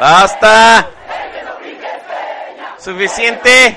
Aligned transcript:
¡Basta! 0.00 0.88
Suficiente. 2.78 3.76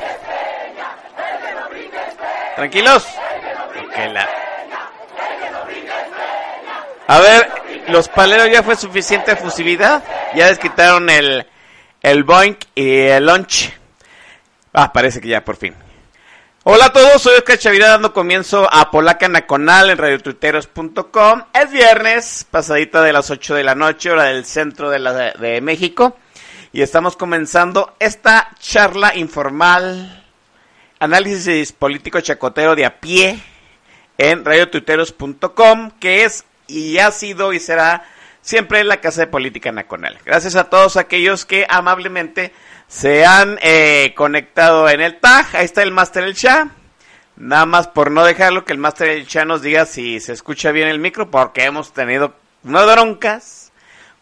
Tranquilos. 2.56 3.06
A 7.08 7.20
ver, 7.20 7.52
los 7.90 8.08
paleros 8.08 8.50
ya 8.50 8.64
fue 8.64 8.78
suficiente 8.78 9.34
efusividad. 9.34 10.02
Ya 10.34 10.48
desquitaron 10.48 11.10
el, 11.10 11.46
el 12.02 12.24
boink 12.24 12.60
y 12.74 13.02
el 13.02 13.26
lunch. 13.26 13.74
Ah, 14.72 14.94
parece 14.94 15.20
que 15.20 15.28
ya 15.28 15.44
por 15.44 15.58
fin. 15.58 15.76
Hola 16.66 16.86
a 16.86 16.94
todos, 16.94 17.22
soy 17.22 17.36
Oscar 17.36 17.58
Chavira 17.58 17.90
dando 17.90 18.14
comienzo 18.14 18.70
a 18.72 18.90
Polaca 18.90 19.28
Nacional 19.28 19.90
en 19.90 19.98
radiotuiteros.com. 19.98 21.44
Es 21.54 21.72
viernes, 21.72 22.48
pasadita 22.50 23.02
de 23.02 23.12
las 23.12 23.30
8 23.30 23.56
de 23.56 23.66
la 23.66 23.76
noche, 23.76 24.10
hora 24.10 24.24
del 24.28 24.46
centro 24.46 24.90
de, 24.90 25.00
la, 25.00 25.12
de 25.34 25.60
México. 25.60 26.16
Y 26.72 26.82
estamos 26.82 27.18
comenzando 27.18 27.98
esta 28.00 28.52
charla 28.60 29.14
informal, 29.14 30.24
análisis 31.00 31.74
político 31.74 32.22
chacotero 32.22 32.78
de 32.78 32.86
a 32.86 33.02
pie 33.02 33.44
en 34.18 34.46
radiotuiteros.com, 34.46 35.92
que 36.00 36.24
es 36.24 36.46
y 36.68 36.98
ha 36.98 37.12
sido 37.12 37.52
y 37.52 37.60
será 37.60 38.06
siempre 38.42 38.86
la 38.86 39.02
casa 39.02 39.20
de 39.20 39.28
política 39.28 39.74
nacional. 39.74 40.18
Gracias 40.24 40.56
a 40.56 40.70
todos 40.70 40.96
aquellos 40.96 41.46
que 41.46 41.66
amablemente 41.68 42.54
se 42.94 43.26
han 43.26 43.58
eh, 43.64 44.14
conectado 44.16 44.88
en 44.88 45.02
el 45.02 45.20
tag. 45.20 45.48
Ahí 45.54 45.66
está 45.66 45.82
el 45.82 45.92
Master 45.92 46.24
El 46.24 46.36
Chat. 46.36 46.68
Nada 47.36 47.66
más 47.66 47.88
por 47.88 48.12
no 48.12 48.24
dejarlo 48.24 48.66
que 48.66 48.72
el 48.72 48.78
Master 48.78 49.10
El 49.10 49.28
Chat 49.28 49.48
nos 49.48 49.64
diga 49.64 49.88
si 49.88 50.20
se 50.20 50.32
escucha 50.32 50.72
bien 50.72 50.88
el 50.88 51.00
micro, 51.00 51.32
porque 51.32 51.64
hemos 51.64 51.92
tenido 51.92 52.36
unas 52.64 52.86
broncas, 52.86 53.72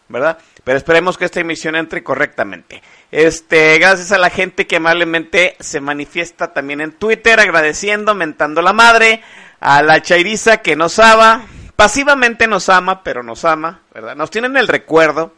¿verdad? 0.08 0.38
Pero 0.64 0.78
esperemos 0.78 1.18
que 1.18 1.26
esta 1.26 1.40
emisión 1.40 1.76
entre 1.76 2.02
correctamente. 2.02 2.82
Este, 3.10 3.78
gracias 3.78 4.10
a 4.10 4.18
la 4.18 4.30
gente 4.30 4.66
que 4.66 4.76
amablemente 4.76 5.54
se 5.60 5.80
manifiesta 5.80 6.54
también 6.54 6.80
en 6.80 6.92
Twitter, 6.92 7.40
agradeciendo, 7.40 8.14
mentando 8.14 8.62
la 8.62 8.72
madre, 8.72 9.22
a 9.60 9.82
la 9.82 10.00
Chairiza 10.00 10.62
que 10.62 10.76
nos 10.76 10.98
ama, 10.98 11.44
pasivamente 11.76 12.46
nos 12.46 12.70
ama, 12.70 13.04
pero 13.04 13.22
nos 13.22 13.44
ama, 13.44 13.82
¿verdad? 13.92 14.16
Nos 14.16 14.30
tienen 14.30 14.56
el 14.56 14.66
recuerdo. 14.66 15.34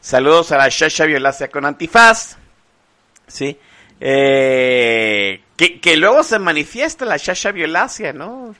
Saludos 0.00 0.52
a 0.52 0.58
la 0.58 0.68
Shasha 0.68 1.06
Violácea 1.06 1.48
con 1.48 1.64
antifaz. 1.64 2.36
Sí. 3.32 3.58
Eh, 3.98 5.40
que, 5.56 5.80
que 5.80 5.96
luego 5.96 6.22
se 6.22 6.38
manifiesta 6.38 7.06
la 7.06 7.16
Shasha 7.16 7.50
Violácea, 7.52 8.12
¿no? 8.12 8.54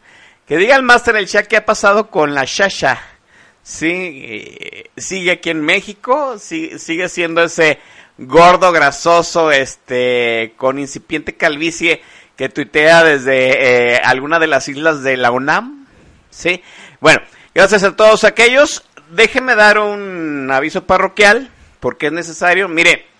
Que 0.46 0.56
diga 0.56 0.76
el 0.76 0.82
máster 0.82 1.16
el 1.16 1.26
chat 1.28 1.46
qué 1.46 1.58
ha 1.58 1.66
pasado 1.66 2.10
con 2.10 2.34
la 2.34 2.44
Shasha. 2.46 2.98
Sí, 3.62 3.90
eh, 3.92 4.90
sigue 4.96 5.32
aquí 5.32 5.50
en 5.50 5.60
México, 5.60 6.38
sigue 6.38 7.08
siendo 7.08 7.42
ese 7.42 7.78
gordo, 8.16 8.72
grasoso, 8.72 9.52
este, 9.52 10.54
con 10.56 10.78
incipiente 10.78 11.36
calvicie 11.36 12.02
que 12.36 12.48
tuitea 12.48 13.04
desde 13.04 13.94
eh, 13.94 14.00
alguna 14.02 14.38
de 14.38 14.46
las 14.46 14.68
islas 14.68 15.02
de 15.02 15.18
la 15.18 15.30
UNAM. 15.32 15.86
Sí, 16.30 16.62
bueno, 17.00 17.20
gracias 17.54 17.84
a 17.84 17.94
todos 17.94 18.24
aquellos. 18.24 18.84
Déjenme 19.10 19.54
dar 19.54 19.78
un 19.78 20.50
aviso 20.50 20.86
parroquial, 20.86 21.50
porque 21.78 22.06
es 22.06 22.12
necesario. 22.12 22.68
Mire, 22.68 23.11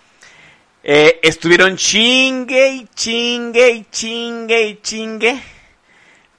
eh, 0.85 1.21
estuvieron 1.23 1.77
chingue 1.77 2.69
y 2.69 2.87
chingue 2.93 3.69
y 3.69 3.85
chingue 3.89 4.63
y 4.63 4.81
chingue. 4.81 5.41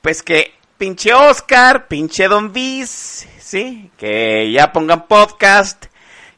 Pues 0.02 0.22
que 0.22 0.52
pinche 0.76 1.14
Oscar, 1.14 1.88
pinche 1.88 2.28
Don 2.28 2.52
Viz, 2.52 3.26
sí, 3.40 3.90
que 3.96 4.52
ya 4.52 4.70
pongan 4.70 5.06
podcast. 5.06 5.86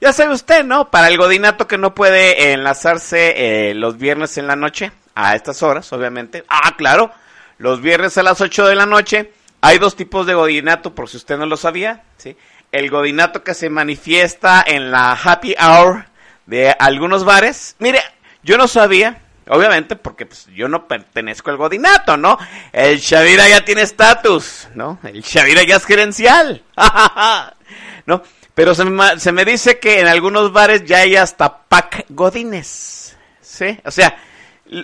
Ya 0.00 0.12
sabe 0.12 0.34
usted, 0.34 0.62
¿no? 0.62 0.89
Para 0.91 1.09
el 1.09 1.19
godinato 1.19 1.66
que 1.66 1.78
no 1.78 1.97
puede 1.97 2.53
enlazarse 2.53 3.71
eh, 3.71 3.75
los 3.75 3.99
viernes 3.99 4.39
en 4.39 4.47
la 4.47 4.55
noche, 4.55 4.93
a 5.16 5.34
estas 5.34 5.65
horas, 5.65 5.93
obviamente. 5.93 6.45
Ah, 6.49 6.77
claro, 6.77 7.11
los 7.59 7.81
viernes 7.81 8.16
a 8.19 8.22
las 8.22 8.41
8 8.41 8.66
de 8.66 8.77
la 8.77 8.87
noche. 8.87 9.33
Hay 9.62 9.78
dos 9.78 9.97
tipos 9.97 10.27
de 10.27 10.34
godinato, 10.34 10.95
por 10.95 11.09
si 11.09 11.16
usted 11.16 11.39
no 11.39 11.47
lo 11.47 11.56
sabía, 11.56 12.05
¿sí? 12.19 12.37
El 12.71 12.89
godinato 12.89 13.43
que 13.43 13.55
se 13.55 13.69
manifiesta 13.69 14.62
en 14.65 14.93
la 14.93 15.12
happy 15.12 15.56
hour 15.59 16.05
de 16.47 16.71
algunos 16.79 17.25
bares. 17.25 17.77
Mire, 17.79 18.01
yo 18.43 18.57
no 18.57 18.69
sabía, 18.69 19.21
obviamente, 19.49 19.97
porque 19.97 20.27
pues, 20.27 20.47
yo 20.55 20.69
no 20.69 20.89
pertenezco 20.89 21.51
al 21.51 21.57
godinato, 21.57 22.17
¿no? 22.17 22.39
El 22.73 22.99
Shavira 22.99 23.49
ya 23.49 23.65
tiene 23.65 23.83
estatus, 23.83 24.69
¿no? 24.75 24.99
El 25.03 25.23
Shavira 25.23 25.62
ya 25.65 25.77
es 25.77 25.84
gerencial, 25.84 26.62
¿no? 28.07 28.23
Pero 28.55 28.75
se 28.75 28.84
me, 28.84 29.21
se 29.21 29.33
me 29.33 29.45
dice 29.45 29.79
que 29.79 30.01
en 30.01 30.07
algunos 30.07 30.53
bares 30.53 30.84
ya 30.84 30.99
hay 30.99 31.17
hasta 31.17 31.65
pack 31.65 32.07
godines, 32.09 33.17
¿sí? 33.41 33.78
O 33.84 33.91
sea, 33.91 34.17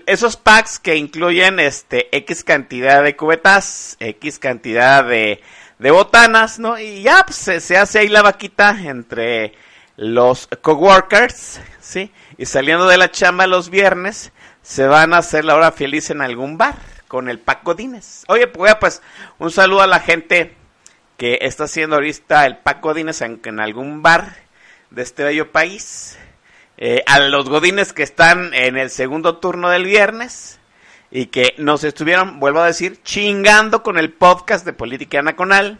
esos 0.06 0.36
packs 0.36 0.78
que 0.78 0.96
incluyen 0.96 1.58
este 1.58 2.14
X 2.16 2.44
cantidad 2.44 3.02
de 3.02 3.16
cubetas, 3.16 3.96
X 3.98 4.38
cantidad 4.38 5.04
de, 5.04 5.40
de 5.78 5.90
botanas, 5.90 6.58
¿no? 6.58 6.78
Y 6.78 7.02
ya 7.02 7.24
pues, 7.24 7.36
se, 7.36 7.60
se 7.60 7.78
hace 7.78 8.00
ahí 8.00 8.08
la 8.08 8.22
vaquita 8.22 8.76
entre 8.84 9.54
los 10.02 10.48
coworkers, 10.62 11.60
¿sí? 11.80 12.10
Y 12.36 12.46
saliendo 12.46 12.88
de 12.88 12.98
la 12.98 13.10
chamba 13.10 13.46
los 13.46 13.70
viernes, 13.70 14.32
se 14.60 14.86
van 14.86 15.14
a 15.14 15.18
hacer 15.18 15.44
la 15.44 15.54
hora 15.54 15.70
feliz 15.70 16.10
en 16.10 16.20
algún 16.20 16.58
bar 16.58 16.74
con 17.06 17.28
el 17.28 17.38
pack 17.38 17.62
Godines. 17.62 18.24
Oye, 18.26 18.48
pues, 18.48 18.74
pues 18.76 19.02
un 19.38 19.52
saludo 19.52 19.82
a 19.82 19.86
la 19.86 20.00
gente 20.00 20.56
que 21.16 21.38
está 21.42 21.64
haciendo 21.64 21.96
ahorita 21.96 22.46
el 22.46 22.56
pack 22.58 22.82
Godines 22.82 23.20
en, 23.20 23.40
en 23.44 23.60
algún 23.60 24.02
bar 24.02 24.34
de 24.90 25.02
este 25.02 25.22
bello 25.22 25.52
país. 25.52 26.18
Eh, 26.78 27.04
a 27.06 27.20
los 27.20 27.48
Godines 27.48 27.92
que 27.92 28.02
están 28.02 28.54
en 28.54 28.76
el 28.76 28.90
segundo 28.90 29.36
turno 29.36 29.68
del 29.68 29.84
viernes 29.84 30.58
y 31.12 31.26
que 31.26 31.54
nos 31.58 31.84
estuvieron, 31.84 32.40
vuelvo 32.40 32.60
a 32.60 32.66
decir, 32.66 33.00
chingando 33.04 33.84
con 33.84 33.98
el 33.98 34.12
podcast 34.12 34.64
de 34.66 34.72
Política 34.72 35.22
Nacional. 35.22 35.78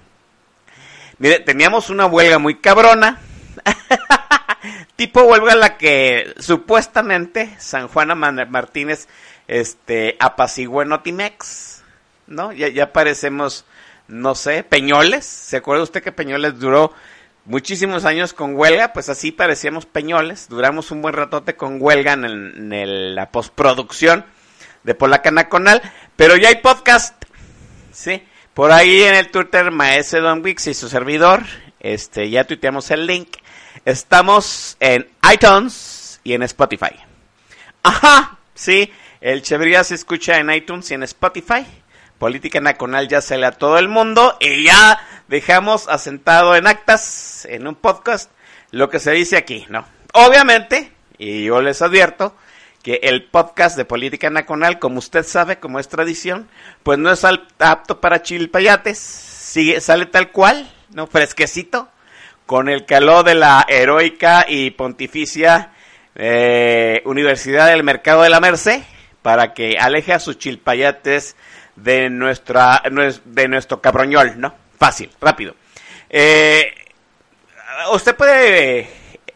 Mire, 1.18 1.40
teníamos 1.40 1.90
una 1.90 2.06
huelga 2.06 2.38
muy 2.38 2.60
cabrona. 2.60 3.18
tipo 4.96 5.22
huelga 5.22 5.54
la 5.54 5.76
que 5.76 6.34
supuestamente 6.38 7.54
San 7.58 7.88
Juana 7.88 8.14
Martínez 8.14 9.08
este 9.48 10.16
apaciguó 10.20 10.82
en 10.82 10.88
Notimex, 10.90 11.82
¿no? 12.26 12.52
Ya, 12.52 12.68
ya 12.68 12.92
parecemos, 12.92 13.64
no 14.08 14.34
sé, 14.34 14.62
Peñoles. 14.62 15.24
¿Se 15.26 15.56
acuerda 15.58 15.82
usted 15.82 16.02
que 16.02 16.12
Peñoles 16.12 16.58
duró 16.58 16.92
muchísimos 17.44 18.04
años 18.04 18.32
con 18.32 18.54
huelga? 18.56 18.92
Pues 18.92 19.08
así 19.08 19.32
parecíamos 19.32 19.84
Peñoles. 19.86 20.48
Duramos 20.48 20.90
un 20.90 21.02
buen 21.02 21.14
ratote 21.14 21.56
con 21.56 21.78
huelga 21.80 22.12
en, 22.14 22.72
el- 22.72 23.14
la 23.14 23.30
postproducción 23.30 24.24
de 24.84 24.94
Polaca 24.94 25.30
Nacional. 25.30 25.82
Pero 26.16 26.36
ya 26.36 26.48
hay 26.48 26.56
podcast, 26.56 27.22
¿sí? 27.90 28.22
Por 28.54 28.70
ahí 28.70 29.02
en 29.02 29.14
el 29.14 29.30
Twitter, 29.30 29.70
Maese 29.70 30.18
Don 30.20 30.42
Wix 30.44 30.66
y 30.68 30.74
su 30.74 30.88
servidor, 30.88 31.42
este, 31.80 32.28
ya 32.30 32.44
tuiteamos 32.44 32.90
el 32.90 33.06
link. 33.06 33.28
Estamos 33.84 34.76
en 34.80 35.08
iTunes 35.32 36.20
y 36.24 36.34
en 36.34 36.42
Spotify. 36.42 36.92
Ajá, 37.82 38.38
Sí, 38.54 38.92
el 39.20 39.42
Chevería 39.42 39.82
se 39.82 39.94
escucha 39.94 40.38
en 40.38 40.50
iTunes 40.50 40.90
y 40.90 40.94
en 40.94 41.02
Spotify. 41.02 41.66
Política 42.18 42.60
Nacional 42.60 43.08
ya 43.08 43.20
sale 43.20 43.46
a 43.46 43.52
todo 43.52 43.78
el 43.78 43.88
mundo 43.88 44.36
y 44.40 44.64
ya 44.64 45.00
dejamos 45.26 45.88
asentado 45.88 46.54
en 46.54 46.66
actas, 46.66 47.46
en 47.46 47.66
un 47.66 47.74
podcast, 47.74 48.30
lo 48.70 48.88
que 48.88 49.00
se 49.00 49.10
dice 49.12 49.36
aquí, 49.36 49.66
¿no? 49.68 49.84
Obviamente, 50.12 50.92
y 51.18 51.46
yo 51.46 51.60
les 51.60 51.82
advierto, 51.82 52.36
que 52.82 53.00
el 53.02 53.24
podcast 53.24 53.76
de 53.76 53.84
Política 53.84 54.28
Nacional, 54.30 54.78
como 54.78 54.98
usted 54.98 55.24
sabe, 55.24 55.58
como 55.58 55.80
es 55.80 55.88
tradición, 55.88 56.48
pues 56.82 56.98
no 56.98 57.10
es 57.10 57.24
apto 57.58 58.00
para 58.00 58.22
chilpayates, 58.22 58.98
sigue, 58.98 59.80
sale 59.80 60.06
tal 60.06 60.30
cual, 60.30 60.70
¿no? 60.90 61.06
Fresquecito, 61.06 61.88
con 62.46 62.68
el 62.68 62.84
calor 62.84 63.24
de 63.24 63.34
la 63.34 63.64
heroica 63.68 64.44
y 64.48 64.70
pontificia 64.70 65.72
eh, 66.14 67.02
Universidad 67.04 67.68
del 67.68 67.84
Mercado 67.84 68.22
de 68.22 68.30
la 68.30 68.40
Merced, 68.40 68.82
para 69.22 69.54
que 69.54 69.76
aleje 69.78 70.12
a 70.12 70.18
sus 70.18 70.38
chilpayates 70.38 71.36
de 71.76 72.10
nuestra 72.10 72.82
de 73.24 73.48
nuestro 73.48 73.80
cabroñol, 73.80 74.38
¿no? 74.38 74.54
Fácil, 74.78 75.10
rápido. 75.20 75.54
Eh, 76.10 76.74
usted 77.92 78.14
puede 78.14 78.88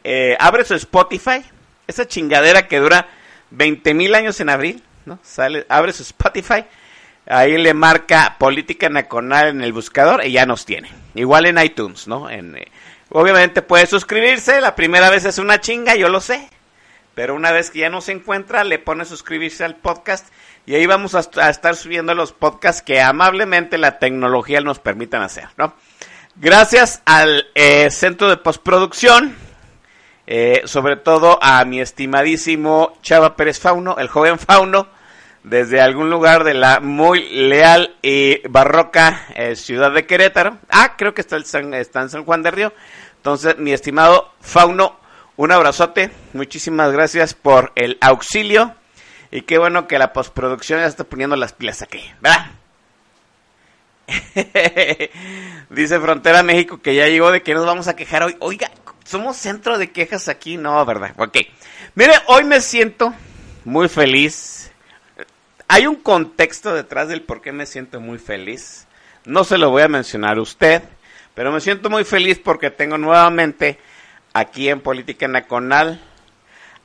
eh, 0.04 0.36
abre 0.38 0.64
su 0.64 0.74
Spotify, 0.74 1.42
esa 1.86 2.06
chingadera 2.06 2.68
que 2.68 2.78
dura 2.78 3.08
20 3.50 3.94
mil 3.94 4.14
años 4.14 4.38
en 4.40 4.50
abril, 4.50 4.82
¿no? 5.04 5.18
Sale, 5.22 5.66
abre 5.68 5.92
su 5.92 6.02
Spotify, 6.02 6.64
ahí 7.26 7.56
le 7.56 7.74
marca 7.74 8.36
Política 8.38 8.88
Nacional 8.88 9.48
en 9.48 9.62
el 9.62 9.72
buscador 9.72 10.24
y 10.24 10.32
ya 10.32 10.46
nos 10.46 10.66
tiene. 10.66 10.90
Igual 11.14 11.46
en 11.46 11.58
iTunes, 11.58 12.06
¿no? 12.06 12.28
En, 12.28 12.56
eh, 12.56 12.68
obviamente 13.18 13.62
puede 13.62 13.86
suscribirse, 13.86 14.60
la 14.60 14.76
primera 14.76 15.08
vez 15.08 15.24
es 15.24 15.38
una 15.38 15.58
chinga, 15.58 15.94
yo 15.96 16.10
lo 16.10 16.20
sé. 16.20 16.50
Pero 17.14 17.34
una 17.34 17.50
vez 17.50 17.70
que 17.70 17.78
ya 17.78 17.88
no 17.88 18.02
se 18.02 18.12
encuentra, 18.12 18.62
le 18.62 18.78
pone 18.78 19.06
suscribirse 19.06 19.64
al 19.64 19.76
podcast 19.76 20.26
y 20.66 20.74
ahí 20.74 20.84
vamos 20.84 21.14
a, 21.14 21.20
estar 21.48 21.76
subiendo 21.76 22.14
los 22.14 22.32
podcasts 22.32 22.82
que 22.82 23.00
amablemente 23.00 23.78
la 23.78 23.98
tecnología 23.98 24.60
nos 24.60 24.80
permitan 24.80 25.22
hacer, 25.22 25.48
¿no? 25.56 25.72
Gracias 26.34 27.00
al 27.06 27.46
eh, 27.54 27.90
centro 27.90 28.28
de 28.28 28.36
postproducción, 28.36 29.34
eh, 30.26 30.60
sobre 30.66 30.96
todo 30.96 31.38
a 31.40 31.64
mi 31.64 31.80
estimadísimo 31.80 32.98
Chava 33.00 33.34
Pérez 33.34 33.60
Fauno, 33.60 33.96
el 33.96 34.08
joven 34.08 34.38
Fauno, 34.38 34.88
desde 35.46 35.80
algún 35.80 36.10
lugar 36.10 36.42
de 36.42 36.54
la 36.54 36.80
muy 36.80 37.28
leal 37.28 37.94
y 38.02 38.46
barroca 38.48 39.26
eh, 39.36 39.54
ciudad 39.54 39.92
de 39.92 40.04
Querétaro. 40.04 40.58
Ah, 40.68 40.96
creo 40.98 41.14
que 41.14 41.20
está, 41.20 41.36
el 41.36 41.44
está 41.74 42.02
en 42.02 42.10
San 42.10 42.24
Juan 42.24 42.42
de 42.42 42.50
Río. 42.50 42.72
Entonces, 43.26 43.58
mi 43.58 43.72
estimado 43.72 44.32
Fauno, 44.40 45.00
un 45.36 45.50
abrazote, 45.50 46.12
muchísimas 46.32 46.92
gracias 46.92 47.34
por 47.34 47.72
el 47.74 47.98
auxilio 48.00 48.76
y 49.32 49.42
qué 49.42 49.58
bueno 49.58 49.88
que 49.88 49.98
la 49.98 50.12
postproducción 50.12 50.78
ya 50.78 50.86
está 50.86 51.02
poniendo 51.02 51.34
las 51.34 51.52
pilas 51.52 51.82
aquí, 51.82 52.08
¿verdad? 52.20 52.52
Dice 55.70 55.98
Frontera 55.98 56.44
México 56.44 56.80
que 56.80 56.94
ya 56.94 57.08
llegó 57.08 57.32
de 57.32 57.42
que 57.42 57.52
nos 57.54 57.66
vamos 57.66 57.88
a 57.88 57.96
quejar 57.96 58.22
hoy. 58.22 58.36
Oiga, 58.38 58.70
somos 59.04 59.36
centro 59.36 59.76
de 59.76 59.90
quejas 59.90 60.28
aquí, 60.28 60.56
no, 60.56 60.86
¿verdad? 60.86 61.12
Ok. 61.18 61.38
Mire, 61.96 62.12
hoy 62.28 62.44
me 62.44 62.60
siento 62.60 63.12
muy 63.64 63.88
feliz. 63.88 64.70
Hay 65.66 65.88
un 65.88 65.96
contexto 65.96 66.72
detrás 66.72 67.08
del 67.08 67.22
por 67.22 67.42
qué 67.42 67.50
me 67.50 67.66
siento 67.66 68.00
muy 68.00 68.18
feliz. 68.18 68.86
No 69.24 69.42
se 69.42 69.58
lo 69.58 69.70
voy 69.70 69.82
a 69.82 69.88
mencionar 69.88 70.38
a 70.38 70.42
usted, 70.42 70.84
pero 71.36 71.52
me 71.52 71.60
siento 71.60 71.90
muy 71.90 72.04
feliz 72.04 72.40
porque 72.42 72.70
tengo 72.70 72.96
nuevamente 72.96 73.78
aquí 74.32 74.70
en 74.70 74.80
Política 74.80 75.28
Nacional 75.28 76.02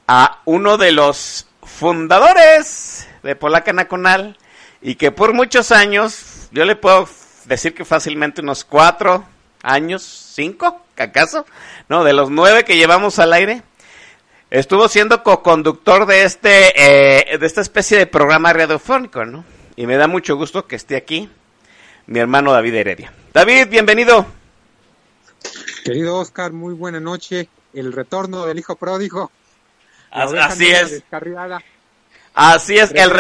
a 0.09 0.41
uno 0.43 0.77
de 0.77 0.91
los 0.91 1.47
fundadores 1.63 3.07
de 3.23 3.37
Polaca 3.37 3.71
Nacional 3.71 4.37
y 4.81 4.95
que 4.95 5.09
por 5.09 5.33
muchos 5.33 5.71
años, 5.71 6.49
yo 6.51 6.65
le 6.65 6.75
puedo 6.75 7.07
decir 7.45 7.73
que 7.73 7.85
fácilmente 7.85 8.41
unos 8.41 8.65
cuatro 8.65 9.23
años, 9.63 10.03
cinco, 10.35 10.85
¿acaso? 10.97 11.45
No, 11.87 12.03
de 12.03 12.11
los 12.11 12.29
nueve 12.29 12.65
que 12.65 12.75
llevamos 12.75 13.19
al 13.19 13.31
aire, 13.31 13.63
estuvo 14.49 14.89
siendo 14.89 15.23
co-conductor 15.23 16.05
de 16.05 16.23
este, 16.23 16.73
eh, 17.33 17.37
de 17.37 17.47
esta 17.47 17.61
especie 17.61 17.97
de 17.97 18.05
programa 18.05 18.51
radiofónico, 18.51 19.23
¿no? 19.23 19.45
Y 19.77 19.87
me 19.87 19.95
da 19.95 20.07
mucho 20.07 20.35
gusto 20.35 20.67
que 20.67 20.75
esté 20.75 20.97
aquí 20.97 21.29
mi 22.05 22.19
hermano 22.19 22.51
David 22.51 22.75
Heredia. 22.75 23.13
David, 23.31 23.69
bienvenido. 23.69 24.40
Querido 25.83 26.17
Oscar, 26.17 26.51
muy 26.51 26.73
buena 26.73 26.99
noche. 26.99 27.49
El 27.73 27.93
retorno 27.93 28.45
del 28.45 28.59
hijo 28.59 28.75
pródigo. 28.75 29.31
Así 30.11 30.67
es. 30.69 31.03
Así 32.33 32.77
es, 32.77 32.91
el, 32.91 33.11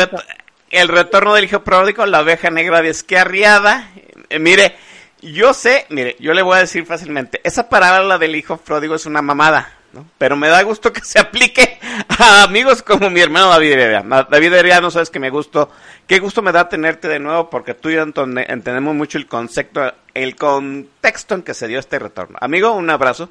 el 0.69 0.87
retorno 0.87 1.33
del 1.33 1.45
hijo 1.45 1.63
pródigo, 1.63 2.05
la 2.05 2.21
oveja 2.21 2.49
negra 2.49 2.81
descarriada. 2.81 3.89
Eh, 4.29 4.39
mire, 4.39 4.75
yo 5.21 5.53
sé, 5.53 5.85
mire, 5.89 6.15
yo 6.19 6.33
le 6.33 6.41
voy 6.41 6.57
a 6.57 6.61
decir 6.61 6.85
fácilmente, 6.85 7.41
esa 7.43 7.69
parábola 7.69 8.17
del 8.17 8.35
hijo 8.35 8.57
pródigo 8.57 8.95
es 8.95 9.05
una 9.05 9.21
mamada, 9.21 9.73
¿no? 9.93 10.05
Pero 10.17 10.35
me 10.35 10.47
da 10.47 10.61
gusto 10.63 10.93
que 10.93 11.01
se 11.01 11.19
aplique 11.19 11.79
a 12.19 12.43
amigos 12.43 12.81
como 12.81 13.09
mi 13.09 13.19
hermano 13.19 13.49
David 13.49 13.71
Heredia. 13.73 14.03
David 14.29 14.53
Heredia, 14.53 14.81
no 14.81 14.91
sabes 14.91 15.09
que 15.09 15.19
me 15.19 15.29
gusto, 15.29 15.69
qué 16.07 16.19
gusto 16.19 16.41
me 16.41 16.51
da 16.51 16.69
tenerte 16.69 17.07
de 17.07 17.19
nuevo 17.19 17.49
porque 17.49 17.73
tú 17.73 17.89
y 17.89 17.95
yo 17.95 18.03
entendemos 18.03 18.95
mucho 18.95 19.17
el 19.17 19.27
concepto, 19.27 19.93
el 20.13 20.35
contexto 20.35 21.35
en 21.35 21.43
que 21.43 21.53
se 21.53 21.67
dio 21.67 21.79
este 21.79 21.99
retorno. 21.99 22.37
Amigo, 22.41 22.73
un 22.73 22.89
abrazo. 22.89 23.29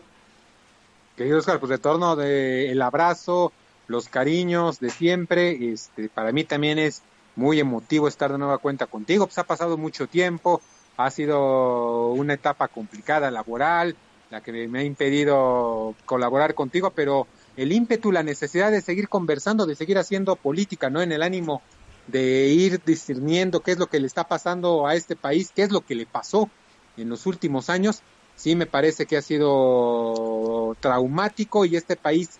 Querido 1.16 1.38
Oscar, 1.38 1.60
pues 1.60 1.70
retorno 1.70 2.16
del 2.16 2.70
el 2.70 2.82
abrazo, 2.82 3.52
los 3.88 4.08
cariños 4.08 4.80
de 4.80 4.90
siempre. 4.90 5.72
Este, 5.72 6.08
para 6.08 6.32
mí 6.32 6.44
también 6.44 6.78
es 6.78 7.02
muy 7.36 7.60
emotivo 7.60 8.08
estar 8.08 8.32
de 8.32 8.38
nueva 8.38 8.58
cuenta 8.58 8.86
contigo. 8.86 9.26
Pues 9.26 9.38
ha 9.38 9.44
pasado 9.44 9.76
mucho 9.76 10.06
tiempo, 10.06 10.62
ha 10.96 11.10
sido 11.10 12.08
una 12.12 12.34
etapa 12.34 12.68
complicada 12.68 13.30
laboral, 13.30 13.96
la 14.30 14.40
que 14.40 14.68
me 14.68 14.78
ha 14.78 14.84
impedido 14.84 15.94
colaborar 16.06 16.54
contigo, 16.54 16.90
pero 16.90 17.26
el 17.56 17.72
ímpetu, 17.72 18.12
la 18.12 18.22
necesidad 18.22 18.70
de 18.70 18.80
seguir 18.80 19.08
conversando, 19.08 19.66
de 19.66 19.74
seguir 19.74 19.98
haciendo 19.98 20.36
política, 20.36 20.88
¿no? 20.88 21.02
En 21.02 21.12
el 21.12 21.22
ánimo 21.22 21.62
de 22.06 22.48
ir 22.48 22.80
discerniendo 22.84 23.60
qué 23.60 23.72
es 23.72 23.78
lo 23.78 23.88
que 23.88 24.00
le 24.00 24.06
está 24.06 24.24
pasando 24.24 24.86
a 24.86 24.94
este 24.94 25.16
país, 25.16 25.52
qué 25.54 25.62
es 25.62 25.70
lo 25.70 25.80
que 25.80 25.94
le 25.94 26.06
pasó 26.06 26.48
en 26.96 27.08
los 27.08 27.26
últimos 27.26 27.70
años, 27.70 28.02
sí 28.36 28.54
me 28.56 28.66
parece 28.66 29.06
que 29.06 29.16
ha 29.16 29.22
sido 29.22 30.76
traumático 30.80 31.64
y 31.64 31.76
este 31.76 31.96
país 31.96 32.30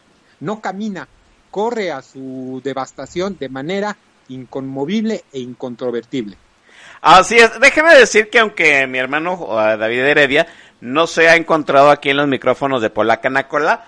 no 0.41 0.61
camina, 0.61 1.09
corre 1.51 1.93
a 1.93 2.03
su 2.03 2.61
devastación 2.65 3.37
de 3.39 3.49
manera 3.49 3.97
inconmovible 4.29 5.25
e 5.33 5.41
incontrovertible. 5.41 6.37
Así 7.03 7.37
es, 7.37 7.59
déjeme 7.61 7.95
decir 7.95 8.29
que 8.29 8.41
aunque 8.41 8.87
mi 8.87 8.99
hermano 8.99 9.49
David 9.51 10.01
Heredia 10.01 10.47
no 10.81 11.07
se 11.07 11.29
ha 11.29 11.37
encontrado 11.37 11.91
aquí 11.91 12.11
en 12.11 12.19
los 12.19 12.29
micrófonos 12.29 12.83
de 12.83 12.91
Polaca 12.91 13.31
Nacola, 13.31 13.87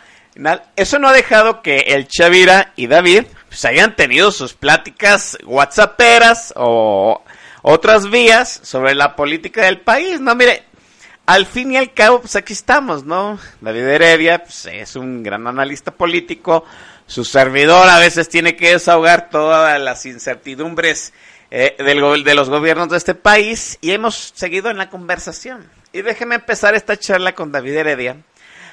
eso 0.77 0.99
no 0.99 1.09
ha 1.09 1.13
dejado 1.13 1.61
que 1.61 1.79
el 1.89 2.09
Chavira 2.09 2.73
y 2.75 2.87
David 2.87 3.25
pues, 3.49 3.65
hayan 3.67 3.97
tenido 3.97 4.33
sus 4.33 4.55
pláticas 4.55 5.37
whatsapperas 5.45 6.55
o 6.57 7.23
otras 7.61 8.11
vías 8.11 8.61
sobre 8.63 8.95
la 8.95 9.15
política 9.15 9.67
del 9.67 9.81
país. 9.81 10.21
No, 10.21 10.35
mire, 10.35 10.65
al 11.27 11.45
fin 11.45 11.73
y 11.73 11.77
al 11.77 11.93
cabo, 11.93 12.21
pues 12.21 12.35
aquí 12.35 12.55
estamos, 12.55 13.05
¿no? 13.05 13.39
David 13.61 13.89
Heredia 13.89 14.43
pues, 14.43 14.67
es 14.67 14.97
un 14.97 15.23
gran 15.23 15.47
analista 15.47 15.91
político. 15.91 16.65
Su 17.07 17.25
servidor 17.25 17.89
a 17.91 17.99
veces 17.99 18.31
tiene 18.31 18.57
que 18.57 18.71
desahogar 18.71 19.29
todas 19.29 19.79
las 19.81 20.07
incertidumbres 20.07 21.13
eh, 21.55 21.77
del, 21.79 22.25
de 22.25 22.35
los 22.35 22.49
gobiernos 22.49 22.89
de 22.89 22.97
este 22.97 23.15
país 23.15 23.77
y 23.83 23.91
hemos 23.91 24.33
seguido 24.35 24.71
en 24.71 24.79
la 24.79 24.89
conversación. 24.89 25.69
Y 25.93 26.01
déjeme 26.01 26.37
empezar 26.37 26.75
esta 26.75 26.97
charla 26.97 27.35
con 27.35 27.53
David 27.53 27.77
Heredia 27.77 28.17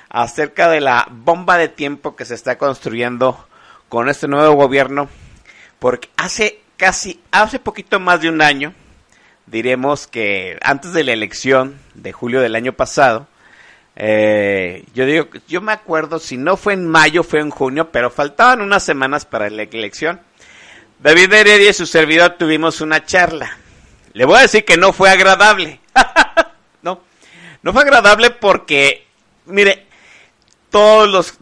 acerca 0.08 0.70
de 0.70 0.80
la 0.80 1.06
bomba 1.12 1.58
de 1.58 1.68
tiempo 1.68 2.16
que 2.16 2.24
se 2.24 2.36
está 2.36 2.58
construyendo 2.58 3.46
con 3.90 4.08
este 4.08 4.30
nuevo 4.30 4.56
gobierno, 4.56 5.10
porque 5.80 6.08
hace 6.16 6.62
casi, 6.78 7.20
hace 7.32 7.60
poquito 7.60 8.00
más 8.00 8.22
de 8.22 8.30
un 8.30 8.42
año, 8.42 8.74
diremos 9.46 10.08
que 10.08 10.58
antes 10.62 10.94
de 10.94 11.04
la 11.04 11.12
elección 11.12 11.78
de 11.96 12.14
julio 12.14 12.40
del 12.40 12.56
año 12.56 12.72
pasado, 12.72 13.28
eh, 13.98 14.86
yo 14.94 15.06
digo, 15.06 15.28
yo 15.50 15.60
me 15.60 15.74
acuerdo, 15.74 16.18
si 16.18 16.38
no 16.38 16.56
fue 16.56 16.76
en 16.76 16.88
mayo, 16.88 17.24
fue 17.24 17.42
en 17.42 17.50
junio, 17.50 17.92
pero 17.92 18.10
faltaban 18.10 18.62
unas 18.62 18.84
semanas 18.84 19.26
para 19.26 19.50
la 19.50 19.64
elección. 19.64 20.22
David 21.00 21.34
Heredia 21.34 21.70
y 21.70 21.74
su 21.74 21.86
servidor 21.86 22.36
tuvimos 22.38 22.82
una 22.82 23.06
charla. 23.06 23.58
Le 24.14 24.26
voy 24.26 24.38
a 24.38 24.42
decir 24.42 24.66
que 24.66 24.78
no 24.78 24.92
fue 24.92 25.10
agradable. 25.10 25.80
no, 26.82 27.02
no 27.62 27.74
fue 27.74 27.84
agradable 27.84 28.32
porque, 28.32 29.08
mire, 29.46 29.88
todos 30.70 31.08
los, 31.08 31.38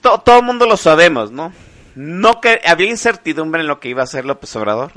todo 0.00 0.38
el 0.38 0.44
mundo 0.44 0.66
lo 0.66 0.76
sabemos, 0.76 1.30
¿no? 1.30 1.52
No 1.94 2.40
que 2.40 2.60
había 2.66 2.90
incertidumbre 2.90 3.62
en 3.62 3.66
lo 3.66 3.80
que 3.80 3.88
iba 3.88 4.02
a 4.02 4.04
hacer 4.04 4.24
López 4.26 4.54
Obrador. 4.56 4.92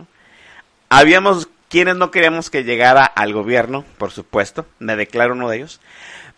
Habíamos 0.89 1.47
quienes 1.69 1.95
no 1.95 2.11
queríamos 2.11 2.49
que 2.49 2.65
llegara 2.65 3.05
al 3.05 3.31
gobierno, 3.31 3.85
por 3.97 4.11
supuesto, 4.11 4.65
me 4.79 4.97
declaro 4.97 5.33
uno 5.33 5.47
de 5.47 5.57
ellos. 5.57 5.79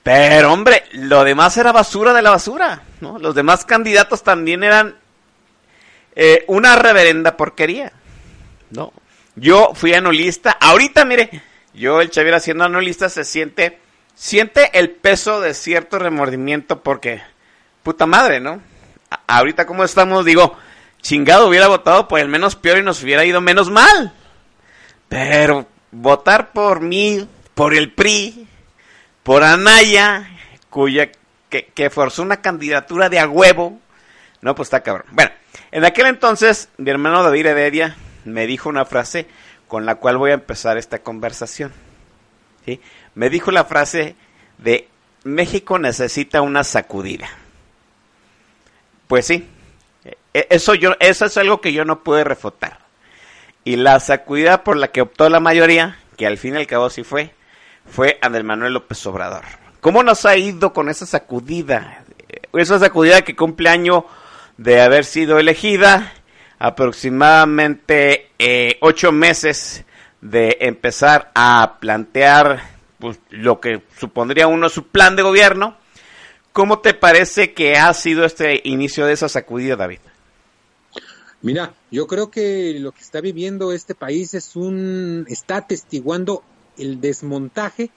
Pero 0.03 0.53
hombre, 0.53 0.83
lo 0.91 1.23
demás 1.23 1.57
era 1.57 1.71
basura 1.71 2.13
de 2.13 2.21
la 2.21 2.29
basura, 2.29 2.83
¿no? 3.01 3.17
Los 3.17 3.33
demás 3.33 3.65
candidatos 3.65 4.21
también 4.21 4.63
eran 4.63 4.95
eh, 6.15 6.45
una 6.47 6.75
reverenda 6.75 7.37
porquería. 7.37 7.91
No. 8.71 8.93
Yo 9.35 9.71
fui 9.73 9.93
anulista. 9.93 10.51
Ahorita, 10.51 11.05
mire, 11.05 11.41
yo, 11.73 12.01
el 12.01 12.11
Xavier 12.11 12.35
haciendo 12.35 12.63
anulista, 12.63 13.09
se 13.09 13.23
siente, 13.23 13.79
siente 14.13 14.77
el 14.77 14.91
peso 14.91 15.41
de 15.41 15.53
cierto 15.53 15.99
remordimiento 15.99 16.83
porque, 16.83 17.21
puta 17.83 18.05
madre, 18.05 18.39
¿no? 18.39 18.61
ahorita 19.27 19.65
como 19.65 19.83
estamos, 19.83 20.25
digo, 20.25 20.55
chingado, 21.01 21.47
hubiera 21.47 21.67
votado 21.67 22.07
por 22.07 22.19
el 22.19 22.27
menos 22.27 22.55
peor 22.55 22.79
y 22.79 22.83
nos 22.83 23.03
hubiera 23.03 23.25
ido 23.25 23.41
menos 23.41 23.69
mal. 23.69 24.13
Pero 25.09 25.67
votar 25.91 26.51
por 26.51 26.81
mí, 26.81 27.27
por 27.53 27.73
el 27.73 27.91
PRI, 27.91 28.47
por 29.21 29.43
Anaya, 29.43 30.29
cuya 30.69 31.11
que, 31.49 31.65
que 31.67 31.89
forzó 31.89 32.23
una 32.23 32.41
candidatura 32.41 33.09
de 33.09 33.19
a 33.19 33.27
huevo, 33.27 33.79
no, 34.41 34.55
pues 34.55 34.67
está 34.67 34.81
cabrón. 34.81 35.07
Bueno, 35.11 35.31
en 35.73 35.85
aquel 35.85 36.05
entonces, 36.05 36.69
mi 36.77 36.91
hermano 36.91 37.23
David 37.23 37.47
Heredia 37.47 37.95
me 38.25 38.45
dijo 38.45 38.69
una 38.69 38.85
frase 38.85 39.27
con 39.67 39.87
la 39.87 39.95
cual 39.95 40.17
voy 40.17 40.29
a 40.29 40.35
empezar 40.35 40.77
esta 40.77 40.99
conversación. 40.99 41.73
Me 43.15 43.29
dijo 43.31 43.49
la 43.49 43.65
frase 43.65 44.15
de 44.59 44.87
México 45.23 45.79
necesita 45.79 46.41
una 46.43 46.63
sacudida. 46.63 47.27
Pues 49.07 49.25
sí, 49.25 49.49
e, 50.35 50.45
eso, 50.51 50.75
yo, 50.75 50.93
eso 50.99 51.25
es 51.25 51.37
algo 51.37 51.59
que 51.59 51.73
yo 51.73 51.85
no 51.85 52.03
pude 52.03 52.23
refutar. 52.23 52.77
Y 53.63 53.75
la 53.77 53.99
sacudida 53.99 54.63
por 54.63 54.77
la 54.77 54.89
que 54.89 55.01
optó 55.01 55.27
la 55.27 55.39
mayoría, 55.39 55.97
que 56.17 56.27
al 56.27 56.37
fin 56.37 56.53
y 56.53 56.57
al 56.57 56.67
cabo 56.67 56.91
sí 56.91 57.03
fue, 57.03 57.33
fue 57.87 58.19
Andrés 58.21 58.43
Manuel 58.43 58.73
López 58.73 59.03
Obrador. 59.07 59.43
¿Cómo 59.81 60.03
nos 60.03 60.23
ha 60.27 60.37
ido 60.37 60.71
con 60.71 60.87
esa 60.87 61.07
sacudida? 61.07 62.03
Esa 62.53 62.77
sacudida 62.77 63.23
que 63.23 63.35
cumple 63.35 63.69
año 63.69 64.05
de 64.57 64.81
haber 64.81 65.05
sido 65.05 65.39
elegida, 65.39 66.13
aproximadamente 66.59 68.29
eh, 68.39 68.77
ocho 68.81 69.11
meses 69.11 69.83
de 70.21 70.57
empezar 70.61 71.31
a 71.35 71.77
plantear 71.79 72.61
pues, 72.99 73.19
lo 73.29 73.59
que 73.59 73.81
supondría 73.97 74.47
uno 74.47 74.69
su 74.69 74.87
plan 74.87 75.15
de 75.15 75.23
gobierno. 75.23 75.77
¿Cómo 76.53 76.79
te 76.79 76.93
parece 76.93 77.53
que 77.53 77.75
ha 77.75 77.93
sido 77.93 78.25
este 78.25 78.61
inicio 78.63 79.05
de 79.05 79.13
esa 79.13 79.27
sacudida, 79.27 79.75
David? 79.75 79.99
Mira, 81.41 81.73
yo 81.91 82.07
creo 82.07 82.31
que 82.31 82.77
lo 82.79 82.93
que 82.93 83.01
está 83.01 83.19
viviendo 83.19 83.73
este 83.73 83.95
país 83.95 84.33
es 84.33 84.55
un 84.55 85.25
está 85.27 85.57
atestiguando 85.57 86.43
el 86.77 87.01
desmontaje 87.01 87.89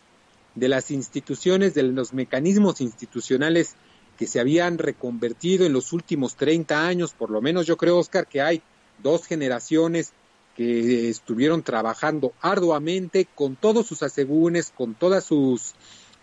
de 0.56 0.68
las 0.68 0.90
instituciones, 0.90 1.74
de 1.74 1.84
los 1.84 2.12
mecanismos 2.12 2.80
institucionales 2.80 3.76
que 4.16 4.26
se 4.26 4.40
habían 4.40 4.78
reconvertido 4.78 5.66
en 5.66 5.72
los 5.72 5.92
últimos 5.92 6.36
30 6.36 6.86
años, 6.86 7.12
por 7.12 7.30
lo 7.30 7.40
menos 7.40 7.66
yo 7.66 7.76
creo, 7.76 7.98
Oscar, 7.98 8.26
que 8.26 8.40
hay 8.40 8.62
dos 9.02 9.26
generaciones 9.26 10.12
que 10.56 11.10
estuvieron 11.10 11.62
trabajando 11.62 12.32
arduamente 12.40 13.26
con 13.34 13.56
todos 13.56 13.86
sus 13.86 14.02
asegúnes, 14.02 14.72
con 14.74 14.94
todas 14.94 15.24
sus 15.24 15.74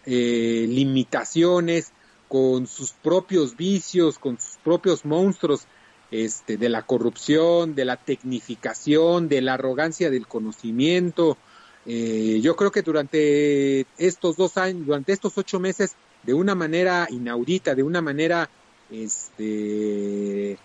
eh, 0.06 0.66
limitaciones, 0.68 1.92
con 2.28 2.66
sus 2.66 2.94
propios 2.94 3.56
vicios, 3.56 4.18
con 4.18 4.40
sus 4.40 4.58
propios 4.64 5.06
monstruos 5.06 5.68
este, 6.10 6.58
de 6.58 6.70
la 6.70 6.84
corrupción, 6.84 7.76
de 7.76 7.86
la 7.86 7.98
tecnificación, 7.98 9.30
de 9.30 9.42
la 9.42 9.54
arrogancia 9.54 10.10
del 10.10 10.28
conocimiento. 10.28 11.38
Eh, 11.86 12.40
yo 12.42 12.56
creo 12.56 12.72
que 12.72 12.82
durante 12.82 13.86
estos 13.98 14.36
dos 14.36 14.58
años, 14.58 14.86
durante 14.88 15.12
estos 15.14 15.38
ocho 15.38 15.60
meses, 15.60 15.96
de 16.24 16.34
una 16.34 16.56
manera 16.56 17.08
inaudita, 17.10 17.76
de 17.76 17.84
una 17.84 18.02
manera, 18.02 18.50
este, 18.90 20.58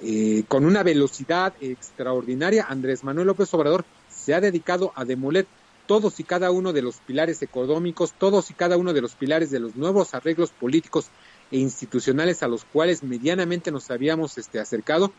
eh, 0.00 0.44
con 0.48 0.64
una 0.64 0.82
velocidad 0.82 1.54
extraordinaria, 1.60 2.66
Andrés 2.68 3.04
Manuel 3.04 3.26
López 3.28 3.52
Obrador 3.54 3.84
se 4.08 4.34
ha 4.34 4.40
dedicado 4.40 4.92
a 4.94 5.04
demoler 5.04 5.46
todos 5.86 6.20
y 6.20 6.24
cada 6.24 6.50
uno 6.50 6.74
de 6.74 6.82
los 6.82 6.96
pilares 6.98 7.40
económicos, 7.40 8.12
todos 8.12 8.50
y 8.50 8.54
cada 8.54 8.76
uno 8.76 8.92
de 8.92 9.00
los 9.00 9.14
pilares 9.14 9.50
de 9.50 9.58
los 9.58 9.74
nuevos 9.74 10.14
arreglos 10.14 10.50
políticos 10.50 11.06
e 11.50 11.56
institucionales 11.56 12.42
a 12.42 12.48
los 12.48 12.66
cuales 12.66 13.02
medianamente 13.02 13.70
nos 13.70 13.90
habíamos 13.90 14.36
este, 14.36 14.60
acercado 14.60 15.12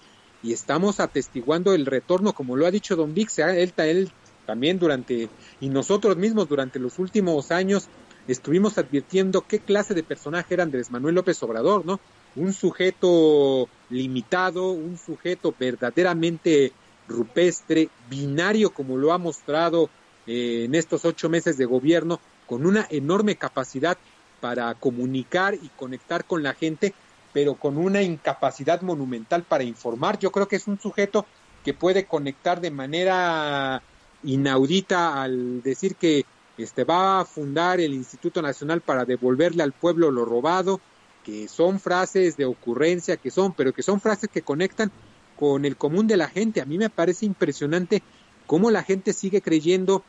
y 0.43 0.53
estamos 0.53 0.99
atestiguando 0.99 1.73
el 1.73 1.87
retorno, 1.87 2.33
como 2.33 2.55
lo 2.55 2.67
ha 2.67 2.71
dicho 2.71 2.95
Don 2.95 3.15
Vix, 3.15 3.39
él, 3.39 3.73
él 3.75 4.11
también 4.45 4.77
durante, 4.79 5.27
y 5.59 5.69
nosotros 5.69 6.17
mismos 6.17 6.47
durante 6.47 6.79
los 6.79 6.99
últimos 6.99 7.51
años 7.51 7.87
estuvimos 8.31 8.77
advirtiendo 8.77 9.41
qué 9.41 9.59
clase 9.59 9.93
de 9.93 10.03
personaje 10.03 10.53
era 10.53 10.63
Andrés 10.63 10.91
Manuel 10.91 11.15
López 11.15 11.41
Obrador, 11.43 11.85
¿no? 11.85 11.99
Un 12.35 12.53
sujeto 12.53 13.67
limitado, 13.89 14.71
un 14.71 14.97
sujeto 14.97 15.53
verdaderamente 15.57 16.71
rupestre, 17.07 17.89
binario 18.09 18.69
como 18.69 18.97
lo 18.97 19.13
ha 19.13 19.17
mostrado 19.17 19.89
eh, 20.27 20.65
en 20.65 20.75
estos 20.75 21.05
ocho 21.05 21.27
meses 21.27 21.57
de 21.57 21.65
gobierno, 21.65 22.19
con 22.45 22.65
una 22.65 22.85
enorme 22.89 23.35
capacidad 23.35 23.97
para 24.39 24.73
comunicar 24.75 25.55
y 25.55 25.69
conectar 25.69 26.25
con 26.25 26.43
la 26.43 26.53
gente, 26.53 26.93
pero 27.33 27.55
con 27.55 27.77
una 27.77 28.01
incapacidad 28.01 28.81
monumental 28.81 29.43
para 29.43 29.63
informar. 29.63 30.19
Yo 30.19 30.31
creo 30.31 30.47
que 30.47 30.55
es 30.55 30.67
un 30.67 30.79
sujeto 30.79 31.25
que 31.63 31.73
puede 31.73 32.05
conectar 32.05 32.61
de 32.61 32.71
manera 32.71 33.81
inaudita 34.23 35.21
al 35.21 35.61
decir 35.61 35.95
que 35.95 36.25
este 36.63 36.83
va 36.83 37.21
a 37.21 37.25
fundar 37.25 37.79
el 37.79 37.93
Instituto 37.93 38.41
Nacional 38.41 38.81
para 38.81 39.05
devolverle 39.05 39.63
al 39.63 39.73
pueblo 39.73 40.11
lo 40.11 40.25
robado, 40.25 40.79
que 41.23 41.47
son 41.47 41.79
frases 41.79 42.37
de 42.37 42.45
ocurrencia, 42.45 43.17
que 43.17 43.31
son, 43.31 43.53
pero 43.53 43.73
que 43.73 43.83
son 43.83 44.01
frases 44.01 44.29
que 44.29 44.41
conectan 44.41 44.91
con 45.37 45.65
el 45.65 45.77
común 45.77 46.07
de 46.07 46.17
la 46.17 46.27
gente. 46.27 46.61
A 46.61 46.65
mí 46.65 46.77
me 46.77 46.89
parece 46.89 47.25
impresionante 47.25 48.03
cómo 48.45 48.71
la 48.71 48.83
gente 48.83 49.13
sigue 49.13 49.41
creyendo 49.41 50.03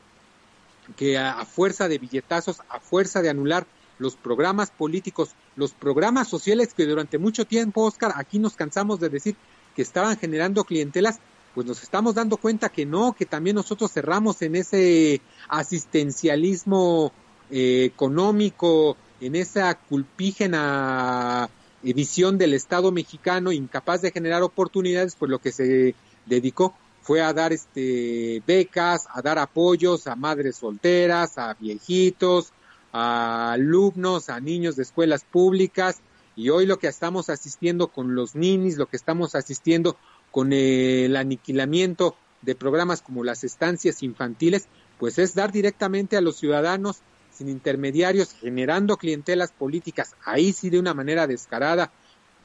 que 0.96 1.18
a 1.18 1.44
fuerza 1.44 1.88
de 1.88 1.98
billetazos, 1.98 2.60
a 2.68 2.80
fuerza 2.80 3.22
de 3.22 3.28
anular 3.28 3.66
los 3.98 4.16
programas 4.16 4.70
políticos, 4.70 5.30
los 5.56 5.72
programas 5.72 6.26
sociales 6.26 6.74
que 6.74 6.86
durante 6.86 7.18
mucho 7.18 7.44
tiempo, 7.44 7.82
Oscar, 7.82 8.12
aquí 8.16 8.38
nos 8.38 8.56
cansamos 8.56 8.98
de 8.98 9.10
decir 9.10 9.36
que 9.76 9.82
estaban 9.82 10.16
generando 10.16 10.64
clientelas, 10.64 11.20
pues 11.54 11.66
nos 11.66 11.82
estamos 11.82 12.14
dando 12.14 12.36
cuenta 12.36 12.68
que 12.68 12.86
no, 12.86 13.12
que 13.12 13.26
también 13.26 13.56
nosotros 13.56 13.92
cerramos 13.92 14.40
en 14.42 14.56
ese 14.56 15.20
asistencialismo 15.48 17.12
eh, 17.50 17.84
económico, 17.84 18.96
en 19.20 19.34
esa 19.34 19.74
culpígena 19.74 21.48
eh, 21.82 21.92
visión 21.92 22.38
del 22.38 22.54
Estado 22.54 22.92
mexicano 22.92 23.52
incapaz 23.52 24.02
de 24.02 24.12
generar 24.12 24.42
oportunidades, 24.42 25.16
pues 25.16 25.30
lo 25.30 25.40
que 25.40 25.52
se 25.52 25.94
dedicó 26.26 26.74
fue 27.02 27.22
a 27.22 27.32
dar 27.32 27.52
este 27.52 28.42
becas, 28.46 29.08
a 29.12 29.20
dar 29.22 29.38
apoyos 29.38 30.06
a 30.06 30.14
madres 30.14 30.56
solteras, 30.56 31.38
a 31.38 31.54
viejitos, 31.54 32.52
a 32.92 33.52
alumnos, 33.52 34.28
a 34.28 34.38
niños 34.40 34.76
de 34.76 34.82
escuelas 34.82 35.24
públicas 35.24 36.00
y 36.36 36.50
hoy 36.50 36.66
lo 36.66 36.78
que 36.78 36.86
estamos 36.86 37.28
asistiendo 37.28 37.88
con 37.88 38.14
los 38.14 38.34
ninis, 38.34 38.78
lo 38.78 38.86
que 38.86 38.96
estamos 38.96 39.34
asistiendo 39.34 39.96
con 40.30 40.52
el 40.52 41.16
aniquilamiento 41.16 42.16
de 42.42 42.54
programas 42.54 43.02
como 43.02 43.24
las 43.24 43.44
estancias 43.44 44.02
infantiles, 44.02 44.68
pues 44.98 45.18
es 45.18 45.34
dar 45.34 45.52
directamente 45.52 46.16
a 46.16 46.20
los 46.20 46.36
ciudadanos 46.36 47.00
sin 47.30 47.48
intermediarios, 47.48 48.34
generando 48.34 48.96
clientelas 48.96 49.52
políticas, 49.52 50.14
ahí 50.24 50.52
sí 50.52 50.68
de 50.68 50.78
una 50.78 50.94
manera 50.94 51.26
descarada, 51.26 51.90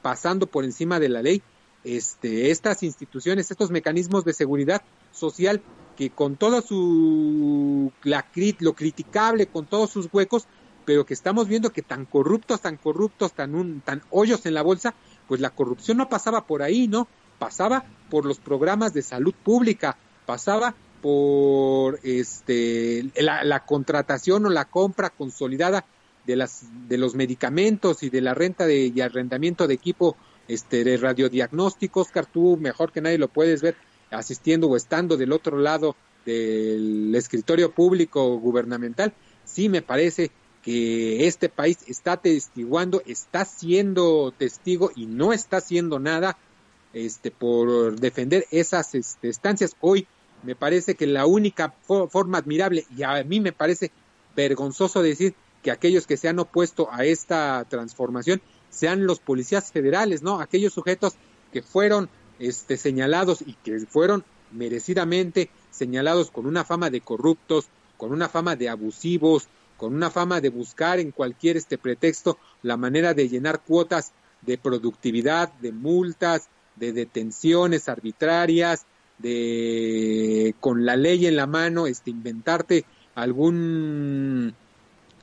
pasando 0.02 0.46
por 0.46 0.64
encima 0.64 0.98
de 1.00 1.08
la 1.08 1.22
ley, 1.22 1.42
este, 1.84 2.50
estas 2.50 2.82
instituciones, 2.82 3.50
estos 3.50 3.70
mecanismos 3.70 4.24
de 4.24 4.32
seguridad 4.32 4.82
social 5.12 5.62
que 5.96 6.10
con 6.10 6.36
todo 6.36 6.60
su 6.60 7.92
la, 8.04 8.26
lo 8.60 8.74
criticable, 8.74 9.46
con 9.46 9.66
todos 9.66 9.90
sus 9.90 10.08
huecos, 10.12 10.46
pero 10.84 11.06
que 11.06 11.14
estamos 11.14 11.48
viendo 11.48 11.72
que 11.72 11.82
tan 11.82 12.04
corruptos, 12.04 12.60
tan 12.60 12.76
corruptos, 12.76 13.32
tan 13.32 13.54
un, 13.54 13.80
tan 13.80 14.02
hoyos 14.10 14.46
en 14.46 14.54
la 14.54 14.62
bolsa, 14.62 14.94
pues 15.26 15.40
la 15.40 15.50
corrupción 15.50 15.96
no 15.96 16.08
pasaba 16.08 16.46
por 16.46 16.62
ahí, 16.62 16.86
¿no? 16.86 17.08
Pasaba 17.38 17.84
por 18.10 18.24
los 18.24 18.38
programas 18.38 18.92
de 18.92 19.02
salud 19.02 19.34
pública, 19.34 19.96
pasaba 20.24 20.74
por 21.02 22.00
este 22.02 23.10
la, 23.16 23.44
la 23.44 23.64
contratación 23.64 24.46
o 24.46 24.50
la 24.50 24.64
compra 24.64 25.10
consolidada 25.10 25.84
de 26.26 26.36
las 26.36 26.64
de 26.88 26.98
los 26.98 27.14
medicamentos 27.14 28.02
y 28.02 28.10
de 28.10 28.20
la 28.20 28.34
renta 28.34 28.66
de, 28.66 28.92
y 28.94 29.00
arrendamiento 29.00 29.66
de 29.66 29.74
equipo 29.74 30.16
este 30.48 30.84
de 30.84 30.96
radiodiagnóstico, 30.96 32.00
Oscar, 32.00 32.26
tú 32.26 32.56
mejor 32.56 32.92
que 32.92 33.00
nadie 33.00 33.18
lo 33.18 33.28
puedes 33.28 33.62
ver 33.62 33.76
asistiendo 34.10 34.68
o 34.68 34.76
estando 34.76 35.16
del 35.16 35.32
otro 35.32 35.58
lado 35.58 35.96
del 36.24 37.14
escritorio 37.14 37.72
público 37.72 38.38
gubernamental, 38.38 39.12
sí 39.44 39.68
me 39.68 39.82
parece 39.82 40.30
que 40.62 41.26
este 41.26 41.48
país 41.48 41.78
está 41.86 42.16
testiguando, 42.16 43.02
está 43.06 43.44
siendo 43.44 44.32
testigo 44.36 44.90
y 44.96 45.06
no 45.06 45.32
está 45.32 45.58
haciendo 45.58 46.00
nada 46.00 46.36
este, 46.96 47.30
por 47.30 48.00
defender 48.00 48.46
esas 48.50 48.94
este, 48.94 49.28
estancias. 49.28 49.76
Hoy 49.82 50.06
me 50.42 50.56
parece 50.56 50.94
que 50.94 51.06
la 51.06 51.26
única 51.26 51.74
forma 51.82 52.38
admirable, 52.38 52.86
y 52.96 53.02
a 53.02 53.22
mí 53.22 53.38
me 53.38 53.52
parece 53.52 53.90
vergonzoso 54.34 55.02
decir 55.02 55.34
que 55.62 55.70
aquellos 55.70 56.06
que 56.06 56.16
se 56.16 56.28
han 56.28 56.38
opuesto 56.38 56.88
a 56.90 57.04
esta 57.04 57.66
transformación 57.68 58.40
sean 58.70 59.06
los 59.06 59.18
policías 59.18 59.72
federales, 59.72 60.22
¿no? 60.22 60.40
Aquellos 60.40 60.72
sujetos 60.72 61.16
que 61.52 61.60
fueron 61.60 62.08
este, 62.38 62.78
señalados 62.78 63.42
y 63.46 63.52
que 63.62 63.80
fueron 63.80 64.24
merecidamente 64.50 65.50
señalados 65.70 66.30
con 66.30 66.46
una 66.46 66.64
fama 66.64 66.88
de 66.88 67.02
corruptos, 67.02 67.66
con 67.98 68.10
una 68.10 68.30
fama 68.30 68.56
de 68.56 68.70
abusivos, 68.70 69.48
con 69.76 69.94
una 69.94 70.10
fama 70.10 70.40
de 70.40 70.48
buscar 70.48 70.98
en 70.98 71.10
cualquier 71.10 71.58
este 71.58 71.76
pretexto 71.76 72.38
la 72.62 72.78
manera 72.78 73.12
de 73.12 73.28
llenar 73.28 73.60
cuotas 73.60 74.12
de 74.40 74.56
productividad, 74.56 75.52
de 75.54 75.72
multas, 75.72 76.48
de 76.76 76.92
detenciones 76.92 77.88
arbitrarias, 77.88 78.86
de 79.18 80.54
con 80.60 80.84
la 80.84 80.96
ley 80.96 81.26
en 81.26 81.36
la 81.36 81.46
mano, 81.46 81.86
este 81.86 82.10
inventarte 82.10 82.84
algún 83.14 84.54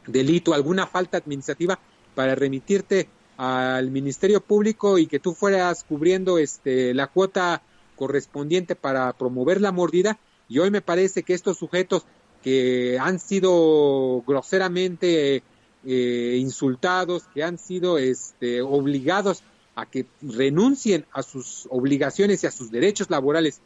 delito, 0.07 0.53
alguna 0.53 0.88
falta 0.88 1.17
administrativa 1.17 1.79
para 2.15 2.36
remitirte 2.36 3.07
al 3.38 3.91
Ministerio 3.91 4.41
Público 4.41 4.98
y 4.98 5.07
que 5.07 5.19
tú 5.19 5.33
fueras 5.33 5.83
cubriendo 5.83 6.38
este 6.38 6.93
la 6.93 7.07
cuota 7.07 7.62
correspondiente 7.95 8.75
para 8.75 9.13
promover 9.13 9.62
la 9.62 9.72
mordida. 9.72 10.19
Y 10.50 10.60
hoy 10.60 10.72
me 10.72 10.81
parece 10.81 11.24
que 11.24 11.33
estos 11.33 11.57
sujetos 11.57 12.03
que 12.41 12.98
han 13.00 13.19
sido 13.19 14.24
groseramente 14.27 15.43
eh, 15.86 16.38
insultados, 16.39 17.24
que 17.33 17.43
han 17.43 17.57
sido 17.57 17.98
este, 17.98 18.62
obligados 18.62 19.43
a 19.75 19.86
que 19.86 20.06
renuncien 20.22 21.06
a 21.12 21.24
sus 21.24 21.68
obligaciones 21.70 22.44
y 22.44 22.48
a 22.48 22.51
sus 22.51 22.72
derechos 22.72 23.10
laborales 23.10 23.62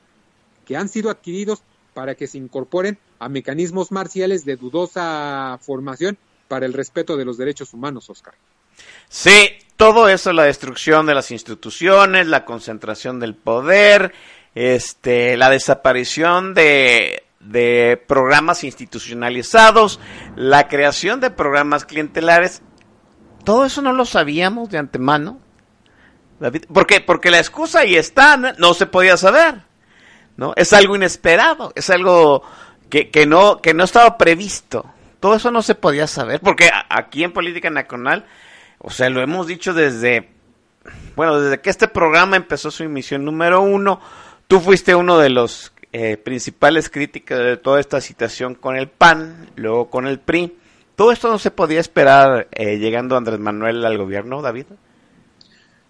que 0.66 0.78
han 0.78 0.90
sido 0.90 1.10
adquiridos 1.10 1.62
para 1.94 2.16
que 2.16 2.28
se 2.28 2.38
incorporen 2.38 2.98
a 3.20 3.30
mecanismos 3.30 3.92
marciales 3.92 4.46
de 4.46 4.56
dudosa 4.56 5.58
formación 5.62 6.18
para 6.48 6.66
el 6.66 6.74
respeto 6.74 7.18
de 7.18 7.26
los 7.26 7.38
derechos 7.38 7.74
humanos, 7.74 8.10
Oscar. 8.10 8.36
Sí, 9.10 9.50
todo 9.76 10.08
eso, 10.08 10.34
la 10.34 10.44
destrucción 10.44 11.06
de 11.06 11.16
las 11.16 11.32
instituciones, 11.32 12.28
la 12.28 12.46
concentración 12.46 13.20
del 13.20 13.36
poder, 13.36 14.14
este, 14.54 15.38
la 15.38 15.50
desaparición 15.50 16.54
de, 16.54 17.24
de 17.40 18.02
programas 18.08 18.64
institucionalizados, 18.64 20.00
la 20.36 20.68
creación 20.68 21.20
de 21.20 21.32
programas 21.32 21.86
clientelares, 21.86 22.62
todo 23.44 23.66
eso 23.66 23.82
no 23.82 23.94
lo 23.94 24.06
sabíamos 24.06 24.70
de 24.70 24.78
antemano. 24.78 25.40
David, 26.40 26.66
¿Por 26.72 26.86
qué? 26.86 27.02
Porque 27.02 27.32
la 27.32 27.40
excusa 27.40 27.80
ahí 27.80 27.96
está, 27.96 28.38
no 28.38 28.74
se 28.74 28.86
podía 28.86 29.18
saber. 29.18 29.68
¿no? 30.38 30.54
Es 30.56 30.72
algo 30.72 30.96
inesperado, 30.96 31.74
es 31.76 31.90
algo 31.90 32.44
que, 32.90 33.10
que, 33.10 33.26
no, 33.26 33.58
que 33.62 33.74
no 33.74 33.84
estaba 33.84 34.18
previsto. 34.18 34.86
Todo 35.20 35.36
eso 35.36 35.52
no 35.52 35.64
se 35.64 35.76
podía 35.76 36.08
saber, 36.08 36.40
porque 36.40 36.70
aquí 36.90 37.24
en 37.24 37.34
Política 37.34 37.72
Nacional, 37.72 38.26
o 38.78 38.92
sea, 38.92 39.10
lo 39.10 39.22
hemos 39.22 39.48
dicho 39.48 39.74
desde, 39.74 40.30
bueno, 41.16 41.42
desde 41.42 41.60
que 41.60 41.72
este 41.72 41.88
programa 41.88 42.38
empezó 42.38 42.70
su 42.70 42.84
emisión 42.84 43.26
número 43.26 43.62
uno, 43.62 44.00
tú 44.48 44.60
fuiste 44.62 44.94
uno 44.94 45.18
de 45.18 45.30
los 45.32 45.74
eh, 45.92 46.18
principales 46.18 46.90
críticas 46.90 47.40
de 47.40 47.58
toda 47.58 47.80
esta 47.80 48.00
situación 48.00 48.54
con 48.54 48.76
el 48.76 48.88
PAN, 48.90 49.50
luego 49.56 49.90
con 49.90 50.06
el 50.06 50.20
PRI. 50.20 50.56
Todo 50.96 51.12
esto 51.12 51.30
no 51.30 51.40
se 51.40 51.50
podía 51.50 51.80
esperar 51.80 52.48
eh, 52.52 52.78
llegando 52.78 53.18
Andrés 53.18 53.40
Manuel 53.40 53.84
al 53.86 53.98
gobierno, 53.98 54.44
David. 54.44 54.66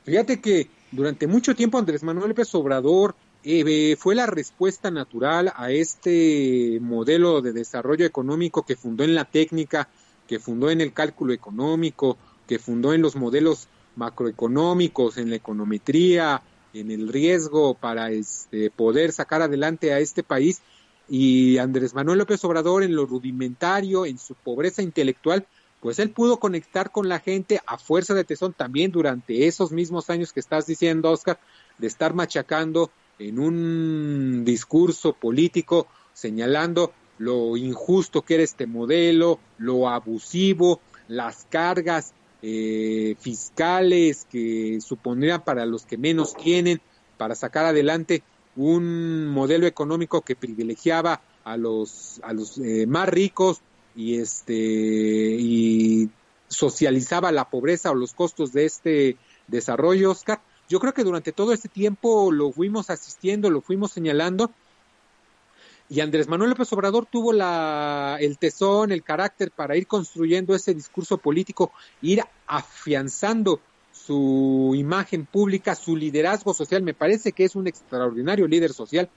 Fíjate 0.08 0.40
que 0.40 0.70
durante 0.94 1.28
mucho 1.28 1.54
tiempo 1.54 1.78
Andrés 1.78 2.02
Manuel 2.02 2.30
López 2.30 2.56
Obrador 2.56 3.14
eh, 3.44 3.98
fue 4.00 4.16
la 4.16 4.26
respuesta 4.26 4.90
natural 4.90 5.52
a 5.54 5.72
este 5.72 6.80
modelo 6.80 7.42
de 7.42 7.52
desarrollo 7.52 8.06
económico 8.06 8.66
que 8.66 8.78
fundó 8.78 9.04
en 9.04 9.16
la 9.16 9.26
técnica, 9.26 9.90
que 10.26 10.40
fundó 10.40 10.70
en 10.70 10.80
el 10.80 10.94
cálculo 10.94 11.34
económico, 11.34 12.18
que 12.48 12.58
fundó 12.58 12.94
en 12.94 13.02
los 13.02 13.18
modelos 13.18 13.68
macroeconómicos, 13.98 15.18
en 15.18 15.30
la 15.30 15.36
econometría, 15.36 16.42
en 16.74 16.90
el 16.90 17.10
riesgo 17.10 17.74
para 17.74 18.10
este, 18.10 18.72
poder 18.72 19.12
sacar 19.12 19.42
adelante 19.42 19.92
a 19.92 20.00
este 20.00 20.24
país. 20.24 20.62
Y 21.10 21.58
Andrés 21.58 21.94
Manuel 21.94 22.20
López 22.20 22.42
Obrador, 22.46 22.84
en 22.84 22.96
lo 22.96 23.06
rudimentario, 23.06 24.06
en 24.06 24.18
su 24.20 24.36
pobreza 24.36 24.82
intelectual, 24.82 25.46
pues 25.82 26.00
él 26.00 26.10
pudo 26.10 26.38
conectar 26.40 26.92
con 26.92 27.08
la 27.08 27.20
gente 27.20 27.62
a 27.66 27.78
fuerza 27.78 28.14
de 28.14 28.24
tesón 28.24 28.54
también 28.54 28.92
durante 28.92 29.48
esos 29.48 29.72
mismos 29.72 30.10
años 30.10 30.34
que 30.34 30.40
estás 30.40 30.66
diciendo, 30.66 31.12
Oscar, 31.12 31.40
de 31.78 31.88
estar 31.88 32.14
machacando 32.14 32.90
en 33.20 33.40
un 33.40 34.44
discurso 34.46 35.14
político 35.14 35.88
señalando 36.14 36.94
lo 37.20 37.58
injusto 37.58 38.22
que 38.22 38.36
era 38.36 38.44
este 38.44 38.68
modelo, 38.68 39.40
lo 39.58 39.90
abusivo, 39.90 40.82
las 41.08 41.46
cargas 41.50 42.14
eh, 42.42 43.16
fiscales 43.20 44.26
que 44.30 44.80
supondrían 44.82 45.44
para 45.44 45.66
los 45.66 45.86
que 45.86 45.98
menos 45.98 46.36
tienen, 46.36 46.82
para 47.18 47.36
sacar 47.36 47.66
adelante 47.66 48.24
un 48.56 49.28
modelo 49.28 49.68
económico 49.68 50.22
que 50.22 50.36
privilegiaba 50.36 51.22
a 51.44 51.58
los, 51.58 52.20
a 52.24 52.34
los 52.34 52.58
eh, 52.58 52.86
más 52.88 53.10
ricos 53.10 53.62
y, 53.98 54.20
este, 54.20 54.54
y 54.54 56.10
socializaba 56.48 57.34
la 57.34 57.50
pobreza 57.50 57.92
o 57.92 57.96
los 57.96 58.14
costos 58.14 58.54
de 58.54 58.66
este 58.66 59.18
desarrollo, 59.48 60.12
Oscar. 60.12 60.40
Yo 60.70 60.80
creo 60.80 60.94
que 60.94 61.04
durante 61.04 61.34
todo 61.34 61.52
este 61.52 61.68
tiempo 61.68 62.32
lo 62.32 62.52
fuimos 62.54 62.90
asistiendo, 62.90 63.50
lo 63.50 63.62
fuimos 63.62 63.92
señalando, 63.92 64.52
y 65.90 66.02
Andrés 66.02 66.28
Manuel 66.28 66.52
López 66.52 66.72
Obrador 66.74 67.06
tuvo 67.06 67.32
la, 67.32 68.18
el 68.20 68.38
tesón, 68.38 68.92
el 68.92 69.04
carácter 69.04 69.52
para 69.52 69.78
ir 69.78 69.88
construyendo 69.88 70.54
ese 70.54 70.74
discurso 70.74 71.18
político, 71.18 71.72
ir 72.02 72.22
afianzando 72.46 73.62
su 73.94 74.74
imagen 74.76 75.26
pública, 75.26 75.76
su 75.76 75.96
liderazgo 75.96 76.54
social. 76.54 76.84
Me 76.84 76.94
parece 76.94 77.32
que 77.32 77.46
es 77.46 77.56
un 77.56 77.68
extraordinario 77.68 78.48
líder 78.48 78.74
social, 78.74 79.10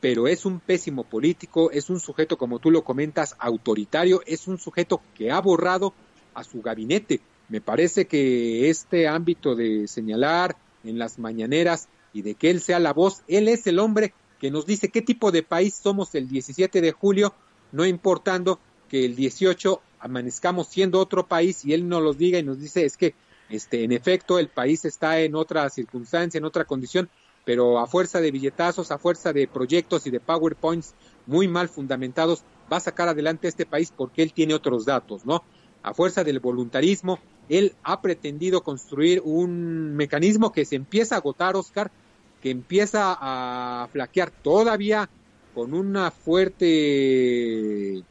pero 0.00 0.28
es 0.28 0.44
un 0.44 0.60
pésimo 0.60 1.04
político, 1.04 1.70
es 1.70 1.90
un 1.90 2.00
sujeto, 2.00 2.36
como 2.36 2.58
tú 2.58 2.70
lo 2.70 2.84
comentas, 2.84 3.34
autoritario, 3.38 4.22
es 4.26 4.46
un 4.46 4.58
sujeto 4.58 5.00
que 5.14 5.30
ha 5.30 5.40
borrado 5.40 5.94
a 6.34 6.44
su 6.44 6.60
gabinete. 6.60 7.20
Me 7.48 7.60
parece 7.60 8.06
que 8.06 8.68
este 8.68 9.08
ámbito 9.08 9.54
de 9.54 9.88
señalar 9.88 10.56
en 10.84 10.98
las 10.98 11.18
mañaneras 11.18 11.88
y 12.12 12.22
de 12.22 12.34
que 12.34 12.50
él 12.50 12.60
sea 12.60 12.78
la 12.78 12.92
voz, 12.92 13.22
él 13.28 13.48
es 13.48 13.66
el 13.66 13.78
hombre 13.78 14.12
que 14.38 14.50
nos 14.50 14.66
dice 14.66 14.90
qué 14.90 15.02
tipo 15.02 15.32
de 15.32 15.42
país 15.42 15.78
somos 15.82 16.14
el 16.14 16.28
17 16.28 16.80
de 16.80 16.92
julio, 16.92 17.34
no 17.72 17.86
importando 17.86 18.60
que 18.88 19.04
el 19.04 19.16
18 19.16 19.80
amanezcamos 20.00 20.68
siendo 20.68 21.00
otro 21.00 21.26
país 21.26 21.64
y 21.64 21.72
él 21.72 21.88
nos 21.88 22.02
lo 22.02 22.12
diga 22.12 22.38
y 22.38 22.42
nos 22.42 22.60
dice 22.60 22.84
es 22.84 22.96
que 22.96 23.14
este 23.48 23.84
en 23.84 23.92
efecto 23.92 24.38
el 24.38 24.48
país 24.48 24.84
está 24.84 25.20
en 25.20 25.34
otra 25.34 25.68
circunstancia, 25.70 26.38
en 26.38 26.44
otra 26.44 26.64
condición, 26.64 27.08
pero 27.46 27.78
a 27.78 27.86
fuerza 27.86 28.20
de 28.20 28.32
billetazos, 28.32 28.90
a 28.90 28.98
fuerza 28.98 29.32
de 29.32 29.46
proyectos 29.46 30.04
y 30.08 30.10
de 30.10 30.18
PowerPoints 30.18 30.94
muy 31.26 31.46
mal 31.46 31.68
fundamentados, 31.68 32.42
va 32.70 32.78
a 32.78 32.80
sacar 32.80 33.08
adelante 33.08 33.46
este 33.46 33.64
país 33.64 33.92
porque 33.96 34.24
él 34.24 34.32
tiene 34.32 34.52
otros 34.52 34.84
datos, 34.84 35.24
¿no? 35.24 35.44
A 35.84 35.94
fuerza 35.94 36.24
del 36.24 36.40
voluntarismo, 36.40 37.20
él 37.48 37.76
ha 37.84 38.02
pretendido 38.02 38.64
construir 38.64 39.22
un 39.24 39.94
mecanismo 39.94 40.50
que 40.50 40.64
se 40.64 40.74
empieza 40.74 41.14
a 41.14 41.18
agotar, 41.18 41.54
Oscar, 41.54 41.92
que 42.42 42.50
empieza 42.50 43.16
a 43.16 43.86
flaquear 43.92 44.32
todavía 44.32 45.08
con 45.54 45.72
una 45.72 46.10
fuerte 46.10 48.02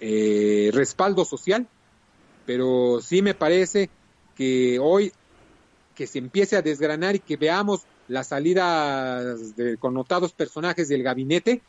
eh, 0.00 0.70
respaldo 0.72 1.24
social, 1.24 1.68
pero 2.44 2.98
sí 3.00 3.22
me 3.22 3.34
parece 3.34 3.88
que 4.34 4.80
hoy 4.80 5.12
que 5.94 6.08
se 6.08 6.18
empiece 6.18 6.56
a 6.56 6.62
desgranar 6.62 7.14
y 7.14 7.20
que 7.20 7.36
veamos 7.36 7.86
las 8.08 8.28
salidas 8.28 9.56
de 9.56 9.76
connotados 9.76 10.32
personajes 10.32 10.88
del 10.88 11.02
gabinete, 11.02 11.62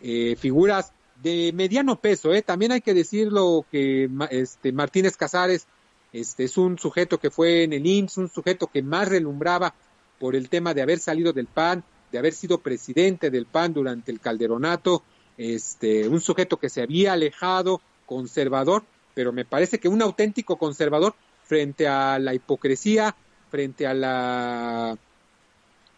eh, 0.00 0.36
figuras 0.38 0.92
de 1.22 1.52
mediano 1.54 1.96
peso, 1.96 2.32
¿eh? 2.32 2.42
también 2.42 2.72
hay 2.72 2.80
que 2.80 2.94
decirlo 2.94 3.64
que 3.70 4.08
este 4.30 4.72
Martínez 4.72 5.16
Casares 5.16 5.66
este 6.12 6.44
es 6.44 6.58
un 6.58 6.78
sujeto 6.78 7.18
que 7.18 7.30
fue 7.30 7.64
en 7.64 7.72
el 7.72 7.86
IMSS, 7.86 8.18
un 8.18 8.28
sujeto 8.28 8.66
que 8.66 8.82
más 8.82 9.08
relumbraba 9.08 9.74
por 10.18 10.36
el 10.36 10.48
tema 10.48 10.74
de 10.74 10.82
haber 10.82 10.98
salido 10.98 11.32
del 11.32 11.46
PAN, 11.46 11.82
de 12.10 12.18
haber 12.18 12.34
sido 12.34 12.58
presidente 12.58 13.30
del 13.30 13.46
PAN 13.46 13.72
durante 13.72 14.12
el 14.12 14.20
calderonato, 14.20 15.02
este, 15.38 16.06
un 16.08 16.20
sujeto 16.20 16.58
que 16.58 16.68
se 16.68 16.82
había 16.82 17.14
alejado, 17.14 17.80
conservador, 18.04 18.84
pero 19.14 19.32
me 19.32 19.46
parece 19.46 19.80
que 19.80 19.88
un 19.88 20.02
auténtico 20.02 20.56
conservador 20.56 21.14
frente 21.44 21.88
a 21.88 22.18
la 22.18 22.34
hipocresía, 22.34 23.16
frente 23.50 23.86
a 23.86 23.94
la 23.94 24.98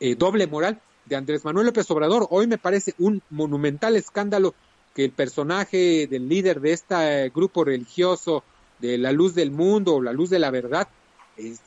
eh, 0.05 0.17
doble 0.17 0.47
moral 0.47 0.83
de 1.07 1.17
Andrés 1.17 1.47
Manuel 1.47 1.65
López 1.65 1.91
Obrador. 1.91 2.27
Hoy 2.29 2.47
me 2.47 2.59
parece 2.59 2.93
un 2.99 3.23
monumental 3.31 3.97
escándalo 3.97 4.55
que 4.95 5.03
el 5.03 5.13
personaje 5.13 6.07
del 6.07 6.29
líder 6.29 6.61
de 6.61 6.73
este 6.73 7.33
grupo 7.35 7.65
religioso 7.65 8.45
de 8.81 8.99
la 8.99 9.13
luz 9.13 9.35
del 9.35 9.51
mundo 9.51 9.95
o 9.95 10.03
la 10.03 10.13
luz 10.13 10.29
de 10.29 10.39
la 10.39 10.51
verdad 10.51 10.89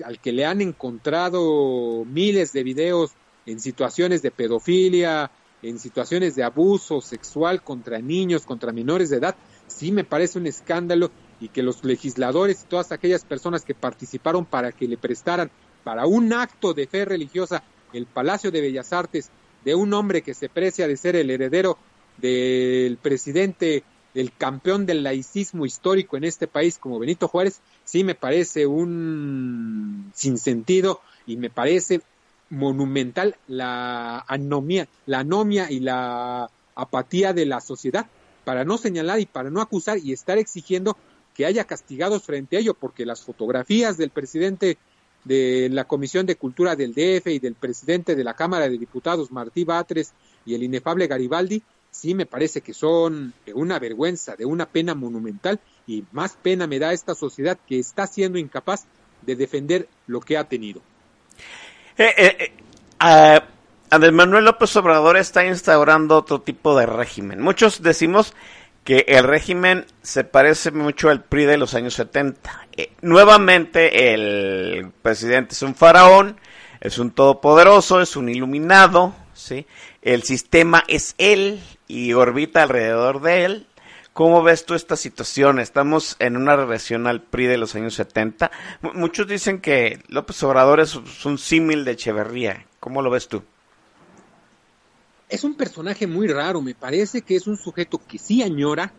al 0.05 0.19
que 0.19 0.33
le 0.33 0.45
han 0.45 0.61
encontrado 0.61 2.05
miles 2.05 2.53
de 2.53 2.61
videos 2.61 3.13
en 3.47 3.59
situaciones 3.59 4.21
de 4.21 4.29
pedofilia, 4.29 5.31
en 5.63 5.79
situaciones 5.79 6.35
de 6.35 6.43
abuso 6.43 7.01
sexual 7.01 7.63
contra 7.63 7.97
niños, 7.97 8.45
contra 8.45 8.71
menores 8.71 9.09
de 9.09 9.17
edad, 9.17 9.35
sí 9.65 9.91
me 9.91 10.03
parece 10.03 10.37
un 10.37 10.45
escándalo 10.45 11.09
y 11.41 11.49
que 11.49 11.63
los 11.63 11.83
legisladores 11.83 12.61
y 12.61 12.67
todas 12.67 12.91
aquellas 12.91 13.25
personas 13.25 13.65
que 13.65 13.73
participaron 13.73 14.45
para 14.45 14.71
que 14.71 14.87
le 14.87 14.97
prestaran 14.97 15.49
para 15.83 16.05
un 16.05 16.33
acto 16.33 16.75
de 16.75 16.85
fe 16.85 17.03
religiosa 17.03 17.63
el 17.93 18.05
Palacio 18.05 18.51
de 18.51 18.61
Bellas 18.61 18.93
Artes 18.93 19.29
de 19.63 19.75
un 19.75 19.93
hombre 19.93 20.21
que 20.21 20.33
se 20.33 20.49
precia 20.49 20.87
de 20.87 20.97
ser 20.97 21.15
el 21.15 21.29
heredero 21.29 21.77
del 22.17 22.97
presidente, 22.97 23.83
del 24.13 24.31
campeón 24.33 24.85
del 24.85 25.03
laicismo 25.03 25.65
histórico 25.65 26.17
en 26.17 26.23
este 26.23 26.47
país 26.47 26.77
como 26.77 26.99
Benito 26.99 27.27
Juárez, 27.27 27.61
sí 27.83 28.03
me 28.03 28.15
parece 28.15 28.65
un 28.65 30.11
sinsentido 30.15 31.01
y 31.25 31.37
me 31.37 31.49
parece 31.49 32.01
monumental 32.49 33.35
la 33.47 34.19
anomia, 34.27 34.87
la 35.05 35.19
anomia 35.19 35.69
y 35.69 35.79
la 35.79 36.49
apatía 36.75 37.33
de 37.33 37.45
la 37.45 37.59
sociedad 37.59 38.07
para 38.45 38.63
no 38.63 38.77
señalar 38.77 39.19
y 39.19 39.25
para 39.25 39.49
no 39.49 39.61
acusar 39.61 39.97
y 39.97 40.13
estar 40.13 40.37
exigiendo 40.37 40.97
que 41.35 41.45
haya 41.45 41.65
castigados 41.65 42.23
frente 42.23 42.57
a 42.57 42.59
ello, 42.59 42.73
porque 42.73 43.05
las 43.05 43.21
fotografías 43.21 43.97
del 43.97 44.09
presidente 44.09 44.77
de 45.27 45.69
la 45.71 45.85
Comisión 45.85 46.25
de 46.25 46.35
Cultura 46.35 46.75
del 46.75 46.93
DF 46.93 47.27
y 47.27 47.39
del 47.39 47.55
presidente 47.55 48.15
de 48.15 48.23
la 48.23 48.33
Cámara 48.33 48.69
de 48.69 48.77
Diputados, 48.77 49.31
Martí 49.31 49.63
Batres, 49.63 50.13
y 50.45 50.55
el 50.55 50.63
inefable 50.63 51.07
Garibaldi, 51.07 51.61
sí 51.91 52.13
me 52.13 52.25
parece 52.25 52.61
que 52.61 52.73
son 52.73 53.33
de 53.45 53.53
una 53.53 53.79
vergüenza, 53.79 54.35
de 54.35 54.45
una 54.45 54.65
pena 54.65 54.95
monumental, 54.95 55.59
y 55.85 56.03
más 56.11 56.37
pena 56.41 56.67
me 56.67 56.79
da 56.79 56.93
esta 56.93 57.15
sociedad 57.15 57.57
que 57.67 57.79
está 57.79 58.07
siendo 58.07 58.37
incapaz 58.37 58.85
de 59.21 59.35
defender 59.35 59.87
lo 60.05 60.21
que 60.21 60.37
ha 60.37 60.45
tenido. 60.45 60.81
Eh, 61.97 62.13
eh, 62.17 62.51
eh, 63.03 63.41
Andrés 63.89 64.13
Manuel 64.13 64.45
López 64.45 64.75
Obrador 64.75 65.17
está 65.17 65.45
instaurando 65.45 66.17
otro 66.17 66.41
tipo 66.41 66.77
de 66.77 66.85
régimen. 66.85 67.41
Muchos 67.41 67.81
decimos 67.81 68.33
que 68.87 69.03
el 69.09 69.25
régimen 69.25 69.85
se 70.01 70.23
parece 70.23 70.71
mucho 70.71 71.09
al 71.09 71.21
PRI 71.21 71.43
de 71.43 71.57
los 71.57 71.73
años 71.73 71.93
70. 71.95 72.67
Eh, 72.71 72.93
nuevamente 73.01 74.13
el 74.13 74.93
presidente 75.01 75.55
es 75.55 75.61
un 75.61 75.75
faraón, 75.75 76.39
es 76.79 76.97
un 76.97 77.11
todopoderoso, 77.11 77.99
es 77.99 78.15
un 78.15 78.29
iluminado, 78.29 79.13
¿sí? 79.33 79.67
El 80.01 80.23
sistema 80.23 80.85
es 80.87 81.15
él 81.17 81.61
y 81.89 82.13
orbita 82.13 82.63
alrededor 82.63 83.21
de 83.21 83.43
él. 83.43 83.67
¿Cómo 84.13 84.41
ves 84.41 84.65
tú 84.65 84.73
esta 84.73 84.95
situación? 84.95 85.59
Estamos 85.59 86.15
en 86.19 86.37
una 86.37 86.55
regresión 86.55 87.07
al 87.07 87.21
PRI 87.21 87.47
de 87.47 87.57
los 87.57 87.75
años 87.75 87.93
70. 87.95 88.51
muchos 88.93 89.27
dicen 89.27 89.59
que 89.59 89.99
López 90.07 90.41
Obrador 90.43 90.79
es 90.79 90.95
un 91.25 91.37
símil 91.37 91.83
de 91.83 91.91
Echeverría. 91.91 92.65
¿Cómo 92.79 93.01
lo 93.01 93.09
ves 93.09 93.27
tú? 93.27 93.43
Es 95.29 95.43
un 95.43 95.55
personaje 95.55 96.07
muy 96.07 96.27
raro, 96.27 96.61
me 96.61 96.75
parece 96.75 97.21
que 97.21 97.35
es 97.35 97.47
un 97.47 97.57
sujeto 97.57 97.99
que 98.05 98.17
sí 98.17 98.41
añora 98.43 98.93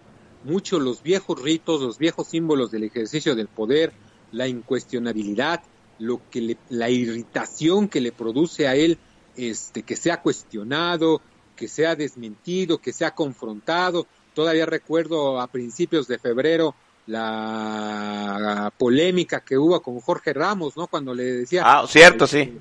mucho 0.45 0.79
los 0.79 1.03
viejos 1.03 1.41
ritos, 1.43 1.81
los 1.81 1.99
viejos 1.99 2.29
símbolos 2.29 2.71
del 2.71 2.85
ejercicio 2.85 3.35
del 3.35 3.49
poder, 3.49 3.93
la 4.33 4.47
incuestionabilidad, 4.47 5.63
lo 5.99 6.21
que 6.31 6.57
la 6.69 6.91
irritación 6.91 7.89
que 7.89 8.01
le 8.01 8.13
produce 8.13 8.69
a 8.69 8.77
él 8.77 8.99
este 9.37 9.83
que 9.83 9.97
sea 9.97 10.21
cuestionado, 10.21 11.21
que 11.57 11.69
sea 11.69 11.97
desmentido, 11.97 12.79
que 12.79 12.93
sea 12.93 13.15
confrontado. 13.15 14.07
Todavía 14.35 14.67
recuerdo 14.67 15.41
a 15.41 15.47
principios 15.49 16.07
de 16.07 16.19
febrero 16.19 16.75
la 17.07 18.73
polémica 18.77 19.41
que 19.41 19.57
hubo 19.57 19.81
con 19.81 19.99
Jorge 20.01 20.33
Ramos, 20.33 20.77
¿no? 20.77 20.87
Cuando 20.87 21.15
le 21.15 21.25
decía, 21.25 21.63
ah, 21.65 21.87
cierto, 21.89 22.27
sí. 22.27 22.59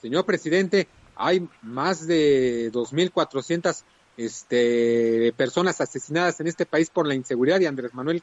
Señor 0.00 0.24
presidente, 0.24 0.88
hay 1.16 1.48
más 1.62 2.06
de 2.06 2.70
2.400 2.72 3.82
este, 4.16 5.32
personas 5.36 5.80
asesinadas 5.80 6.40
en 6.40 6.46
este 6.46 6.66
país 6.66 6.90
por 6.90 7.06
la 7.06 7.14
inseguridad 7.14 7.60
y 7.60 7.66
Andrés 7.66 7.94
Manuel 7.94 8.22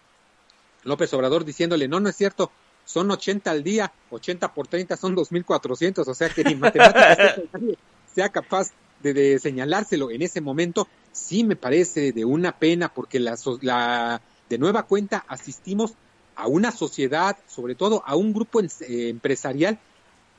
López 0.84 1.14
Obrador 1.14 1.46
diciéndole, 1.46 1.88
no, 1.88 2.00
no 2.00 2.10
es 2.10 2.16
cierto, 2.16 2.52
son 2.86 3.12
80 3.12 3.52
al 3.52 3.64
día, 3.64 3.92
80 4.10 4.54
por 4.54 4.68
30 4.68 4.98
son 4.98 5.16
2.400, 5.16 6.08
o 6.08 6.14
sea 6.14 6.30
que 6.30 6.44
ni 6.44 6.56
matemáticas 6.56 7.42
sea 8.14 8.30
capaz 8.30 8.72
de, 9.02 9.40
señalárselo 9.40 10.12
en 10.12 10.22
ese 10.22 10.42
momento, 10.42 10.88
sí 11.12 11.44
me 11.44 11.56
parece 11.56 12.12
de 12.12 12.26
una 12.26 12.58
pena 12.58 12.94
porque 12.94 13.20
la, 13.20 13.38
la, 13.62 14.22
de 14.50 14.58
nueva 14.58 14.84
cuenta 14.84 15.26
asistimos 15.28 15.94
a 16.36 16.48
una 16.48 16.72
sociedad, 16.72 17.38
sobre 17.48 17.76
todo 17.76 18.04
a 18.06 18.16
un 18.16 18.34
grupo 18.34 18.62
eh, 18.62 18.68
empresarial 19.10 19.80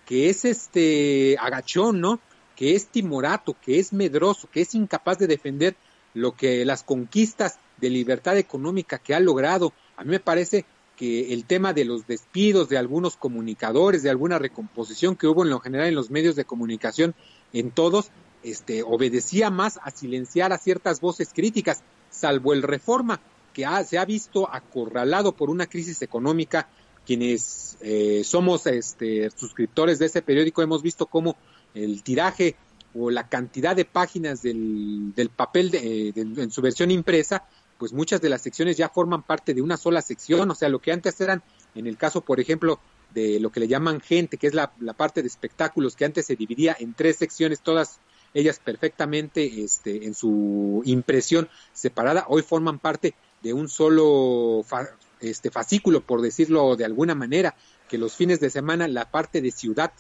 que 0.07 0.31
es 0.31 0.45
este 0.45 1.37
agachón, 1.39 2.01
¿no? 2.01 2.21
Que 2.57 2.75
es 2.75 2.87
timorato, 2.87 3.57
que 3.65 3.79
es 3.79 3.93
medroso, 3.93 4.49
que 4.51 4.63
es 4.63 4.75
incapaz 4.75 5.19
de 5.19 5.27
defender 5.27 5.77
lo 6.15 6.33
que 6.37 6.65
las 6.65 6.83
conquistas 6.83 7.59
de 7.81 7.91
libertad 7.91 8.37
económica 8.37 8.99
que 8.99 9.15
ha 9.15 9.21
logrado. 9.21 9.73
A 9.97 10.05
mí 10.05 10.11
me 10.11 10.21
parece 10.21 10.65
que 10.97 11.33
el 11.33 11.45
tema 11.45 11.73
de 11.73 11.85
los 11.85 12.07
despidos 12.07 12.69
de 12.69 12.79
algunos 12.79 13.17
comunicadores, 13.17 14.03
de 14.03 14.11
alguna 14.11 14.39
recomposición 14.39 15.17
que 15.17 15.27
hubo 15.27 15.43
en 15.43 15.51
lo 15.51 15.61
general 15.61 15.89
en 15.89 15.95
los 15.95 16.11
medios 16.11 16.37
de 16.37 16.45
comunicación, 16.45 17.15
en 17.53 17.71
todos, 17.71 18.11
este, 18.43 18.83
obedecía 18.83 19.51
más 19.51 19.79
a 19.83 19.91
silenciar 19.91 20.53
a 20.53 20.59
ciertas 20.59 21.01
voces 21.01 21.31
críticas, 21.33 21.83
salvo 22.11 22.53
el 22.53 22.63
Reforma, 22.63 23.21
que 23.53 23.67
se 23.87 23.99
ha 23.99 24.05
visto 24.05 24.49
acorralado 24.53 25.33
por 25.33 25.51
una 25.51 25.67
crisis 25.67 26.03
económica. 26.03 26.69
Quienes 27.05 27.77
eh, 27.81 28.23
somos 28.25 28.67
este, 28.67 29.29
suscriptores 29.31 29.99
de 29.99 30.07
ese 30.07 30.23
periódico 30.23 30.63
hemos 30.63 30.83
visto 30.83 31.07
cómo 31.07 31.37
el 31.75 32.03
tiraje 32.03 32.57
o 32.95 33.11
la 33.11 33.29
cantidad 33.29 33.75
de 33.75 33.85
páginas 33.85 34.43
del, 34.43 35.15
del 35.15 35.31
papel 35.31 35.71
de, 35.71 36.13
en 36.15 36.51
su 36.51 36.61
versión 36.61 36.91
impresa, 36.91 37.45
pues 37.79 37.93
muchas 37.93 38.21
de 38.21 38.29
las 38.29 38.43
secciones 38.43 38.77
ya 38.77 38.89
forman 38.89 39.23
parte 39.23 39.55
de 39.55 39.63
una 39.63 39.77
sola 39.77 40.03
sección, 40.03 40.51
o 40.51 40.55
sea, 40.55 40.69
lo 40.69 40.81
que 40.81 40.93
antes 40.93 41.21
eran, 41.21 41.43
en 41.75 41.87
el 41.87 41.97
caso, 41.97 42.21
por 42.21 42.39
ejemplo, 42.39 42.79
de 43.15 43.41
lo 43.41 43.51
que 43.51 43.61
le 43.61 43.69
llaman 43.69 44.01
gente, 44.01 44.37
que 44.37 44.47
es 44.47 44.55
la, 44.55 44.73
la 44.81 44.93
parte 44.93 45.23
de 45.23 45.29
espectáculos, 45.29 45.97
que 45.97 46.05
antes 46.05 46.27
se 46.27 46.37
dividía 46.37 46.77
en 46.79 46.95
tres 46.95 47.17
secciones, 47.17 47.61
todas 47.61 47.99
ellas 48.35 48.61
perfectamente 48.63 49.63
este, 49.63 50.07
en 50.07 50.15
su 50.15 50.83
impresión 50.85 51.49
separada, 51.73 52.27
hoy 52.29 52.43
forman 52.43 52.79
parte 52.79 53.15
de 53.43 53.53
un 53.53 53.69
solo 53.69 54.65
este, 55.21 55.51
fascículo, 55.51 56.01
por 56.01 56.23
decirlo 56.23 56.77
de 56.77 56.85
alguna 56.85 57.15
manera, 57.15 57.55
que 57.89 57.99
los 57.99 58.15
fines 58.15 58.41
de 58.41 58.51
semana 58.51 58.89
la 58.89 59.11
parte 59.11 59.41
de 59.43 59.51
ciudad 59.51 59.93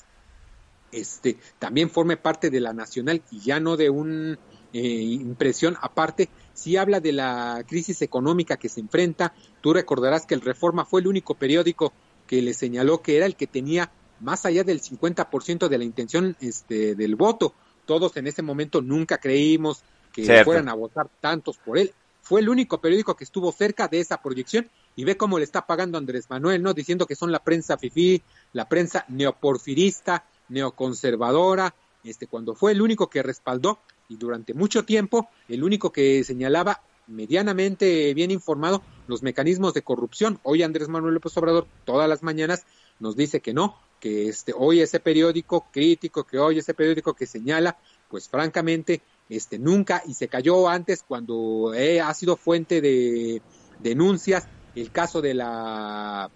este, 0.92 1.38
también 1.59 1.90
forme 1.90 2.16
parte 2.16 2.50
de 2.50 2.61
la 2.61 2.72
nacional 2.72 3.22
y 3.31 3.40
ya 3.40 3.59
no 3.59 3.76
de 3.76 3.90
una 3.90 4.38
eh, 4.72 4.78
impresión 4.81 5.76
aparte, 5.81 6.28
si 6.55 6.76
habla 6.76 7.00
de 7.00 7.12
la 7.12 7.64
crisis 7.66 8.02
económica 8.02 8.57
que 8.57 8.68
se 8.68 8.81
enfrenta. 8.81 9.35
Tú 9.61 9.72
recordarás 9.72 10.26
que 10.26 10.35
el 10.35 10.40
Reforma 10.40 10.85
fue 10.85 11.00
el 11.00 11.09
único 11.09 11.35
periódico 11.35 11.92
que 12.26 12.42
le 12.42 12.55
señaló 12.55 13.02
que 13.02 13.16
era 13.16 13.26
el 13.26 13.37
que 13.37 13.46
tenía 13.46 13.90
más 14.20 14.46
allá 14.46 14.64
del 14.64 14.81
50% 14.81 15.68
de 15.68 15.78
la 15.78 15.85
intención 15.85 16.37
este, 16.40 16.94
del 16.94 17.16
voto. 17.16 17.55
Todos 17.87 18.16
en 18.16 18.26
ese 18.26 18.42
momento 18.42 18.81
nunca 18.81 19.18
creímos 19.18 19.83
que 20.12 20.44
fueran 20.44 20.68
a 20.68 20.74
votar 20.74 21.09
tantos 21.20 21.59
por 21.59 21.78
él. 21.78 21.92
Fue 22.20 22.40
el 22.40 22.48
único 22.48 22.81
periódico 22.81 23.16
que 23.16 23.24
estuvo 23.24 23.50
cerca 23.50 23.88
de 23.88 23.98
esa 23.98 24.22
proyección 24.22 24.68
y 24.94 25.05
ve 25.05 25.16
cómo 25.16 25.38
le 25.38 25.44
está 25.44 25.66
pagando 25.66 25.98
Andrés 25.98 26.31
Manuel, 26.31 26.62
¿no? 26.62 26.72
Diciendo 26.72 27.07
que 27.07 27.16
son 27.16 27.33
la 27.33 27.42
prensa 27.42 27.76
fifí, 27.78 28.22
la 28.52 28.68
prensa 28.68 29.05
neoporfirista, 29.09 30.24
neoconservadora, 30.48 31.74
este, 32.05 32.26
cuando 32.26 32.55
fue 32.55 32.72
el 32.72 32.83
único 32.83 33.09
que 33.09 33.22
respaldó 33.22 33.78
y 34.09 34.16
durante 34.16 34.55
mucho 34.55 34.85
tiempo 34.85 35.28
el 35.48 35.64
único 35.64 35.92
que 35.92 36.24
señalaba 36.24 36.83
medianamente 37.07 38.14
bien 38.14 38.31
informado 38.31 38.83
los 39.07 39.22
mecanismos 39.22 39.74
de 39.74 39.83
corrupción. 39.83 40.38
Hoy 40.42 40.62
Andrés 40.62 40.88
Manuel 40.88 41.14
López 41.14 41.37
Obrador 41.37 41.66
todas 41.85 42.09
las 42.09 42.22
mañanas 42.22 42.64
nos 43.00 43.16
dice 43.16 43.40
que 43.40 43.52
no, 43.52 43.76
que 44.00 44.28
este 44.28 44.52
hoy 44.57 44.81
ese 44.81 45.00
periódico 45.00 45.66
crítico, 45.72 46.24
que 46.24 46.38
hoy 46.38 46.59
ese 46.59 46.74
periódico 46.74 47.14
que 47.14 47.26
señala, 47.26 47.78
pues 48.09 48.28
francamente 48.28 49.02
este 49.28 49.59
nunca 49.59 50.02
y 50.07 50.14
se 50.14 50.28
cayó 50.28 50.68
antes 50.68 51.02
cuando 51.07 51.72
ha 51.72 52.14
sido 52.14 52.37
fuente 52.37 52.81
de 52.81 53.42
denuncias 53.81 54.46
el 54.74 54.90
caso 54.90 55.20
de 55.20 55.35
la 55.35 56.31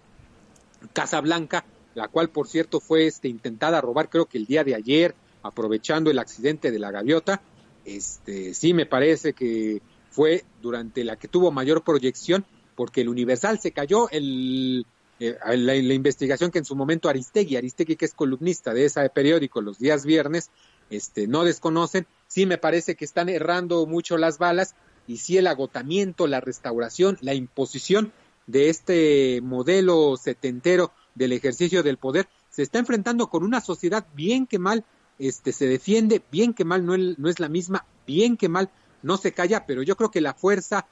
Casa 0.93 1.21
Blanca 1.21 1.65
la 1.97 2.07
cual 2.07 2.29
por 2.29 2.47
cierto 2.47 2.79
fue 2.79 3.07
este, 3.07 3.27
intentada 3.27 3.81
robar 3.81 4.07
creo 4.07 4.27
que 4.27 4.37
el 4.37 4.45
día 4.45 4.63
de 4.63 4.75
ayer, 4.75 5.15
aprovechando 5.41 6.11
el 6.11 6.19
accidente 6.19 6.69
de 6.69 6.77
la 6.77 6.91
gaviota. 6.91 7.41
Este, 7.85 8.53
sí 8.53 8.75
me 8.75 8.85
parece 8.85 9.33
que 9.33 9.81
fue 10.11 10.45
durante 10.61 11.03
la 11.03 11.15
que 11.15 11.27
tuvo 11.27 11.51
mayor 11.51 11.83
proyección, 11.83 12.45
porque 12.75 13.01
el 13.01 13.09
Universal 13.09 13.59
se 13.59 13.71
cayó, 13.71 14.11
el, 14.11 14.85
eh, 15.19 15.37
la, 15.55 15.75
investigación 15.75 16.51
que 16.51 16.59
en 16.59 16.65
su 16.65 16.75
momento 16.75 17.09
Aristegui, 17.09 17.55
Aristegui 17.55 17.95
que 17.95 18.05
es 18.05 18.13
columnista 18.13 18.75
de 18.75 18.85
ese 18.85 19.09
periódico 19.09 19.61
los 19.61 19.79
días 19.79 20.05
viernes, 20.05 20.51
este, 20.91 21.25
no 21.25 21.45
desconocen, 21.45 22.05
sí 22.27 22.45
me 22.45 22.59
parece 22.59 22.95
que 22.95 23.05
están 23.05 23.27
errando 23.27 23.87
mucho 23.87 24.19
las 24.19 24.37
balas 24.37 24.75
y 25.07 25.17
sí 25.17 25.37
el 25.37 25.47
agotamiento, 25.47 26.27
la 26.27 26.41
restauración, 26.41 27.17
la 27.21 27.33
imposición 27.33 28.13
de 28.45 28.69
este 28.69 29.41
modelo 29.41 30.15
setentero 30.15 30.91
del 31.17 31.33
ejercicio 31.33 31.83
del 31.83 31.97
poder, 31.97 32.27
se 32.49 32.63
está 32.63 32.79
enfrentando 32.79 33.27
con 33.27 33.43
una 33.43 33.61
sociedad 33.61 34.05
bien 34.15 34.47
que 34.47 34.59
mal 34.59 34.85
este, 35.19 35.51
se 35.51 35.67
defiende, 35.67 36.21
bien 36.31 36.53
que 36.53 36.65
mal 36.65 36.85
no, 36.85 36.95
no 36.97 37.29
es 37.29 37.39
la 37.39 37.49
misma, 37.49 37.85
bien 38.05 38.37
que 38.37 38.49
mal 38.49 38.69
no 39.01 39.17
se 39.17 39.31
calla, 39.31 39.65
pero 39.65 39.83
yo 39.83 39.95
creo 39.95 40.11
que 40.11 40.21
la 40.21 40.33
fuerza 40.33 40.85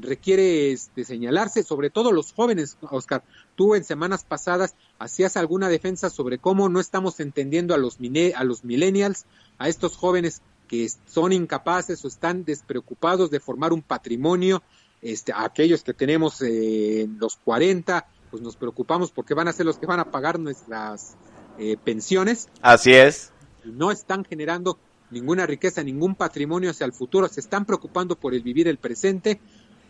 requiere 0.00 0.72
este, 0.72 1.04
señalarse, 1.04 1.62
sobre 1.62 1.90
todo 1.90 2.12
los 2.12 2.32
jóvenes, 2.32 2.76
Oscar. 2.82 3.24
Tú 3.56 3.74
en 3.74 3.84
semanas 3.84 4.24
pasadas 4.24 4.74
hacías 4.98 5.36
alguna 5.36 5.68
defensa 5.68 6.10
sobre 6.10 6.38
cómo 6.38 6.68
no 6.68 6.80
estamos 6.80 7.20
entendiendo 7.20 7.74
a 7.74 7.78
los, 7.78 7.98
a 8.34 8.44
los 8.44 8.64
millennials, 8.64 9.26
a 9.58 9.68
estos 9.68 9.96
jóvenes 9.96 10.42
que 10.68 10.88
son 11.06 11.32
incapaces 11.32 12.04
o 12.04 12.08
están 12.08 12.44
despreocupados 12.44 13.30
de 13.30 13.40
formar 13.40 13.72
un 13.72 13.82
patrimonio, 13.82 14.62
este, 15.02 15.32
aquellos 15.34 15.82
que 15.82 15.94
tenemos 15.94 16.40
eh, 16.42 17.08
los 17.18 17.36
40, 17.36 18.06
pues 18.32 18.42
nos 18.42 18.56
preocupamos 18.56 19.12
porque 19.12 19.34
van 19.34 19.46
a 19.46 19.52
ser 19.52 19.66
los 19.66 19.76
que 19.76 19.84
van 19.84 20.00
a 20.00 20.10
pagar 20.10 20.40
nuestras 20.40 21.16
eh, 21.58 21.76
pensiones. 21.76 22.48
Así 22.62 22.94
es. 22.94 23.30
No 23.62 23.90
están 23.90 24.24
generando 24.24 24.78
ninguna 25.10 25.44
riqueza, 25.44 25.84
ningún 25.84 26.14
patrimonio 26.14 26.70
hacia 26.70 26.86
el 26.86 26.94
futuro, 26.94 27.28
se 27.28 27.40
están 27.40 27.66
preocupando 27.66 28.16
por 28.16 28.32
el 28.32 28.42
vivir 28.42 28.68
el 28.68 28.78
presente. 28.78 29.38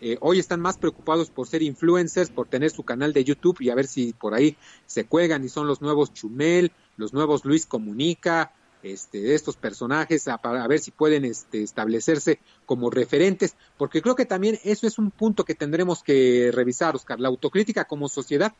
Eh, 0.00 0.18
hoy 0.20 0.40
están 0.40 0.60
más 0.60 0.76
preocupados 0.76 1.30
por 1.30 1.46
ser 1.46 1.62
influencers, 1.62 2.30
por 2.30 2.48
tener 2.48 2.72
su 2.72 2.82
canal 2.82 3.12
de 3.12 3.22
YouTube 3.22 3.60
y 3.60 3.70
a 3.70 3.76
ver 3.76 3.86
si 3.86 4.12
por 4.12 4.34
ahí 4.34 4.56
se 4.86 5.04
cuelgan 5.06 5.44
y 5.44 5.48
son 5.48 5.68
los 5.68 5.80
nuevos 5.80 6.12
Chumel, 6.12 6.72
los 6.96 7.12
nuevos 7.12 7.44
Luis 7.44 7.64
Comunica, 7.64 8.52
este, 8.82 9.34
estos 9.34 9.56
personajes, 9.56 10.28
a, 10.28 10.38
para 10.38 10.66
ver 10.66 10.80
si 10.80 10.90
pueden 10.90 11.24
este, 11.24 11.62
establecerse 11.62 12.40
como 12.66 12.90
referentes, 12.90 13.54
porque 13.78 14.02
creo 14.02 14.16
que 14.16 14.26
también 14.26 14.58
eso 14.64 14.86
es 14.86 14.98
un 14.98 15.10
punto 15.10 15.44
que 15.44 15.54
tendremos 15.54 16.02
que 16.02 16.50
revisar, 16.52 16.94
Oscar, 16.96 17.20
la 17.20 17.28
autocrítica 17.28 17.84
como 17.84 18.08
sociedad, 18.08 18.54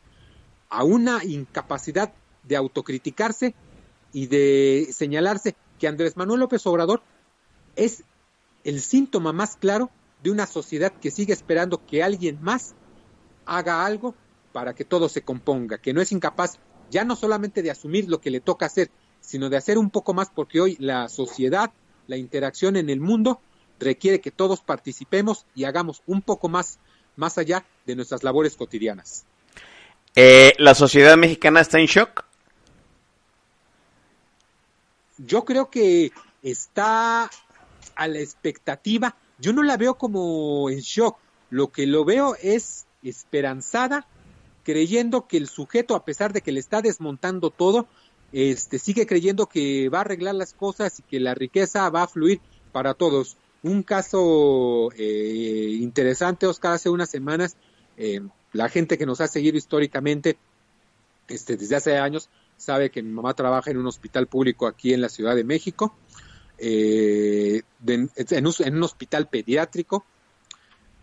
a 0.69 0.83
una 0.83 1.23
incapacidad 1.23 2.13
de 2.43 2.55
autocriticarse 2.55 3.53
y 4.11 4.27
de 4.27 4.89
señalarse 4.91 5.55
que 5.79 5.87
Andrés 5.87 6.17
Manuel 6.17 6.39
López 6.39 6.65
Obrador 6.67 7.01
es 7.75 8.03
el 8.63 8.81
síntoma 8.81 9.33
más 9.33 9.57
claro 9.57 9.89
de 10.23 10.31
una 10.31 10.47
sociedad 10.47 10.93
que 11.01 11.11
sigue 11.11 11.33
esperando 11.33 11.85
que 11.85 12.01
alguien 12.01 12.39
más 12.41 12.75
haga 13.45 13.85
algo 13.85 14.15
para 14.53 14.73
que 14.73 14.85
todo 14.85 15.09
se 15.09 15.23
componga, 15.23 15.79
que 15.79 15.93
no 15.93 16.01
es 16.01 16.11
incapaz 16.11 16.59
ya 16.89 17.03
no 17.03 17.15
solamente 17.15 17.61
de 17.61 17.71
asumir 17.71 18.07
lo 18.07 18.21
que 18.21 18.29
le 18.29 18.39
toca 18.39 18.67
hacer, 18.67 18.91
sino 19.23 19.49
de 19.49 19.57
hacer 19.57 19.79
un 19.79 19.89
poco 19.89 20.13
más 20.13 20.29
porque 20.29 20.61
hoy 20.61 20.77
la 20.79 21.09
sociedad, 21.09 21.71
la 22.05 22.17
interacción 22.17 22.75
en 22.75 22.91
el 22.91 22.99
mundo 22.99 23.41
requiere 23.79 24.21
que 24.21 24.29
todos 24.29 24.61
participemos 24.61 25.47
y 25.55 25.63
hagamos 25.63 26.03
un 26.05 26.21
poco 26.21 26.47
más 26.47 26.77
más 27.15 27.37
allá 27.37 27.65
de 27.85 27.95
nuestras 27.95 28.23
labores 28.23 28.55
cotidianas. 28.55 29.25
Eh, 30.15 30.53
¿La 30.57 30.75
sociedad 30.75 31.17
mexicana 31.17 31.61
está 31.61 31.79
en 31.79 31.85
shock? 31.87 32.25
yo 35.17 35.45
creo 35.45 35.69
que 35.69 36.11
está 36.41 37.29
a 37.95 38.07
la 38.07 38.19
expectativa. 38.19 39.15
Yo 39.39 39.53
no 39.53 39.63
la 39.63 39.77
veo 39.77 39.95
como 39.95 40.69
en 40.69 40.79
shock. 40.79 41.17
Lo 41.49 41.71
que 41.71 41.85
lo 41.85 42.03
veo 42.05 42.35
es 42.41 42.85
esperanzada, 43.03 44.07
creyendo 44.63 45.27
que 45.27 45.37
el 45.37 45.47
sujeto, 45.47 45.95
a 45.95 46.05
pesar 46.05 46.33
de 46.33 46.41
que 46.41 46.51
le 46.51 46.59
está 46.59 46.81
desmontando 46.81 47.51
todo, 47.51 47.87
este, 48.33 48.79
sigue 48.79 49.05
creyendo 49.05 49.45
que 49.45 49.89
va 49.89 49.99
a 49.99 50.01
arreglar 50.01 50.35
las 50.35 50.53
cosas 50.53 50.99
y 50.99 51.03
que 51.03 51.19
la 51.19 51.35
riqueza 51.35 51.89
va 51.89 52.03
a 52.03 52.07
fluir 52.07 52.41
para 52.71 52.95
todos. 52.95 53.37
Un 53.61 53.83
caso 53.83 54.91
eh, 54.97 55.77
interesante, 55.79 56.47
Oscar, 56.47 56.73
hace 56.73 56.89
unas 56.89 57.09
semanas, 57.09 57.55
eh, 57.95 58.21
la 58.51 58.67
gente 58.69 58.97
que 58.97 59.05
nos 59.05 59.21
ha 59.21 59.27
seguido 59.27 59.55
históricamente 59.55 60.37
este, 61.27 61.55
desde 61.55 61.75
hace 61.75 61.97
años 61.97 62.27
sabe 62.57 62.89
que 62.89 63.03
mi 63.03 63.11
mamá 63.11 63.33
trabaja 63.33 63.71
en 63.71 63.77
un 63.77 63.87
hospital 63.87 64.27
público 64.27 64.67
aquí 64.67 64.93
en 64.93 65.01
la 65.01 65.09
Ciudad 65.09 65.35
de 65.35 65.43
México, 65.43 65.95
eh, 66.57 67.61
en, 67.85 68.09
un, 68.45 68.83
hospital 68.83 69.27
pediátrico, 69.27 70.05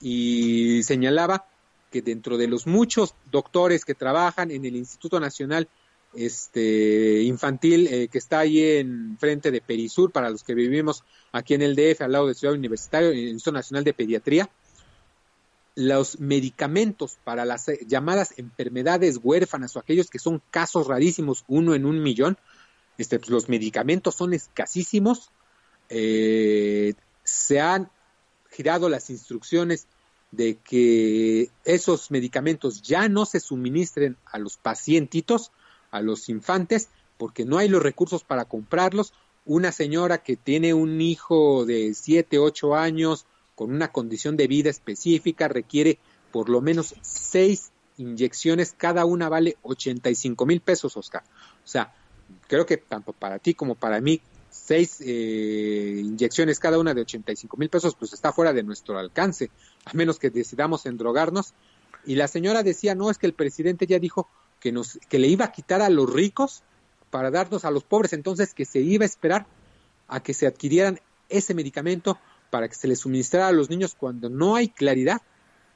y 0.01 0.83
señalaba 0.83 1.47
que 1.91 2.03
dentro 2.03 2.39
de 2.39 2.49
los 2.49 2.67
muchos 2.67 3.15
doctores 3.31 3.85
que 3.85 3.95
trabajan 3.95 4.51
en 4.51 4.65
el 4.65 4.77
Instituto 4.77 5.21
Nacional 5.21 5.69
este, 6.15 7.23
Infantil 7.23 7.87
eh, 7.87 8.09
que 8.09 8.19
está 8.19 8.41
ahí 8.41 8.63
en 8.63 9.17
frente 9.19 9.51
de 9.51 9.61
Perisur, 9.61 10.11
para 10.11 10.31
los 10.31 10.43
que 10.43 10.55
vivimos 10.55 11.05
aquí 11.33 11.55
en 11.55 11.63
el 11.63 11.77
DF, 11.77 12.03
al 12.03 12.13
lado 12.13 12.27
de 12.27 12.35
Ciudad 12.35 12.55
Universitaria, 12.55 13.11
el 13.11 13.19
Instituto 13.19 13.53
Nacional 13.53 13.85
de 13.85 13.95
Pediatría, 13.95 14.51
los 15.77 16.19
medicamentos 16.19 17.19
para 17.25 17.45
las 17.45 17.69
eh, 17.69 17.81
llamadas 17.87 18.35
enfermedades 18.37 19.19
huérfanas 19.23 19.77
o 19.77 19.79
aquellos 19.79 20.11
que 20.11 20.19
son 20.19 20.43
casos 20.51 20.87
rarísimos, 20.87 21.45
uno 21.49 21.75
en 21.75 21.87
un 21.87 22.03
millón, 22.03 22.37
este, 22.99 23.19
pues, 23.19 23.31
los 23.31 23.49
medicamentos 23.49 24.15
son 24.15 24.35
escasísimos. 24.35 25.31
Eh, 25.89 26.95
se 27.25 27.61
han 27.61 27.91
girado 28.51 28.89
las 28.89 29.11
instrucciones 29.11 29.87
de 30.33 30.57
que 30.57 31.51
esos 31.65 32.11
medicamentos 32.11 32.83
ya 32.83 33.09
no 33.09 33.25
se 33.25 33.41
suministren 33.41 34.17
a 34.27 34.39
los 34.39 34.57
pacientitos, 34.57 35.51
a 35.91 36.01
los 36.01 36.29
infantes, 36.29 36.89
porque 37.17 37.45
no 37.45 37.59
hay 37.59 37.69
los 37.69 37.83
recursos 37.83 38.25
para 38.25 38.45
comprarlos. 38.45 39.13
Una 39.45 39.73
señora 39.73 40.23
que 40.23 40.37
tiene 40.37 40.75
un 40.75 41.01
hijo 41.01 41.65
de 41.65 41.95
7, 41.95 42.39
8 42.39 42.75
años 42.75 43.27
con 43.55 43.73
una 43.75 43.93
condición 43.93 44.37
de 44.37 44.47
vida 44.47 44.71
específica 44.71 45.47
requiere 45.49 45.99
por 46.33 46.49
lo 46.49 46.61
menos 46.61 46.95
seis 47.03 47.73
inyecciones, 47.99 48.75
cada 48.77 49.05
una 49.05 49.29
vale 49.29 49.59
85 49.63 50.47
mil 50.47 50.61
pesos, 50.61 50.97
Oscar. 50.97 51.23
O 51.63 51.69
sea, 51.69 51.93
creo 52.47 52.65
que 52.65 52.79
tanto 52.79 53.13
para 53.13 53.39
ti 53.39 53.55
como 53.55 53.75
para 53.75 54.01
mí, 54.01 54.23
seis 54.49 55.01
eh, 55.01 56.01
inyecciones 56.03 56.59
cada 56.59 56.79
una 56.79 56.95
de 56.95 57.03
85 57.03 57.57
mil 57.57 57.69
pesos, 57.69 57.95
pues 57.95 58.13
está 58.13 58.33
fuera 58.33 58.53
de 58.53 58.63
nuestro 58.63 58.99
alcance, 58.99 59.51
a 59.85 59.93
menos 59.93 60.19
que 60.19 60.31
decidamos 60.31 60.87
endrogarnos. 60.87 61.53
Y 62.07 62.15
la 62.15 62.29
señora 62.29 62.63
decía, 62.63 62.95
no, 62.95 63.11
es 63.11 63.19
que 63.19 63.27
el 63.27 63.35
presidente 63.35 63.87
ya 63.87 63.99
dijo 63.99 64.29
que, 64.61 64.73
nos, 64.73 64.99
que 65.09 65.19
le 65.19 65.27
iba 65.27 65.45
a 65.47 65.53
quitar 65.53 65.83
a 65.83 65.91
los 65.91 66.13
ricos 66.13 66.63
para 67.11 67.31
darnos 67.31 67.65
a 67.65 67.71
los 67.71 67.83
pobres, 67.83 68.13
entonces 68.13 68.55
que 68.55 68.65
se 68.65 68.81
iba 68.81 69.05
a 69.05 69.07
esperar 69.07 69.47
a 70.07 70.23
que 70.23 70.35
se 70.35 70.47
adquirieran 70.47 71.01
ese 71.29 71.55
medicamento 71.55 72.19
para 72.51 72.69
que 72.69 72.75
se 72.75 72.89
les 72.89 73.01
suministrara 73.01 73.49
a 73.49 73.53
los 73.53 73.71
niños 73.71 73.95
cuando 73.99 74.29
no 74.29 74.57
hay 74.57 74.69
claridad 74.69 75.23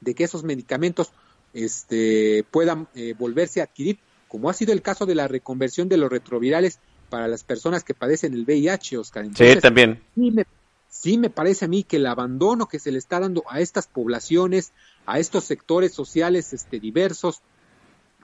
de 0.01 0.13
que 0.13 0.25
esos 0.25 0.43
medicamentos 0.43 1.11
este, 1.53 2.45
puedan 2.51 2.87
eh, 2.95 3.15
volverse 3.17 3.61
a 3.61 3.65
adquirir, 3.65 3.99
como 4.27 4.49
ha 4.49 4.53
sido 4.53 4.73
el 4.73 4.81
caso 4.81 5.05
de 5.05 5.15
la 5.15 5.27
reconversión 5.27 5.87
de 5.87 5.97
los 5.97 6.09
retrovirales 6.09 6.79
para 7.09 7.27
las 7.27 7.43
personas 7.43 7.83
que 7.83 7.93
padecen 7.93 8.33
el 8.33 8.43
VIH, 8.43 8.97
Oscar. 8.97 9.25
sí, 9.33 9.55
también. 9.61 10.01
Sí 10.15 10.31
me, 10.31 10.45
sí 10.89 11.17
me 11.17 11.29
parece 11.29 11.65
a 11.65 11.67
mí 11.67 11.83
que 11.83 11.95
el 11.95 12.07
abandono 12.07 12.67
que 12.67 12.79
se 12.79 12.91
le 12.91 12.97
está 12.97 13.19
dando 13.19 13.43
a 13.47 13.61
estas 13.61 13.87
poblaciones, 13.87 14.73
a 15.05 15.19
estos 15.19 15.45
sectores 15.45 15.93
sociales 15.93 16.51
este, 16.51 16.79
diversos, 16.79 17.41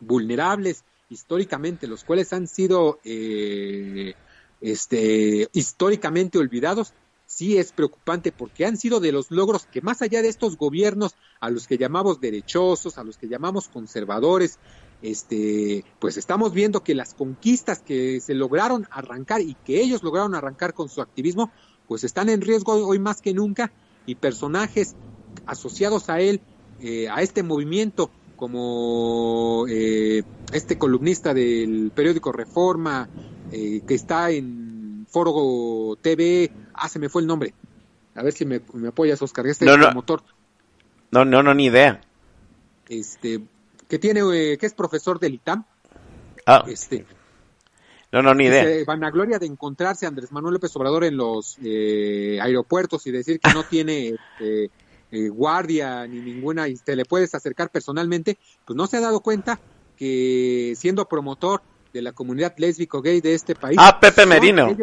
vulnerables 0.02 0.84
históricamente, 1.10 1.88
los 1.88 2.04
cuales 2.04 2.34
han 2.34 2.48
sido 2.48 3.00
eh, 3.04 4.14
este, 4.60 5.50
históricamente 5.54 6.38
olvidados, 6.38 6.94
sí 7.26 7.58
es 7.58 7.72
preocupante 7.72 8.32
porque 8.32 8.66
han 8.66 8.78
sido 8.78 9.00
de 9.00 9.12
los 9.12 9.32
logros 9.32 9.66
que 9.66 9.82
más 9.82 10.02
allá 10.02 10.22
de 10.22 10.28
estos 10.28 10.58
gobiernos 10.58 11.16
a 11.40 11.50
los 11.50 11.66
que 11.66 11.78
llamamos 11.78 12.20
derechosos, 12.20 12.98
a 12.98 13.04
los 13.04 13.18
que 13.18 13.28
llamamos 13.28 13.70
conservadores, 13.70 14.60
este, 15.02 15.86
pues 16.00 16.18
estamos 16.18 16.54
viendo 16.54 16.84
que 16.84 16.94
las 16.94 17.14
conquistas 17.14 17.80
que 17.80 18.20
se 18.20 18.34
lograron 18.34 18.88
arrancar 18.92 19.42
y 19.42 19.56
que 19.66 19.82
ellos 19.82 20.04
lograron 20.04 20.36
arrancar 20.36 20.74
con 20.74 20.90
su 20.90 21.02
activismo, 21.02 21.52
pues 21.88 22.04
están 22.04 22.30
en 22.30 22.42
riesgo 22.42 22.74
hoy 22.86 23.00
más 23.00 23.22
que 23.22 23.34
nunca 23.34 23.72
y 24.06 24.16
personajes 24.16 24.96
asociados 25.46 26.10
a 26.10 26.20
él, 26.20 26.42
eh, 26.80 27.08
a 27.10 27.22
este 27.22 27.44
movimiento, 27.44 28.12
como 28.42 29.68
eh, 29.70 30.24
este 30.52 30.80
columnista 30.80 31.32
del 31.32 31.92
periódico 31.94 32.32
Reforma, 32.32 33.08
eh, 33.52 33.82
que 33.86 33.94
está 33.94 34.32
en 34.32 35.06
Foro 35.08 35.96
TV, 36.02 36.52
Ah, 36.74 36.90
se 36.90 36.98
me 36.98 37.08
fue 37.08 37.22
el 37.22 37.28
nombre. 37.28 37.54
A 38.16 38.24
ver 38.24 38.34
si 38.34 38.46
me, 38.46 38.60
apoyas, 38.88 39.22
Oscar. 39.22 39.46
Este 39.46 39.64
no, 39.64 39.78
no. 39.78 39.92
motor. 39.92 40.24
No, 41.12 41.24
no, 41.24 41.44
no, 41.44 41.54
ni 41.54 41.66
idea. 41.66 42.02
Este, 42.90 43.42
que 43.88 44.00
tiene, 44.00 44.22
eh, 44.34 44.58
que 44.58 44.66
es 44.66 44.74
profesor 44.74 45.20
del 45.20 45.36
ITAM. 45.36 45.64
Ah. 46.48 46.64
Este. 46.68 47.06
No, 48.12 48.24
no, 48.24 48.34
ni 48.34 48.46
idea. 48.46 48.84
Van 48.88 49.04
a 49.04 49.12
gloria 49.12 49.38
de 49.38 49.46
encontrarse 49.46 50.08
a 50.08 50.10
Andrés 50.10 50.32
Manuel 50.32 50.56
López 50.56 50.76
Obrador 50.76 51.04
en 51.04 51.16
los 51.16 51.60
eh, 51.64 52.40
aeropuertos 52.42 53.06
y 53.06 53.12
decir 53.12 53.40
que 53.40 53.54
no 53.54 53.64
tiene 53.66 54.16
este, 54.16 54.72
eh, 55.12 55.30
guardia 55.30 56.08
ni 56.08 56.20
ninguna 56.20 56.68
y 56.68 56.76
te 56.76 56.96
le 56.96 57.06
puedes 57.06 57.36
acercar 57.36 57.70
personalmente, 57.70 58.38
pues 58.66 58.76
no 58.76 58.88
se 58.88 58.98
ha 58.98 59.02
dado 59.02 59.20
cuenta 59.20 59.60
que 59.98 60.74
siendo 60.78 61.08
promotor 61.08 61.62
de 61.94 62.02
la 62.02 62.14
comunidad 62.14 62.54
lésbico 62.58 63.02
gay 63.02 63.22
de 63.22 63.34
este 63.34 63.56
país. 63.56 63.78
Ah, 63.80 64.00
Pepe 64.00 64.26
Merino. 64.26 64.76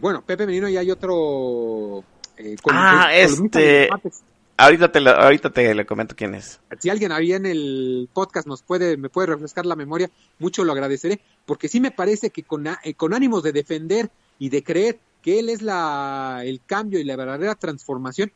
Bueno, 0.00 0.22
Pepe 0.22 0.46
Menino 0.46 0.68
y 0.68 0.76
hay 0.76 0.90
otro... 0.90 2.02
Eh, 2.36 2.56
ah, 2.70 3.10
este... 3.14 3.88
Ahorita 4.56 4.92
te, 4.92 5.00
lo, 5.00 5.10
ahorita 5.10 5.50
te 5.50 5.74
le 5.74 5.84
comento 5.84 6.14
quién 6.14 6.34
es. 6.36 6.60
Si 6.78 6.88
alguien 6.88 7.10
ahí 7.10 7.32
en 7.32 7.44
el 7.44 8.08
podcast 8.12 8.46
nos 8.46 8.62
puede, 8.62 8.96
me 8.96 9.08
puede 9.08 9.26
refrescar 9.26 9.66
la 9.66 9.74
memoria, 9.74 10.10
mucho 10.38 10.64
lo 10.64 10.72
agradeceré, 10.72 11.20
porque 11.44 11.68
sí 11.68 11.80
me 11.80 11.90
parece 11.90 12.30
que 12.30 12.44
con, 12.44 12.68
eh, 12.68 12.94
con 12.96 13.14
ánimos 13.14 13.42
de 13.42 13.50
defender 13.50 14.10
y 14.38 14.50
de 14.50 14.62
creer 14.62 15.00
que 15.22 15.40
él 15.40 15.48
es 15.48 15.60
la, 15.60 16.42
el 16.44 16.60
cambio 16.64 17.00
y 17.00 17.04
la 17.04 17.16
verdadera 17.16 17.56
transformación, 17.56 18.30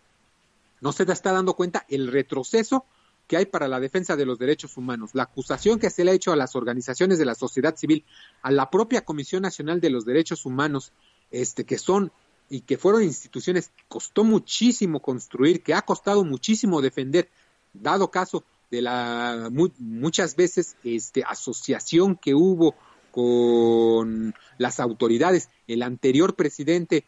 no 0.81 0.93
se 0.93 1.05
está 1.05 1.33
dando 1.33 1.55
cuenta 1.55 1.85
el 1.89 2.09
retroceso 2.09 2.85
que 3.27 3.37
hay 3.37 3.47
para 3.47 3.69
la 3.69 3.79
defensa 3.79 4.17
de 4.17 4.25
los 4.25 4.39
derechos 4.39 4.77
humanos, 4.77 5.11
la 5.13 5.25
acusación 5.25 5.79
que 5.79 5.91
se 5.91 6.03
le 6.03 6.11
ha 6.11 6.15
hecho 6.15 6.33
a 6.33 6.37
las 6.37 6.57
organizaciones 6.57 7.19
de 7.19 7.27
la 7.27 7.35
sociedad 7.35 7.77
civil, 7.77 8.05
a 8.41 8.51
la 8.51 8.71
propia 8.71 9.05
Comisión 9.05 9.43
Nacional 9.43 9.81
de 9.81 9.91
los 9.91 10.07
Derechos 10.07 10.47
Humanos, 10.47 10.93
este, 11.31 11.65
que 11.65 11.79
son 11.79 12.11
y 12.49 12.63
que 12.63 12.79
fueron 12.79 13.03
instituciones 13.03 13.69
que 13.69 13.85
costó 13.87 14.25
muchísimo 14.25 15.01
construir, 15.01 15.63
que 15.63 15.75
ha 15.75 15.83
costado 15.83 16.25
muchísimo 16.25 16.81
defender, 16.81 17.29
dado 17.75 18.11
caso 18.11 18.45
de 18.71 18.83
la 18.83 19.51
muchas 19.79 20.35
veces 20.37 20.77
este 20.83 21.23
asociación 21.25 22.17
que 22.17 22.35
hubo 22.35 22.75
con 23.11 24.35
las 24.57 24.81
autoridades, 24.81 25.51
el 25.67 25.83
anterior 25.83 26.35
presidente 26.35 27.05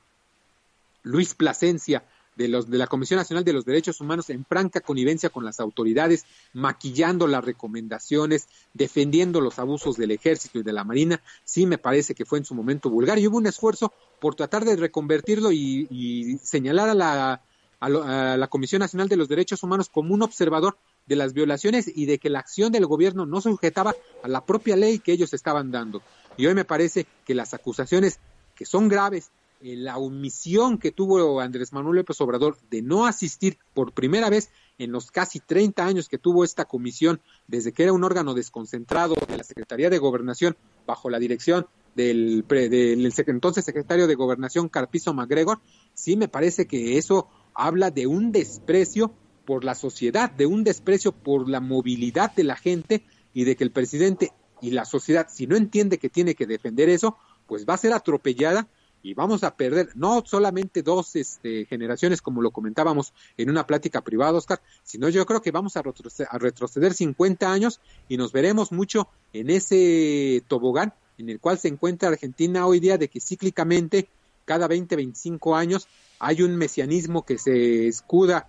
Luis 1.02 1.34
Plasencia 1.34 2.04
de, 2.40 2.48
los, 2.48 2.70
de 2.70 2.78
la 2.78 2.86
Comisión 2.86 3.18
Nacional 3.18 3.44
de 3.44 3.52
los 3.52 3.66
Derechos 3.66 4.00
Humanos 4.00 4.30
en 4.30 4.46
franca 4.46 4.80
connivencia 4.80 5.28
con 5.28 5.44
las 5.44 5.60
autoridades, 5.60 6.24
maquillando 6.54 7.26
las 7.26 7.44
recomendaciones, 7.44 8.48
defendiendo 8.72 9.42
los 9.42 9.58
abusos 9.58 9.96
del 9.96 10.10
ejército 10.10 10.58
y 10.58 10.62
de 10.62 10.72
la 10.72 10.82
marina, 10.82 11.22
sí 11.44 11.66
me 11.66 11.76
parece 11.76 12.14
que 12.14 12.24
fue 12.24 12.38
en 12.38 12.46
su 12.46 12.54
momento 12.54 12.88
vulgar 12.88 13.18
y 13.18 13.26
hubo 13.26 13.36
un 13.36 13.46
esfuerzo 13.46 13.92
por 14.20 14.36
tratar 14.36 14.64
de 14.64 14.76
reconvertirlo 14.76 15.52
y, 15.52 16.38
señalar 16.42 16.88
a 16.88 16.94
la, 16.94 17.42
a 17.80 18.36
la 18.38 18.48
Comisión 18.48 18.80
Nacional 18.80 19.08
de 19.08 19.16
los 19.16 19.28
Derechos 19.28 19.62
Humanos 19.62 19.90
como 19.90 20.14
un 20.14 20.22
observador 20.22 20.78
de 21.06 21.16
las 21.16 21.34
violaciones 21.34 21.90
y 21.94 22.06
de 22.06 22.18
que 22.18 22.30
la 22.30 22.38
acción 22.38 22.72
del 22.72 22.86
gobierno 22.86 23.26
no 23.26 23.42
se 23.42 23.50
sujetaba 23.50 23.94
a 24.22 24.28
la 24.28 24.46
propia 24.46 24.76
ley 24.76 24.98
que 24.98 25.12
ellos 25.12 25.34
estaban 25.34 25.70
dando. 25.70 26.00
Y 26.38 26.46
hoy 26.46 26.54
me 26.54 26.64
parece 26.64 27.06
que 27.26 27.34
las 27.34 27.52
acusaciones 27.52 28.18
que 28.54 28.64
son 28.64 28.88
graves 28.88 29.30
eh, 29.62 29.76
la 29.76 29.98
omisión 29.98 30.78
que 30.78 30.90
tuvo 30.90 31.40
Andrés 31.40 31.72
Manuel 31.72 31.96
López 31.96 32.20
Obrador 32.20 32.56
de 32.70 32.80
no 32.80 33.06
asistir 33.06 33.58
por 33.74 33.92
primera 33.92 34.30
vez 34.30 34.50
en 34.78 34.90
los 34.90 35.10
casi 35.10 35.40
30 35.40 35.84
años 35.84 36.08
que 36.08 36.16
tuvo 36.16 36.44
esta 36.44 36.64
comisión, 36.64 37.20
desde 37.46 37.72
que 37.72 37.82
era 37.82 37.92
un 37.92 38.02
órgano 38.02 38.32
desconcentrado 38.32 39.14
de 39.28 39.36
la 39.36 39.44
Secretaría 39.44 39.90
de 39.90 39.98
Gobernación 39.98 40.56
bajo 40.86 41.10
la 41.10 41.18
dirección 41.18 41.66
del, 41.94 42.44
del 42.48 43.12
entonces 43.26 43.64
secretario 43.64 44.06
de 44.06 44.14
Gobernación 44.14 44.68
Carpizo 44.70 45.12
MacGregor, 45.12 45.60
sí 45.92 46.16
me 46.16 46.28
parece 46.28 46.66
que 46.66 46.96
eso 46.96 47.28
habla 47.52 47.90
de 47.90 48.06
un 48.06 48.32
desprecio 48.32 49.12
por 49.44 49.64
la 49.64 49.74
sociedad, 49.74 50.30
de 50.30 50.46
un 50.46 50.64
desprecio 50.64 51.12
por 51.12 51.48
la 51.48 51.60
movilidad 51.60 52.34
de 52.34 52.44
la 52.44 52.56
gente 52.56 53.04
y 53.34 53.44
de 53.44 53.56
que 53.56 53.64
el 53.64 53.72
presidente 53.72 54.32
y 54.62 54.70
la 54.70 54.84
sociedad, 54.84 55.26
si 55.30 55.46
no 55.46 55.56
entiende 55.56 55.98
que 55.98 56.08
tiene 56.08 56.34
que 56.34 56.46
defender 56.46 56.88
eso, 56.88 57.16
pues 57.46 57.66
va 57.68 57.74
a 57.74 57.78
ser 57.78 57.92
atropellada 57.92 58.68
y 59.02 59.14
vamos 59.14 59.44
a 59.44 59.54
perder 59.56 59.90
no 59.94 60.22
solamente 60.26 60.82
dos 60.82 61.16
este, 61.16 61.64
generaciones, 61.64 62.20
como 62.20 62.42
lo 62.42 62.50
comentábamos 62.50 63.12
en 63.36 63.50
una 63.50 63.66
plática 63.66 64.02
privada, 64.02 64.38
Oscar, 64.38 64.60
sino 64.82 65.08
yo 65.08 65.24
creo 65.26 65.40
que 65.40 65.50
vamos 65.50 65.76
a 65.76 65.82
retroceder, 65.82 66.28
a 66.30 66.38
retroceder 66.38 66.92
50 66.92 67.50
años 67.50 67.80
y 68.08 68.16
nos 68.16 68.32
veremos 68.32 68.72
mucho 68.72 69.08
en 69.32 69.50
ese 69.50 70.42
tobogán 70.48 70.92
en 71.18 71.28
el 71.28 71.40
cual 71.40 71.58
se 71.58 71.68
encuentra 71.68 72.08
Argentina 72.08 72.66
hoy 72.66 72.80
día 72.80 72.98
de 72.98 73.08
que 73.08 73.20
cíclicamente 73.20 74.08
cada 74.44 74.66
20, 74.66 74.96
25 74.96 75.54
años 75.54 75.86
hay 76.18 76.42
un 76.42 76.56
mesianismo 76.56 77.24
que 77.24 77.38
se 77.38 77.86
escuda 77.88 78.48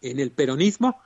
en 0.00 0.18
el 0.18 0.30
peronismo 0.30 0.96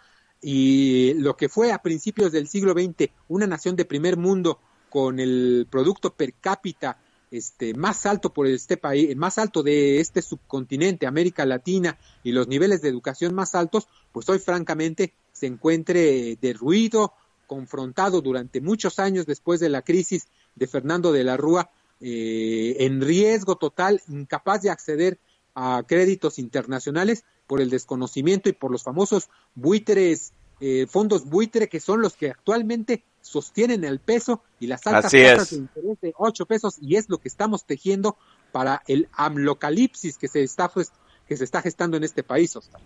y 0.40 1.14
lo 1.14 1.36
que 1.36 1.48
fue 1.48 1.72
a 1.72 1.82
principios 1.82 2.32
del 2.32 2.46
siglo 2.46 2.72
XX 2.72 3.10
una 3.28 3.46
nación 3.46 3.74
de 3.74 3.84
primer 3.84 4.16
mundo 4.16 4.60
con 4.90 5.18
el 5.18 5.66
producto 5.70 6.12
per 6.12 6.34
cápita 6.34 6.98
este, 7.30 7.74
más 7.74 8.06
alto 8.06 8.32
por 8.32 8.46
este 8.46 8.76
país, 8.76 9.16
más 9.16 9.38
alto 9.38 9.62
de 9.62 10.00
este 10.00 10.22
subcontinente, 10.22 11.06
América 11.06 11.44
Latina, 11.44 11.98
y 12.22 12.32
los 12.32 12.48
niveles 12.48 12.82
de 12.82 12.88
educación 12.88 13.34
más 13.34 13.54
altos, 13.54 13.88
pues 14.12 14.28
hoy 14.28 14.38
francamente 14.38 15.12
se 15.32 15.46
encuentre 15.46 16.36
derruido, 16.40 17.12
confrontado 17.46 18.20
durante 18.20 18.60
muchos 18.60 18.98
años 18.98 19.26
después 19.26 19.60
de 19.60 19.68
la 19.68 19.82
crisis 19.82 20.28
de 20.54 20.66
Fernando 20.66 21.12
de 21.12 21.24
la 21.24 21.36
Rúa, 21.36 21.70
eh, 22.00 22.76
en 22.80 23.00
riesgo 23.00 23.56
total, 23.56 24.02
incapaz 24.08 24.62
de 24.62 24.70
acceder 24.70 25.18
a 25.54 25.82
créditos 25.86 26.38
internacionales 26.38 27.24
por 27.46 27.60
el 27.60 27.70
desconocimiento 27.70 28.48
y 28.48 28.52
por 28.52 28.70
los 28.70 28.82
famosos 28.82 29.28
buitres, 29.54 30.32
eh, 30.60 30.86
fondos 30.88 31.24
buitre, 31.26 31.68
que 31.68 31.80
son 31.80 32.02
los 32.02 32.14
que 32.14 32.30
actualmente 32.30 33.04
sostienen 33.26 33.84
el 33.84 33.98
peso 33.98 34.42
y 34.60 34.68
las 34.68 34.86
altas 34.86 35.10
tasas 35.10 35.50
de 35.50 35.56
interés 35.56 36.00
de 36.00 36.14
8 36.16 36.46
pesos 36.46 36.76
y 36.80 36.96
es 36.96 37.08
lo 37.08 37.18
que 37.18 37.28
estamos 37.28 37.64
tejiendo 37.64 38.16
para 38.52 38.82
el 38.86 39.08
amlocalipsis 39.12 40.16
que 40.16 40.28
se 40.28 40.42
está 40.42 40.68
pues, 40.68 40.92
que 41.26 41.36
se 41.36 41.44
está 41.44 41.60
gestando 41.60 41.96
en 41.96 42.04
este 42.04 42.22
país, 42.22 42.54
Oscar. 42.54 42.80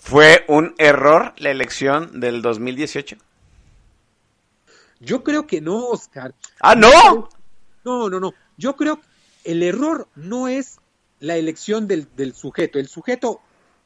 ¿Fue 0.00 0.44
un 0.48 0.74
error 0.78 1.34
la 1.38 1.50
elección 1.50 2.20
del 2.20 2.40
2018? 2.40 3.16
Yo 5.00 5.24
creo 5.24 5.46
que 5.46 5.60
no, 5.60 5.86
Oscar. 5.86 6.34
Ah, 6.60 6.76
no. 6.76 7.28
No, 7.84 8.08
no, 8.08 8.20
no. 8.20 8.34
Yo 8.56 8.76
creo 8.76 9.00
que 9.00 9.06
el 9.44 9.62
error 9.62 10.08
no 10.14 10.46
es 10.46 10.78
la 11.18 11.36
elección 11.36 11.88
del, 11.88 12.06
del 12.16 12.34
sujeto. 12.34 12.78
El 12.78 12.88
sujeto 12.88 13.40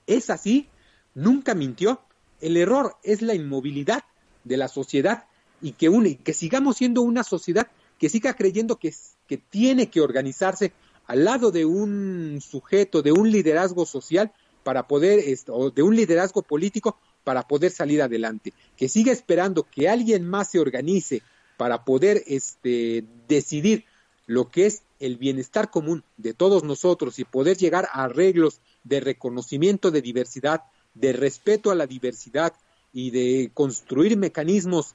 es 0.06 0.28
así, 0.28 0.68
nunca 1.14 1.54
mintió. 1.54 2.02
El 2.40 2.56
error 2.56 2.96
es 3.02 3.22
la 3.22 3.35
inmovilidad 3.35 4.04
de 4.44 4.56
la 4.56 4.68
sociedad 4.68 5.26
y 5.62 5.72
que, 5.72 5.88
une, 5.88 6.16
que 6.16 6.35
sigamos 6.35 6.77
siendo 6.77 7.03
una 7.03 7.25
sociedad 7.25 7.68
que 7.98 8.09
siga 8.09 8.35
creyendo 8.35 8.77
que, 8.77 8.92
que 9.29 9.38
tiene 9.38 9.88
que 9.88 10.01
organizarse 10.01 10.72
al 11.07 11.25
lado 11.25 11.51
de 11.51 11.64
un 11.64 12.40
sujeto, 12.40 13.01
de 13.01 13.12
un 13.12 13.31
liderazgo 13.31 13.87
social 13.87 14.33
para 14.64 14.87
poder, 14.87 15.25
o 15.48 15.70
de 15.70 15.83
un 15.83 15.96
liderazgo 15.96 16.42
político 16.42 16.98
para 17.25 17.46
poder 17.46 17.70
salir 17.70 18.03
adelante, 18.03 18.53
que 18.77 18.88
siga 18.88 19.12
esperando 19.12 19.62
que 19.62 19.88
alguien 19.88 20.29
más 20.29 20.51
se 20.51 20.59
organice 20.59 21.22
para 21.57 21.85
poder 21.85 22.25
este, 22.27 23.05
decidir 23.29 23.85
lo 24.27 24.51
que 24.51 24.66
es 24.66 24.83
el 24.98 25.16
bienestar 25.16 25.70
común 25.70 26.05
de 26.16 26.35
todos 26.35 26.64
nosotros 26.64 27.18
y 27.18 27.25
poder 27.25 27.57
llegar 27.57 27.88
a 27.92 28.05
arreglos 28.05 28.61
de 28.85 29.01
reconocimiento 29.01 29.90
de 29.90 30.03
diversidad, 30.03 30.62
de 30.94 31.12
respeto 31.12 31.70
a 31.70 31.75
la 31.75 31.87
diversidad 31.87 32.53
y 32.92 33.11
de 33.11 33.51
construir 33.55 34.16
mecanismos 34.16 34.94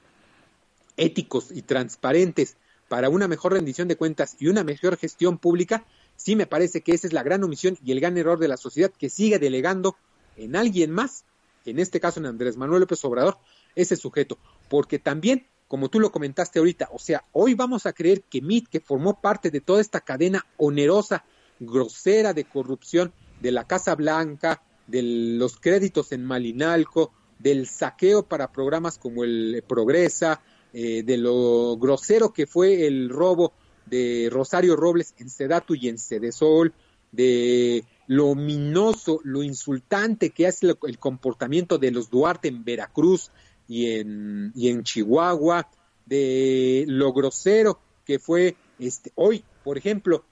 éticos 0.98 1.50
y 1.50 1.62
transparentes 1.62 2.56
para 2.88 3.08
una 3.08 3.28
mejor 3.28 3.52
rendición 3.52 3.88
de 3.88 3.96
cuentas 3.96 4.36
y 4.38 4.48
una 4.48 4.64
mejor 4.64 4.96
gestión 4.96 5.38
pública, 5.38 5.84
sí 6.16 6.36
me 6.36 6.46
parece 6.46 6.82
que 6.82 6.92
esa 6.92 7.06
es 7.06 7.12
la 7.12 7.22
gran 7.22 7.42
omisión 7.44 7.78
y 7.84 7.92
el 7.92 8.00
gran 8.00 8.16
error 8.18 8.38
de 8.38 8.48
la 8.48 8.56
sociedad 8.56 8.90
que 8.90 9.08
sigue 9.08 9.38
delegando 9.38 9.96
en 10.36 10.56
alguien 10.56 10.90
más, 10.90 11.24
en 11.64 11.78
este 11.78 12.00
caso 12.00 12.20
en 12.20 12.26
Andrés 12.26 12.56
Manuel 12.56 12.80
López 12.80 13.04
Obrador, 13.04 13.38
ese 13.74 13.96
sujeto. 13.96 14.38
Porque 14.68 14.98
también, 14.98 15.46
como 15.66 15.88
tú 15.88 16.00
lo 16.00 16.12
comentaste 16.12 16.58
ahorita, 16.58 16.88
o 16.92 16.98
sea, 16.98 17.24
hoy 17.32 17.54
vamos 17.54 17.86
a 17.86 17.92
creer 17.92 18.22
que 18.22 18.40
MIT, 18.40 18.68
que 18.68 18.80
formó 18.80 19.20
parte 19.20 19.50
de 19.50 19.60
toda 19.60 19.80
esta 19.80 20.00
cadena 20.00 20.46
onerosa, 20.56 21.24
grosera 21.60 22.32
de 22.32 22.44
corrupción 22.44 23.12
de 23.40 23.52
la 23.52 23.64
Casa 23.64 23.94
Blanca, 23.94 24.62
de 24.86 25.02
los 25.02 25.58
créditos 25.58 26.12
en 26.12 26.24
Malinalco, 26.24 27.12
del 27.38 27.66
saqueo 27.66 28.24
para 28.24 28.50
programas 28.50 28.98
como 28.98 29.24
el 29.24 29.62
Progresa, 29.66 30.40
eh, 30.72 31.02
de 31.02 31.16
lo 31.16 31.76
grosero 31.76 32.32
que 32.32 32.46
fue 32.46 32.86
el 32.86 33.08
robo 33.08 33.52
de 33.86 34.28
Rosario 34.30 34.76
Robles 34.76 35.14
en 35.18 35.30
Sedatu 35.30 35.74
y 35.74 35.88
en 35.88 35.98
Sedesol, 35.98 36.74
de 37.10 37.84
lo 38.06 38.28
ominoso, 38.28 39.20
lo 39.24 39.42
insultante 39.42 40.30
que 40.30 40.46
hace 40.46 40.74
el, 40.82 40.98
comportamiento 40.98 41.78
de 41.78 41.90
los 41.90 42.10
Duarte 42.10 42.48
en 42.48 42.64
Veracruz 42.64 43.30
y 43.66 43.92
en, 43.92 44.52
y 44.54 44.68
en 44.68 44.82
Chihuahua, 44.82 45.68
de 46.06 46.84
lo 46.88 47.12
grosero 47.12 47.80
que 48.04 48.18
fue 48.18 48.56
este, 48.78 49.12
hoy, 49.14 49.44
por 49.64 49.76
ejemplo, 49.76 50.24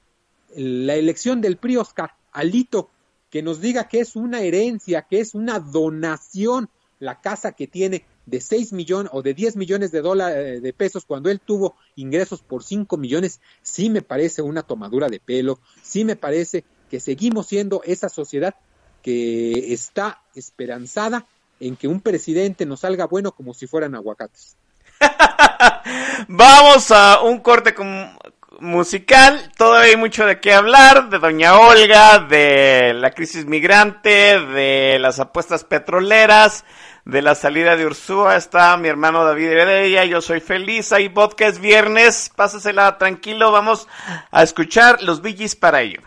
la 0.54 0.94
elección 0.94 1.40
del 1.40 1.58
PRI 1.58 1.76
Oscar 1.76 2.14
Alito, 2.32 2.90
que 3.30 3.42
nos 3.42 3.60
diga 3.60 3.88
que 3.88 4.00
es 4.00 4.16
una 4.16 4.40
herencia, 4.40 5.02
que 5.02 5.20
es 5.20 5.34
una 5.34 5.60
donación 5.60 6.70
la 6.98 7.20
casa 7.20 7.52
que 7.52 7.66
tiene 7.66 8.04
de 8.26 8.40
6 8.40 8.72
millones 8.72 9.10
o 9.14 9.22
de 9.22 9.34
10 9.34 9.56
millones 9.56 9.92
de 9.92 10.02
dólares 10.02 10.58
eh, 10.58 10.60
de 10.60 10.72
pesos 10.72 11.04
cuando 11.04 11.30
él 11.30 11.40
tuvo 11.40 11.76
ingresos 11.94 12.42
por 12.42 12.62
5 12.62 12.96
millones, 12.96 13.40
sí 13.62 13.88
me 13.88 14.02
parece 14.02 14.42
una 14.42 14.62
tomadura 14.62 15.08
de 15.08 15.20
pelo, 15.20 15.58
sí 15.82 16.04
me 16.04 16.16
parece 16.16 16.64
que 16.90 17.00
seguimos 17.00 17.46
siendo 17.46 17.82
esa 17.84 18.08
sociedad 18.08 18.54
que 19.02 19.72
está 19.72 20.22
esperanzada 20.34 21.26
en 21.60 21.76
que 21.76 21.88
un 21.88 22.00
presidente 22.00 22.66
nos 22.66 22.80
salga 22.80 23.06
bueno 23.06 23.32
como 23.32 23.54
si 23.54 23.66
fueran 23.66 23.94
aguacates. 23.94 24.56
Vamos 26.28 26.90
a 26.90 27.22
un 27.22 27.38
corte 27.40 27.74
musical, 28.60 29.52
todavía 29.56 29.90
hay 29.90 29.96
mucho 29.96 30.26
de 30.26 30.40
qué 30.40 30.52
hablar, 30.52 31.10
de 31.10 31.18
Doña 31.18 31.58
Olga, 31.58 32.18
de 32.18 32.94
la 32.94 33.10
crisis 33.10 33.46
migrante, 33.46 34.40
de 34.40 34.98
las 35.00 35.18
apuestas 35.20 35.64
petroleras, 35.64 36.64
de 37.04 37.22
la 37.22 37.34
salida 37.34 37.76
de 37.76 37.86
Ursúa 37.86 38.36
está 38.36 38.76
mi 38.76 38.88
hermano 38.88 39.24
David 39.24 39.52
Heredia, 39.52 40.04
yo 40.04 40.20
soy 40.20 40.40
feliz, 40.40 40.92
hay 40.92 41.08
podcast 41.08 41.60
viernes, 41.60 42.30
pásasela 42.34 42.98
tranquilo, 42.98 43.52
vamos 43.52 43.86
a 44.30 44.42
escuchar 44.42 45.02
los 45.02 45.22
billis 45.22 45.54
para 45.54 45.82
ello. 45.82 46.00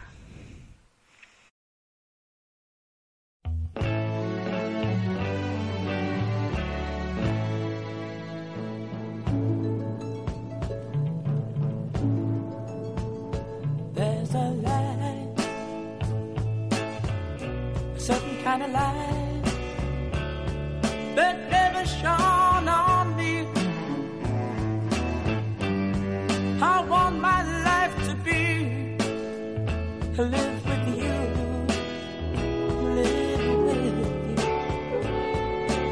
Live 30.24 30.66
with 30.66 30.88
you, 30.98 31.14
live 32.96 33.46
with 33.66 33.84
you. 33.86 34.36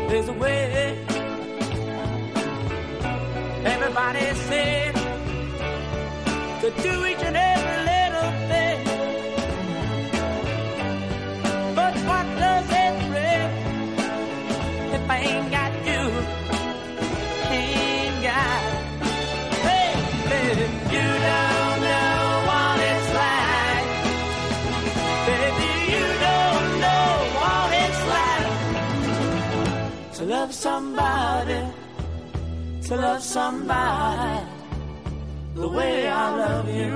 There's 0.10 0.28
a 0.28 0.34
way. 0.34 0.98
Everybody 3.66 4.20
said 4.50 4.94
to 6.62 6.70
do 6.84 7.06
each 7.06 7.24
and 7.24 7.38
every 7.38 7.47
love 30.48 30.56
somebody, 30.56 31.60
to 32.82 32.96
love 32.96 33.22
somebody 33.22 34.46
the 35.56 35.68
way 35.68 36.08
I 36.08 36.36
love 36.44 36.70
you. 36.70 36.94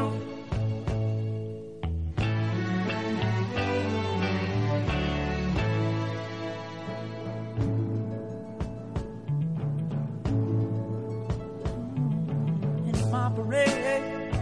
In 12.88 13.12
my 13.12 13.30
parade, 13.36 14.34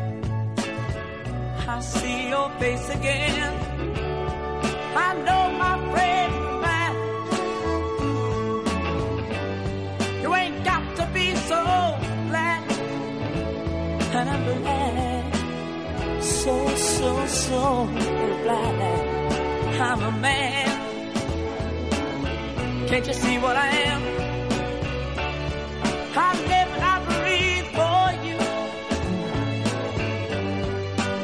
I 1.68 1.80
see 1.80 2.30
your 2.30 2.50
face 2.60 2.90
again. 2.90 3.54
I 4.96 5.14
know 5.26 5.44
my 5.58 5.76
friend 5.92 6.29
glad, 14.26 15.34
so, 16.22 16.68
so, 16.76 17.26
so 17.28 17.88
glad 18.44 19.82
I'm 19.82 20.02
a 20.02 20.12
man. 20.20 20.70
Can't 22.88 23.08
you 23.08 23.14
see 23.14 23.38
what 23.38 23.56
I 23.56 23.68
am? 23.68 24.02
I 26.16 26.34
live 26.52 26.70
and 26.76 26.84
I 26.84 26.98
breathe 27.10 27.68
for 27.78 28.06
you. 28.28 28.40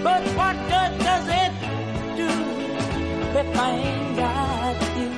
But 0.04 0.24
what 0.38 0.56
good 0.72 0.94
does 1.04 1.28
it 1.44 1.52
do 2.16 2.30
if 3.40 3.58
I 3.58 3.72
ain't 3.72 4.16
got 4.16 4.76
you? 4.98 5.10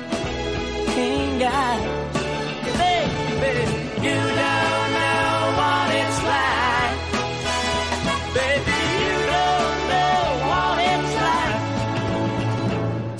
Ain't 1.02 1.40
got 1.40 1.80
you, 2.64 2.72
baby. 2.78 3.64
You 4.04 4.14
don't 4.36 4.67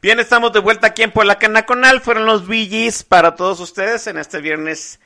Bien, 0.00 0.20
estamos 0.20 0.52
de 0.52 0.60
vuelta 0.60 0.86
aquí 0.86 1.02
en 1.02 1.10
Puebla 1.10 1.40
Canaconal. 1.40 2.00
Fueron 2.00 2.24
los 2.24 2.46
VGs 2.46 3.02
para 3.02 3.34
todos 3.34 3.58
ustedes 3.58 4.06
en 4.06 4.16
este 4.16 4.40
viernes 4.40 5.00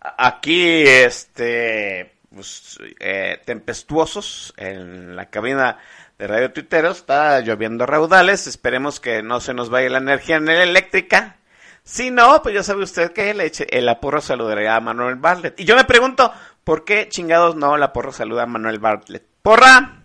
aquí, 0.00 0.84
este, 0.86 2.14
pues, 2.32 2.78
eh, 3.00 3.42
tempestuosos 3.44 4.54
en 4.56 5.16
la 5.16 5.30
cabina 5.30 5.78
de 6.16 6.28
Radio 6.28 6.52
Tuitero. 6.52 6.92
Está 6.92 7.40
lloviendo 7.40 7.86
raudales. 7.86 8.46
Esperemos 8.46 9.00
que 9.00 9.20
no 9.20 9.40
se 9.40 9.52
nos 9.52 9.68
vaya 9.68 9.90
la 9.90 9.98
energía 9.98 10.36
eléctrica. 10.36 11.38
Si 11.82 12.12
no, 12.12 12.40
pues 12.40 12.54
ya 12.54 12.62
sabe 12.62 12.84
usted 12.84 13.10
que 13.10 13.30
el, 13.30 13.40
el 13.40 13.88
aporro 13.88 14.20
saludaría 14.20 14.76
a 14.76 14.80
Manuel 14.80 15.16
Bartlett. 15.16 15.58
Y 15.58 15.64
yo 15.64 15.74
me 15.74 15.82
pregunto, 15.82 16.32
¿por 16.62 16.84
qué 16.84 17.08
chingados 17.08 17.56
no 17.56 17.74
el 17.74 17.82
aporro 17.82 18.12
saluda 18.12 18.44
a 18.44 18.46
Manuel 18.46 18.78
Bartlett? 18.78 19.26
¡Porra! 19.42 19.95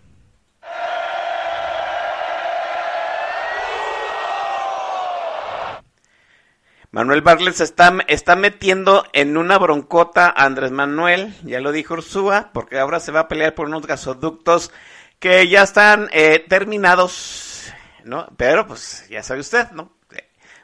Manuel 6.92 7.22
Bartlett 7.22 7.56
se 7.56 7.64
está, 7.64 8.00
está 8.10 8.36
metiendo 8.36 9.06
en 9.14 9.38
una 9.38 9.58
broncota 9.58 10.28
a 10.28 10.44
Andrés 10.44 10.72
Manuel, 10.72 11.34
ya 11.44 11.62
lo 11.62 11.72
dijo 11.72 11.94
Ursúa, 11.94 12.50
porque 12.54 12.80
ahora 12.80 13.00
se 13.00 13.14
va 13.14 13.22
a 13.22 13.28
pelear 13.30 13.56
por 13.56 13.68
unos 13.68 13.88
gasoductos 13.88 14.74
que 15.18 15.48
ya 15.48 15.64
están 15.64 16.10
eh, 16.12 16.46
terminados, 16.50 17.72
¿no? 18.04 18.28
Pero 18.36 18.68
pues 18.68 19.08
ya 19.10 19.24
sabe 19.24 19.40
usted, 19.40 19.72
¿no? 19.72 19.94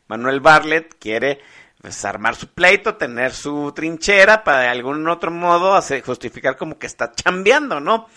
Manuel 0.07 0.41
Bartlett 0.41 0.95
quiere 0.99 1.39
pues, 1.81 2.03
armar 2.03 2.35
su 2.35 2.49
pleito, 2.49 2.95
tener 2.95 3.33
su 3.33 3.71
trinchera 3.73 4.43
para 4.43 4.59
de 4.61 4.67
algún 4.67 5.07
otro 5.07 5.31
modo 5.31 5.75
hacer, 5.75 6.01
justificar 6.01 6.57
como 6.57 6.77
que 6.77 6.87
está 6.87 7.11
chambeando, 7.13 7.79
¿no? 7.79 8.09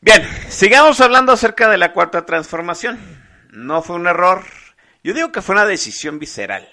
Bien, 0.00 0.26
sigamos 0.48 1.00
hablando 1.02 1.32
acerca 1.32 1.68
de 1.68 1.76
la 1.76 1.92
cuarta 1.92 2.24
transformación. 2.24 2.98
No 3.50 3.82
fue 3.82 3.96
un 3.96 4.06
error, 4.06 4.42
yo 5.04 5.12
digo 5.12 5.32
que 5.32 5.42
fue 5.42 5.54
una 5.54 5.66
decisión 5.66 6.18
visceral. 6.18 6.66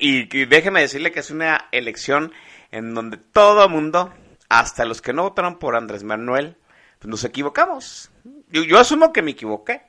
Y, 0.00 0.46
déjeme 0.46 0.80
decirle 0.80 1.12
que 1.12 1.20
es 1.20 1.30
una 1.30 1.68
elección 1.72 2.32
en 2.70 2.94
donde 2.94 3.16
todo 3.16 3.68
mundo, 3.68 4.12
hasta 4.48 4.84
los 4.84 5.00
que 5.00 5.12
no 5.12 5.22
votaron 5.22 5.58
por 5.58 5.76
Andrés 5.76 6.02
Manuel, 6.02 6.56
pues 6.98 7.08
nos 7.08 7.24
equivocamos. 7.24 8.10
Yo, 8.50 8.78
asumo 8.78 9.12
que 9.12 9.22
me 9.22 9.32
equivoqué, 9.32 9.82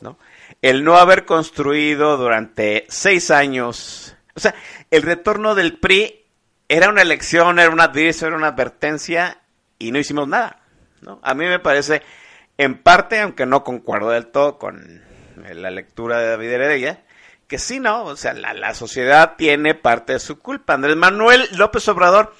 ¿no? 0.00 0.18
El 0.62 0.84
no 0.84 0.96
haber 0.96 1.26
construido 1.26 2.16
durante 2.16 2.86
seis 2.88 3.30
años, 3.30 4.16
o 4.34 4.40
sea, 4.40 4.54
el 4.90 5.02
retorno 5.02 5.54
del 5.54 5.78
PRI 5.78 6.24
era 6.68 6.88
una 6.88 7.02
elección, 7.02 7.58
era 7.58 7.70
un 7.70 7.80
aviso, 7.80 8.26
era 8.26 8.36
una 8.36 8.48
advertencia 8.48 9.40
y 9.78 9.90
no 9.90 9.98
hicimos 9.98 10.28
nada. 10.28 10.60
A 11.22 11.34
mí 11.34 11.44
me 11.46 11.58
parece, 11.58 12.02
en 12.56 12.82
parte, 12.82 13.20
aunque 13.20 13.46
no 13.46 13.64
concuerdo 13.64 14.10
del 14.10 14.28
todo 14.28 14.58
con 14.58 15.02
la 15.36 15.70
lectura 15.70 16.18
de 16.20 16.28
David 16.28 16.50
Heredia, 16.50 17.02
que 17.48 17.58
sí, 17.58 17.80
¿no? 17.80 18.04
O 18.04 18.16
sea, 18.16 18.34
la, 18.34 18.52
la, 18.52 18.74
sociedad 18.74 19.34
tiene 19.36 19.74
parte 19.74 20.12
de 20.12 20.18
su 20.20 20.38
culpa. 20.38 20.74
Andrés 20.74 20.96
Manuel 20.96 21.48
López 21.52 21.88
Obrador 21.88 22.34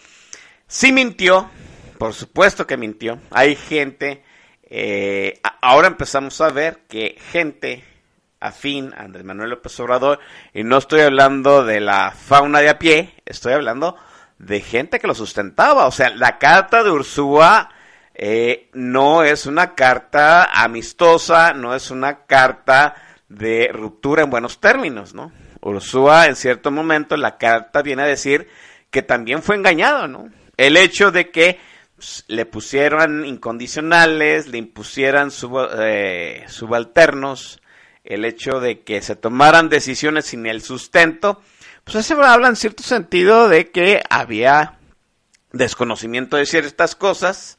sí 0.67 0.93
mintió, 0.93 1.51
por 1.99 2.13
supuesto 2.13 2.67
que 2.67 2.77
mintió. 2.77 3.19
Hay 3.31 3.57
gente, 3.57 4.23
eh, 4.65 5.41
ahora 5.63 5.89
empezamos 5.89 6.41
a 6.43 6.51
ver 6.51 6.83
que 6.89 7.19
gente 7.33 7.85
afín 8.39 8.93
a 8.95 9.01
Andrés 9.01 9.25
Manuel 9.25 9.51
López 9.51 9.81
Obrador, 9.81 10.21
y 10.53 10.63
no 10.63 10.77
estoy 10.77 11.01
hablando 11.01 11.65
de 11.65 11.81
la 11.81 12.13
fauna 12.13 12.61
de 12.61 12.69
a 12.69 12.79
pie, 12.79 13.15
estoy 13.25 13.55
hablando 13.55 13.97
de 14.39 14.61
gente 14.61 15.01
que 15.01 15.07
lo 15.07 15.15
sustentaba. 15.15 15.87
O 15.87 15.91
sea, 15.91 16.11
la 16.11 16.39
carta 16.39 16.85
de 16.85 16.91
Ursúa 16.91 17.71
eh, 18.15 18.69
no 18.75 19.23
es 19.23 19.47
una 19.47 19.75
carta 19.75 20.45
amistosa, 20.45 21.55
no 21.55 21.75
es 21.75 21.91
una 21.91 22.27
carta 22.27 22.95
de 23.29 23.71
ruptura 23.73 24.23
en 24.23 24.31
buenos 24.31 24.61
términos, 24.61 25.15
¿no? 25.15 25.33
Ursúa 25.61 26.27
en 26.27 26.37
cierto 26.37 26.71
momento 26.71 27.17
la 27.17 27.37
carta 27.37 27.83
viene 27.83 28.03
a 28.03 28.07
decir 28.07 28.49
que 28.91 29.03
también 29.03 29.43
fue 29.43 29.57
engañado, 29.57 30.09
¿no? 30.09 30.31
El 30.57 30.77
hecho 30.77 31.11
de 31.11 31.31
que 31.31 31.59
le 32.29 32.47
pusieran 32.47 33.25
incondicionales, 33.25 34.49
le 34.49 34.59
impusieran 34.59 35.31
eh, 35.79 36.45
subalternos, 36.49 37.61
el 38.05 38.25
hecho 38.25 38.61
de 38.61 38.81
que 38.81 39.03
se 39.03 39.17
tomaran 39.17 39.69
decisiones 39.69 40.27
sin 40.27 40.47
el 40.47 40.63
sustento, 40.63 41.43
pues 41.85 41.97
eso 41.97 42.23
habla 42.23 42.49
en 42.49 42.57
cierto 42.57 42.83
sentido 42.83 43.49
de 43.49 43.71
que 43.71 44.03
había 44.09 44.79
desconocimiento 45.53 46.37
de 46.37 46.47
ciertas 46.47 46.95
cosas. 46.95 47.59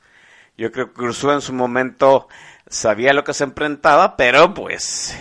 Yo 0.57 0.72
creo 0.72 0.88
que 0.88 0.93
Cruzó 0.93 1.34
en 1.34 1.41
su 1.41 1.53
momento 1.53 2.28
sabía 2.67 3.13
lo 3.13 3.24
que 3.24 3.34
se 3.34 3.43
enfrentaba, 3.43 4.17
pero 4.17 4.53
pues 4.53 5.15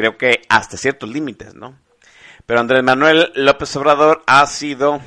creo 0.00 0.16
que 0.16 0.40
hasta 0.48 0.78
ciertos 0.78 1.10
límites, 1.10 1.54
¿no? 1.54 1.78
Pero 2.46 2.60
Andrés 2.60 2.82
Manuel 2.82 3.30
López 3.34 3.76
Obrador 3.76 4.22
ha 4.26 4.46
sido, 4.46 4.98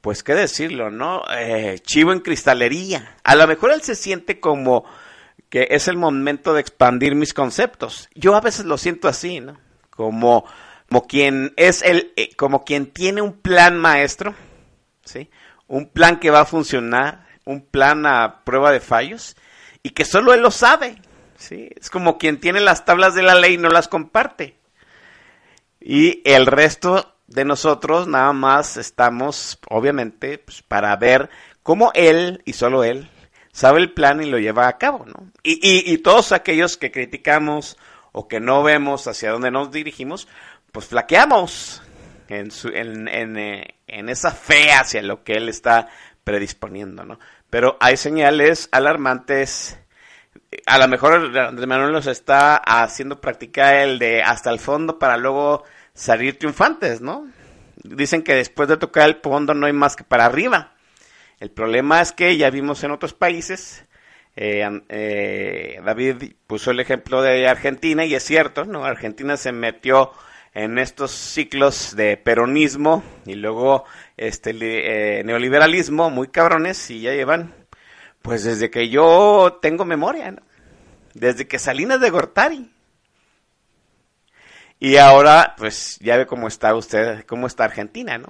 pues 0.00 0.22
qué 0.22 0.34
decirlo, 0.34 0.90
¿no? 0.90 1.22
Eh, 1.36 1.78
chivo 1.82 2.12
en 2.12 2.20
cristalería. 2.20 3.18
A 3.22 3.34
lo 3.34 3.46
mejor 3.46 3.70
él 3.70 3.82
se 3.82 3.94
siente 3.94 4.40
como 4.40 4.86
que 5.50 5.68
es 5.70 5.88
el 5.88 5.98
momento 5.98 6.54
de 6.54 6.62
expandir 6.62 7.14
mis 7.14 7.34
conceptos. 7.34 8.08
Yo 8.14 8.34
a 8.34 8.40
veces 8.40 8.64
lo 8.64 8.78
siento 8.78 9.08
así, 9.08 9.40
¿no? 9.40 9.60
Como, 9.90 10.46
como 10.88 11.06
quien 11.06 11.52
es 11.56 11.82
el, 11.82 12.14
eh, 12.16 12.34
como 12.34 12.64
quien 12.64 12.86
tiene 12.86 13.20
un 13.20 13.34
plan 13.34 13.76
maestro, 13.76 14.34
¿sí? 15.04 15.28
Un 15.68 15.90
plan 15.90 16.18
que 16.18 16.30
va 16.30 16.40
a 16.40 16.46
funcionar, 16.46 17.26
un 17.44 17.60
plan 17.60 18.06
a 18.06 18.42
prueba 18.44 18.72
de 18.72 18.80
fallos 18.80 19.36
y 19.82 19.90
que 19.90 20.06
solo 20.06 20.32
él 20.32 20.40
lo 20.40 20.50
sabe, 20.50 20.96
¿sí? 21.42 21.70
Es 21.76 21.90
como 21.90 22.18
quien 22.18 22.40
tiene 22.40 22.60
las 22.60 22.84
tablas 22.84 23.14
de 23.14 23.22
la 23.22 23.34
ley 23.34 23.54
y 23.54 23.58
no 23.58 23.68
las 23.68 23.88
comparte. 23.88 24.56
Y 25.80 26.22
el 26.24 26.46
resto 26.46 27.16
de 27.26 27.44
nosotros 27.44 28.06
nada 28.06 28.32
más 28.32 28.76
estamos, 28.76 29.58
obviamente, 29.68 30.38
pues, 30.38 30.62
para 30.62 30.94
ver 30.96 31.30
cómo 31.62 31.90
él 31.94 32.42
y 32.44 32.52
solo 32.52 32.84
él 32.84 33.10
sabe 33.52 33.80
el 33.80 33.92
plan 33.92 34.22
y 34.22 34.26
lo 34.26 34.38
lleva 34.38 34.66
a 34.66 34.78
cabo, 34.78 35.04
¿no? 35.06 35.30
Y, 35.42 35.52
y, 35.62 35.92
y 35.92 35.98
todos 35.98 36.32
aquellos 36.32 36.76
que 36.76 36.90
criticamos 36.90 37.76
o 38.12 38.26
que 38.28 38.40
no 38.40 38.62
vemos 38.62 39.06
hacia 39.06 39.30
dónde 39.30 39.50
nos 39.50 39.70
dirigimos, 39.70 40.28
pues 40.72 40.86
flaqueamos 40.86 41.82
en, 42.28 42.50
su, 42.50 42.68
en, 42.68 43.08
en, 43.08 43.36
eh, 43.36 43.74
esa 43.86 44.30
fe 44.32 44.72
hacia 44.72 45.02
lo 45.02 45.22
que 45.22 45.34
él 45.34 45.48
está 45.48 45.88
predisponiendo, 46.24 47.04
¿no? 47.04 47.18
Pero 47.50 47.76
hay 47.80 47.96
señales 47.96 48.68
alarmantes. 48.72 49.78
A 50.66 50.78
lo 50.78 50.88
mejor 50.88 51.36
Andrés 51.38 51.66
Manuel 51.66 51.92
nos 51.92 52.06
está 52.06 52.56
haciendo 52.56 53.20
practicar 53.20 53.74
el 53.74 53.98
de 53.98 54.22
hasta 54.22 54.50
el 54.50 54.58
fondo 54.58 54.98
para 54.98 55.16
luego 55.16 55.64
salir 55.94 56.38
triunfantes, 56.38 57.00
¿no? 57.00 57.26
Dicen 57.82 58.22
que 58.22 58.34
después 58.34 58.68
de 58.68 58.76
tocar 58.76 59.08
el 59.08 59.16
fondo 59.22 59.54
no 59.54 59.66
hay 59.66 59.72
más 59.72 59.96
que 59.96 60.04
para 60.04 60.26
arriba. 60.26 60.74
El 61.40 61.50
problema 61.50 62.00
es 62.00 62.12
que 62.12 62.36
ya 62.36 62.50
vimos 62.50 62.84
en 62.84 62.92
otros 62.92 63.14
países, 63.14 63.84
eh, 64.36 64.66
eh, 64.88 65.80
David 65.84 66.34
puso 66.46 66.70
el 66.70 66.80
ejemplo 66.80 67.20
de 67.20 67.48
Argentina 67.48 68.04
y 68.04 68.14
es 68.14 68.22
cierto, 68.22 68.64
¿no? 68.64 68.84
Argentina 68.84 69.36
se 69.36 69.52
metió 69.52 70.12
en 70.54 70.78
estos 70.78 71.10
ciclos 71.10 71.96
de 71.96 72.16
peronismo 72.16 73.02
y 73.26 73.34
luego 73.34 73.84
este 74.16 74.54
eh, 74.60 75.24
neoliberalismo 75.24 76.10
muy 76.10 76.28
cabrones 76.28 76.90
y 76.90 77.00
ya 77.00 77.12
llevan, 77.12 77.54
pues 78.22 78.44
desde 78.44 78.70
que 78.70 78.88
yo 78.88 79.58
tengo 79.60 79.84
memoria, 79.84 80.30
¿no? 80.30 80.42
desde 81.14 81.46
que 81.46 81.58
Salinas 81.58 82.00
de 82.00 82.10
Gortari. 82.10 82.70
Y 84.78 84.96
ahora, 84.96 85.54
pues 85.56 85.98
ya 86.00 86.16
ve 86.16 86.26
cómo 86.26 86.48
está 86.48 86.74
usted, 86.74 87.24
cómo 87.26 87.46
está 87.46 87.64
Argentina, 87.64 88.18
¿no? 88.18 88.28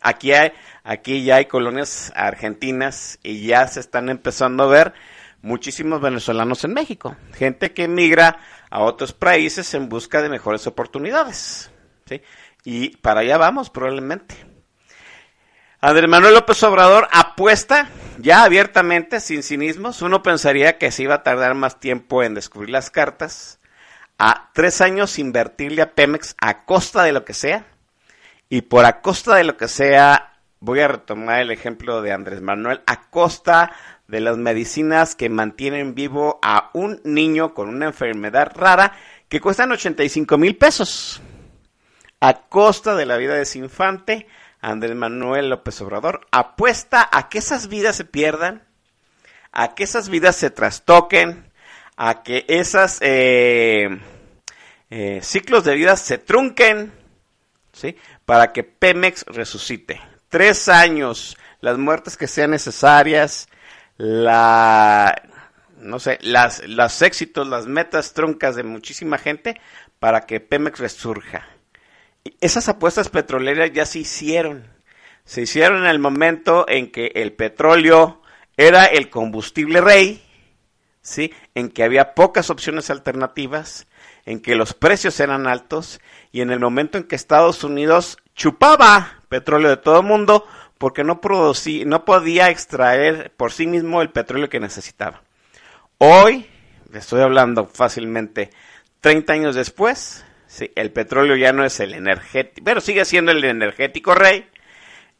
Aquí 0.00 0.32
hay, 0.32 0.52
aquí 0.82 1.24
ya 1.24 1.36
hay 1.36 1.44
colonias 1.44 2.10
argentinas 2.16 3.18
y 3.22 3.46
ya 3.46 3.66
se 3.68 3.80
están 3.80 4.08
empezando 4.08 4.62
a 4.62 4.68
ver 4.68 4.94
muchísimos 5.42 6.00
venezolanos 6.00 6.64
en 6.64 6.72
México, 6.72 7.16
gente 7.34 7.72
que 7.72 7.84
emigra 7.84 8.38
a 8.70 8.80
otros 8.80 9.12
países 9.12 9.74
en 9.74 9.90
busca 9.90 10.22
de 10.22 10.30
mejores 10.30 10.66
oportunidades, 10.66 11.70
¿sí? 12.06 12.22
Y 12.64 12.96
para 12.96 13.20
allá 13.20 13.36
vamos 13.36 13.68
probablemente. 13.68 14.49
Andrés 15.82 16.10
Manuel 16.10 16.34
López 16.34 16.62
Obrador 16.62 17.08
apuesta 17.10 17.88
ya 18.18 18.44
abiertamente, 18.44 19.18
sin 19.18 19.42
cinismos. 19.42 20.02
Uno 20.02 20.22
pensaría 20.22 20.76
que 20.76 20.90
se 20.92 21.04
iba 21.04 21.14
a 21.14 21.22
tardar 21.22 21.54
más 21.54 21.80
tiempo 21.80 22.22
en 22.22 22.34
descubrir 22.34 22.68
las 22.68 22.90
cartas. 22.90 23.60
A 24.18 24.50
tres 24.52 24.82
años 24.82 25.18
invertirle 25.18 25.80
a 25.80 25.94
Pemex 25.94 26.36
a 26.38 26.66
costa 26.66 27.02
de 27.02 27.12
lo 27.12 27.24
que 27.24 27.32
sea. 27.32 27.64
Y 28.50 28.60
por 28.62 28.84
a 28.84 29.00
costa 29.00 29.36
de 29.36 29.44
lo 29.44 29.56
que 29.56 29.68
sea, 29.68 30.34
voy 30.58 30.80
a 30.80 30.88
retomar 30.88 31.40
el 31.40 31.50
ejemplo 31.50 32.02
de 32.02 32.12
Andrés 32.12 32.42
Manuel, 32.42 32.82
a 32.86 33.08
costa 33.08 33.72
de 34.06 34.20
las 34.20 34.36
medicinas 34.36 35.14
que 35.14 35.30
mantienen 35.30 35.94
vivo 35.94 36.38
a 36.42 36.68
un 36.74 37.00
niño 37.04 37.54
con 37.54 37.70
una 37.70 37.86
enfermedad 37.86 38.52
rara 38.54 38.92
que 39.30 39.40
cuestan 39.40 39.72
85 39.72 40.36
mil 40.36 40.58
pesos. 40.58 41.22
A 42.20 42.34
costa 42.34 42.96
de 42.96 43.06
la 43.06 43.16
vida 43.16 43.34
de 43.34 43.42
ese 43.42 43.60
infante, 43.60 44.26
Andrés 44.60 44.94
Manuel 44.94 45.48
López 45.50 45.80
Obrador 45.80 46.26
apuesta 46.30 47.08
a 47.10 47.28
que 47.28 47.38
esas 47.38 47.68
vidas 47.68 47.96
se 47.96 48.04
pierdan, 48.04 48.62
a 49.52 49.74
que 49.74 49.84
esas 49.84 50.08
vidas 50.08 50.36
se 50.36 50.50
trastoquen, 50.50 51.50
a 51.96 52.22
que 52.22 52.44
esos 52.48 52.98
eh, 53.00 54.00
eh, 54.90 55.20
ciclos 55.22 55.64
de 55.64 55.74
vida 55.74 55.96
se 55.96 56.18
trunquen, 56.18 56.92
¿sí? 57.72 57.96
Para 58.24 58.52
que 58.52 58.64
Pemex 58.64 59.24
resucite. 59.26 60.00
Tres 60.28 60.68
años, 60.68 61.36
las 61.60 61.78
muertes 61.78 62.16
que 62.16 62.26
sean 62.26 62.52
necesarias, 62.52 63.48
la, 63.96 65.22
no 65.78 65.98
sé, 65.98 66.18
las, 66.22 66.66
los 66.66 67.02
éxitos, 67.02 67.46
las 67.48 67.66
metas 67.66 68.12
truncas 68.14 68.56
de 68.56 68.62
muchísima 68.62 69.18
gente 69.18 69.60
para 69.98 70.22
que 70.22 70.40
Pemex 70.40 70.78
resurja. 70.78 71.48
Esas 72.40 72.68
apuestas 72.68 73.08
petroleras 73.08 73.72
ya 73.72 73.86
se 73.86 74.00
hicieron. 74.00 74.66
Se 75.24 75.42
hicieron 75.42 75.84
en 75.84 75.90
el 75.90 75.98
momento 75.98 76.66
en 76.68 76.90
que 76.90 77.12
el 77.14 77.32
petróleo 77.32 78.20
era 78.56 78.84
el 78.84 79.10
combustible 79.10 79.80
rey, 79.80 80.22
¿sí? 81.02 81.32
En 81.54 81.70
que 81.70 81.84
había 81.84 82.14
pocas 82.14 82.50
opciones 82.50 82.90
alternativas, 82.90 83.86
en 84.26 84.40
que 84.40 84.54
los 84.54 84.74
precios 84.74 85.18
eran 85.20 85.46
altos 85.46 86.00
y 86.32 86.40
en 86.40 86.50
el 86.50 86.60
momento 86.60 86.98
en 86.98 87.04
que 87.04 87.16
Estados 87.16 87.64
Unidos 87.64 88.18
chupaba 88.34 89.20
petróleo 89.28 89.70
de 89.70 89.76
todo 89.76 90.00
el 90.00 90.06
mundo 90.06 90.46
porque 90.78 91.04
no, 91.04 91.20
producía, 91.20 91.84
no 91.84 92.04
podía 92.04 92.50
extraer 92.50 93.32
por 93.36 93.52
sí 93.52 93.66
mismo 93.66 94.02
el 94.02 94.10
petróleo 94.10 94.48
que 94.48 94.60
necesitaba. 94.60 95.22
Hoy, 95.98 96.46
estoy 96.92 97.20
hablando 97.20 97.66
fácilmente 97.66 98.50
30 99.00 99.32
años 99.32 99.54
después, 99.54 100.24
sí, 100.50 100.72
el 100.74 100.90
petróleo 100.90 101.36
ya 101.36 101.52
no 101.52 101.64
es 101.64 101.78
el 101.78 101.94
energético, 101.94 102.64
pero 102.64 102.80
sigue 102.80 103.04
siendo 103.04 103.30
el 103.30 103.44
energético 103.44 104.14
rey. 104.14 104.48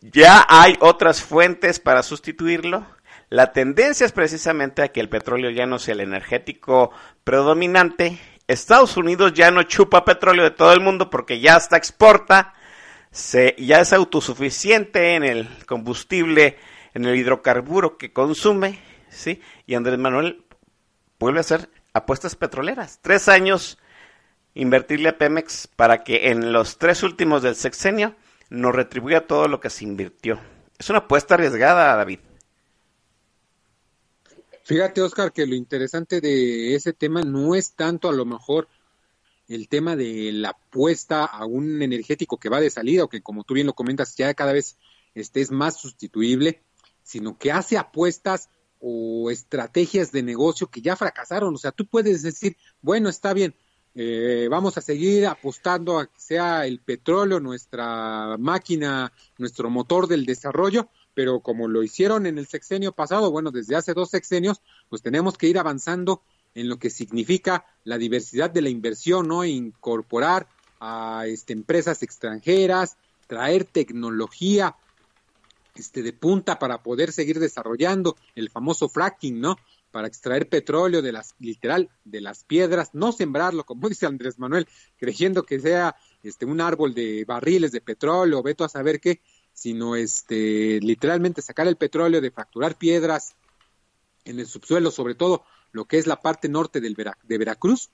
Ya 0.00 0.44
hay 0.48 0.76
otras 0.80 1.22
fuentes 1.22 1.78
para 1.78 2.02
sustituirlo. 2.02 2.86
La 3.28 3.52
tendencia 3.52 4.04
es 4.04 4.12
precisamente 4.12 4.82
a 4.82 4.88
que 4.88 5.00
el 5.00 5.08
petróleo 5.08 5.50
ya 5.50 5.66
no 5.66 5.78
sea 5.78 5.94
el 5.94 6.00
energético 6.00 6.90
predominante. 7.22 8.18
Estados 8.48 8.96
Unidos 8.96 9.32
ya 9.34 9.52
no 9.52 9.62
chupa 9.62 10.04
petróleo 10.04 10.42
de 10.42 10.50
todo 10.50 10.72
el 10.72 10.80
mundo 10.80 11.10
porque 11.10 11.38
ya 11.38 11.54
hasta 11.54 11.76
exporta. 11.76 12.54
Se, 13.12 13.54
ya 13.58 13.80
es 13.80 13.92
autosuficiente 13.92 15.14
en 15.14 15.24
el 15.24 15.48
combustible, 15.66 16.58
en 16.94 17.04
el 17.04 17.16
hidrocarburo 17.16 17.98
que 17.98 18.12
consume, 18.12 18.80
¿sí? 19.08 19.40
Y 19.66 19.74
Andrés 19.74 19.98
Manuel 19.98 20.44
vuelve 21.18 21.38
a 21.38 21.42
hacer 21.42 21.68
apuestas 21.92 22.34
petroleras. 22.36 22.98
Tres 23.00 23.28
años 23.28 23.78
invertirle 24.54 25.08
a 25.08 25.18
Pemex 25.18 25.68
para 25.68 26.02
que 26.02 26.30
en 26.30 26.52
los 26.52 26.78
tres 26.78 27.02
últimos 27.02 27.42
del 27.42 27.54
sexenio 27.54 28.16
nos 28.48 28.74
retribuya 28.74 29.26
todo 29.26 29.48
lo 29.48 29.60
que 29.60 29.70
se 29.70 29.84
invirtió. 29.84 30.40
Es 30.78 30.90
una 30.90 31.00
apuesta 31.00 31.34
arriesgada, 31.34 31.96
David. 31.96 32.18
Fíjate, 34.64 35.02
Oscar, 35.02 35.32
que 35.32 35.46
lo 35.46 35.54
interesante 35.54 36.20
de 36.20 36.74
ese 36.74 36.92
tema 36.92 37.22
no 37.22 37.54
es 37.54 37.72
tanto 37.72 38.08
a 38.08 38.12
lo 38.12 38.24
mejor 38.24 38.68
el 39.48 39.68
tema 39.68 39.96
de 39.96 40.30
la 40.32 40.50
apuesta 40.50 41.24
a 41.24 41.44
un 41.44 41.82
energético 41.82 42.38
que 42.38 42.48
va 42.48 42.60
de 42.60 42.70
salida 42.70 43.04
o 43.04 43.08
que, 43.08 43.20
como 43.20 43.42
tú 43.42 43.54
bien 43.54 43.66
lo 43.66 43.74
comentas, 43.74 44.14
ya 44.14 44.32
cada 44.34 44.52
vez 44.52 44.78
este 45.14 45.40
es 45.40 45.50
más 45.50 45.76
sustituible, 45.76 46.62
sino 47.02 47.36
que 47.36 47.50
hace 47.50 47.78
apuestas 47.78 48.48
o 48.78 49.30
estrategias 49.30 50.12
de 50.12 50.22
negocio 50.22 50.68
que 50.68 50.80
ya 50.80 50.94
fracasaron. 50.94 51.52
O 51.54 51.58
sea, 51.58 51.72
tú 51.72 51.86
puedes 51.86 52.22
decir, 52.22 52.56
bueno, 52.80 53.08
está 53.08 53.34
bien, 53.34 53.56
eh, 53.94 54.46
vamos 54.50 54.78
a 54.78 54.80
seguir 54.80 55.26
apostando 55.26 55.98
a 55.98 56.06
que 56.06 56.20
sea 56.20 56.66
el 56.66 56.80
petróleo 56.80 57.40
nuestra 57.40 58.36
máquina, 58.38 59.12
nuestro 59.38 59.68
motor 59.70 60.06
del 60.06 60.26
desarrollo, 60.26 60.88
pero 61.14 61.40
como 61.40 61.68
lo 61.68 61.82
hicieron 61.82 62.26
en 62.26 62.38
el 62.38 62.46
sexenio 62.46 62.92
pasado, 62.92 63.30
bueno, 63.30 63.50
desde 63.50 63.76
hace 63.76 63.94
dos 63.94 64.10
sexenios, 64.10 64.60
pues 64.88 65.02
tenemos 65.02 65.36
que 65.36 65.48
ir 65.48 65.58
avanzando 65.58 66.22
en 66.54 66.68
lo 66.68 66.78
que 66.78 66.90
significa 66.90 67.64
la 67.84 67.98
diversidad 67.98 68.50
de 68.50 68.62
la 68.62 68.68
inversión, 68.68 69.28
¿no? 69.28 69.44
Incorporar 69.44 70.48
a 70.80 71.24
este, 71.26 71.52
empresas 71.52 72.02
extranjeras, 72.02 72.96
traer 73.26 73.64
tecnología 73.64 74.76
este, 75.74 76.02
de 76.02 76.12
punta 76.12 76.58
para 76.58 76.82
poder 76.82 77.12
seguir 77.12 77.38
desarrollando 77.38 78.16
el 78.34 78.50
famoso 78.50 78.88
fracking, 78.88 79.40
¿no? 79.40 79.56
Para 79.90 80.08
extraer 80.08 80.48
petróleo 80.48 81.02
de 81.02 81.12
las, 81.12 81.34
literal, 81.38 81.90
de 82.04 82.20
las 82.20 82.44
piedras, 82.44 82.90
no 82.92 83.12
sembrarlo, 83.12 83.64
como 83.64 83.88
dice 83.88 84.06
Andrés 84.06 84.38
Manuel, 84.38 84.68
creyendo 84.96 85.44
que 85.44 85.60
sea 85.60 85.96
este 86.22 86.44
un 86.44 86.60
árbol 86.60 86.94
de 86.94 87.24
barriles 87.24 87.72
de 87.72 87.80
petróleo, 87.80 88.42
veto 88.42 88.64
a 88.64 88.68
saber 88.68 89.00
qué, 89.00 89.20
sino 89.52 89.96
este 89.96 90.80
literalmente 90.80 91.42
sacar 91.42 91.66
el 91.66 91.76
petróleo 91.76 92.20
de 92.20 92.30
fracturar 92.30 92.76
piedras 92.76 93.34
en 94.24 94.38
el 94.38 94.46
subsuelo, 94.46 94.90
sobre 94.90 95.14
todo 95.14 95.44
lo 95.72 95.86
que 95.86 95.98
es 95.98 96.06
la 96.06 96.20
parte 96.20 96.48
norte 96.48 96.80
del 96.80 96.94
de 96.94 97.38
Veracruz, 97.38 97.90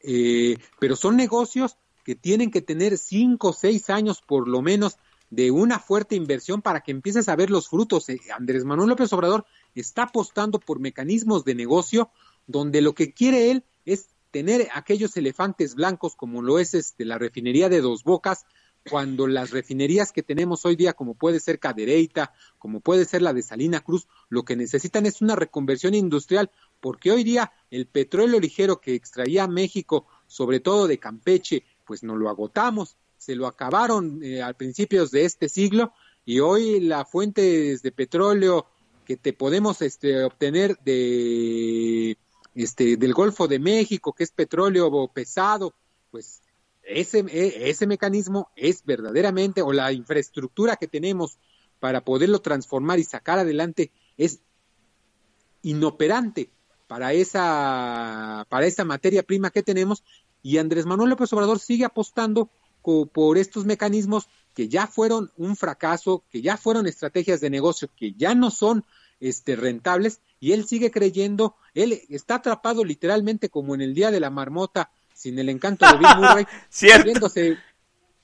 eh, 0.00 0.56
pero 0.80 0.96
son 0.96 1.16
negocios 1.16 1.76
que 2.04 2.14
tienen 2.14 2.50
que 2.50 2.62
tener 2.62 2.98
cinco 2.98 3.48
o 3.48 3.52
seis 3.52 3.90
años 3.90 4.20
por 4.20 4.48
lo 4.48 4.60
menos 4.60 4.98
de 5.30 5.50
una 5.50 5.78
fuerte 5.78 6.14
inversión 6.14 6.60
para 6.60 6.82
que 6.82 6.90
empieces 6.90 7.28
a 7.28 7.36
ver 7.36 7.50
los 7.50 7.68
frutos. 7.68 8.08
Eh, 8.08 8.20
Andrés 8.36 8.64
Manuel 8.64 8.90
López 8.90 9.12
Obrador 9.12 9.46
está 9.74 10.04
apostando 10.04 10.58
por 10.60 10.80
mecanismos 10.80 11.44
de 11.44 11.54
negocio 11.54 12.10
donde 12.46 12.80
lo 12.80 12.94
que 12.94 13.12
quiere 13.12 13.50
él 13.50 13.64
es 13.84 14.08
tener 14.30 14.68
aquellos 14.74 15.16
elefantes 15.16 15.74
blancos 15.74 16.16
como 16.16 16.42
lo 16.42 16.58
es 16.58 16.74
este, 16.74 17.04
la 17.04 17.18
refinería 17.18 17.68
de 17.68 17.80
Dos 17.80 18.02
Bocas, 18.02 18.46
cuando 18.88 19.26
las 19.26 19.50
refinerías 19.50 20.10
que 20.10 20.22
tenemos 20.22 20.64
hoy 20.64 20.74
día, 20.74 20.92
como 20.92 21.14
puede 21.14 21.38
ser 21.38 21.60
Cadereyta, 21.60 22.32
como 22.58 22.80
puede 22.80 23.04
ser 23.04 23.22
la 23.22 23.32
de 23.32 23.42
Salina 23.42 23.80
Cruz, 23.80 24.08
lo 24.28 24.44
que 24.44 24.56
necesitan 24.56 25.06
es 25.06 25.20
una 25.22 25.36
reconversión 25.36 25.94
industrial, 25.94 26.50
porque 26.80 27.12
hoy 27.12 27.22
día 27.22 27.52
el 27.70 27.86
petróleo 27.86 28.40
ligero 28.40 28.80
que 28.80 28.94
extraía 28.94 29.46
México, 29.46 30.06
sobre 30.26 30.58
todo 30.58 30.88
de 30.88 30.98
Campeche, 30.98 31.64
pues 31.84 32.02
no 32.02 32.16
lo 32.16 32.28
agotamos, 32.28 32.96
se 33.18 33.36
lo 33.36 33.46
acabaron 33.46 34.22
eh, 34.22 34.42
a 34.42 34.52
principios 34.54 35.12
de 35.12 35.24
este 35.24 35.48
siglo 35.48 35.92
y 36.24 36.40
hoy 36.40 36.80
la 36.80 37.04
fuente 37.04 37.78
de 37.78 37.92
petróleo 37.92 38.66
te 39.16 39.32
podemos 39.32 39.82
este, 39.82 40.24
obtener 40.24 40.78
de 40.84 42.16
este 42.54 42.96
del 42.96 43.14
Golfo 43.14 43.48
de 43.48 43.58
México, 43.58 44.12
que 44.12 44.24
es 44.24 44.30
petróleo 44.30 45.08
pesado, 45.08 45.74
pues 46.10 46.42
ese, 46.82 47.20
e- 47.28 47.70
ese 47.70 47.86
mecanismo 47.86 48.50
es 48.56 48.84
verdaderamente, 48.84 49.62
o 49.62 49.72
la 49.72 49.92
infraestructura 49.92 50.76
que 50.76 50.88
tenemos 50.88 51.38
para 51.80 52.04
poderlo 52.04 52.40
transformar 52.40 52.98
y 52.98 53.04
sacar 53.04 53.38
adelante 53.38 53.90
es 54.16 54.40
inoperante 55.62 56.50
para 56.86 57.12
esa, 57.12 58.46
para 58.48 58.66
esa 58.66 58.84
materia 58.84 59.22
prima 59.22 59.50
que 59.50 59.62
tenemos. 59.62 60.04
Y 60.42 60.58
Andrés 60.58 60.86
Manuel 60.86 61.10
López 61.10 61.32
Obrador 61.32 61.58
sigue 61.58 61.84
apostando 61.84 62.50
por 63.12 63.38
estos 63.38 63.64
mecanismos 63.64 64.28
que 64.54 64.68
ya 64.68 64.86
fueron 64.86 65.30
un 65.36 65.56
fracaso, 65.56 66.24
que 66.30 66.42
ya 66.42 66.56
fueron 66.56 66.86
estrategias 66.86 67.40
de 67.40 67.48
negocio, 67.48 67.88
que 67.96 68.12
ya 68.12 68.34
no 68.34 68.50
son 68.50 68.84
este, 69.22 69.56
rentables 69.56 70.20
y 70.40 70.52
él 70.52 70.66
sigue 70.66 70.90
creyendo, 70.90 71.54
él 71.74 72.02
está 72.10 72.34
atrapado 72.36 72.84
literalmente 72.84 73.48
como 73.48 73.74
en 73.74 73.80
el 73.80 73.94
día 73.94 74.10
de 74.10 74.20
la 74.20 74.28
marmota 74.30 74.90
sin 75.14 75.38
el 75.38 75.48
encanto 75.48 75.86
de 75.86 75.98
Bill 75.98 76.16
Murray, 76.16 76.44
creyéndose- 77.04 77.58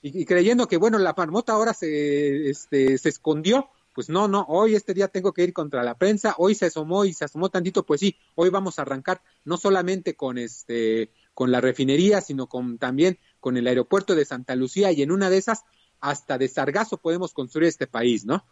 y, 0.01 0.21
y 0.21 0.25
creyendo 0.25 0.67
que 0.67 0.77
bueno, 0.77 0.97
la 0.97 1.13
marmota 1.17 1.53
ahora 1.53 1.73
se, 1.73 2.49
este, 2.49 2.97
se 2.97 3.09
escondió, 3.09 3.69
pues 3.93 4.09
no, 4.09 4.27
no, 4.27 4.45
hoy 4.49 4.75
este 4.75 4.93
día 4.93 5.07
tengo 5.07 5.31
que 5.33 5.43
ir 5.43 5.53
contra 5.53 5.83
la 5.83 5.97
prensa, 5.97 6.35
hoy 6.37 6.55
se 6.55 6.65
asomó 6.67 7.05
y 7.05 7.13
se 7.13 7.25
asomó 7.25 7.49
tantito, 7.49 7.85
pues 7.85 8.01
sí, 8.01 8.17
hoy 8.35 8.49
vamos 8.49 8.77
a 8.77 8.81
arrancar 8.81 9.21
no 9.45 9.57
solamente 9.57 10.15
con 10.15 10.37
este, 10.37 11.11
con 11.33 11.51
la 11.51 11.61
refinería, 11.61 12.19
sino 12.21 12.47
con 12.47 12.77
también 12.77 13.17
con 13.39 13.55
el 13.55 13.65
aeropuerto 13.67 14.15
de 14.15 14.25
Santa 14.25 14.55
Lucía 14.55 14.91
y 14.91 15.01
en 15.01 15.11
una 15.11 15.29
de 15.29 15.37
esas 15.37 15.63
hasta 16.01 16.37
de 16.37 16.47
Sargazo 16.49 16.97
podemos 16.97 17.33
construir 17.33 17.67
este 17.69 17.87
país, 17.87 18.25
¿no? 18.25 18.45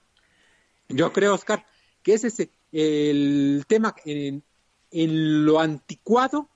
Yo 0.89 1.11
creo, 1.11 1.33
Oscar, 1.33 1.65
que 2.07 2.13
ese 2.13 2.27
es 2.27 2.49
el 2.71 3.65
tema 3.67 3.93
en, 4.05 4.41
lo 5.45 5.59
anticuado, 5.59 6.47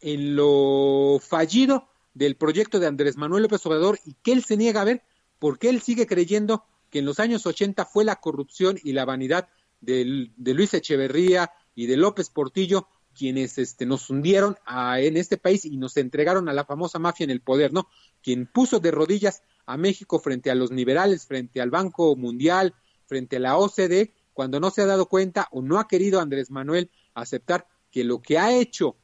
en 0.00 0.34
lo 0.34 1.20
fallido 1.22 1.86
del 2.12 2.34
proyecto 2.34 2.80
de 2.80 2.88
Andrés 2.88 3.16
Manuel 3.16 3.44
López 3.44 3.64
Obrador 3.66 4.00
y 4.04 4.14
que 4.14 4.32
él 4.32 4.42
se 4.42 4.56
niega 4.56 4.80
a 4.80 4.84
ver 4.84 5.04
porque 5.38 5.68
él 5.68 5.80
sigue 5.80 6.08
creyendo 6.08 6.64
que 6.90 6.98
en 6.98 7.04
los 7.04 7.20
años 7.20 7.46
80 7.46 7.84
fue 7.84 8.04
la 8.04 8.16
corrupción 8.16 8.76
y 8.82 8.94
la 8.94 9.04
vanidad 9.04 9.48
de, 9.80 10.28
Luis 10.38 10.74
Echeverría 10.74 11.52
y 11.76 11.86
de 11.86 11.96
López 11.96 12.28
Portillo 12.30 12.88
quienes 13.16 13.58
este, 13.58 13.86
nos 13.86 14.10
hundieron 14.10 14.56
a- 14.66 14.98
en 14.98 15.16
este 15.16 15.36
país 15.36 15.64
y 15.64 15.76
nos 15.76 15.96
entregaron 15.98 16.48
a 16.48 16.52
la 16.52 16.64
famosa 16.64 16.98
mafia 16.98 17.22
en 17.22 17.30
el 17.30 17.42
poder, 17.42 17.72
¿no? 17.72 17.86
Quien 18.24 18.46
puso 18.46 18.80
de 18.80 18.90
rodillas 18.90 19.44
a 19.66 19.76
México 19.76 20.18
frente 20.18 20.50
a 20.50 20.56
los 20.56 20.72
liberales, 20.72 21.26
frente 21.26 21.60
al 21.60 21.70
Banco 21.70 22.16
Mundial, 22.16 22.74
frente 23.06 23.36
a 23.36 23.38
la 23.38 23.56
OCDE, 23.56 24.12
cuando 24.34 24.60
no 24.60 24.70
se 24.70 24.82
ha 24.82 24.86
dado 24.86 25.06
cuenta 25.06 25.48
o 25.52 25.62
no 25.62 25.78
ha 25.78 25.88
querido 25.88 26.20
Andrés 26.20 26.50
Manuel 26.50 26.90
aceptar 27.14 27.66
que 27.90 28.04
lo 28.04 28.20
que 28.20 28.38
ha 28.38 28.52
hecho 28.52 28.96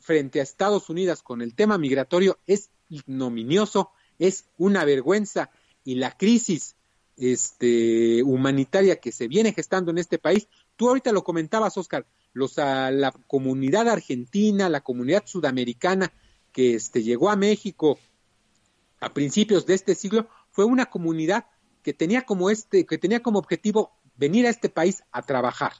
frente 0.00 0.40
a 0.40 0.42
Estados 0.42 0.90
Unidos 0.90 1.22
con 1.22 1.42
el 1.42 1.54
tema 1.54 1.78
migratorio 1.78 2.38
es 2.46 2.70
ignominioso, 2.88 3.90
es 4.18 4.46
una 4.58 4.84
vergüenza 4.84 5.50
y 5.84 5.94
la 5.96 6.16
crisis 6.16 6.74
este, 7.16 8.22
humanitaria 8.22 8.96
que 8.96 9.12
se 9.12 9.28
viene 9.28 9.52
gestando 9.52 9.90
en 9.90 9.98
este 9.98 10.18
país, 10.18 10.48
tú 10.76 10.88
ahorita 10.88 11.12
lo 11.12 11.22
comentabas, 11.22 11.76
Oscar, 11.76 12.06
los, 12.32 12.58
a 12.58 12.90
la 12.90 13.12
comunidad 13.12 13.88
argentina, 13.88 14.68
la 14.68 14.80
comunidad 14.80 15.24
sudamericana 15.26 16.12
que 16.52 16.74
este, 16.74 17.02
llegó 17.02 17.30
a 17.30 17.36
México 17.36 17.98
a 19.00 19.12
principios 19.12 19.66
de 19.66 19.74
este 19.74 19.94
siglo, 19.94 20.28
fue 20.50 20.64
una 20.64 20.86
comunidad 20.86 21.46
que 21.82 21.92
tenía 21.92 22.22
como 22.22 22.50
este, 22.50 22.86
que 22.86 22.98
tenía 22.98 23.20
como 23.20 23.38
objetivo 23.38 23.92
venir 24.16 24.46
a 24.46 24.50
este 24.50 24.68
país 24.68 25.02
a 25.12 25.22
trabajar. 25.22 25.72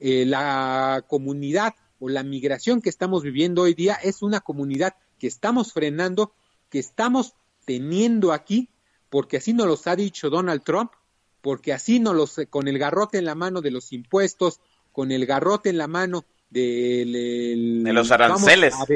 Eh, 0.00 0.24
la 0.26 1.04
comunidad 1.08 1.74
o 1.98 2.08
la 2.08 2.22
migración 2.22 2.80
que 2.80 2.88
estamos 2.88 3.22
viviendo 3.22 3.62
hoy 3.62 3.74
día 3.74 3.94
es 3.94 4.22
una 4.22 4.40
comunidad 4.40 4.94
que 5.18 5.26
estamos 5.26 5.72
frenando, 5.72 6.32
que 6.70 6.78
estamos 6.78 7.34
teniendo 7.64 8.32
aquí, 8.32 8.68
porque 9.10 9.38
así 9.38 9.52
nos 9.52 9.66
los 9.66 9.86
ha 9.86 9.96
dicho 9.96 10.30
Donald 10.30 10.62
Trump, 10.62 10.92
porque 11.40 11.72
así 11.72 11.98
nos 11.98 12.14
los, 12.14 12.36
con 12.50 12.68
el 12.68 12.78
garrote 12.78 13.18
en 13.18 13.24
la 13.24 13.34
mano 13.34 13.60
de 13.60 13.70
los 13.70 13.92
impuestos, 13.92 14.60
con 14.92 15.10
el 15.12 15.26
garrote 15.26 15.70
en 15.70 15.78
la 15.78 15.88
mano 15.88 16.24
del- 16.50 17.14
el- 17.16 17.84
De 17.84 17.92
los 17.92 18.10
aranceles. 18.10 18.74
Vamos 18.74 18.88
a, 18.88 18.92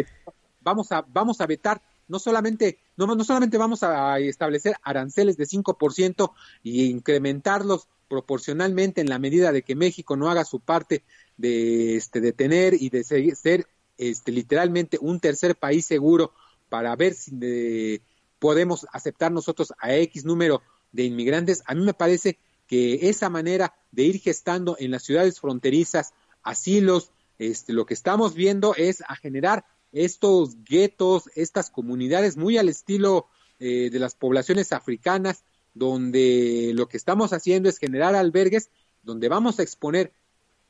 vamos 0.60 0.92
a, 0.92 1.04
vamos 1.08 1.40
a 1.40 1.46
vetar, 1.46 1.82
no 2.12 2.18
solamente, 2.18 2.78
no, 2.98 3.06
no 3.06 3.24
solamente 3.24 3.56
vamos 3.56 3.82
a 3.82 4.18
establecer 4.18 4.76
aranceles 4.82 5.38
de 5.38 5.46
5% 5.46 6.34
y 6.62 6.84
incrementarlos 6.84 7.88
proporcionalmente 8.06 9.00
en 9.00 9.08
la 9.08 9.18
medida 9.18 9.50
de 9.50 9.62
que 9.62 9.74
México 9.74 10.14
no 10.14 10.30
haga 10.30 10.44
su 10.44 10.60
parte 10.60 11.02
de 11.38 11.96
este 11.96 12.20
de 12.20 12.34
tener 12.34 12.74
y 12.74 12.90
de 12.90 13.02
ser, 13.02 13.34
ser, 13.34 13.66
este 13.96 14.30
literalmente 14.30 14.98
un 15.00 15.20
tercer 15.20 15.56
país 15.56 15.86
seguro 15.86 16.34
para 16.68 16.94
ver 16.96 17.14
si 17.14 17.30
de- 17.34 18.02
podemos 18.38 18.86
aceptar 18.92 19.32
nosotros 19.32 19.72
a 19.78 19.94
X 19.94 20.26
número 20.26 20.60
de 20.92 21.04
inmigrantes, 21.04 21.62
a 21.64 21.74
mí 21.74 21.82
me 21.82 21.94
parece 21.94 22.38
que 22.66 23.08
esa 23.08 23.30
manera 23.30 23.74
de 23.90 24.02
ir 24.02 24.20
gestando 24.20 24.76
en 24.78 24.90
las 24.90 25.02
ciudades 25.02 25.40
fronterizas 25.40 26.12
asilos, 26.42 27.10
este, 27.38 27.72
lo 27.72 27.86
que 27.86 27.94
estamos 27.94 28.34
viendo 28.34 28.74
es 28.74 29.02
a 29.08 29.16
generar 29.16 29.64
estos 29.92 30.62
guetos, 30.64 31.30
estas 31.34 31.70
comunidades 31.70 32.36
muy 32.36 32.58
al 32.58 32.68
estilo 32.68 33.26
eh, 33.58 33.90
de 33.90 33.98
las 33.98 34.14
poblaciones 34.14 34.72
africanas, 34.72 35.44
donde 35.74 36.72
lo 36.74 36.88
que 36.88 36.96
estamos 36.96 37.32
haciendo 37.32 37.68
es 37.68 37.78
generar 37.78 38.14
albergues 38.14 38.70
donde 39.02 39.28
vamos 39.28 39.58
a 39.58 39.62
exponer 39.62 40.12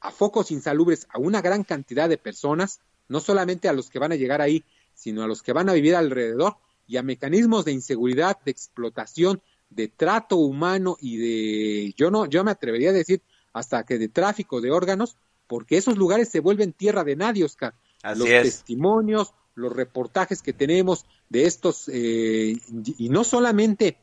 a 0.00 0.10
focos 0.10 0.50
insalubres 0.50 1.06
a 1.10 1.18
una 1.18 1.40
gran 1.40 1.64
cantidad 1.64 2.08
de 2.08 2.18
personas, 2.18 2.80
no 3.08 3.20
solamente 3.20 3.68
a 3.68 3.72
los 3.72 3.90
que 3.90 3.98
van 3.98 4.12
a 4.12 4.16
llegar 4.16 4.40
ahí, 4.40 4.64
sino 4.94 5.22
a 5.22 5.26
los 5.26 5.42
que 5.42 5.52
van 5.52 5.68
a 5.68 5.74
vivir 5.74 5.94
alrededor 5.94 6.56
y 6.86 6.96
a 6.96 7.02
mecanismos 7.02 7.64
de 7.64 7.72
inseguridad, 7.72 8.38
de 8.44 8.50
explotación, 8.50 9.42
de 9.70 9.88
trato 9.88 10.36
humano 10.36 10.96
y 11.00 11.16
de, 11.16 11.94
yo 11.96 12.10
no, 12.10 12.26
yo 12.26 12.44
me 12.44 12.50
atrevería 12.50 12.90
a 12.90 12.94
decir 12.94 13.22
hasta 13.52 13.84
que 13.84 13.98
de 13.98 14.08
tráfico 14.08 14.60
de 14.60 14.70
órganos, 14.70 15.16
porque 15.46 15.76
esos 15.76 15.96
lugares 15.96 16.28
se 16.28 16.40
vuelven 16.40 16.72
tierra 16.72 17.04
de 17.04 17.16
nadie, 17.16 17.44
Oscar. 17.44 17.74
Así 18.02 18.20
los 18.20 18.28
es. 18.28 18.42
testimonios, 18.42 19.34
los 19.54 19.72
reportajes 19.72 20.42
que 20.42 20.52
tenemos 20.52 21.06
de 21.28 21.46
estos, 21.46 21.88
eh, 21.88 22.56
y 22.98 23.08
no 23.08 23.24
solamente 23.24 23.98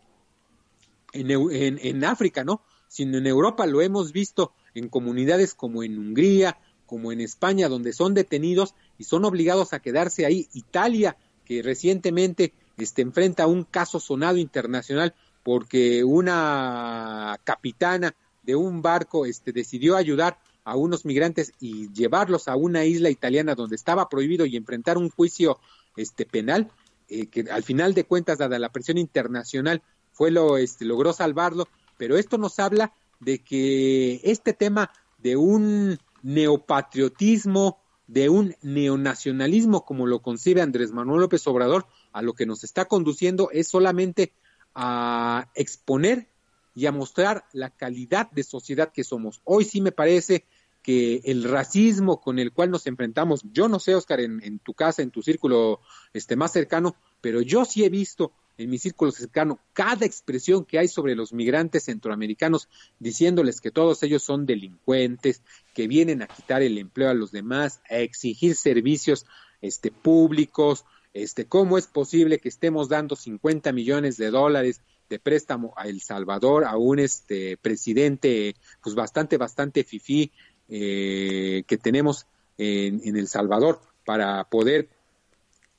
en, 1.14 1.32
en, 1.32 1.80
en 1.82 2.06
África, 2.06 2.44
¿no? 2.44 2.62
Sino 2.88 3.18
en 3.18 3.28
Europa 3.28 3.66
lo 3.66 3.82
hemos 3.82 4.12
visto 4.12 4.54
en 4.74 4.90
comunidades 4.90 5.54
como 5.54 5.84
en 5.84 5.98
Hungría, 5.98 6.58
como 6.86 7.12
en 7.12 7.22
España, 7.22 7.70
donde 7.70 7.94
son 7.94 8.14
detenidos 8.14 8.74
y 8.98 9.04
son 9.04 9.26
obligados 9.26 9.74
a 9.74 9.80
quedarse 9.80 10.26
ahí. 10.26 10.48
Italia, 10.54 11.18
que 11.46 11.62
recientemente 11.62 12.54
este, 12.78 13.02
enfrenta 13.02 13.48
un 13.48 13.64
caso 13.64 14.00
sonado 14.00 14.38
internacional 14.38 15.14
porque 15.44 16.04
una 16.04 17.40
capitana 17.44 18.16
de 18.44 18.56
un 18.56 18.82
barco 18.82 19.26
este, 19.26 19.52
decidió 19.52 19.96
ayudar 19.96 20.40
a 20.70 20.76
unos 20.76 21.04
migrantes 21.04 21.52
y 21.60 21.92
llevarlos 21.94 22.48
a 22.48 22.56
una 22.56 22.86
isla 22.86 23.10
italiana 23.10 23.56
donde 23.56 23.76
estaba 23.76 24.08
prohibido 24.08 24.46
y 24.46 24.56
enfrentar 24.56 24.98
un 25.00 25.10
juicio 25.10 25.60
este, 25.96 26.26
penal, 26.26 26.72
eh, 27.08 27.26
que 27.28 27.46
al 27.50 27.64
final 27.64 27.96
de 27.96 28.04
cuentas, 28.04 28.38
dada 28.38 28.60
la 28.60 28.72
presión 28.72 29.00
internacional, 29.00 29.82
fue 30.12 30.30
lo 30.30 30.58
este, 30.58 30.86
logró 30.86 31.12
salvarlo, 31.12 31.68
pero 31.98 32.18
esto 32.18 32.38
nos 32.38 32.60
habla 32.60 32.94
de 33.20 33.40
que 33.40 34.22
este 34.24 34.54
tema 34.54 34.92
de 35.18 35.38
un 35.38 35.98
neopatriotismo, 36.22 37.80
de 38.06 38.30
un 38.30 38.56
neonacionalismo 38.62 39.86
como 39.86 40.06
lo 40.06 40.22
concibe 40.22 40.62
Andrés 40.62 40.92
Manuel 40.92 41.22
López 41.22 41.46
Obrador, 41.48 41.88
a 42.12 42.22
lo 42.22 42.34
que 42.34 42.46
nos 42.46 42.64
está 42.64 42.86
conduciendo 42.86 43.50
es 43.52 43.68
solamente 43.68 44.34
a 44.76 45.50
exponer 45.56 46.30
y 46.76 46.86
a 46.86 46.92
mostrar 46.92 47.46
la 47.54 47.72
calidad 47.72 48.30
de 48.32 48.44
sociedad 48.44 48.92
que 48.94 49.04
somos. 49.04 49.42
Hoy 49.44 49.66
sí 49.66 49.82
me 49.82 49.92
parece 49.92 50.46
que 50.82 51.22
el 51.26 51.44
racismo 51.44 52.22
con 52.22 52.40
el 52.40 52.52
cual 52.52 52.72
nos 52.72 52.88
enfrentamos, 52.88 53.42
yo 53.52 53.68
no 53.68 53.80
sé, 53.80 53.96
Oscar, 53.96 54.20
en, 54.22 54.42
en 54.44 54.60
tu 54.60 54.74
casa, 54.74 55.02
en 55.02 55.12
tu 55.12 55.22
círculo 55.22 55.82
este, 56.14 56.36
más 56.36 56.52
cercano, 56.52 56.96
pero 57.22 57.42
yo 57.42 57.66
sí 57.66 57.84
he 57.84 57.90
visto 57.90 58.32
en 58.60 58.70
mi 58.70 58.78
círculo 58.78 59.12
cercano 59.12 59.60
cada 59.74 60.06
expresión 60.06 60.66
que 60.66 60.80
hay 60.80 60.88
sobre 60.88 61.16
los 61.16 61.32
migrantes 61.32 61.86
centroamericanos, 61.86 62.68
diciéndoles 63.00 63.62
que 63.62 63.72
todos 63.72 64.04
ellos 64.04 64.22
son 64.22 64.46
delincuentes, 64.46 65.42
que 65.74 65.88
vienen 65.88 66.22
a 66.22 66.28
quitar 66.28 66.62
el 66.62 66.78
empleo 66.78 67.10
a 67.10 67.14
los 67.14 67.32
demás, 67.32 67.82
a 67.90 67.98
exigir 67.98 68.56
servicios 68.56 69.26
este, 69.62 69.92
públicos, 69.92 70.86
este, 71.14 71.46
¿cómo 71.46 71.78
es 71.78 71.88
posible 71.88 72.40
que 72.40 72.50
estemos 72.50 72.90
dando 72.90 73.16
50 73.16 73.72
millones 73.72 74.18
de 74.18 74.30
dólares 74.30 74.82
de 75.10 75.20
préstamo 75.20 75.74
a 75.76 75.88
El 75.88 76.02
Salvador, 76.02 76.66
a 76.66 76.78
un 76.78 77.00
este, 77.00 77.58
presidente 77.58 78.56
pues 78.84 78.94
bastante, 78.94 79.38
bastante 79.38 79.84
fifí 79.84 80.32
eh, 80.70 81.64
que 81.68 81.78
tenemos 81.78 82.26
en, 82.58 83.02
en 83.04 83.18
El 83.18 83.28
Salvador 83.28 83.82
para 84.06 84.44
poder 84.46 84.88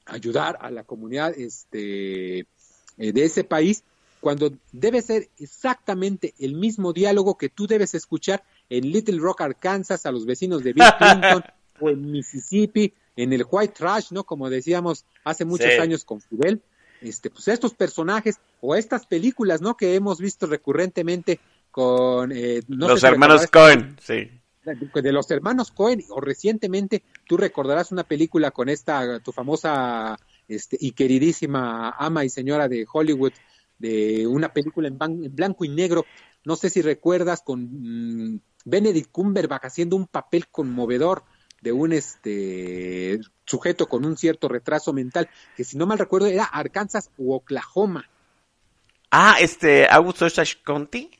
ayudar 0.06 0.58
a 0.60 0.70
la 0.70 0.84
comunidad 0.84 1.32
este, 1.38 2.40
eh, 2.40 2.46
de 2.98 3.24
ese 3.24 3.44
país, 3.44 3.84
cuando 4.20 4.52
debe 4.72 5.00
ser 5.02 5.28
exactamente 5.38 6.34
el 6.38 6.54
mismo 6.54 6.92
diálogo 6.92 7.38
que 7.38 7.48
tú 7.48 7.66
debes 7.66 7.94
escuchar 7.94 8.42
en 8.68 8.90
Little 8.90 9.18
Rock, 9.18 9.40
Arkansas, 9.42 10.04
a 10.06 10.12
los 10.12 10.26
vecinos 10.26 10.62
de 10.62 10.72
Bill 10.74 10.84
Clinton, 10.98 11.42
o 11.80 11.90
en 11.90 12.10
Mississippi, 12.10 12.92
en 13.16 13.32
el 13.32 13.44
White 13.50 13.74
Trash, 13.76 14.12
¿no? 14.12 14.24
Como 14.24 14.50
decíamos 14.50 15.04
hace 15.24 15.44
muchos 15.44 15.72
Sí. 15.72 15.80
años 15.80 16.04
con 16.04 16.20
Fidel. 16.20 16.60
Este, 17.00 17.30
pues 17.30 17.48
estos 17.48 17.72
personajes 17.74 18.38
o 18.60 18.74
estas 18.74 19.06
películas, 19.06 19.62
¿no? 19.62 19.74
Que 19.76 19.94
hemos 19.94 20.20
visto 20.20 20.46
recurrentemente 20.46 21.40
con 21.70 22.30
eh, 22.32 22.60
no 22.68 22.88
Los 22.88 23.02
hermanos 23.04 23.46
Cohen, 23.46 23.96
sí. 24.02 24.30
De 24.76 25.12
los 25.12 25.30
hermanos 25.30 25.70
Cohen 25.72 26.02
o 26.10 26.20
recientemente 26.20 27.02
tú 27.26 27.36
recordarás 27.36 27.92
una 27.92 28.04
película 28.04 28.50
con 28.50 28.68
esta 28.68 29.20
tu 29.20 29.32
famosa 29.32 30.16
este, 30.48 30.76
y 30.80 30.92
queridísima 30.92 31.90
ama 31.90 32.24
y 32.24 32.30
señora 32.30 32.68
de 32.68 32.86
Hollywood 32.90 33.32
de 33.78 34.26
una 34.26 34.52
película 34.52 34.88
en, 34.88 34.98
ban- 34.98 35.24
en 35.24 35.34
blanco 35.34 35.64
y 35.64 35.68
negro 35.68 36.06
no 36.44 36.56
sé 36.56 36.70
si 36.70 36.82
recuerdas 36.82 37.42
con 37.42 37.62
mm, 38.34 38.40
Benedict 38.64 39.10
Cumberbatch 39.10 39.64
haciendo 39.64 39.96
un 39.96 40.06
papel 40.06 40.48
conmovedor 40.48 41.22
de 41.60 41.72
un 41.72 41.92
este 41.92 43.20
sujeto 43.44 43.86
con 43.88 44.04
un 44.04 44.16
cierto 44.16 44.48
retraso 44.48 44.92
mental 44.92 45.28
que 45.54 45.64
si 45.64 45.76
no 45.76 45.86
mal 45.86 45.98
recuerdo 45.98 46.26
era 46.26 46.44
Arkansas 46.44 47.10
u 47.16 47.32
Oklahoma 47.34 48.04
Ah, 49.10 49.36
este, 49.40 49.86
Augusto 49.88 50.26
Conti. 50.64 51.10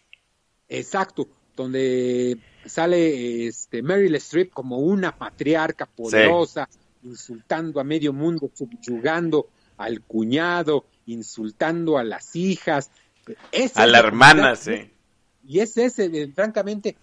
Exacto, 0.69 1.29
donde 1.57 2.39
sale 2.67 3.47
este 3.47 3.83
Meryl 3.83 4.15
Streep 4.17 4.53
como 4.53 4.79
una 4.79 5.17
patriarca 5.17 5.87
poderosa, 5.87 6.69
insultando 7.03 7.81
a 7.81 7.85
medio 7.85 8.13
mundo, 8.13 8.51
subyugando 8.55 9.49
al 9.77 10.03
cuñado, 10.03 10.85
insultando 11.07 11.99
a 11.99 12.05
las 12.05 12.37
hijas. 12.37 12.91
Esa 13.53 13.83
A 13.83 13.85
es 13.87 13.91
la 13.91 13.99
hermana, 13.99 14.57
sí. 14.57 14.91
Y 15.47 15.61
es 15.61 15.77
ese, 15.77 16.05
eh, 16.07 16.33
francamente, 16.35 16.97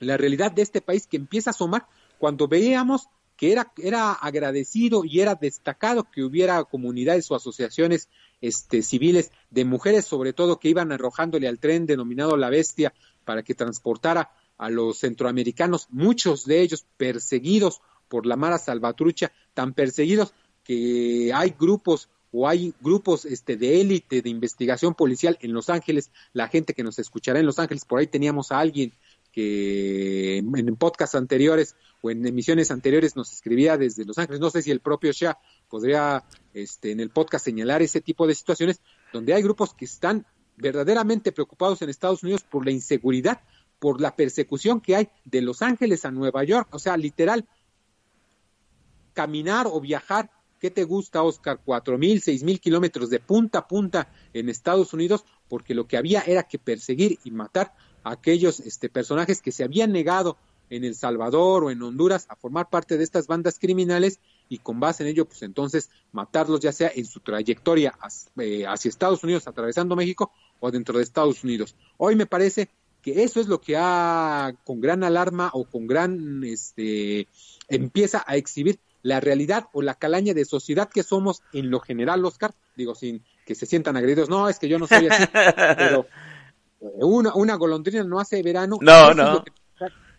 la 0.00 0.16
realidad 0.16 0.52
de 0.52 0.62
este 0.62 0.80
país 0.80 1.06
que 1.06 1.16
empieza 1.16 1.50
a 1.50 1.52
asomar 1.52 1.86
cuando 2.18 2.46
veíamos 2.48 3.08
que 3.36 3.52
era, 3.52 3.72
era 3.76 4.12
agradecido 4.12 5.04
y 5.04 5.20
era 5.20 5.36
destacado 5.36 6.04
que 6.10 6.24
hubiera 6.24 6.62
comunidades 6.64 7.30
o 7.30 7.36
asociaciones 7.36 8.08
este, 8.40 8.82
civiles 8.82 9.30
de 9.50 9.64
mujeres, 9.64 10.04
sobre 10.06 10.32
todo, 10.32 10.58
que 10.58 10.68
iban 10.68 10.90
arrojándole 10.90 11.46
al 11.46 11.60
tren 11.60 11.86
denominado 11.86 12.36
La 12.36 12.50
Bestia 12.50 12.92
para 13.24 13.44
que 13.44 13.54
transportara 13.54 14.30
a 14.58 14.70
los 14.70 14.98
centroamericanos, 14.98 15.86
muchos 15.90 16.44
de 16.44 16.60
ellos 16.60 16.84
perseguidos 16.96 17.80
por 18.08 18.26
la 18.26 18.36
Mara 18.36 18.58
Salvatrucha, 18.58 19.32
tan 19.54 19.72
perseguidos 19.72 20.34
que 20.64 21.32
hay 21.32 21.54
grupos 21.58 22.10
o 22.30 22.46
hay 22.46 22.74
grupos 22.80 23.24
este, 23.24 23.56
de 23.56 23.80
élite 23.80 24.20
de 24.20 24.28
investigación 24.28 24.94
policial 24.94 25.38
en 25.40 25.52
Los 25.52 25.70
Ángeles, 25.70 26.10
la 26.32 26.48
gente 26.48 26.74
que 26.74 26.82
nos 26.82 26.98
escuchará 26.98 27.40
en 27.40 27.46
Los 27.46 27.58
Ángeles, 27.58 27.84
por 27.84 28.00
ahí 28.00 28.06
teníamos 28.06 28.52
a 28.52 28.58
alguien 28.58 28.92
que 29.32 30.38
en 30.38 30.76
podcasts 30.76 31.14
anteriores 31.14 31.76
o 32.02 32.10
en 32.10 32.26
emisiones 32.26 32.70
anteriores 32.70 33.16
nos 33.16 33.32
escribía 33.32 33.78
desde 33.78 34.04
Los 34.04 34.18
Ángeles, 34.18 34.40
no 34.40 34.50
sé 34.50 34.62
si 34.62 34.70
el 34.70 34.80
propio 34.80 35.12
Shah 35.12 35.38
podría 35.68 36.24
este, 36.52 36.90
en 36.90 37.00
el 37.00 37.10
podcast 37.10 37.44
señalar 37.44 37.82
ese 37.82 38.00
tipo 38.00 38.26
de 38.26 38.34
situaciones 38.34 38.80
donde 39.12 39.34
hay 39.34 39.42
grupos 39.42 39.74
que 39.74 39.84
están 39.84 40.26
verdaderamente 40.56 41.32
preocupados 41.32 41.80
en 41.82 41.88
Estados 41.88 42.22
Unidos 42.22 42.42
por 42.42 42.64
la 42.64 42.72
inseguridad, 42.72 43.40
por 43.78 44.00
la 44.00 44.16
persecución 44.16 44.80
que 44.80 44.96
hay 44.96 45.08
de 45.24 45.42
Los 45.42 45.62
Ángeles 45.62 46.04
a 46.04 46.10
Nueva 46.10 46.44
York, 46.44 46.68
o 46.72 46.78
sea, 46.78 46.96
literal, 46.96 47.46
caminar 49.12 49.66
o 49.70 49.80
viajar, 49.80 50.30
¿qué 50.58 50.70
te 50.70 50.84
gusta, 50.84 51.22
Oscar? 51.22 51.60
Cuatro 51.64 51.98
mil, 51.98 52.20
seis 52.20 52.42
mil 52.42 52.60
kilómetros 52.60 53.10
de 53.10 53.20
punta 53.20 53.60
a 53.60 53.68
punta 53.68 54.12
en 54.32 54.48
Estados 54.48 54.92
Unidos, 54.92 55.24
porque 55.48 55.74
lo 55.74 55.86
que 55.86 55.96
había 55.96 56.20
era 56.22 56.44
que 56.44 56.58
perseguir 56.58 57.18
y 57.24 57.30
matar 57.30 57.74
a 58.04 58.12
aquellos 58.12 58.60
este, 58.60 58.88
personajes 58.88 59.42
que 59.42 59.52
se 59.52 59.64
habían 59.64 59.92
negado 59.92 60.36
en 60.70 60.84
El 60.84 60.94
Salvador 60.94 61.64
o 61.64 61.70
en 61.70 61.82
Honduras 61.82 62.26
a 62.28 62.36
formar 62.36 62.68
parte 62.68 62.98
de 62.98 63.04
estas 63.04 63.26
bandas 63.26 63.58
criminales 63.58 64.20
y 64.48 64.58
con 64.58 64.80
base 64.80 65.02
en 65.02 65.10
ello, 65.10 65.24
pues 65.26 65.42
entonces 65.42 65.90
matarlos 66.12 66.60
ya 66.60 66.72
sea 66.72 66.90
en 66.94 67.06
su 67.06 67.20
trayectoria 67.20 67.98
eh, 68.38 68.66
hacia 68.66 68.88
Estados 68.88 69.24
Unidos, 69.24 69.46
atravesando 69.46 69.96
México 69.96 70.30
o 70.60 70.70
dentro 70.70 70.98
de 70.98 71.04
Estados 71.04 71.42
Unidos. 71.44 71.74
Hoy 71.96 72.16
me 72.16 72.26
parece 72.26 72.68
que 73.12 73.22
eso 73.22 73.40
es 73.40 73.48
lo 73.48 73.60
que 73.60 73.76
ha 73.76 74.54
con 74.64 74.80
gran 74.80 75.04
alarma 75.04 75.50
o 75.52 75.64
con 75.64 75.86
gran 75.86 76.42
este 76.44 77.26
empieza 77.68 78.24
a 78.26 78.36
exhibir 78.36 78.78
la 79.02 79.20
realidad 79.20 79.66
o 79.72 79.82
la 79.82 79.94
calaña 79.94 80.34
de 80.34 80.44
sociedad 80.44 80.88
que 80.88 81.02
somos 81.02 81.42
en 81.52 81.70
lo 81.70 81.80
general, 81.80 82.24
Oscar, 82.24 82.52
digo 82.76 82.94
sin 82.94 83.22
que 83.46 83.54
se 83.54 83.66
sientan 83.66 83.96
agredidos, 83.96 84.28
no, 84.28 84.48
es 84.48 84.58
que 84.58 84.68
yo 84.68 84.78
no 84.78 84.86
soy 84.86 85.06
así, 85.08 85.24
pero 85.32 86.06
eh, 86.80 87.04
una, 87.04 87.34
una 87.34 87.54
golondrina 87.54 88.04
no 88.04 88.20
hace 88.20 88.42
verano. 88.42 88.78
No, 88.80 89.10
es 89.10 89.16
no. 89.16 89.44
que- 89.44 89.52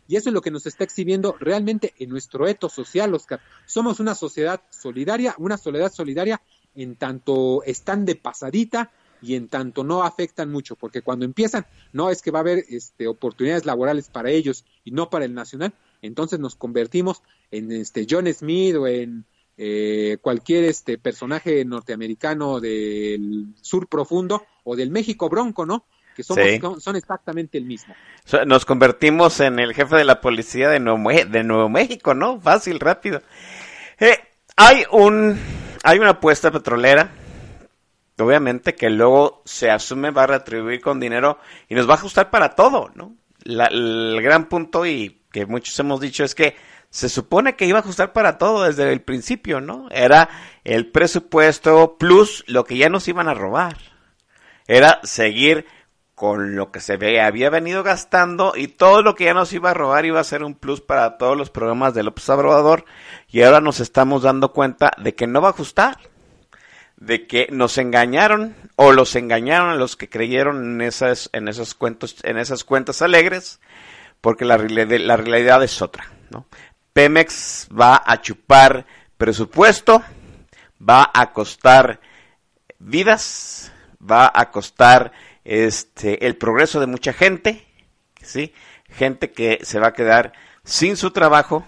y 0.07 0.15
eso 0.15 0.29
es 0.29 0.33
lo 0.33 0.41
que 0.41 0.49
nos 0.49 0.65
está 0.65 0.83
exhibiendo 0.83 1.35
realmente 1.39 1.93
en 1.99 2.09
nuestro 2.09 2.47
eto 2.47 2.67
social, 2.67 3.13
Oscar. 3.13 3.39
Somos 3.67 3.99
una 3.99 4.15
sociedad 4.15 4.59
solidaria, 4.71 5.35
una 5.37 5.55
soledad 5.55 5.91
solidaria 5.91 6.41
en 6.73 6.95
tanto 6.95 7.61
están 7.63 8.05
de 8.05 8.15
pasadita 8.15 8.91
y 9.22 9.36
en 9.36 9.47
tanto 9.47 9.84
no 9.84 10.03
afectan 10.03 10.51
mucho, 10.51 10.76
porque 10.76 11.01
cuando 11.01 11.26
empiezan, 11.26 11.65
no 11.93 12.09
es 12.09 12.22
que 12.22 12.32
va 12.32 12.39
a 12.39 12.41
haber 12.41 12.63
este, 12.70 13.07
oportunidades 13.07 13.65
laborales 13.65 14.09
para 14.09 14.30
ellos 14.30 14.65
y 14.84 14.91
no 14.91 15.09
para 15.09 15.26
el 15.26 15.34
nacional, 15.34 15.74
entonces 16.01 16.39
nos 16.39 16.55
convertimos 16.55 17.22
en 17.51 17.72
este 17.72 18.07
John 18.09 18.32
Smith 18.34 18.76
o 18.76 18.88
en 18.88 19.26
eh, 19.57 20.17
cualquier 20.22 20.63
este 20.63 20.97
personaje 20.97 21.65
norteamericano 21.65 22.61
del 22.61 23.47
sur 23.61 23.88
profundo 23.88 24.45
o 24.63 24.76
del 24.78 24.89
México 24.89 25.28
bronco, 25.28 25.65
¿no? 25.65 25.86
Que 26.15 26.24
somos, 26.24 26.45
Sí. 26.45 26.59
son, 26.59 26.80
son 26.80 26.95
exactamente 26.95 27.57
el 27.57 27.65
mismo. 27.65 27.93
Nos 28.45 28.65
convertimos 28.65 29.39
en 29.41 29.59
el 29.59 29.74
jefe 29.74 29.97
de 29.97 30.05
la 30.05 30.22
policía 30.22 30.70
de 30.70 30.80
Nuevo, 30.80 31.09
de 31.09 31.43
Nuevo 31.43 31.67
México, 31.67 32.13
¿no? 32.13 32.39
Fácil, 32.39 32.80
rápido. 32.80 33.22
Eh, 33.99 34.17
hay 34.55 34.84
un, 34.91 35.38
hay 35.84 35.99
una 35.99 36.11
apuesta 36.11 36.51
petrolera, 36.51 37.11
obviamente, 38.22 38.76
que 38.76 38.89
luego 38.89 39.41
se 39.45 39.70
asume 39.72 40.11
va 40.11 40.24
a 40.24 40.28
retribuir 40.28 40.82
con 40.82 40.99
dinero 40.99 41.39
y 41.67 41.76
nos 41.76 41.88
va 41.88 41.93
a 41.93 41.97
ajustar 41.97 42.30
para 42.30 42.55
todo, 42.55 42.91
¿no? 42.95 43.15
La- 43.43 43.67
el 43.67 44.20
gran 44.22 44.45
punto 44.45 44.86
y 44.86 45.22
que 45.32 45.45
muchos 45.45 45.78
hemos 45.80 45.99
dicho 45.99 46.24
es 46.24 46.36
que 46.36 46.55
se 46.89 47.07
supone 47.07 47.55
que 47.55 47.65
iba 47.65 47.78
a 47.78 47.82
ajustar 47.82 48.13
para 48.13 48.38
todo 48.38 48.63
desde 48.63 48.91
el 48.91 49.01
principio, 49.01 49.61
¿no? 49.61 49.88
Era 49.91 50.28
el 50.63 50.88
presupuesto 50.91 51.97
plus 51.99 52.43
lo 52.47 52.63
que 52.63 52.78
ya 52.78 52.89
nos 52.89 53.07
iban 53.07 53.28
a 53.30 53.34
robar. 53.36 53.78
Era 54.67 54.99
seguir 55.03 55.65
con 56.15 56.55
lo 56.57 56.70
que 56.72 56.82
se 56.82 56.97
ve, 56.97 57.22
había 57.22 57.49
venido 57.49 57.82
gastando 57.82 58.51
y 58.55 58.67
todo 58.67 59.01
lo 59.01 59.15
que 59.15 59.24
ya 59.26 59.34
nos 59.34 59.53
iba 59.53 59.72
a 59.72 59.74
robar 59.74 60.05
iba 60.05 60.20
a 60.20 60.24
ser 60.26 60.43
un 60.43 60.53
plus 60.53 60.82
para 60.82 61.17
todos 61.17 61.38
los 61.38 61.49
programas 61.49 61.93
de 61.93 62.03
López 62.03 62.28
Obrador 62.30 62.84
y 63.30 63.41
ahora 63.43 63.61
nos 63.61 63.80
estamos 63.80 64.24
dando 64.24 64.51
cuenta 64.51 64.91
de 64.97 65.15
que 65.15 65.28
no 65.28 65.39
va 65.41 65.47
a 65.47 65.51
ajustar, 65.51 65.97
de 66.99 67.27
que 67.27 67.47
nos 67.51 67.77
engañaron 67.77 68.55
o 68.75 68.91
los 68.91 69.15
engañaron 69.15 69.69
a 69.69 69.75
los 69.75 69.95
que 69.95 70.09
creyeron 70.09 70.73
en 70.73 70.81
esas 70.81 71.29
en 71.31 71.47
esos 71.47 71.73
cuentos 71.73 72.17
en 72.23 72.37
esas 72.37 72.65
cuentas 72.65 73.01
alegres 73.01 73.61
porque 74.19 74.43
la, 74.43 74.57
la 74.57 75.17
realidad 75.17 75.63
es 75.63 75.81
otra, 75.81 76.11
¿no? 76.29 76.45
Pemex 76.91 77.69
va 77.69 78.03
a 78.05 78.21
chupar 78.21 78.85
presupuesto, 79.17 80.03
va 80.87 81.09
a 81.13 81.31
costar 81.31 82.01
vidas, 82.79 83.71
va 83.99 84.29
a 84.33 84.51
costar 84.51 85.13
este 85.45 86.25
el 86.25 86.35
progreso 86.35 86.81
de 86.81 86.87
mucha 86.87 87.13
gente, 87.13 87.65
¿sí? 88.21 88.53
Gente 88.89 89.31
que 89.31 89.59
se 89.63 89.79
va 89.79 89.87
a 89.87 89.93
quedar 89.93 90.33
sin 90.65 90.97
su 90.97 91.11
trabajo 91.11 91.65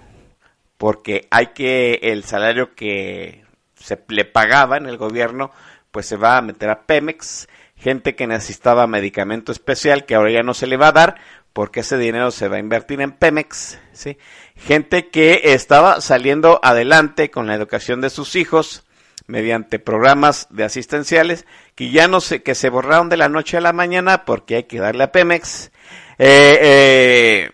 porque 0.77 1.27
hay 1.31 1.47
que 1.47 1.99
el 2.01 2.25
salario 2.25 2.75
que 2.75 3.40
se 3.81 3.99
le 4.07 4.25
pagaba 4.25 4.77
en 4.77 4.85
el 4.85 4.97
gobierno 4.97 5.51
pues 5.91 6.05
se 6.05 6.15
va 6.15 6.37
a 6.37 6.41
meter 6.41 6.69
a 6.69 6.83
Pemex, 6.83 7.47
gente 7.75 8.15
que 8.15 8.27
necesitaba 8.27 8.87
medicamento 8.87 9.51
especial 9.51 10.05
que 10.05 10.15
ahora 10.15 10.31
ya 10.31 10.43
no 10.43 10.53
se 10.53 10.67
le 10.67 10.77
va 10.77 10.87
a 10.87 10.93
dar 10.93 11.15
porque 11.53 11.81
ese 11.81 11.97
dinero 11.97 12.31
se 12.31 12.47
va 12.47 12.55
a 12.55 12.59
invertir 12.59 13.01
en 13.01 13.11
Pemex, 13.11 13.79
¿sí? 13.91 14.17
Gente 14.55 15.09
que 15.09 15.41
estaba 15.43 15.99
saliendo 15.99 16.59
adelante 16.63 17.29
con 17.29 17.47
la 17.47 17.55
educación 17.55 17.99
de 17.99 18.09
sus 18.09 18.35
hijos 18.35 18.83
mediante 19.27 19.79
programas 19.79 20.47
de 20.49 20.63
asistenciales 20.63 21.45
que 21.75 21.91
ya 21.91 22.07
no 22.07 22.21
sé, 22.21 22.41
que 22.41 22.55
se 22.55 22.69
borraron 22.69 23.09
de 23.09 23.17
la 23.17 23.29
noche 23.29 23.57
a 23.57 23.61
la 23.61 23.73
mañana 23.73 24.23
porque 24.25 24.55
hay 24.55 24.63
que 24.63 24.79
darle 24.79 25.03
a 25.03 25.11
Pemex, 25.11 25.71
eh, 26.17 26.59
eh, 26.61 27.51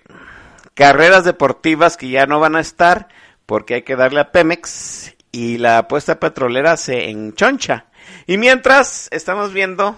carreras 0.75 1.23
deportivas 1.23 1.97
que 1.97 2.09
ya 2.09 2.28
no 2.28 2.39
van 2.39 2.55
a 2.55 2.61
estar 2.61 3.07
porque 3.45 3.75
hay 3.75 3.82
que 3.82 3.95
darle 3.95 4.19
a 4.19 4.32
Pemex 4.32 5.16
y 5.38 5.60
la 5.60 5.78
apuesta 5.78 6.20
petrolera 6.20 6.78
se 6.78 7.12
enchoncha. 7.12 7.86
Y 8.26 8.40
mientras 8.40 9.08
estamos 9.12 9.54
viendo, 9.54 9.96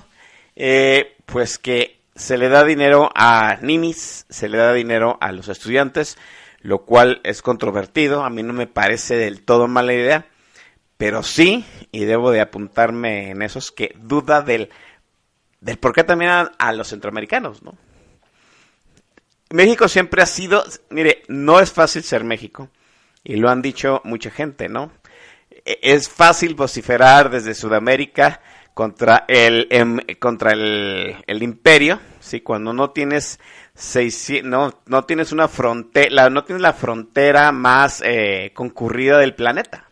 eh, 0.58 1.16
pues 1.26 1.58
que 1.58 2.02
se 2.14 2.38
le 2.38 2.50
da 2.50 2.66
dinero 2.66 3.10
a 3.16 3.58
ninis, 3.62 4.26
se 4.30 4.50
le 4.50 4.58
da 4.58 4.74
dinero 4.74 5.18
a 5.22 5.32
los 5.32 5.48
estudiantes, 5.48 6.18
lo 6.60 6.80
cual 6.80 7.22
es 7.24 7.42
controvertido, 7.42 8.26
a 8.26 8.30
mí 8.30 8.44
no 8.44 8.52
me 8.52 8.68
parece 8.68 9.16
del 9.16 9.42
todo 9.42 9.70
mala 9.70 9.94
idea, 9.94 10.26
pero 10.98 11.24
sí, 11.24 11.64
y 11.94 12.04
debo 12.04 12.32
de 12.32 12.42
apuntarme 12.42 13.30
en 13.30 13.42
esos, 13.42 13.72
que 13.72 13.96
duda 13.98 14.42
del, 14.42 14.70
del 15.62 15.78
por 15.78 15.94
qué 15.94 16.04
también 16.04 16.32
a 16.58 16.74
los 16.74 16.90
centroamericanos, 16.90 17.64
¿no? 17.64 17.78
México 19.52 19.88
siempre 19.88 20.22
ha 20.22 20.26
sido, 20.26 20.66
mire, 20.90 21.24
no 21.30 21.62
es 21.62 21.72
fácil 21.72 22.04
ser 22.04 22.26
México, 22.26 22.70
y 23.24 23.38
lo 23.38 23.50
han 23.50 23.62
dicho 23.62 24.02
mucha 24.04 24.32
gente, 24.32 24.68
¿no? 24.68 24.99
E- 25.66 25.80
Es 25.82 26.10
fácil 26.10 26.55
vociferar 26.55 27.30
desde 27.30 27.53
Sudamérica 27.53 28.41
contra 28.74 29.26
el 29.28 29.68
em, 29.72 29.99
contra 30.20 30.51
el, 30.53 31.16
imperio, 31.41 31.99
sí, 32.20 32.41
cuando 32.41 32.72
no 32.74 32.91
tienes 32.91 33.39
seisci- 33.76 34.41
no 34.43 34.82
no 34.86 35.03
tienes 35.03 35.32
una 35.32 35.47
frontera, 35.47 36.30
no 36.30 36.43
tienes 36.45 36.62
la 36.62 36.74
frontera 36.74 37.51
más 37.51 38.01
eh, 38.05 38.51
concurrida 38.53 39.18
del 39.18 39.36
planeta. 39.36 39.86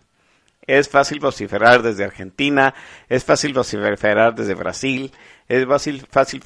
Es 0.65 0.89
fácil 0.89 1.19
vociferar 1.19 1.81
desde 1.81 2.03
Argentina, 2.03 2.73
es 3.07 3.23
fácil 3.23 3.53
vociferar 3.53 4.35
desde 4.35 4.53
Brasil, 4.53 5.13
es 5.47 5.65
fácil, 5.65 6.05
fácil 6.09 6.41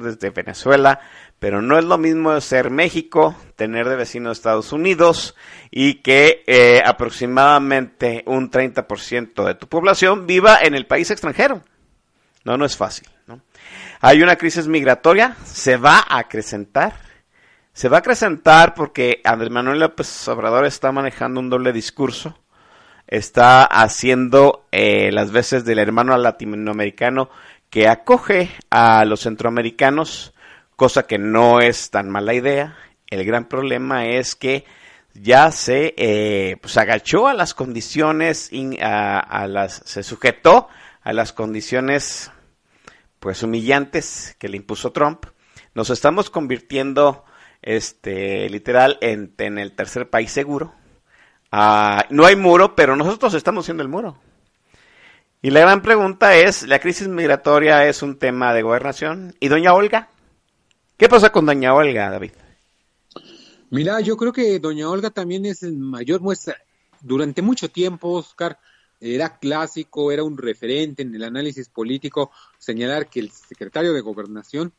desde 0.00 0.30
Venezuela, 0.30 1.00
pero 1.38 1.60
no 1.60 1.78
es 1.78 1.84
lo 1.84 1.98
mismo 1.98 2.40
ser 2.40 2.70
México, 2.70 3.36
tener 3.56 3.88
de 3.88 3.96
vecino 3.96 4.32
Estados 4.32 4.72
Unidos 4.72 5.34
y 5.70 5.94
que 5.96 6.44
eh, 6.46 6.82
aproximadamente 6.84 8.22
un 8.26 8.50
30% 8.50 9.44
de 9.44 9.54
tu 9.54 9.68
población 9.68 10.26
viva 10.26 10.58
en 10.62 10.74
el 10.74 10.86
país 10.86 11.10
extranjero. 11.10 11.62
No, 12.44 12.56
no 12.56 12.64
es 12.64 12.76
fácil. 12.76 13.08
¿no? 13.26 13.40
Hay 14.00 14.22
una 14.22 14.36
crisis 14.36 14.66
migratoria, 14.66 15.36
se 15.44 15.76
va 15.76 15.98
a 15.98 16.18
acrecentar. 16.18 16.94
Se 17.74 17.88
va 17.88 17.98
a 17.98 18.00
acrecentar 18.00 18.74
porque 18.74 19.20
Andrés 19.24 19.50
Manuel 19.50 19.80
López 19.80 20.26
Obrador 20.26 20.64
está 20.64 20.90
manejando 20.90 21.38
un 21.38 21.50
doble 21.50 21.72
discurso 21.72 22.36
está 23.08 23.64
haciendo 23.64 24.66
eh, 24.70 25.10
las 25.12 25.32
veces 25.32 25.64
del 25.64 25.78
hermano 25.78 26.16
latinoamericano 26.16 27.30
que 27.70 27.88
acoge 27.88 28.50
a 28.70 29.04
los 29.04 29.20
centroamericanos, 29.20 30.34
cosa 30.76 31.06
que 31.06 31.18
no 31.18 31.60
es 31.60 31.90
tan 31.90 32.10
mala 32.10 32.34
idea. 32.34 32.76
El 33.08 33.24
gran 33.24 33.46
problema 33.46 34.06
es 34.06 34.34
que 34.34 34.64
ya 35.14 35.50
se 35.50 35.94
eh, 35.96 36.56
pues 36.60 36.76
agachó 36.76 37.28
a 37.28 37.34
las 37.34 37.54
condiciones, 37.54 38.50
a 38.80 39.46
las, 39.48 39.82
se 39.84 40.02
sujetó 40.02 40.68
a 41.02 41.12
las 41.12 41.32
condiciones 41.32 42.30
pues 43.18 43.42
humillantes 43.42 44.36
que 44.38 44.48
le 44.48 44.56
impuso 44.56 44.92
Trump. 44.92 45.26
Nos 45.74 45.90
estamos 45.90 46.30
convirtiendo, 46.30 47.24
este, 47.62 48.48
literal, 48.48 48.98
en, 49.00 49.34
en 49.38 49.58
el 49.58 49.72
tercer 49.72 50.08
país 50.08 50.30
seguro. 50.30 50.74
Ah, 51.50 52.04
no 52.10 52.26
hay 52.26 52.36
muro, 52.36 52.74
pero 52.76 52.96
nosotros 52.96 53.34
estamos 53.34 53.64
siendo 53.64 53.82
el 53.82 53.88
muro. 53.88 54.18
Y 55.40 55.50
la 55.50 55.60
gran 55.60 55.82
pregunta 55.82 56.36
es, 56.36 56.66
¿la 56.66 56.80
crisis 56.80 57.06
migratoria 57.06 57.88
es 57.88 58.02
un 58.02 58.18
tema 58.18 58.52
de 58.52 58.62
gobernación? 58.62 59.36
¿Y 59.38 59.46
doña 59.46 59.72
Olga? 59.72 60.10
¿Qué 60.96 61.08
pasa 61.08 61.30
con 61.30 61.46
doña 61.46 61.74
Olga, 61.74 62.10
David? 62.10 62.32
Mira, 63.70 64.00
yo 64.00 64.16
creo 64.16 64.32
que 64.32 64.58
doña 64.58 64.90
Olga 64.90 65.10
también 65.10 65.46
es 65.46 65.62
el 65.62 65.76
mayor 65.76 66.20
muestra. 66.20 66.56
Durante 67.00 67.40
mucho 67.40 67.70
tiempo, 67.70 68.14
Oscar, 68.14 68.58
era 69.00 69.38
clásico, 69.38 70.10
era 70.10 70.24
un 70.24 70.36
referente 70.36 71.02
en 71.02 71.14
el 71.14 71.22
análisis 71.22 71.68
político 71.68 72.32
señalar 72.58 73.08
que 73.08 73.20
el 73.20 73.30
secretario 73.30 73.92
de 73.92 74.00
Gobernación 74.00 74.72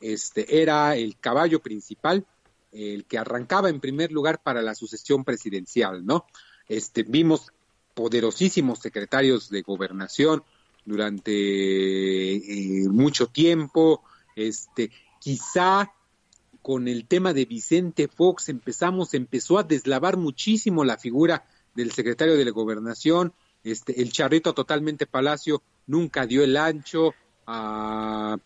este, 0.00 0.62
era 0.62 0.96
el 0.96 1.18
caballo 1.18 1.60
principal, 1.60 2.24
el 2.72 3.04
que 3.04 3.18
arrancaba 3.18 3.68
en 3.68 3.80
primer 3.80 4.12
lugar 4.12 4.42
para 4.42 4.62
la 4.62 4.74
sucesión 4.74 5.24
presidencial, 5.24 6.06
¿no? 6.06 6.24
Este, 6.68 7.02
vimos 7.02 7.52
poderosísimos 7.96 8.80
secretarios 8.80 9.48
de 9.48 9.62
Gobernación 9.62 10.44
durante 10.84 11.32
eh, 11.32 12.88
mucho 12.90 13.26
tiempo, 13.26 14.04
este, 14.36 14.90
quizá 15.18 15.90
con 16.60 16.88
el 16.88 17.06
tema 17.06 17.32
de 17.32 17.46
Vicente 17.46 18.06
Fox 18.06 18.50
empezamos, 18.50 19.14
empezó 19.14 19.58
a 19.58 19.62
deslavar 19.62 20.18
muchísimo 20.18 20.84
la 20.84 20.98
figura 20.98 21.46
del 21.74 21.90
secretario 21.90 22.36
de 22.36 22.44
la 22.44 22.50
gobernación, 22.50 23.32
este, 23.64 24.02
el 24.02 24.12
charrito 24.12 24.52
totalmente 24.52 25.06
palacio 25.06 25.62
nunca 25.86 26.26
dio 26.26 26.44
el 26.44 26.58
ancho, 26.58 27.14
a 27.46 28.36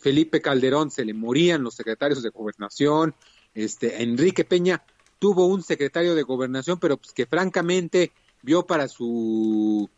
Felipe 0.00 0.42
Calderón 0.42 0.90
se 0.90 1.06
le 1.06 1.14
morían 1.14 1.62
los 1.62 1.74
secretarios 1.74 2.22
de 2.22 2.28
gobernación, 2.28 3.14
este, 3.54 4.02
Enrique 4.02 4.44
Peña 4.44 4.82
tuvo 5.18 5.46
un 5.46 5.62
secretario 5.62 6.14
de 6.14 6.24
gobernación, 6.24 6.78
pero 6.78 6.98
pues 6.98 7.12
que 7.14 7.24
francamente 7.24 8.12
vio 8.42 8.66
para 8.66 8.88
su 8.88 9.88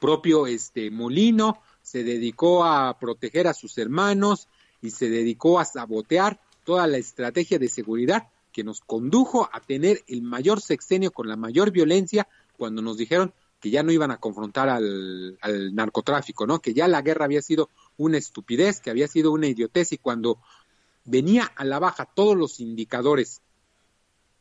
propio 0.00 0.46
este 0.46 0.90
molino, 0.90 1.60
se 1.82 2.04
dedicó 2.04 2.64
a 2.64 2.98
proteger 2.98 3.46
a 3.46 3.54
sus 3.54 3.78
hermanos 3.78 4.48
y 4.80 4.90
se 4.90 5.08
dedicó 5.08 5.58
a 5.58 5.64
sabotear 5.64 6.40
toda 6.64 6.86
la 6.86 6.98
estrategia 6.98 7.58
de 7.58 7.68
seguridad 7.68 8.28
que 8.52 8.64
nos 8.64 8.80
condujo 8.80 9.48
a 9.52 9.60
tener 9.60 10.02
el 10.06 10.22
mayor 10.22 10.60
sexenio 10.60 11.10
con 11.10 11.28
la 11.28 11.36
mayor 11.36 11.70
violencia 11.70 12.28
cuando 12.56 12.82
nos 12.82 12.96
dijeron 12.96 13.34
que 13.60 13.70
ya 13.70 13.82
no 13.82 13.92
iban 13.92 14.10
a 14.10 14.18
confrontar 14.18 14.68
al, 14.68 15.38
al 15.40 15.74
narcotráfico, 15.74 16.46
¿no? 16.46 16.60
Que 16.60 16.74
ya 16.74 16.86
la 16.86 17.02
guerra 17.02 17.24
había 17.24 17.42
sido 17.42 17.70
una 17.96 18.18
estupidez, 18.18 18.80
que 18.80 18.90
había 18.90 19.08
sido 19.08 19.32
una 19.32 19.46
idiotez 19.46 19.92
y 19.92 19.98
cuando 19.98 20.38
venía 21.04 21.44
a 21.56 21.64
la 21.64 21.78
baja 21.78 22.04
todos 22.04 22.36
los 22.36 22.60
indicadores 22.60 23.42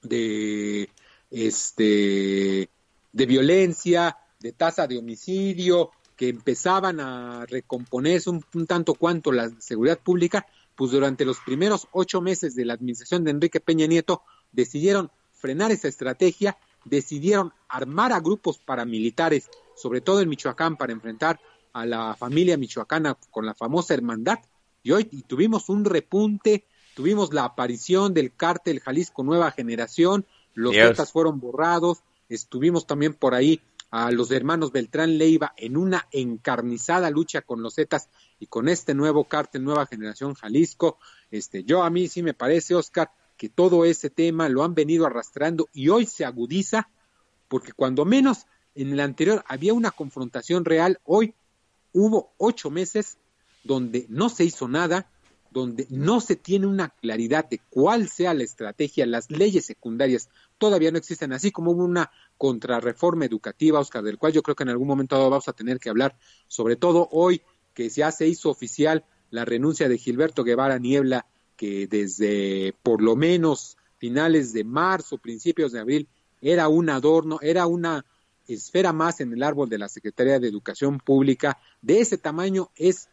de 0.02 0.90
este 1.32 2.70
de 3.14 3.26
violencia, 3.26 4.18
de 4.40 4.52
tasa 4.52 4.88
de 4.88 4.98
homicidio, 4.98 5.92
que 6.18 6.30
empezaban 6.30 7.00
a 7.00 7.46
recomponerse 7.46 8.30
un, 8.30 8.44
un 8.54 8.68
tanto 8.68 8.96
cuanto 8.96 9.32
la 9.32 9.50
seguridad 9.60 10.00
pública, 10.00 10.46
pues 10.76 10.92
durante 10.92 11.26
los 11.26 11.40
primeros 11.40 11.88
ocho 11.92 12.22
meses 12.22 12.56
de 12.56 12.66
la 12.66 12.74
administración 12.74 13.24
de 13.24 13.32
Enrique 13.32 13.60
Peña 13.60 13.88
Nieto 13.88 14.24
decidieron 14.52 15.12
frenar 15.32 15.72
esa 15.72 15.88
estrategia, 15.88 16.58
decidieron 16.86 17.54
armar 17.68 18.14
a 18.14 18.20
grupos 18.20 18.58
paramilitares, 18.58 19.50
sobre 19.76 20.02
todo 20.02 20.22
en 20.22 20.30
Michoacán, 20.30 20.78
para 20.78 20.94
enfrentar 20.94 21.40
a 21.74 21.86
la 21.86 22.16
familia 22.16 22.56
michoacana 22.56 23.18
con 23.32 23.46
la 23.46 23.54
famosa 23.54 23.94
hermandad. 23.94 24.40
Y 24.84 24.92
hoy 24.92 25.08
y 25.12 25.24
tuvimos 25.24 25.70
un 25.70 25.86
repunte, 25.86 26.66
tuvimos 26.96 27.34
la 27.34 27.46
aparición 27.46 28.14
del 28.14 28.34
cártel 28.34 28.80
Jalisco 28.80 29.24
Nueva 29.24 29.52
Generación, 29.52 30.26
los. 30.54 30.76
Zetas 30.76 31.12
fueron 31.12 31.40
borrados, 31.40 32.04
estuvimos 32.36 32.88
también 32.88 33.14
por 33.14 33.36
ahí 33.36 33.62
a 33.92 34.12
los 34.12 34.32
hermanos 34.32 34.72
Beltrán 34.72 35.18
Leiva 35.18 35.54
en 35.56 35.78
una 35.78 36.08
encarnizada 36.12 37.12
lucha 37.12 37.42
con 37.42 37.62
los 37.62 37.76
Zetas 37.76 38.10
y 38.40 38.48
con 38.48 38.68
este 38.68 38.96
nuevo 38.96 39.26
cártel 39.26 39.64
Nueva 39.64 39.86
Generación 39.86 40.34
Jalisco. 40.34 40.98
Este, 41.30 41.64
yo 41.64 41.84
a 41.84 41.90
mí 41.92 42.08
sí 42.08 42.24
me 42.24 42.34
parece, 42.34 42.74
Oscar, 42.74 43.12
que 43.38 43.50
todo 43.50 43.86
ese 43.86 44.10
tema 44.10 44.50
lo 44.50 44.64
han 44.64 44.74
venido 44.74 45.06
arrastrando 45.06 45.70
y 45.74 45.90
hoy 45.90 46.06
se 46.08 46.26
agudiza 46.26 46.90
porque 47.48 47.72
cuando 47.72 48.04
menos 48.04 48.48
en 48.74 48.92
el 48.94 49.00
anterior 49.00 49.44
había 49.48 49.76
una 49.76 49.92
confrontación 49.92 50.66
real, 50.66 51.00
hoy 51.04 51.36
hubo 51.92 52.34
ocho 52.38 52.72
meses 52.72 53.20
donde 53.64 54.08
no 54.10 54.30
se 54.30 54.44
hizo 54.44 54.68
nada, 54.68 55.08
donde 55.54 55.86
no 55.90 56.20
se 56.20 56.36
tiene 56.36 56.66
una 56.66 56.90
claridad 56.90 57.48
de 57.48 57.62
cuál 57.70 58.10
sea 58.10 58.34
la 58.34 58.44
estrategia, 58.44 59.06
las 59.06 59.30
leyes 59.30 59.66
secundarias 59.66 60.30
todavía 60.58 60.92
no 60.92 60.98
existen, 60.98 61.32
así 61.32 61.52
como 61.52 61.72
hubo 61.72 61.84
una 61.84 62.12
contrarreforma 62.38 63.26
educativa, 63.26 63.80
Oscar, 63.80 64.04
del 64.04 64.18
cual 64.18 64.34
yo 64.34 64.42
creo 64.42 64.56
que 64.56 64.64
en 64.64 64.70
algún 64.70 64.88
momento 64.88 65.18
vamos 65.30 65.48
a 65.48 65.54
tener 65.54 65.80
que 65.80 65.90
hablar, 65.90 66.18
sobre 66.48 66.76
todo 66.76 67.08
hoy 67.12 67.42
que 67.74 67.88
ya 67.90 68.12
se 68.12 68.28
hizo 68.28 68.50
oficial 68.50 69.06
la 69.30 69.46
renuncia 69.46 69.88
de 69.88 69.98
Gilberto 69.98 70.44
Guevara 70.44 70.80
Niebla, 70.80 71.26
que 71.56 71.88
desde 71.88 72.74
por 72.84 73.02
lo 73.02 73.16
menos 73.16 73.78
finales 73.98 74.54
de 74.54 74.64
marzo, 74.64 75.18
principios 75.18 75.72
de 75.72 75.80
abril, 75.80 76.08
era 76.42 76.68
un 76.68 76.90
adorno, 76.90 77.40
era 77.42 77.68
una 77.68 78.06
esfera 78.48 78.92
más 78.92 79.22
en 79.22 79.32
el 79.34 79.44
árbol 79.44 79.70
de 79.70 79.78
la 79.78 79.88
Secretaría 79.88 80.40
de 80.40 80.48
Educación 80.48 81.00
Pública. 81.00 81.58
De 81.82 82.02
ese 82.02 82.18
tamaño 82.18 82.70
es 82.76 83.08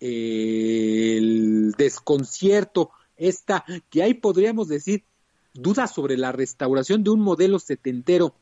el 0.00 1.72
desconcierto, 1.76 2.90
esta, 3.16 3.64
que 3.90 4.02
ahí 4.02 4.14
podríamos 4.14 4.68
decir, 4.68 5.04
dudas 5.54 5.92
sobre 5.94 6.16
la 6.16 6.32
restauración 6.32 7.04
de 7.04 7.10
un 7.10 7.20
modelo 7.20 7.58
setentero 7.58 8.34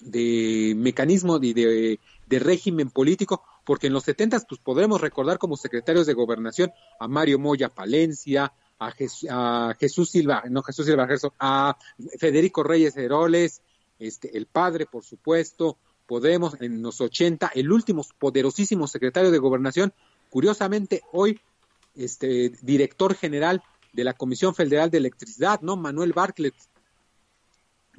de 0.00 0.74
mecanismo 0.76 1.40
de, 1.40 1.98
de, 2.26 2.38
régimen 2.38 2.90
político, 2.90 3.42
porque 3.64 3.88
en 3.88 3.92
los 3.92 4.04
setentas 4.04 4.46
pues 4.48 4.60
podremos 4.60 5.00
recordar 5.00 5.38
como 5.38 5.56
secretarios 5.56 6.06
de 6.06 6.14
gobernación 6.14 6.70
a 7.00 7.08
Mario 7.08 7.40
Moya 7.40 7.68
Palencia, 7.68 8.52
a, 8.78 8.92
a 9.30 9.74
Jesús 9.74 10.10
Silva, 10.10 10.44
no 10.48 10.62
Jesús 10.62 10.86
Silva 10.86 11.08
a 11.40 11.76
Federico 12.18 12.62
Reyes 12.62 12.96
Heroles, 12.96 13.62
este, 13.98 14.36
el 14.38 14.46
padre, 14.46 14.86
por 14.86 15.02
supuesto, 15.02 15.78
Podemos 16.08 16.58
en 16.62 16.80
los 16.80 17.02
80, 17.02 17.50
el 17.54 17.70
último 17.70 18.02
poderosísimo 18.18 18.86
secretario 18.86 19.30
de 19.30 19.36
gobernación, 19.36 19.92
curiosamente 20.30 21.02
hoy, 21.12 21.40
este, 21.94 22.50
director 22.62 23.14
general 23.14 23.62
de 23.92 24.04
la 24.04 24.14
Comisión 24.14 24.54
Federal 24.54 24.90
de 24.90 24.98
Electricidad, 24.98 25.60
¿no? 25.60 25.76
Manuel 25.76 26.12
Bartlett, 26.12 26.54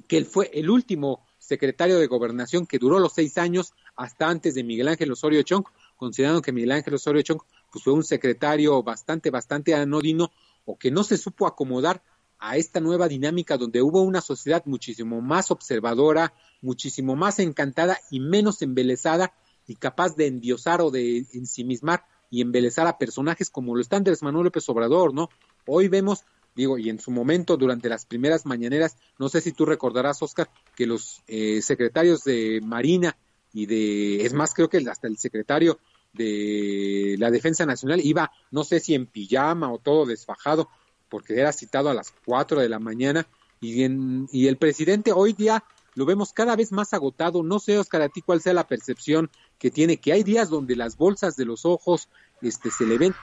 que 0.08 0.18
él 0.18 0.26
fue 0.26 0.50
el 0.54 0.70
último 0.70 1.26
secretario 1.38 1.98
de 1.98 2.08
gobernación 2.08 2.66
que 2.66 2.78
duró 2.78 3.00
los 3.00 3.14
seis 3.14 3.38
años 3.38 3.74
hasta 3.96 4.30
antes 4.30 4.56
de 4.56 4.64
Miguel 4.64 4.88
Ángel 4.88 5.12
Osorio 5.12 5.42
Chong, 5.42 5.66
considerando 5.98 6.42
que 6.42 6.52
Miguel 6.52 6.72
Ángel 6.72 6.94
Osorio 6.94 7.22
Chong 7.22 7.42
pues, 7.72 7.84
fue 7.84 7.94
un 7.94 8.04
secretario 8.04 8.82
bastante, 8.84 9.30
bastante 9.30 9.74
anodino 9.74 10.32
o 10.66 10.78
que 10.78 10.92
no 10.92 11.04
se 11.04 11.18
supo 11.18 11.48
acomodar 11.48 12.04
a 12.38 12.56
esta 12.56 12.80
nueva 12.80 13.08
dinámica 13.08 13.58
donde 13.58 13.82
hubo 13.82 14.02
una 14.02 14.22
sociedad 14.22 14.64
muchísimo 14.66 15.22
más 15.22 15.52
observadora, 15.52 16.34
muchísimo 16.62 17.16
más 17.16 17.40
encantada 17.40 18.00
y 18.10 18.22
menos 18.22 18.62
embelesada 18.62 19.34
y 19.68 19.76
capaz 19.76 20.16
de 20.16 20.28
endiosar 20.28 20.82
o 20.82 20.90
de 20.90 21.26
ensimismar 21.34 22.06
y 22.30 22.42
embelezar 22.42 22.88
a 22.88 22.98
personajes 22.98 23.50
como 23.50 23.76
lo 23.76 23.82
está 23.82 23.98
Andrés 23.98 24.22
Manuel 24.22 24.46
López 24.46 24.68
Obrador, 24.70 25.14
¿no? 25.14 25.30
Hoy 25.66 25.88
vemos, 25.88 26.24
digo, 26.56 26.78
y 26.78 26.90
en 26.90 27.00
su 27.00 27.12
momento, 27.12 27.58
durante 27.58 27.90
las 27.90 28.06
primeras 28.06 28.46
mañaneras, 28.46 28.98
no 29.18 29.30
sé 29.30 29.42
si 29.42 29.52
tú 29.52 29.66
recordarás, 29.66 30.22
Oscar, 30.22 30.50
que 30.76 30.86
los 30.86 31.22
eh, 31.28 31.62
secretarios 31.62 32.24
de 32.24 32.62
Marina 32.64 33.18
y 33.54 33.66
de, 33.66 34.26
es 34.26 34.34
más, 34.34 34.54
creo 34.54 34.70
que 34.70 34.78
hasta 34.90 35.08
el 35.08 35.18
secretario 35.18 35.80
de 36.14 37.16
la 37.20 37.32
Defensa 37.32 37.66
Nacional 37.66 38.00
iba, 38.04 38.32
no 38.52 38.64
sé 38.64 38.80
si 38.80 38.94
en 38.94 39.06
pijama 39.06 39.72
o 39.72 39.80
todo 39.80 40.06
desfajado, 40.06 40.70
porque 41.10 41.40
era 41.40 41.52
citado 41.52 41.90
a 41.90 41.94
las 41.94 42.14
4 42.26 42.62
de 42.62 42.70
la 42.70 42.80
mañana 42.80 43.28
y, 43.60 43.84
en, 43.84 44.28
y 44.32 44.48
el 44.48 44.58
presidente 44.58 45.12
hoy 45.12 45.34
día 45.34 45.64
lo 46.00 46.06
vemos 46.06 46.32
cada 46.32 46.56
vez 46.56 46.72
más 46.72 46.94
agotado. 46.94 47.44
No 47.44 47.60
sé, 47.60 47.78
Oscar, 47.78 48.02
a 48.02 48.08
ti 48.08 48.22
cuál 48.22 48.40
sea 48.40 48.54
la 48.54 48.68
percepción 48.68 49.30
que 49.58 49.70
tiene, 49.70 49.98
que 49.98 50.14
hay 50.14 50.24
días 50.24 50.50
donde 50.50 50.78
las 50.78 50.96
bolsas 50.96 51.36
de 51.36 51.44
los 51.44 51.66
ojos 51.66 52.08
este, 52.42 52.72
se 52.72 52.86
le 52.86 52.98
ven. 52.98 53.14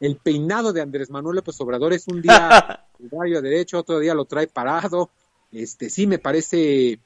El 0.00 0.16
peinado 0.16 0.74
de 0.74 0.82
Andrés 0.82 1.08
Manuel 1.08 1.36
López 1.36 1.58
Obrador 1.62 1.94
es 1.94 2.06
un 2.08 2.20
día 2.20 2.84
rayo 3.10 3.40
derecho, 3.40 3.78
otro 3.78 4.00
día 4.00 4.12
lo 4.12 4.26
trae 4.26 4.48
parado. 4.48 5.08
Este, 5.50 5.88
sí 5.88 6.06
me 6.06 6.18
parece 6.18 7.00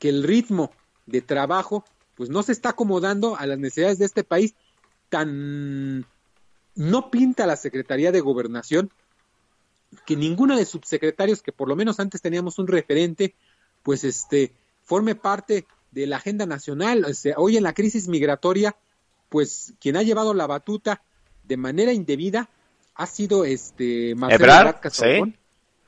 que 0.00 0.08
el 0.08 0.24
ritmo 0.24 0.72
de 1.06 1.20
trabajo 1.20 1.84
pues 2.16 2.28
no 2.28 2.42
se 2.42 2.50
está 2.50 2.70
acomodando 2.70 3.36
a 3.36 3.46
las 3.46 3.60
necesidades 3.60 4.00
de 4.00 4.06
este 4.06 4.24
país 4.24 4.56
tan 5.08 6.04
no 6.74 7.10
pinta 7.12 7.46
la 7.46 7.54
Secretaría 7.54 8.10
de 8.10 8.20
Gobernación 8.20 8.90
que 10.04 10.16
ninguno 10.16 10.56
de 10.56 10.64
subsecretarios, 10.64 11.42
que 11.42 11.52
por 11.52 11.68
lo 11.68 11.76
menos 11.76 12.00
antes 12.00 12.20
teníamos 12.20 12.58
un 12.58 12.66
referente, 12.66 13.36
pues 13.88 14.04
este, 14.04 14.52
forme 14.84 15.14
parte 15.14 15.64
de 15.92 16.06
la 16.06 16.18
agenda 16.18 16.44
nacional. 16.44 17.06
O 17.06 17.14
sea, 17.14 17.36
hoy 17.38 17.56
en 17.56 17.62
la 17.62 17.72
crisis 17.72 18.06
migratoria, 18.06 18.76
pues 19.30 19.72
quien 19.80 19.96
ha 19.96 20.02
llevado 20.02 20.34
la 20.34 20.46
batuta 20.46 21.00
de 21.44 21.56
manera 21.56 21.94
indebida 21.94 22.50
ha 22.94 23.06
sido 23.06 23.46
este 23.46 24.14
Marcelo 24.14 24.44
Ebrard, 24.44 24.60
Ebrard 24.60 24.80
Castrojón. 24.82 25.36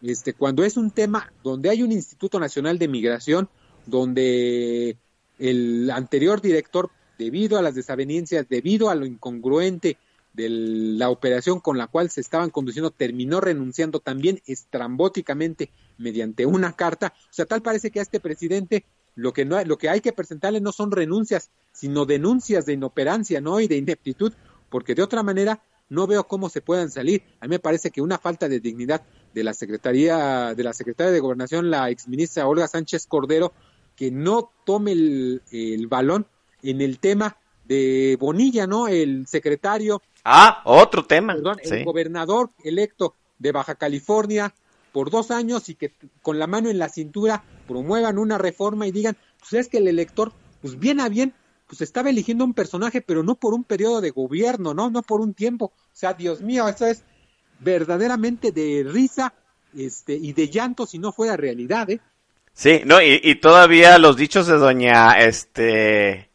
Este, 0.00 0.32
cuando 0.32 0.64
es 0.64 0.78
un 0.78 0.92
tema 0.92 1.30
donde 1.44 1.68
hay 1.68 1.82
un 1.82 1.92
Instituto 1.92 2.40
Nacional 2.40 2.78
de 2.78 2.88
Migración, 2.88 3.50
donde 3.84 4.96
el 5.38 5.90
anterior 5.90 6.40
director, 6.40 6.88
debido 7.18 7.58
a 7.58 7.62
las 7.62 7.74
desavenencias, 7.74 8.48
debido 8.48 8.88
a 8.88 8.94
lo 8.94 9.04
incongruente 9.04 9.98
de 10.32 10.48
la 10.48 11.10
operación 11.10 11.60
con 11.60 11.76
la 11.76 11.86
cual 11.86 12.08
se 12.08 12.22
estaban 12.22 12.48
conduciendo 12.48 12.92
terminó 12.92 13.42
renunciando 13.42 14.00
también 14.00 14.40
estrambóticamente 14.46 15.70
mediante 16.00 16.46
una 16.46 16.72
carta. 16.72 17.12
O 17.16 17.32
sea, 17.32 17.46
tal 17.46 17.62
parece 17.62 17.90
que 17.90 18.00
a 18.00 18.02
este 18.02 18.20
presidente 18.20 18.84
lo 19.14 19.32
que 19.32 19.44
no 19.44 19.62
lo 19.64 19.76
que 19.78 19.88
hay 19.88 20.00
que 20.00 20.12
presentarle 20.12 20.60
no 20.60 20.72
son 20.72 20.90
renuncias, 20.90 21.50
sino 21.72 22.06
denuncias 22.06 22.66
de 22.66 22.72
inoperancia, 22.74 23.40
¿no? 23.40 23.60
y 23.60 23.68
de 23.68 23.76
ineptitud, 23.76 24.32
porque 24.68 24.94
de 24.94 25.02
otra 25.02 25.22
manera 25.22 25.60
no 25.88 26.06
veo 26.06 26.24
cómo 26.26 26.48
se 26.48 26.60
puedan 26.62 26.90
salir. 26.90 27.22
A 27.40 27.46
mí 27.46 27.50
me 27.50 27.58
parece 27.58 27.90
que 27.90 28.00
una 28.00 28.18
falta 28.18 28.48
de 28.48 28.60
dignidad 28.60 29.02
de 29.34 29.44
la 29.44 29.52
Secretaría 29.54 30.54
de 30.54 30.62
la 30.64 30.72
Secretaria 30.72 31.12
de 31.12 31.20
Gobernación, 31.20 31.70
la 31.70 31.90
exministra 31.90 32.46
Olga 32.46 32.68
Sánchez 32.68 33.06
Cordero, 33.06 33.52
que 33.96 34.10
no 34.10 34.50
tome 34.64 34.92
el, 34.92 35.42
el 35.50 35.86
balón 35.88 36.26
en 36.62 36.80
el 36.80 36.98
tema 37.00 37.36
de 37.64 38.16
Bonilla, 38.20 38.66
¿no? 38.66 38.88
El 38.88 39.26
secretario 39.26 40.00
Ah, 40.24 40.60
otro 40.64 41.04
tema. 41.06 41.34
perdón, 41.34 41.58
sí. 41.62 41.74
el 41.74 41.84
gobernador 41.84 42.50
electo 42.62 43.14
de 43.38 43.52
Baja 43.52 43.74
California 43.74 44.54
por 44.92 45.10
dos 45.10 45.30
años 45.30 45.68
y 45.68 45.74
que 45.74 45.92
con 46.22 46.38
la 46.38 46.46
mano 46.46 46.68
en 46.68 46.78
la 46.78 46.88
cintura 46.88 47.44
promuevan 47.66 48.18
una 48.18 48.38
reforma 48.38 48.86
y 48.86 48.92
digan, 48.92 49.16
pues 49.38 49.52
es 49.54 49.68
que 49.68 49.78
el 49.78 49.88
elector, 49.88 50.32
pues 50.60 50.78
bien 50.78 51.00
a 51.00 51.08
bien, 51.08 51.34
pues 51.66 51.80
estaba 51.82 52.10
eligiendo 52.10 52.44
un 52.44 52.54
personaje, 52.54 53.00
pero 53.00 53.22
no 53.22 53.36
por 53.36 53.54
un 53.54 53.64
periodo 53.64 54.00
de 54.00 54.10
gobierno, 54.10 54.74
no, 54.74 54.90
no 54.90 55.02
por 55.02 55.20
un 55.20 55.34
tiempo. 55.34 55.66
O 55.66 55.96
sea, 55.96 56.14
Dios 56.14 56.40
mío, 56.40 56.68
eso 56.68 56.86
es 56.86 57.04
verdaderamente 57.60 58.52
de 58.52 58.84
risa 58.88 59.34
este, 59.76 60.14
y 60.14 60.32
de 60.32 60.48
llanto 60.48 60.86
si 60.86 60.98
no 60.98 61.12
fuera 61.12 61.36
realidad, 61.36 61.88
¿eh? 61.90 62.00
Sí, 62.52 62.82
no, 62.84 63.00
y, 63.00 63.20
y 63.22 63.36
todavía 63.36 63.98
los 63.98 64.16
dichos 64.16 64.46
de 64.46 64.58
doña, 64.58 65.20
este, 65.20 66.30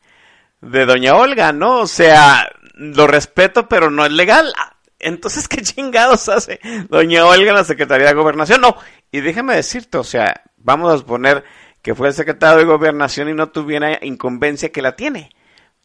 de 0.61 0.85
doña 0.85 1.15
Olga, 1.15 1.51
¿no? 1.51 1.81
O 1.81 1.87
sea, 1.87 2.49
lo 2.75 3.07
respeto, 3.07 3.67
pero 3.67 3.91
no 3.91 4.05
es 4.05 4.11
legal. 4.11 4.53
Entonces, 5.05 5.47
¿qué 5.49 5.61
chingados 5.61 6.27
hace 6.29 6.59
doña 6.89 7.25
Olga 7.25 7.49
en 7.49 7.55
la 7.55 7.63
Secretaría 7.63 8.07
de 8.07 8.13
Gobernación? 8.13 8.61
No, 8.61 8.75
y 9.11 9.21
déjame 9.21 9.55
decirte, 9.55 9.97
o 9.97 10.03
sea, 10.03 10.41
vamos 10.57 10.93
a 10.93 10.97
suponer 10.97 11.43
que 11.81 11.93
fue 11.93 12.07
el 12.07 12.13
secretario 12.15 12.57
de 12.57 12.65
Gobernación 12.65 13.29
y 13.29 13.33
no 13.33 13.51
tuviera 13.51 13.99
incumbencia 14.03 14.71
que 14.71 14.81
la 14.81 14.95
tiene. 14.95 15.29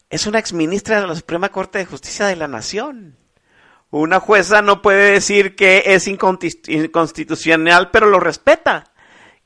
Es 0.09 0.25
una 0.25 0.39
exministra 0.39 0.99
de 0.99 1.07
la 1.07 1.15
Suprema 1.15 1.49
Corte 1.49 1.77
de 1.77 1.85
Justicia 1.85 2.25
de 2.25 2.35
la 2.35 2.47
Nación. 2.47 3.17
Una 3.91 4.19
jueza 4.19 4.63
no 4.63 4.81
puede 4.81 5.11
decir 5.11 5.55
que 5.55 5.83
es 5.85 6.07
inconstitucional, 6.07 7.91
pero 7.91 8.07
lo 8.07 8.19
respeta. 8.19 8.91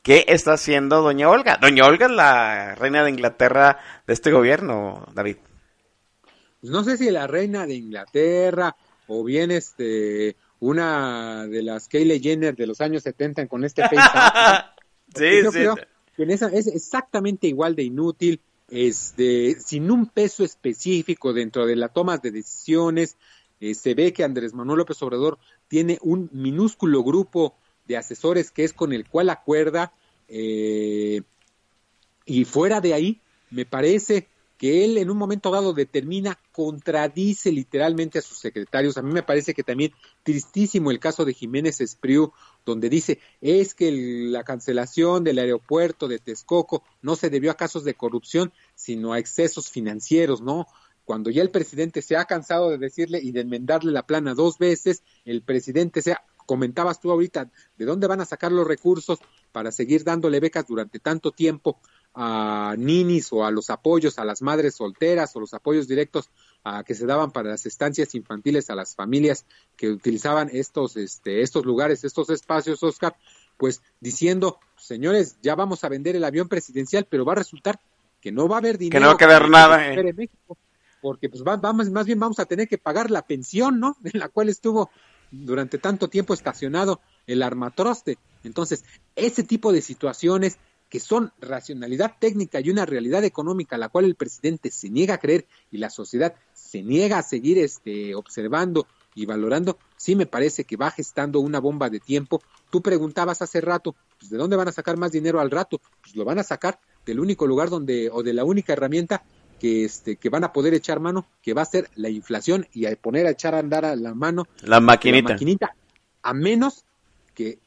¿Qué 0.01 0.23
está 0.29 0.53
haciendo 0.53 1.01
doña 1.01 1.29
Olga? 1.29 1.57
Doña 1.57 1.85
Olga 1.85 2.05
es 2.05 2.11
la 2.11 2.75
reina 2.75 3.03
de 3.03 3.09
Inglaterra 3.09 3.79
de 4.07 4.13
este 4.13 4.31
gobierno, 4.31 5.05
David. 5.13 5.37
No 6.61 6.83
sé 6.83 6.95
si 6.95 7.11
la 7.11 7.27
reina 7.27 7.65
de 7.65 7.73
Inglaterra 7.73 8.75
o 9.07 9.23
bien 9.23 9.51
este 9.51 10.35
una 10.59 11.47
de 11.47 11.61
las 11.61 11.87
Kylie 11.87 12.19
Jenner 12.19 12.55
de 12.55 12.67
los 12.67 12.81
años 12.81 13.03
70 13.03 13.47
con 13.47 13.63
este 13.63 13.81
FaceTime. 13.89 14.65
sí, 15.15 15.43
Yo 15.43 15.51
sí. 15.51 15.57
creo 15.59 15.75
que 16.15 16.23
en 16.23 16.31
esa 16.31 16.47
es 16.47 16.67
exactamente 16.67 17.47
igual 17.47 17.75
de 17.75 17.83
inútil, 17.83 18.39
este, 18.69 19.59
sin 19.59 19.91
un 19.91 20.07
peso 20.07 20.43
específico 20.43 21.33
dentro 21.33 21.65
de 21.65 21.75
la 21.75 21.89
toma 21.89 22.17
de 22.17 22.31
decisiones. 22.31 23.17
Eh, 23.59 23.73
se 23.73 23.93
ve 23.93 24.13
que 24.13 24.23
Andrés 24.23 24.53
Manuel 24.53 24.79
López 24.79 25.01
Obrador 25.01 25.37
tiene 25.67 25.97
un 26.01 26.29
minúsculo 26.31 27.03
grupo 27.03 27.55
de 27.87 27.97
asesores 27.97 28.51
que 28.51 28.63
es 28.63 28.73
con 28.73 28.93
el 28.93 29.07
cual 29.07 29.29
acuerda 29.29 29.93
eh, 30.27 31.21
y 32.25 32.45
fuera 32.45 32.81
de 32.81 32.93
ahí 32.93 33.21
me 33.51 33.65
parece 33.65 34.27
que 34.57 34.85
él 34.85 34.97
en 34.97 35.09
un 35.09 35.17
momento 35.17 35.51
dado 35.51 35.73
determina, 35.73 36.39
contradice 36.51 37.51
literalmente 37.51 38.19
a 38.19 38.21
sus 38.21 38.37
secretarios. 38.37 38.97
A 38.97 39.01
mí 39.01 39.11
me 39.11 39.23
parece 39.23 39.53
que 39.53 39.63
también 39.63 39.93
tristísimo 40.23 40.91
el 40.91 40.99
caso 40.99 41.25
de 41.25 41.33
Jiménez 41.33 41.81
Espriu, 41.81 42.31
donde 42.65 42.89
dice 42.89 43.19
es 43.41 43.75
que 43.75 43.91
la 43.91 44.43
cancelación 44.43 45.23
del 45.23 45.39
aeropuerto 45.39 46.07
de 46.07 46.19
Texcoco 46.19 46.83
no 47.01 47.15
se 47.15 47.29
debió 47.29 47.51
a 47.51 47.57
casos 47.57 47.83
de 47.83 47.95
corrupción, 47.95 48.53
sino 48.75 49.13
a 49.13 49.19
excesos 49.19 49.69
financieros, 49.69 50.41
¿no? 50.41 50.67
Cuando 51.03 51.29
ya 51.29 51.43
el 51.43 51.51
presidente 51.51 52.01
se 52.01 52.17
ha 52.17 52.25
cansado 52.25 52.71
de 52.71 52.79
decirle 52.79 53.19
y 53.21 53.31
de 53.31 53.41
enmendarle 53.41 53.91
la 53.91 54.07
plana 54.07 54.33
dos 54.33 54.57
veces, 54.57 55.03
el 55.23 55.43
presidente 55.43 56.01
se 56.01 56.13
ha, 56.13 56.23
comentabas 56.47 56.99
tú 56.99 57.11
ahorita, 57.11 57.51
¿de 57.77 57.85
dónde 57.85 58.07
van 58.07 58.21
a 58.21 58.25
sacar 58.25 58.51
los 58.51 58.67
recursos 58.67 59.19
para 59.51 59.71
seguir 59.71 60.03
dándole 60.03 60.39
becas 60.39 60.65
durante 60.65 60.99
tanto 60.99 61.31
tiempo 61.31 61.79
a 62.15 62.75
ninis 62.77 63.31
o 63.31 63.45
a 63.45 63.51
los 63.51 63.69
apoyos 63.69 64.17
a 64.19 64.25
las 64.25 64.41
madres 64.41 64.75
solteras 64.75 65.35
o 65.35 65.41
los 65.41 65.53
apoyos 65.53 65.87
directos 65.87 66.29
a, 66.63 66.83
que 66.83 66.95
se 66.95 67.05
daban 67.05 67.31
para 67.31 67.49
las 67.49 67.65
estancias 67.65 68.15
infantiles 68.15 68.69
a 68.69 68.75
las 68.75 68.95
familias 68.95 69.45
que 69.75 69.89
utilizaban 69.89 70.49
estos, 70.51 70.95
este, 70.95 71.41
estos 71.41 71.65
lugares, 71.65 72.03
estos 72.03 72.29
espacios, 72.29 72.81
Oscar? 72.83 73.15
pues 73.57 73.81
diciendo, 73.99 74.59
señores, 74.77 75.37
ya 75.41 75.55
vamos 75.55 75.83
a 75.83 75.89
vender 75.89 76.15
el 76.15 76.23
avión 76.23 76.47
presidencial, 76.47 77.07
pero 77.09 77.25
va 77.25 77.33
a 77.33 77.37
resultar 77.37 77.79
que 78.21 78.31
no 78.31 78.47
va 78.47 78.55
a 78.55 78.59
haber 78.59 78.77
dinero. 78.77 79.01
no 79.01 79.07
va 79.07 79.13
a 79.13 79.17
quedar 79.17 79.49
nada, 79.49 79.93
que 79.93 79.99
eh. 79.99 80.13
México, 80.13 80.57
porque 81.01 81.29
pues 81.29 81.43
va- 81.43 81.57
vamos, 81.57 81.89
más 81.89 82.05
bien 82.05 82.19
vamos 82.19 82.39
a 82.39 82.45
tener 82.45 82.67
que 82.67 82.77
pagar 82.77 83.11
la 83.11 83.21
pensión, 83.21 83.79
¿no? 83.79 83.95
En 84.13 84.19
la 84.19 84.29
cual 84.29 84.49
estuvo 84.49 84.89
durante 85.31 85.77
tanto 85.77 86.09
tiempo 86.09 86.33
estacionado 86.33 87.01
el 87.27 87.43
armatroste. 87.43 88.17
Entonces, 88.43 88.83
ese 89.15 89.43
tipo 89.43 89.71
de 89.71 89.81
situaciones 89.81 90.57
que 90.95 91.01
son 91.01 91.33
racionalidad 91.41 92.13
técnica 92.19 92.61
y 92.61 92.69
una 92.69 92.85
realidad 92.85 93.25
económica, 93.25 93.77
la 93.77 93.89
cual 93.89 94.05
el 94.05 94.15
presidente 94.15 94.71
se 94.71 94.89
niega 94.89 95.15
a 95.15 95.17
creer 95.17 95.45
y 95.69 95.77
la 95.77 95.89
sociedad 95.89 96.35
se 96.53 96.83
niega 96.83 97.17
a 97.17 97.21
seguir 97.21 97.57
este, 97.57 98.15
observando 98.15 98.87
y 99.13 99.25
valorando, 99.25 99.77
sí 99.97 100.15
me 100.15 100.25
parece 100.25 100.63
que 100.63 100.77
va 100.77 100.91
gestando 100.91 101.41
una 101.41 101.59
bomba 101.59 101.89
de 101.89 101.99
tiempo. 101.99 102.41
Tú 102.69 102.81
preguntabas 102.81 103.41
hace 103.41 103.59
rato, 103.59 103.93
pues, 104.17 104.29
¿de 104.29 104.37
dónde 104.37 104.55
van 104.55 104.69
a 104.69 104.71
sacar 104.71 104.95
más 104.95 105.11
dinero 105.11 105.41
al 105.41 105.51
rato? 105.51 105.81
Pues 106.01 106.15
lo 106.15 106.23
van 106.23 106.39
a 106.39 106.43
sacar 106.43 106.79
del 107.05 107.19
único 107.19 107.45
lugar 107.45 107.69
donde, 107.69 108.09
o 108.09 108.23
de 108.23 108.31
la 108.31 108.45
única 108.45 108.71
herramienta 108.71 109.21
que, 109.59 109.83
este, 109.83 110.15
que 110.15 110.29
van 110.29 110.45
a 110.45 110.53
poder 110.53 110.73
echar 110.75 111.01
mano, 111.01 111.27
que 111.41 111.53
va 111.53 111.63
a 111.63 111.65
ser 111.65 111.89
la 111.95 112.07
inflación 112.07 112.69
y 112.71 112.85
a 112.85 112.95
poner 112.95 113.27
a 113.27 113.31
echar 113.31 113.53
a 113.53 113.59
andar 113.59 113.83
a 113.83 113.97
la 113.97 114.13
mano 114.13 114.47
La 114.61 114.79
maquinita. 114.79 115.27
la 115.27 115.33
maquinita, 115.33 115.75
a 116.21 116.33
menos 116.33 116.85
que, 117.33 117.59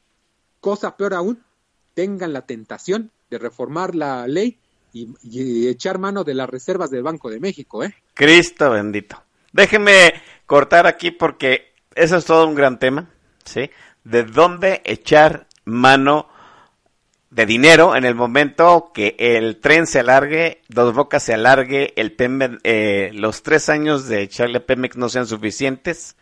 cosa 0.62 0.96
peor 0.96 1.12
aún, 1.12 1.42
tengan 1.92 2.32
la 2.32 2.46
tentación 2.46 3.10
de 3.30 3.38
reformar 3.38 3.94
la 3.94 4.26
ley 4.26 4.58
y, 4.92 5.68
echar 5.68 5.98
mano 5.98 6.24
de 6.24 6.34
las 6.34 6.48
reservas 6.48 6.90
del 6.90 7.02
Banco 7.02 7.30
de 7.30 7.40
México, 7.40 7.84
¿eh? 7.84 7.94
Cristo 8.14 8.70
bendito. 8.70 9.22
Déjeme 9.52 10.14
cortar 10.46 10.86
aquí 10.86 11.10
porque 11.10 11.72
eso 11.94 12.16
es 12.16 12.24
todo 12.24 12.46
un 12.46 12.54
gran 12.54 12.78
tema, 12.78 13.10
¿sí? 13.44 13.70
De 14.04 14.24
dónde 14.24 14.82
echar 14.84 15.46
mano 15.64 16.28
de 17.30 17.44
dinero 17.44 17.94
en 17.94 18.04
el 18.04 18.14
momento 18.14 18.90
que 18.94 19.14
el 19.18 19.60
tren 19.60 19.86
se 19.86 20.00
alargue, 20.00 20.62
Dos 20.68 20.94
Bocas 20.94 21.22
se 21.22 21.34
alargue, 21.34 21.92
el 21.96 22.12
Pemex, 22.12 22.58
eh, 22.64 23.10
los 23.12 23.42
tres 23.42 23.68
años 23.68 24.08
de 24.08 24.22
echarle 24.22 24.60
Pemex 24.60 24.96
no 24.96 25.08
sean 25.08 25.26
suficientes 25.26 26.16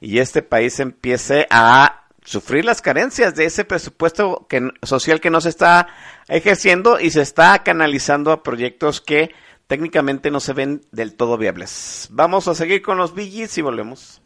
y 0.00 0.18
este 0.18 0.42
país 0.42 0.80
empiece 0.80 1.46
a 1.50 2.07
sufrir 2.28 2.66
las 2.66 2.82
carencias 2.82 3.34
de 3.34 3.46
ese 3.46 3.64
presupuesto 3.64 4.46
que, 4.50 4.70
social 4.82 5.18
que 5.18 5.30
no 5.30 5.40
se 5.40 5.48
está 5.48 5.88
ejerciendo 6.28 7.00
y 7.00 7.10
se 7.10 7.22
está 7.22 7.62
canalizando 7.62 8.32
a 8.32 8.42
proyectos 8.42 9.00
que 9.00 9.30
técnicamente 9.66 10.30
no 10.30 10.38
se 10.38 10.52
ven 10.52 10.82
del 10.92 11.14
todo 11.14 11.38
viables. 11.38 12.08
Vamos 12.10 12.46
a 12.46 12.54
seguir 12.54 12.82
con 12.82 12.98
los 12.98 13.14
BGs 13.14 13.56
y 13.56 13.62
volvemos. 13.62 14.20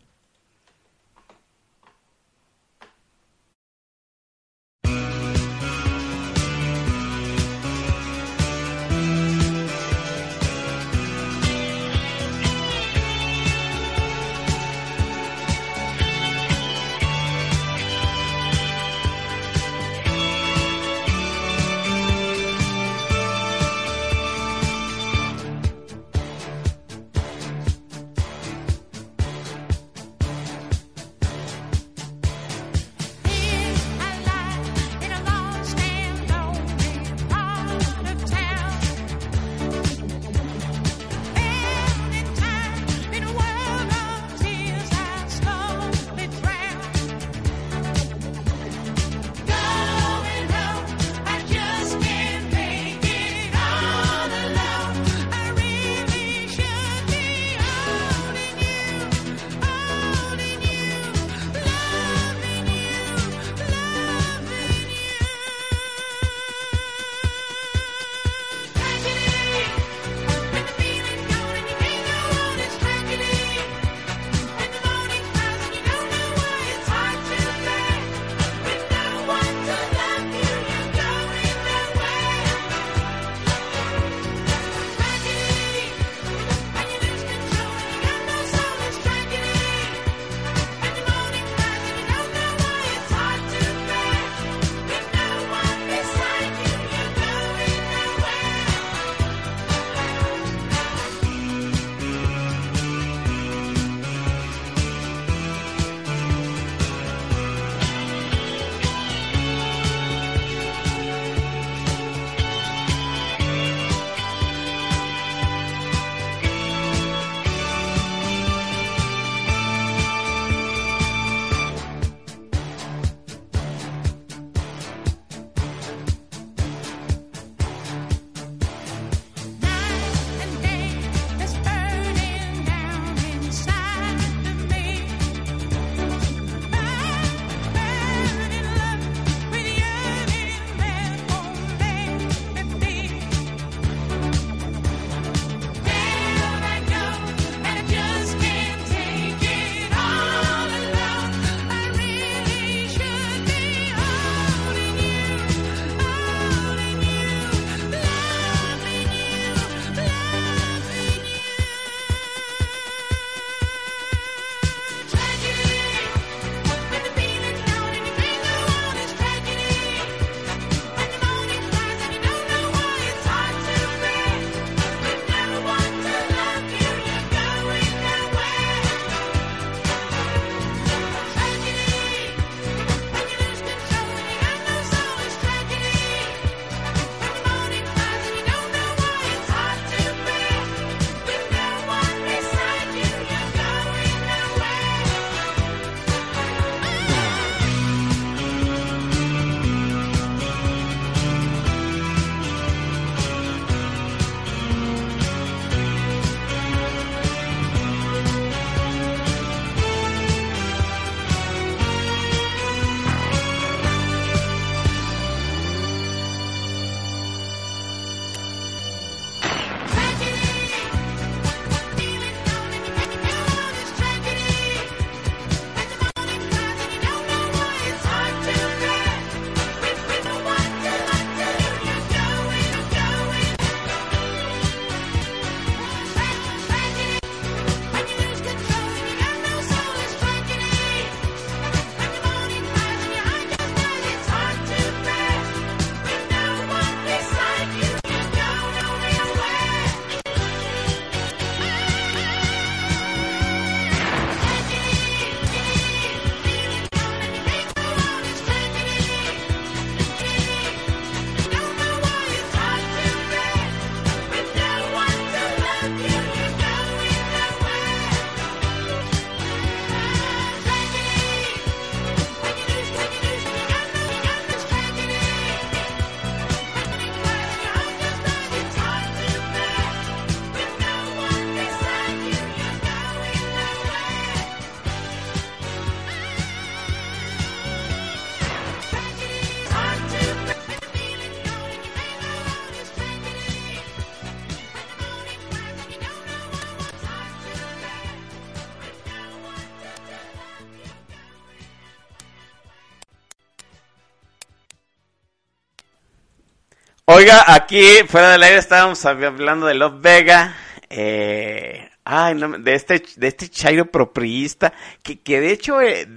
Oiga, 307.22 307.44
aquí 307.46 307.84
fuera 308.08 308.32
del 308.32 308.42
aire 308.42 308.58
estábamos 308.58 309.04
hablando 309.04 309.66
de 309.66 309.74
Love 309.74 310.00
Vega. 310.00 310.56
Eh, 310.90 311.88
ay, 312.02 312.34
no, 312.34 312.58
de 312.58 312.74
este, 312.74 313.00
de 313.14 313.28
este 313.28 313.48
Chairo 313.48 313.84
propriista. 313.92 314.72
Que, 315.04 315.20
que 315.20 315.40
de 315.40 315.52
hecho, 315.52 315.80
eh, 315.80 316.08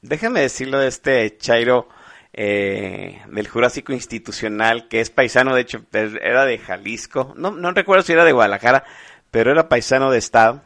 déjame 0.00 0.40
decirlo 0.40 0.78
de 0.78 0.88
este 0.88 1.36
Chairo 1.36 1.90
eh, 2.32 3.20
del 3.28 3.46
Jurásico 3.46 3.92
Institucional, 3.92 4.88
que 4.88 5.02
es 5.02 5.10
paisano, 5.10 5.54
de 5.54 5.60
hecho, 5.60 5.84
era 5.92 6.46
de 6.46 6.56
Jalisco. 6.56 7.34
No, 7.36 7.50
no 7.50 7.72
recuerdo 7.72 8.02
si 8.02 8.14
era 8.14 8.24
de 8.24 8.32
Guadalajara, 8.32 8.84
pero 9.30 9.50
era 9.50 9.68
paisano 9.68 10.10
de 10.10 10.16
Estado. 10.16 10.62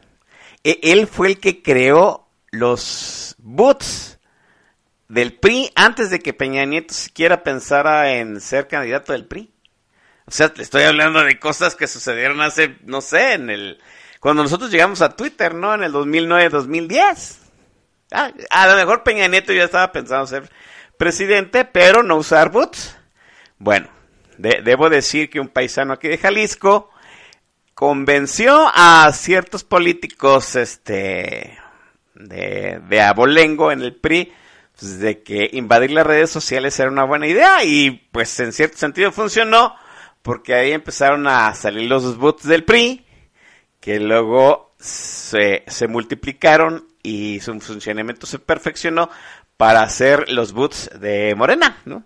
E- 0.63 0.79
él 0.81 1.07
fue 1.07 1.27
el 1.27 1.39
que 1.41 1.61
creó 1.61 2.29
los 2.51 3.35
boots 3.37 4.17
del 5.09 5.33
PRI 5.33 5.71
antes 5.75 6.09
de 6.09 6.19
que 6.19 6.31
Peña 6.31 6.63
Nieto 6.63 6.93
siquiera 6.93 7.43
pensara 7.43 8.13
en 8.13 8.39
ser 8.39 8.69
candidato 8.69 9.11
del 9.11 9.25
PRI. 9.25 9.51
O 10.29 10.31
sea, 10.31 10.51
le 10.55 10.61
estoy 10.61 10.83
hablando 10.83 11.23
de 11.23 11.39
cosas 11.39 11.75
que 11.75 11.87
sucedieron 11.87 12.39
hace, 12.41 12.77
no 12.85 13.01
sé, 13.01 13.33
en 13.33 13.49
el... 13.49 13.79
Cuando 14.19 14.43
nosotros 14.43 14.69
llegamos 14.69 15.01
a 15.01 15.15
Twitter, 15.15 15.55
¿no? 15.55 15.73
En 15.73 15.81
el 15.83 15.91
2009-2010. 15.91 17.37
Ah, 18.11 18.31
a 18.51 18.67
lo 18.67 18.75
mejor 18.75 19.01
Peña 19.03 19.27
Nieto 19.27 19.53
ya 19.53 19.63
estaba 19.63 19.91
pensando 19.91 20.27
ser 20.27 20.49
presidente, 20.97 21.65
pero 21.65 22.03
no 22.03 22.17
usar 22.17 22.51
boots. 22.51 22.95
Bueno, 23.57 23.87
de- 24.37 24.61
debo 24.63 24.89
decir 24.89 25.29
que 25.31 25.39
un 25.39 25.47
paisano 25.47 25.93
aquí 25.93 26.07
de 26.09 26.17
Jalisco 26.19 26.91
convenció 27.73 28.69
a 28.73 29.09
ciertos 29.13 29.63
políticos, 29.63 30.55
este, 30.55 31.57
de, 32.13 32.81
de 32.87 33.01
abolengo 33.01 33.71
en 33.71 33.81
el 33.81 33.95
PRI, 33.95 34.31
pues, 34.77 34.99
de 34.99 35.23
que 35.23 35.49
invadir 35.53 35.91
las 35.91 36.05
redes 36.05 36.29
sociales 36.29 36.77
era 36.79 36.91
una 36.91 37.05
buena 37.05 37.25
idea 37.27 37.63
y 37.63 37.91
pues 38.11 38.37
en 38.41 38.51
cierto 38.53 38.77
sentido 38.77 39.11
funcionó 39.11 39.75
porque 40.29 40.53
ahí 40.53 40.73
empezaron 40.73 41.25
a 41.25 41.51
salir 41.55 41.89
los 41.89 42.15
bots 42.15 42.47
del 42.47 42.63
PRI 42.63 43.03
que 43.79 43.99
luego 43.99 44.75
se, 44.77 45.63
se 45.65 45.87
multiplicaron 45.87 46.87
y 47.01 47.39
su 47.39 47.59
funcionamiento 47.59 48.27
se 48.27 48.37
perfeccionó 48.37 49.09
para 49.57 49.81
hacer 49.81 50.29
los 50.29 50.53
boots 50.53 50.91
de 50.99 51.33
Morena, 51.33 51.77
¿no? 51.85 52.03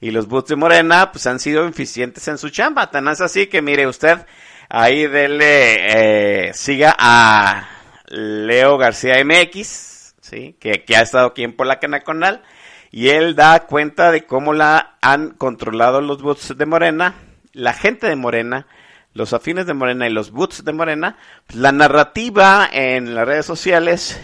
Y 0.00 0.10
los 0.10 0.26
boots 0.26 0.48
de 0.48 0.56
Morena 0.56 1.12
pues 1.12 1.24
han 1.28 1.38
sido 1.38 1.64
eficientes 1.68 2.26
en 2.26 2.36
su 2.36 2.50
chamba, 2.50 2.90
tan 2.90 3.06
así 3.06 3.46
que 3.46 3.62
mire 3.62 3.86
usted, 3.86 4.26
ahí 4.68 5.06
dele, 5.06 6.48
eh, 6.48 6.54
siga 6.54 6.96
a 6.98 7.68
Leo 8.08 8.76
García 8.76 9.24
MX, 9.24 10.16
¿sí? 10.20 10.56
Que, 10.58 10.82
ha 10.96 11.02
estado 11.02 11.28
aquí 11.28 11.44
en 11.44 11.54
Polaca 11.54 11.86
Nacional, 11.86 12.42
y 12.90 13.10
él 13.10 13.36
da 13.36 13.66
cuenta 13.66 14.10
de 14.10 14.26
cómo 14.26 14.52
la 14.52 14.96
han 15.00 15.30
controlado 15.30 16.00
los 16.00 16.20
boots 16.22 16.58
de 16.58 16.66
Morena, 16.66 17.14
la 17.52 17.72
gente 17.72 18.06
de 18.06 18.16
Morena, 18.16 18.66
los 19.14 19.32
afines 19.32 19.66
de 19.66 19.74
Morena 19.74 20.06
y 20.06 20.12
los 20.12 20.30
boots 20.30 20.64
de 20.64 20.72
Morena, 20.72 21.16
pues, 21.46 21.58
la 21.58 21.72
narrativa 21.72 22.68
en 22.70 23.14
las 23.14 23.26
redes 23.26 23.46
sociales, 23.46 24.20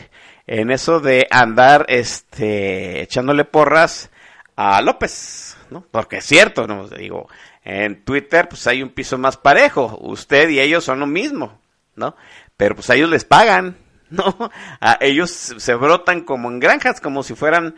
en 0.47 0.71
eso 0.71 1.01
de 1.01 1.27
andar 1.31 1.85
este 1.89 3.03
echándole 3.03 3.45
porras 3.45 4.11
a 4.57 4.81
López, 4.83 5.57
¿no? 5.71 5.85
Porque 5.91 6.17
es 6.17 6.25
cierto, 6.25 6.67
no 6.67 6.89
digo, 6.89 7.29
en 7.65 8.03
Twitter 8.05 8.49
pues 8.49 8.67
hay 8.67 8.83
un 8.83 8.89
piso 8.89 9.19
más 9.19 9.37
parejo, 9.37 9.99
usted 10.01 10.49
y 10.49 10.59
ellos 10.59 10.85
son 10.85 11.01
lo 11.01 11.07
mismo, 11.07 11.61
¿no? 11.95 12.17
Pero 12.57 12.75
pues 12.75 12.89
a 12.91 12.95
ellos 12.95 13.11
les 13.11 13.25
pagan, 13.25 13.77
¿no? 14.11 14.51
A 14.81 14.97
ellos 15.01 15.31
se 15.31 15.75
brotan 15.75 16.23
como 16.23 16.51
en 16.51 16.61
granjas, 16.61 17.01
como 17.01 17.23
si 17.23 17.35
fueran 17.35 17.77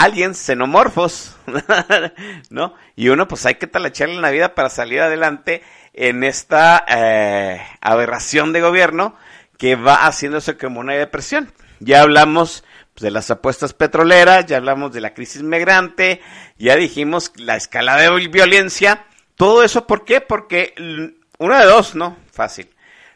aliens 0.00 0.38
xenomorfos, 0.38 1.36
¿no? 2.50 2.74
Y 2.96 3.08
uno 3.08 3.28
pues 3.28 3.44
hay 3.46 3.56
que 3.56 3.66
talacharle 3.66 4.14
en 4.14 4.22
la 4.22 4.30
vida 4.30 4.54
para 4.54 4.70
salir 4.70 5.00
adelante 5.00 5.62
en 5.92 6.24
esta 6.24 6.84
eh, 6.88 7.60
aberración 7.80 8.52
de 8.52 8.60
gobierno 8.60 9.14
que 9.58 9.76
va 9.76 10.06
haciéndose 10.06 10.56
como 10.56 10.80
una 10.80 10.94
depresión. 10.94 11.52
Ya 11.80 12.00
hablamos 12.00 12.64
pues, 12.94 13.02
de 13.02 13.10
las 13.10 13.30
apuestas 13.30 13.74
petroleras, 13.74 14.46
ya 14.46 14.56
hablamos 14.56 14.92
de 14.92 15.02
la 15.02 15.12
crisis 15.12 15.42
migrante, 15.42 16.22
ya 16.58 16.76
dijimos 16.76 17.32
la 17.36 17.56
escalada 17.56 18.00
de 18.00 18.28
violencia. 18.28 19.04
Todo 19.36 19.62
eso, 19.62 19.86
¿por 19.86 20.04
qué? 20.04 20.20
Porque 20.22 20.74
mm, 20.78 21.44
una 21.44 21.60
de 21.60 21.66
dos, 21.66 21.94
¿no? 21.94 22.16
Fácil. 22.32 22.70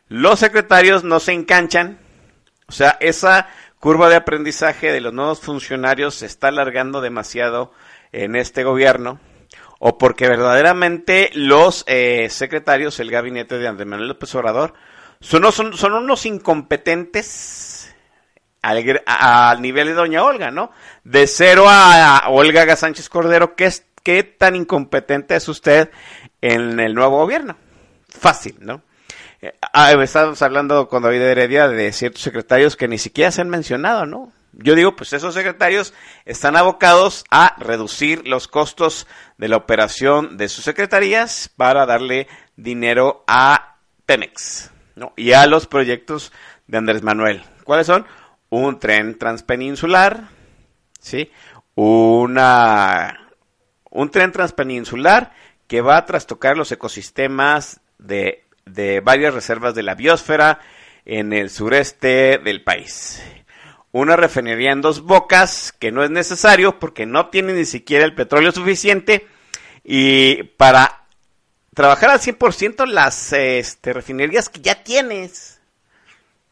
Los 0.09 0.41
secretarios 0.41 1.03
no 1.03 1.19
se 1.19 1.33
enganchan, 1.33 1.99
o 2.67 2.73
sea, 2.73 2.99
esa 3.01 3.49
curva 3.85 4.09
de 4.09 4.17
aprendizaje 4.17 4.91
de 4.91 5.03
los 5.03 5.13
nuevos 5.13 5.41
funcionarios 5.41 6.15
se 6.15 6.25
está 6.25 6.49
alargando 6.49 7.03
demasiado 7.03 7.71
en 8.13 8.35
este 8.35 8.65
gobierno, 8.65 9.21
o 9.79 9.99
porque 9.99 10.27
verdaderamente 10.27 11.29
los 11.35 11.85
eh, 11.87 12.29
secretarios, 12.31 12.99
el 12.99 13.11
gabinete 13.11 13.59
de 13.59 13.69
Andrés 13.69 13.87
Manuel 13.87 14.09
López 14.09 14.35
Obrador, 14.37 14.73
son, 15.21 15.53
son, 15.53 15.77
son 15.77 15.93
unos 15.93 16.25
incompetentes 16.25 17.95
al, 18.63 19.61
nivel 19.61 19.89
de 19.89 19.93
Doña 19.93 20.25
Olga, 20.25 20.51
¿no? 20.51 20.71
De 21.03 21.27
cero 21.27 21.67
a, 21.69 22.31
Olga. 22.31 22.77
Sánchez 22.77 23.11
Cordero, 23.11 23.55
¿qué, 23.55 23.67
es, 23.67 23.85
¿qué 24.03 24.23
tan 24.23 24.57
incompetente 24.57 25.37
es 25.37 25.47
usted 25.47 25.91
en 26.41 26.81
el 26.81 26.95
nuevo 26.95 27.19
gobierno? 27.19 27.59
Fácil, 28.09 28.57
¿no? 28.61 28.81
Ah, 29.73 29.93
estábamos 29.93 30.41
hablando 30.43 30.89
con 30.89 31.03
David 31.03 31.23
Heredia 31.23 31.69
de 31.69 31.93
ciertos 31.93 32.23
secretarios 32.23 32.77
que 32.77 32.89
ni 32.89 32.99
siquiera 32.99 33.31
se 33.31 33.41
han 33.41 33.49
mencionado, 33.49 34.07
¿no? 34.07 34.33
Yo 34.53 34.75
digo, 34.75 34.95
pues 34.95 35.13
esos 35.13 35.35
secretarios 35.35 35.93
están 36.25 36.57
abocados 36.57 37.25
a 37.31 37.57
reducir 37.59 38.27
los 38.29 38.47
costos 38.47 39.07
de 39.37 39.49
la 39.49 39.57
operación 39.57 40.37
de 40.37 40.49
sus 40.49 40.65
secretarías 40.65 41.51
para 41.57 41.87
darle 41.87 42.29
dinero 42.57 43.25
a 43.27 43.79
Pemex, 44.07 44.71
¿no? 44.95 45.13
Y 45.17 45.33
a 45.33 45.47
los 45.47 45.67
proyectos 45.67 46.33
de 46.69 46.79
Andrés 46.79 47.03
Manuel. 47.03 47.43
¿Cuáles 47.65 47.87
son? 47.87 48.07
Un 48.51 48.79
tren 48.79 49.19
transpeninsular, 49.19 50.29
¿sí? 51.01 51.33
Una 51.75 53.19
un 53.91 54.11
tren 54.11 54.33
transpeninsular 54.33 55.33
que 55.67 55.81
va 55.81 55.97
a 55.97 56.05
trastocar 56.05 56.57
los 56.57 56.71
ecosistemas 56.71 57.81
de, 57.99 58.44
de 58.67 59.01
varias 59.01 59.35
reservas 59.35 59.75
de 59.75 59.83
la 59.83 59.95
biosfera 59.95 60.61
en 61.05 61.33
el 61.33 61.51
sureste 61.51 62.39
del 62.39 62.63
país. 62.63 63.23
Una 63.93 64.17
refinería 64.17 64.73
en 64.73 64.81
dos 64.81 65.03
bocas 65.03 65.73
que 65.73 65.93
no 65.93 66.03
es 66.03 66.11
necesario 66.11 66.79
porque 66.79 67.07
no 67.07 67.29
tiene 67.29 67.53
ni 67.53 67.65
siquiera 67.65 68.05
el 68.05 68.15
petróleo 68.15 68.51
suficiente 68.53 69.27
y 69.85 70.43
para 70.43 71.05
trabajar 71.75 72.11
al 72.11 72.21
100% 72.21 72.87
las 72.87 73.33
este, 73.33 73.93
refinerías 73.93 74.49
que 74.49 74.61
ya 74.61 74.83
tienes. 74.83 75.61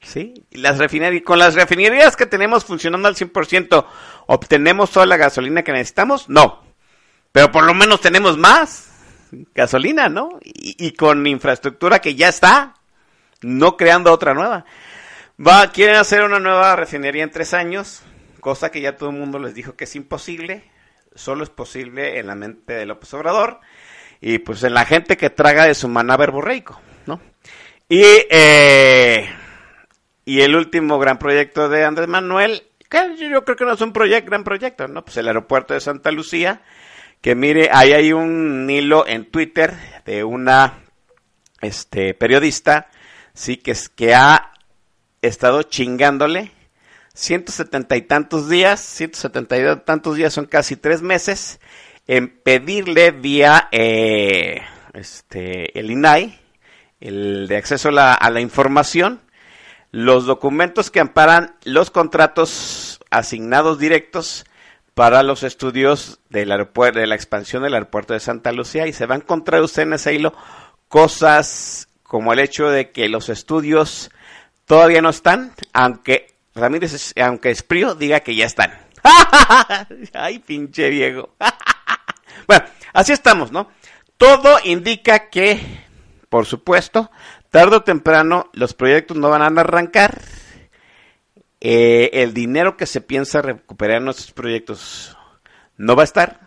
¿Sí? 0.01 0.45
Las 0.51 0.79
refinerías, 0.79 1.23
con 1.23 1.39
las 1.39 1.55
refinerías 1.55 2.17
que 2.17 2.27
tenemos 2.27 2.65
funcionando 2.65 3.09
al 3.09 3.15
100%, 3.15 3.87
¿obtenemos 4.27 4.91
toda 4.91 5.07
la 5.07 5.17
gasolina 5.17 5.63
que 5.63 5.73
necesitamos? 5.73 6.29
No. 6.29 6.63
Pero 7.31 7.51
por 7.53 7.65
lo 7.65 7.73
menos 7.73 8.01
tenemos 8.01 8.37
más 8.37 8.92
gasolina, 9.55 10.09
¿no? 10.09 10.39
Y, 10.43 10.93
con 10.93 11.27
infraestructura 11.27 12.01
que 12.01 12.15
ya 12.15 12.29
está, 12.29 12.75
no 13.41 13.77
creando 13.77 14.13
otra 14.13 14.35
nueva. 14.35 14.65
Va, 15.45 15.73
quieren 15.73 15.97
hacer 15.97 16.23
una 16.23 16.39
nueva 16.39 16.77
refinería 16.77 17.25
en 17.25 17.31
tres 17.31 17.55
años, 17.55 18.03
cosa 18.41 18.71
que 18.71 18.81
ya 18.81 18.97
todo 18.97 19.11
el 19.11 19.17
mundo 19.17 19.39
les 19.39 19.55
dijo 19.55 19.75
que 19.75 19.85
es 19.85 19.97
imposible. 19.97 20.71
Solo 21.15 21.45
es 21.45 21.51
posible 21.51 22.19
en 22.19 22.27
la 22.27 22.35
mente 22.35 22.73
de 22.73 22.87
López 22.87 23.13
Obrador 23.15 23.61
y 24.21 24.39
pues 24.39 24.63
en 24.63 24.73
la 24.73 24.85
gente 24.87 25.17
que 25.19 25.29
traga 25.31 25.65
de 25.67 25.75
su 25.75 25.89
maná 25.89 26.17
verborreico, 26.17 26.81
¿no? 27.07 27.21
Y, 27.89 28.03
eh, 28.31 29.29
y 30.25 30.41
el 30.41 30.57
último 30.57 30.99
gran 30.99 31.19
proyecto 31.19 31.69
de 31.69 31.85
Andrés 31.85 32.09
Manuel, 32.09 32.63
que 32.89 33.15
yo- 33.19 33.29
yo 33.29 33.45
creo 33.45 33.57
que 33.57 33.65
no 33.67 33.73
es 33.73 33.81
un 33.83 33.93
proyecto, 33.93 34.31
gran 34.31 34.45
proyecto, 34.45 34.89
¿no? 34.89 35.05
Pues 35.05 35.17
el 35.19 35.27
aeropuerto 35.27 35.75
de 35.75 35.81
Santa 35.81 36.11
Lucía, 36.13 36.63
que 37.23 37.37
mire, 37.37 37.71
ahí 37.73 37.93
hay 37.93 38.13
un 38.13 38.69
hilo 38.69 39.07
en 39.07 39.31
Twitter 39.31 39.75
de 40.05 40.25
una 40.25 40.81
este 41.61 42.15
periodista, 42.15 42.89
sí, 43.33 43.57
que 43.57 43.71
es 43.71 43.89
que 43.89 44.15
ha 44.15 44.53
estado 45.23 45.63
chingándole 45.63 46.51
170 47.15 47.97
y 47.97 48.03
tantos 48.03 48.49
días, 48.49 48.81
170 48.81 49.57
y 49.57 49.85
tantos 49.85 50.17
días 50.17 50.35
son 50.35 50.47
casi 50.47 50.75
tres 50.75 51.01
meses, 51.01 51.61
en 52.09 52.29
pedirle 52.29 53.13
vía 53.13 53.69
eh, 53.71 54.63
este 54.93 55.79
el 55.79 55.93
INAI, 55.93 56.41
el 57.01 57.47
de 57.47 57.57
acceso 57.57 57.91
a 57.91 57.93
la, 57.93 58.15
a 58.15 58.31
la 58.31 58.41
información, 58.41 59.21
los 59.93 60.27
documentos 60.27 60.91
que 60.91 60.99
amparan 60.99 61.55
los 61.63 61.93
contratos 61.93 63.01
asignados 63.11 63.79
directos 63.79 64.45
para 64.95 65.23
los 65.23 65.43
estudios 65.43 66.21
del 66.29 66.53
aeropuerto, 66.53 66.99
de 66.99 67.07
la 67.07 67.15
expansión 67.15 67.63
del 67.63 67.75
aeropuerto 67.75 68.15
de 68.15 68.21
Santa 68.21 68.53
Lucía 68.53 68.87
y 68.87 68.93
se 68.93 69.07
va 69.07 69.15
a 69.15 69.19
encontrar 69.19 69.63
usted 69.63 69.83
en 69.83 69.95
ese 69.95 70.15
hilo 70.15 70.35
cosas 70.89 71.89
como 72.03 72.33
el 72.33 72.39
hecho 72.39 72.69
de 72.69 72.91
que 72.91 73.09
los 73.09 73.29
estudios 73.29 74.11
todavía 74.67 75.01
no 75.01 75.09
están, 75.09 75.53
aunque 75.73 76.35
Ramírez, 76.55 77.15
aunque 77.17 77.51
Esprío 77.51 77.95
diga 77.95 78.21
que 78.21 78.35
ya 78.35 78.45
están. 78.45 78.73
¡Ay, 80.13 80.39
pinche 80.41 80.91
viejo! 80.91 81.31
bueno, 82.47 82.65
así 82.93 83.13
estamos, 83.13 83.51
¿no? 83.51 83.69
todo 84.23 84.59
indica 84.63 85.31
que, 85.31 85.59
por 86.29 86.47
supuesto, 86.47 87.11
tarde 87.51 87.75
o 87.75 87.83
temprano 87.83 88.51
los 88.53 88.73
proyectos 88.73 89.17
no 89.17 89.31
van 89.31 89.43
a 89.43 89.61
arrancar. 89.61 90.23
Eh, 91.65 92.11
el 92.25 92.35
dinero 92.35 92.77
que 92.77 92.87
se 92.87 93.01
piensa 93.01 93.41
recuperar 93.41 93.99
en 93.99 94.07
nuestros 94.07 94.33
proyectos 94.33 95.17
no 95.77 95.95
va 95.95 96.03
a 96.03 96.05
estar. 96.05 96.41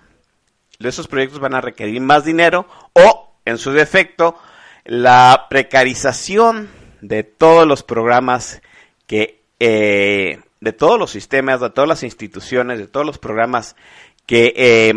Esos 0.78 1.08
proyectos 1.08 1.40
van 1.40 1.56
a 1.56 1.62
requerir 1.62 2.02
más 2.02 2.26
dinero 2.26 2.68
o, 2.92 3.34
en 3.46 3.58
su 3.58 3.72
defecto, 3.72 4.38
la 4.84 5.46
precarización 5.50 6.68
de 7.00 7.24
todos 7.24 7.66
los 7.66 7.82
programas 7.82 8.62
que, 9.08 9.40
eh, 9.62 10.42
de 10.60 10.74
todos 10.74 11.00
los 11.00 11.12
sistemas, 11.12 11.62
de 11.62 11.70
todas 11.70 11.88
las 11.88 12.04
instituciones, 12.04 12.78
de 12.78 12.88
todos 12.88 13.06
los 13.06 13.18
programas 13.18 13.78
que, 14.26 14.54
eh, 14.58 14.94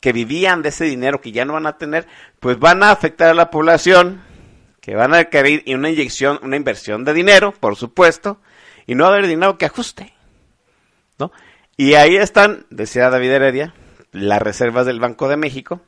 que 0.00 0.12
vivían 0.12 0.62
de 0.62 0.70
ese 0.70 0.86
dinero 0.86 1.20
que 1.20 1.30
ya 1.30 1.44
no 1.44 1.52
van 1.52 1.68
a 1.68 1.78
tener, 1.78 2.08
pues 2.40 2.58
van 2.58 2.82
a 2.82 2.90
afectar 2.90 3.28
a 3.28 3.34
la 3.34 3.48
población, 3.52 4.24
que 4.80 4.96
van 4.96 5.14
a 5.14 5.18
requerir 5.18 5.62
una 5.72 5.88
inyección, 5.88 6.40
una 6.42 6.56
inversión 6.56 7.04
de 7.04 7.14
dinero, 7.14 7.54
por 7.60 7.76
supuesto, 7.76 8.40
y 8.86 8.94
no 8.94 9.04
va 9.04 9.10
a 9.10 9.12
haber 9.14 9.26
dinero 9.26 9.58
que 9.58 9.66
ajuste, 9.66 10.12
¿no? 11.18 11.32
Y 11.76 11.94
ahí 11.94 12.16
están, 12.16 12.66
decía 12.70 13.10
David 13.10 13.32
Heredia, 13.32 13.74
las 14.12 14.42
reservas 14.42 14.86
del 14.86 15.00
Banco 15.00 15.28
de 15.28 15.36
México, 15.36 15.80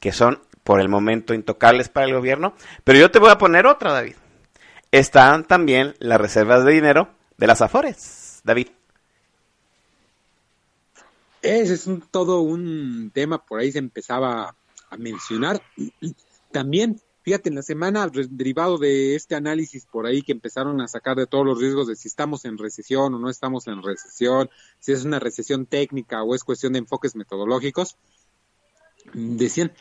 que 0.00 0.12
son 0.12 0.40
por 0.64 0.80
el 0.80 0.88
momento 0.88 1.34
intocables 1.34 1.88
para 1.88 2.06
el 2.06 2.14
gobierno, 2.14 2.54
pero 2.84 2.98
yo 2.98 3.10
te 3.10 3.18
voy 3.18 3.30
a 3.30 3.38
poner 3.38 3.66
otra, 3.66 3.92
David. 3.92 4.16
Están 4.90 5.44
también 5.44 5.94
las 5.98 6.20
reservas 6.20 6.64
de 6.64 6.72
dinero 6.72 7.08
de 7.36 7.46
las 7.46 7.60
Afores, 7.60 8.40
David. 8.44 8.68
Ese 11.42 11.74
es 11.74 11.88
todo 12.10 12.40
un 12.40 13.10
tema, 13.14 13.44
por 13.44 13.60
ahí 13.60 13.70
se 13.70 13.78
empezaba 13.78 14.54
a 14.90 14.96
mencionar. 14.96 15.62
También, 16.52 17.00
fíjate, 17.28 17.50
en 17.50 17.56
la 17.56 17.62
semana, 17.62 18.08
derivado 18.30 18.78
de 18.78 19.14
este 19.14 19.34
análisis 19.34 19.84
por 19.84 20.06
ahí 20.06 20.22
que 20.22 20.32
empezaron 20.32 20.80
a 20.80 20.88
sacar 20.88 21.14
de 21.18 21.26
todos 21.26 21.44
los 21.44 21.58
riesgos 21.58 21.86
de 21.86 21.94
si 21.94 22.08
estamos 22.08 22.46
en 22.46 22.56
recesión 22.56 23.12
o 23.12 23.18
no 23.18 23.28
estamos 23.28 23.66
en 23.66 23.82
recesión, 23.82 24.48
si 24.80 24.92
es 24.92 25.04
una 25.04 25.18
recesión 25.18 25.66
técnica 25.66 26.22
o 26.22 26.34
es 26.34 26.42
cuestión 26.42 26.72
de 26.72 26.78
enfoques 26.78 27.16
metodológicos, 27.16 27.98
decían 29.12 29.74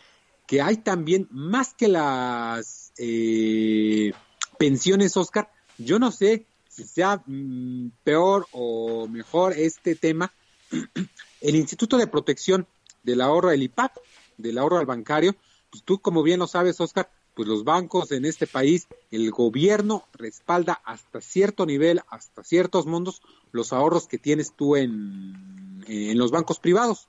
que 0.46 0.62
hay 0.62 0.76
también, 0.76 1.30
más 1.32 1.74
que 1.74 1.88
las 1.88 2.92
eh, 2.98 4.12
pensiones, 4.60 5.16
Oscar, 5.16 5.50
yo 5.78 6.00
no 6.00 6.12
sé 6.12 6.48
si 6.68 6.84
sea 6.84 7.24
mm, 7.26 7.92
peor 8.04 8.46
o 8.52 9.08
mejor 9.08 9.54
este 9.54 9.96
tema, 9.96 10.34
el 11.40 11.56
Instituto 11.56 11.98
de 11.98 12.08
Protección 12.08 12.68
del 13.04 13.22
Ahorro, 13.22 13.52
el 13.52 13.64
IPAP, 13.64 13.96
del 14.36 14.58
ahorro 14.58 14.80
al 14.80 14.86
bancario, 14.86 15.34
pues 15.70 15.84
tú 15.84 16.00
como 16.00 16.24
bien 16.24 16.40
lo 16.40 16.48
sabes, 16.48 16.82
Oscar, 16.82 17.10
pues 17.38 17.48
los 17.48 17.64
bancos 17.64 18.12
en 18.12 18.26
este 18.26 18.48
país, 18.48 18.88
el 19.12 19.30
gobierno 19.30 20.08
respalda 20.14 20.82
hasta 20.84 21.22
cierto 21.22 21.68
nivel, 21.68 22.02
hasta 22.10 22.44
ciertos 22.44 22.88
mundos, 22.88 23.22
los 23.52 23.74
ahorros 23.74 24.08
que 24.08 24.18
tienes 24.18 24.54
tú 24.54 24.76
en, 24.76 25.86
en 25.86 26.18
los 26.18 26.32
bancos 26.32 26.58
privados. 26.58 27.08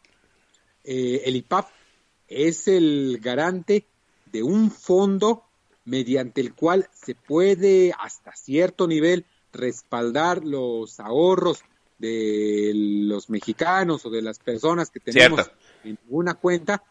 Eh, 0.85 1.23
el 1.25 1.35
IPAP 1.37 1.71
es 2.29 2.69
el 2.69 3.21
garante 3.23 3.87
de 4.31 4.43
un 4.43 4.71
fondo 4.71 5.45
mediante 5.87 6.43
el 6.43 6.53
cual 6.53 6.91
se 6.93 7.15
puede 7.15 7.95
hasta 7.99 8.37
cierto 8.37 8.87
nivel 8.87 9.25
respaldar 9.55 10.45
los 10.45 11.01
ahorros 11.01 11.61
de 11.97 12.73
los 12.75 13.31
mexicanos 13.31 14.05
o 14.05 14.11
de 14.11 14.21
las 14.21 14.39
personas 14.41 14.91
que 14.91 15.01
tenemos 15.01 15.41
Cierto. 15.41 15.59
en 15.85 15.99
una 16.11 16.35
cuenta. 16.35 16.83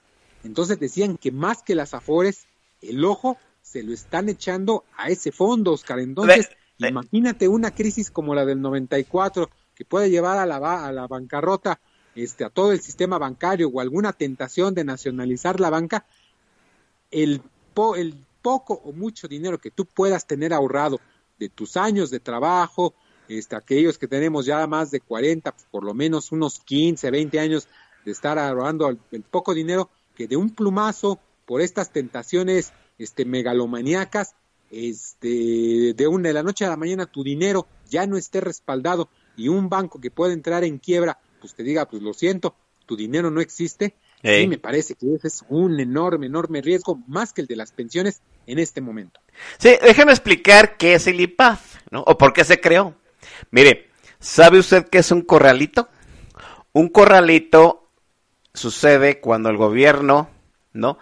Entonces 0.43 0.79
decían 0.79 1.17
que 1.17 1.31
más 1.31 1.61
que 1.61 1.75
las 1.75 1.93
afores, 1.93 2.47
el 2.81 3.03
ojo 3.05 3.37
se 3.61 3.83
lo 3.83 3.93
están 3.93 4.29
echando 4.29 4.85
a 4.97 5.09
ese 5.09 5.31
fondo, 5.31 5.73
Oscar. 5.73 5.99
Entonces, 5.99 6.49
De- 6.49 6.55
de- 6.85 6.89
imagínate 6.89 7.47
una 7.47 7.71
crisis 7.73 8.09
como 8.11 8.33
la 8.35 8.45
del 8.45 8.61
94 8.61 9.49
que 9.75 9.85
puede 9.85 10.09
llevar 10.09 10.37
a 10.37 10.45
la, 10.45 10.85
a 10.87 10.91
la 10.91 11.07
bancarrota 11.07 11.79
este, 12.15 12.43
a 12.43 12.49
todo 12.49 12.71
el 12.71 12.79
sistema 12.81 13.17
bancario 13.19 13.69
o 13.69 13.79
alguna 13.79 14.11
tentación 14.13 14.73
de 14.73 14.83
nacionalizar 14.83 15.59
la 15.59 15.69
banca, 15.69 16.05
el, 17.11 17.41
po- 17.73 17.95
el 17.95 18.15
poco 18.41 18.73
o 18.85 18.91
mucho 18.91 19.27
dinero 19.27 19.57
que 19.59 19.71
tú 19.71 19.85
puedas 19.85 20.25
tener 20.25 20.53
ahorrado 20.53 20.99
de 21.37 21.49
tus 21.49 21.77
años 21.77 22.09
de 22.09 22.19
trabajo, 22.19 22.93
este, 23.27 23.55
aquellos 23.55 23.97
que 23.97 24.07
tenemos 24.07 24.45
ya 24.45 24.65
más 24.67 24.89
de 24.89 24.99
40, 25.01 25.51
pues, 25.51 25.65
por 25.69 25.83
lo 25.83 25.93
menos 25.93 26.31
unos 26.31 26.59
15, 26.59 27.11
20 27.11 27.39
años 27.39 27.67
de 28.05 28.11
estar 28.11 28.39
ahorrando 28.39 28.89
el, 28.89 28.99
el 29.11 29.21
poco 29.23 29.53
dinero, 29.53 29.89
que 30.15 30.27
de 30.27 30.37
un 30.37 30.49
plumazo, 30.55 31.19
por 31.47 31.61
estas 31.61 31.91
tentaciones 31.91 32.73
este, 32.99 33.25
megalomaníacas, 33.25 34.35
este, 34.69 35.93
de, 35.95 36.07
una, 36.07 36.27
de 36.27 36.33
la 36.33 36.43
noche 36.43 36.65
a 36.65 36.69
la 36.69 36.77
mañana 36.77 37.05
tu 37.05 37.23
dinero 37.23 37.67
ya 37.89 38.05
no 38.05 38.17
esté 38.17 38.41
respaldado 38.41 39.09
y 39.37 39.47
un 39.47 39.69
banco 39.69 40.01
que 40.01 40.11
puede 40.11 40.33
entrar 40.33 40.65
en 40.65 40.77
quiebra, 40.77 41.17
pues 41.39 41.55
te 41.55 41.63
diga, 41.63 41.87
pues 41.87 42.03
lo 42.03 42.13
siento, 42.13 42.53
tu 42.85 42.97
dinero 42.97 43.31
no 43.31 43.39
existe, 43.39 43.95
sí 44.21 44.47
me 44.47 44.57
parece 44.57 44.95
que 44.95 45.15
ese 45.15 45.29
es 45.29 45.45
un 45.47 45.79
enorme, 45.79 46.25
enorme 46.25 46.61
riesgo, 46.61 46.99
más 47.07 47.31
que 47.31 47.41
el 47.41 47.47
de 47.47 47.55
las 47.55 47.71
pensiones 47.71 48.21
en 48.45 48.59
este 48.59 48.81
momento. 48.81 49.21
Sí, 49.57 49.75
déjeme 49.81 50.11
explicar 50.11 50.75
qué 50.75 50.95
es 50.95 51.07
el 51.07 51.21
IPAF, 51.21 51.77
¿no? 51.91 52.01
O 52.01 52.17
por 52.17 52.33
qué 52.33 52.43
se 52.43 52.59
creó. 52.59 52.95
Mire, 53.51 53.89
¿sabe 54.19 54.59
usted 54.59 54.87
qué 54.89 54.97
es 54.97 55.11
un 55.11 55.21
corralito? 55.21 55.87
Un 56.73 56.89
corralito 56.89 57.89
sucede 58.53 59.21
cuando 59.21 59.49
el 59.49 59.55
gobierno, 59.55 60.29
¿no? 60.73 60.97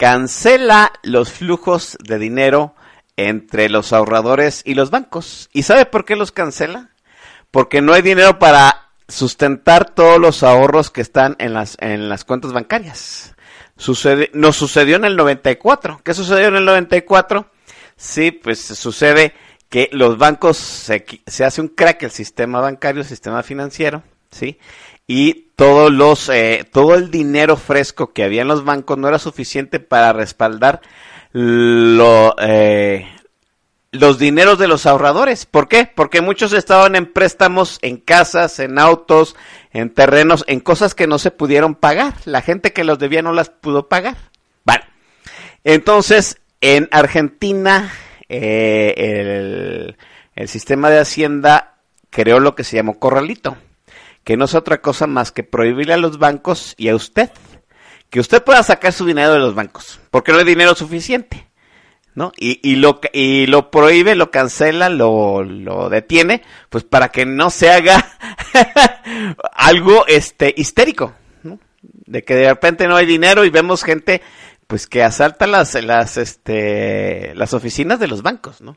Cancela 0.00 0.94
los 1.02 1.30
flujos 1.30 1.98
de 2.02 2.18
dinero 2.18 2.74
entre 3.16 3.68
los 3.68 3.92
ahorradores 3.92 4.62
y 4.64 4.72
los 4.72 4.90
bancos. 4.90 5.50
¿Y 5.52 5.64
sabe 5.64 5.84
por 5.84 6.06
qué 6.06 6.16
los 6.16 6.32
cancela? 6.32 6.88
Porque 7.50 7.82
no 7.82 7.92
hay 7.92 8.00
dinero 8.00 8.38
para 8.38 8.92
sustentar 9.08 9.90
todos 9.90 10.18
los 10.18 10.42
ahorros 10.42 10.90
que 10.90 11.02
están 11.02 11.36
en 11.38 11.52
las, 11.52 11.76
en 11.80 12.08
las 12.08 12.24
cuentas 12.24 12.54
bancarias. 12.54 13.34
Sucede, 13.76 14.30
nos 14.32 14.56
sucedió 14.56 14.96
en 14.96 15.04
el 15.04 15.16
94. 15.16 16.00
¿Qué 16.02 16.14
sucedió 16.14 16.48
en 16.48 16.56
el 16.56 16.64
94? 16.64 17.50
Sí, 17.94 18.30
pues 18.30 18.58
sucede 18.58 19.34
que 19.68 19.90
los 19.92 20.16
bancos 20.16 20.56
se, 20.56 21.04
se 21.26 21.44
hace 21.44 21.60
un 21.60 21.68
crack 21.68 22.04
el 22.04 22.10
sistema 22.10 22.62
bancario, 22.62 23.02
el 23.02 23.06
sistema 23.06 23.42
financiero, 23.42 24.02
¿sí? 24.30 24.58
Y 25.12 25.48
todos 25.56 25.90
los, 25.90 26.28
eh, 26.28 26.64
todo 26.70 26.94
el 26.94 27.10
dinero 27.10 27.56
fresco 27.56 28.12
que 28.12 28.22
había 28.22 28.42
en 28.42 28.46
los 28.46 28.64
bancos 28.64 28.96
no 28.96 29.08
era 29.08 29.18
suficiente 29.18 29.80
para 29.80 30.12
respaldar 30.12 30.82
lo, 31.32 32.36
eh, 32.38 33.08
los 33.90 34.20
dineros 34.20 34.56
de 34.60 34.68
los 34.68 34.86
ahorradores. 34.86 35.46
¿Por 35.46 35.66
qué? 35.66 35.90
Porque 35.92 36.20
muchos 36.20 36.52
estaban 36.52 36.94
en 36.94 37.12
préstamos, 37.12 37.80
en 37.82 37.96
casas, 37.96 38.60
en 38.60 38.78
autos, 38.78 39.34
en 39.72 39.90
terrenos, 39.90 40.44
en 40.46 40.60
cosas 40.60 40.94
que 40.94 41.08
no 41.08 41.18
se 41.18 41.32
pudieron 41.32 41.74
pagar. 41.74 42.14
La 42.24 42.40
gente 42.40 42.72
que 42.72 42.84
los 42.84 43.00
debía 43.00 43.20
no 43.20 43.32
las 43.32 43.50
pudo 43.50 43.88
pagar. 43.88 44.16
Vale. 44.64 44.84
Entonces, 45.64 46.38
en 46.60 46.88
Argentina, 46.92 47.92
eh, 48.28 48.94
el, 48.96 49.96
el 50.36 50.48
sistema 50.48 50.88
de 50.88 51.00
Hacienda 51.00 51.78
creó 52.10 52.38
lo 52.38 52.54
que 52.54 52.62
se 52.62 52.76
llamó 52.76 53.00
corralito, 53.00 53.56
que 54.24 54.36
no 54.36 54.44
es 54.44 54.54
otra 54.54 54.80
cosa 54.80 55.06
más 55.06 55.32
que 55.32 55.42
prohibirle 55.42 55.94
a 55.94 55.98
los 55.98 56.18
bancos 56.18 56.74
y 56.76 56.88
a 56.88 56.94
usted 56.94 57.30
que 58.10 58.20
usted 58.20 58.42
pueda 58.42 58.62
sacar 58.62 58.92
su 58.92 59.06
dinero 59.06 59.32
de 59.32 59.38
los 59.38 59.54
bancos, 59.54 60.00
porque 60.10 60.32
no 60.32 60.38
hay 60.38 60.44
dinero 60.44 60.74
suficiente. 60.74 61.46
¿no? 62.12 62.32
Y, 62.36 62.58
y, 62.68 62.74
lo, 62.74 63.00
y 63.12 63.46
lo 63.46 63.70
prohíbe, 63.70 64.16
lo 64.16 64.32
cancela, 64.32 64.88
lo, 64.88 65.44
lo 65.44 65.88
detiene, 65.88 66.42
pues 66.68 66.82
para 66.82 67.10
que 67.10 67.24
no 67.24 67.50
se 67.50 67.70
haga 67.70 68.18
algo 69.52 70.04
este 70.08 70.52
histérico, 70.56 71.14
¿no? 71.44 71.60
De 71.82 72.24
que 72.24 72.34
de 72.34 72.48
repente 72.48 72.88
no 72.88 72.96
hay 72.96 73.06
dinero 73.06 73.44
y 73.44 73.50
vemos 73.50 73.84
gente 73.84 74.22
pues 74.66 74.88
que 74.88 75.02
asalta 75.04 75.46
las, 75.46 75.74
las, 75.82 76.16
este, 76.16 77.32
las 77.36 77.54
oficinas 77.54 78.00
de 78.00 78.08
los 78.08 78.22
bancos, 78.22 78.60
¿no? 78.60 78.76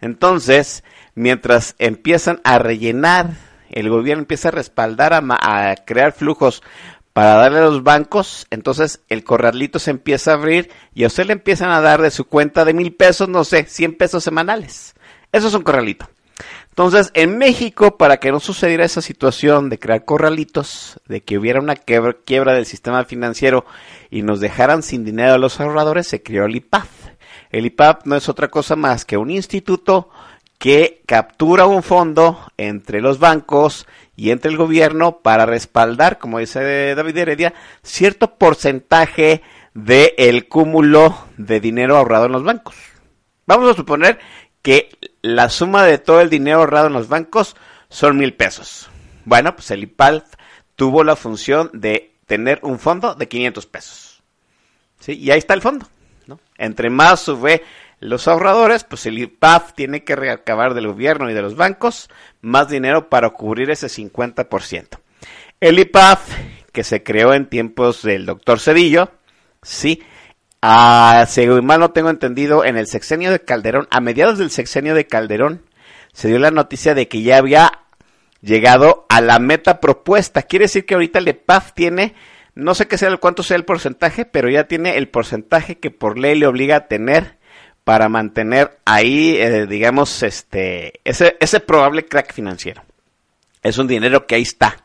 Entonces, 0.00 0.84
mientras 1.14 1.74
empiezan 1.78 2.40
a 2.44 2.58
rellenar, 2.58 3.30
el 3.74 3.90
gobierno 3.90 4.22
empieza 4.22 4.48
a 4.48 4.52
respaldar, 4.52 5.12
a, 5.12 5.74
crear 5.84 6.12
flujos 6.12 6.62
para 7.12 7.34
darle 7.34 7.58
a 7.58 7.64
los 7.64 7.82
bancos, 7.82 8.46
entonces 8.50 9.02
el 9.08 9.24
corralito 9.24 9.78
se 9.78 9.90
empieza 9.90 10.30
a 10.30 10.34
abrir 10.34 10.70
y 10.94 11.04
a 11.04 11.08
usted 11.08 11.26
le 11.26 11.32
empiezan 11.32 11.70
a 11.70 11.80
dar 11.80 12.00
de 12.00 12.10
su 12.10 12.24
cuenta 12.24 12.64
de 12.64 12.72
mil 12.72 12.94
pesos, 12.94 13.28
no 13.28 13.44
sé, 13.44 13.64
100 13.64 13.96
pesos 13.96 14.24
semanales. 14.24 14.94
Eso 15.32 15.48
es 15.48 15.54
un 15.54 15.62
corralito. 15.62 16.08
Entonces, 16.70 17.10
en 17.14 17.38
México, 17.38 17.96
para 17.96 18.16
que 18.16 18.32
no 18.32 18.40
sucediera 18.40 18.84
esa 18.84 19.00
situación 19.00 19.70
de 19.70 19.78
crear 19.78 20.04
corralitos, 20.04 21.00
de 21.06 21.22
que 21.22 21.38
hubiera 21.38 21.60
una 21.60 21.76
quiebra, 21.76 22.16
quiebra 22.24 22.52
del 22.52 22.66
sistema 22.66 23.04
financiero 23.04 23.64
y 24.10 24.22
nos 24.22 24.40
dejaran 24.40 24.82
sin 24.82 25.04
dinero 25.04 25.34
a 25.34 25.38
los 25.38 25.60
ahorradores, 25.60 26.08
se 26.08 26.22
creó 26.22 26.46
el 26.46 26.56
IPAF. 26.56 26.88
El 27.50 27.66
IPAF 27.66 28.06
no 28.06 28.16
es 28.16 28.28
otra 28.28 28.48
cosa 28.48 28.74
más 28.74 29.04
que 29.04 29.16
un 29.16 29.30
instituto 29.30 30.10
que 30.58 31.02
captura 31.06 31.66
un 31.66 31.82
fondo 31.82 32.40
entre 32.56 33.00
los 33.00 33.18
bancos 33.18 33.86
y 34.16 34.30
entre 34.30 34.50
el 34.50 34.56
gobierno 34.56 35.18
para 35.18 35.46
respaldar, 35.46 36.18
como 36.18 36.38
dice 36.38 36.94
David 36.94 37.18
Heredia, 37.18 37.54
cierto 37.82 38.36
porcentaje 38.36 39.42
de 39.74 40.14
el 40.18 40.48
cúmulo 40.48 41.26
de 41.36 41.60
dinero 41.60 41.96
ahorrado 41.96 42.26
en 42.26 42.32
los 42.32 42.44
bancos. 42.44 42.76
Vamos 43.46 43.70
a 43.70 43.74
suponer 43.74 44.18
que 44.62 44.88
la 45.20 45.50
suma 45.50 45.84
de 45.84 45.98
todo 45.98 46.20
el 46.20 46.30
dinero 46.30 46.58
ahorrado 46.60 46.86
en 46.86 46.94
los 46.94 47.08
bancos 47.08 47.56
son 47.88 48.16
mil 48.16 48.34
pesos. 48.34 48.88
Bueno, 49.24 49.54
pues 49.54 49.70
el 49.70 49.82
IPALF 49.82 50.24
tuvo 50.76 51.04
la 51.04 51.16
función 51.16 51.70
de 51.72 52.14
tener 52.26 52.60
un 52.62 52.78
fondo 52.78 53.14
de 53.14 53.28
500 53.28 53.66
pesos. 53.66 54.22
¿Sí? 55.00 55.12
Y 55.12 55.30
ahí 55.30 55.38
está 55.38 55.54
el 55.54 55.60
fondo. 55.60 55.86
¿no? 56.26 56.40
Entre 56.56 56.88
más 56.88 57.20
sube 57.20 57.62
los 58.04 58.28
ahorradores, 58.28 58.84
pues 58.84 59.06
el 59.06 59.18
IPAF 59.18 59.72
tiene 59.72 60.04
que 60.04 60.14
recabar 60.14 60.74
del 60.74 60.88
gobierno 60.88 61.30
y 61.30 61.34
de 61.34 61.40
los 61.40 61.56
bancos 61.56 62.10
más 62.42 62.68
dinero 62.68 63.08
para 63.08 63.30
cubrir 63.30 63.70
ese 63.70 63.86
50%. 63.86 64.98
El 65.58 65.78
IPAF, 65.78 66.28
que 66.70 66.84
se 66.84 67.02
creó 67.02 67.32
en 67.32 67.48
tiempos 67.48 68.02
del 68.02 68.26
doctor 68.26 68.60
Cedillo, 68.60 69.10
sí, 69.62 70.02
a, 70.60 71.24
según 71.26 71.64
mal 71.64 71.80
no 71.80 71.92
tengo 71.92 72.10
entendido, 72.10 72.66
en 72.66 72.76
el 72.76 72.88
sexenio 72.88 73.30
de 73.30 73.40
Calderón, 73.40 73.88
a 73.90 74.02
mediados 74.02 74.38
del 74.38 74.50
sexenio 74.50 74.94
de 74.94 75.06
Calderón, 75.06 75.62
se 76.12 76.28
dio 76.28 76.38
la 76.38 76.50
noticia 76.50 76.94
de 76.94 77.08
que 77.08 77.22
ya 77.22 77.38
había 77.38 77.84
llegado 78.42 79.06
a 79.08 79.22
la 79.22 79.38
meta 79.38 79.80
propuesta. 79.80 80.42
Quiere 80.42 80.66
decir 80.66 80.84
que 80.84 80.92
ahorita 80.92 81.20
el 81.20 81.28
IPAF 81.28 81.72
tiene, 81.72 82.14
no 82.54 82.74
sé 82.74 82.86
qué 82.86 82.98
sea 82.98 83.08
el 83.08 83.18
cuánto 83.18 83.42
sea 83.42 83.56
el 83.56 83.64
porcentaje, 83.64 84.26
pero 84.26 84.50
ya 84.50 84.64
tiene 84.68 84.98
el 84.98 85.08
porcentaje 85.08 85.78
que 85.78 85.90
por 85.90 86.18
ley 86.18 86.38
le 86.38 86.46
obliga 86.46 86.76
a 86.76 86.86
tener 86.86 87.42
para 87.84 88.08
mantener 88.08 88.78
ahí, 88.84 89.36
eh, 89.36 89.66
digamos, 89.66 90.22
este, 90.22 91.00
ese, 91.04 91.36
ese 91.38 91.60
probable 91.60 92.06
crack 92.06 92.32
financiero. 92.32 92.82
Es 93.62 93.78
un 93.78 93.86
dinero 93.86 94.26
que 94.26 94.34
ahí 94.34 94.42
está, 94.42 94.84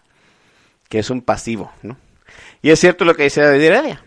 que 0.90 1.00
es 1.00 1.10
un 1.10 1.22
pasivo, 1.22 1.72
¿no? 1.82 1.98
Y 2.62 2.72
es 2.72 2.80
cierto 2.80 3.06
lo 3.06 3.16
que 3.16 3.24
dice 3.24 3.42
David. 3.42 3.98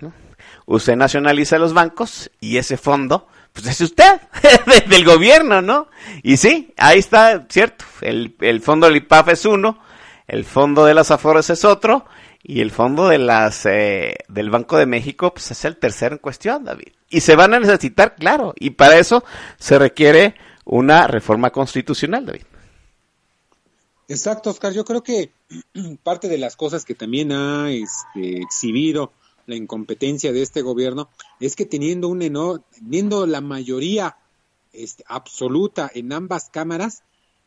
Usted 0.67 0.97
nacionaliza 0.97 1.59
los 1.59 1.73
bancos 1.73 2.31
y 2.39 2.59
ese 2.59 2.77
fondo, 2.77 3.29
pues 3.53 3.67
es 3.67 3.81
usted, 3.81 4.21
del 4.89 5.05
gobierno, 5.05 5.63
¿no? 5.63 5.89
Y 6.23 6.37
sí, 6.37 6.73
ahí 6.77 6.99
está, 6.99 7.47
cierto, 7.49 7.85
el, 8.03 8.37
el 8.41 8.61
fondo 8.61 8.87
del 8.87 8.97
IPAF 8.97 9.29
es 9.29 9.45
uno, 9.47 9.83
el 10.29 10.45
fondo 10.45 10.85
de 10.85 10.95
las 10.95 11.11
Afores 11.11 11.51
es 11.51 11.65
otro, 11.65 12.07
y 12.43 12.61
el 12.61 12.71
fondo 12.71 13.09
de 13.09 13.19
las 13.19 13.67
eh, 13.67 14.17
del 14.29 14.51
Banco 14.51 14.77
de 14.77 14.87
México 14.87 15.33
pues 15.33 15.51
es 15.51 15.65
el 15.65 15.77
tercero 15.77 16.17
en 16.17 16.19
cuestión, 16.19 16.65
David. 16.65 16.93
Y 17.13 17.21
se 17.21 17.37
van 17.37 17.53
a 17.53 17.61
necesitar, 17.61 18.17
claro, 18.17 18.55
y 18.59 18.71
para 18.71 18.99
eso 18.99 19.23
se 19.59 19.79
requiere 19.79 20.35
una 20.65 21.07
reforma 21.07 21.51
constitucional, 21.51 22.25
David. 22.25 22.43
Exacto, 24.09 24.49
Oscar. 24.51 24.73
Yo 24.73 24.85
creo 24.85 25.03
que 25.03 25.31
parte 26.03 26.29
de 26.29 26.39
las 26.39 26.57
cosas 26.57 26.87
que 26.87 26.95
también 26.95 27.31
ha 27.33 27.71
este, 27.71 28.41
exhibido 28.41 29.13
la 29.47 29.57
incompetencia 29.57 30.33
de 30.33 30.41
este 30.41 30.63
gobierno 30.63 31.11
es 31.39 31.55
que 31.55 31.67
teniendo 31.67 32.09
un 32.09 32.23
enorme, 32.23 32.65
teniendo 32.73 33.27
la 33.27 33.43
mayoría 33.43 34.17
este, 34.73 35.05
absoluta 35.07 35.91
en 35.95 36.15
ambas 36.15 36.49
cámaras, 36.51 37.03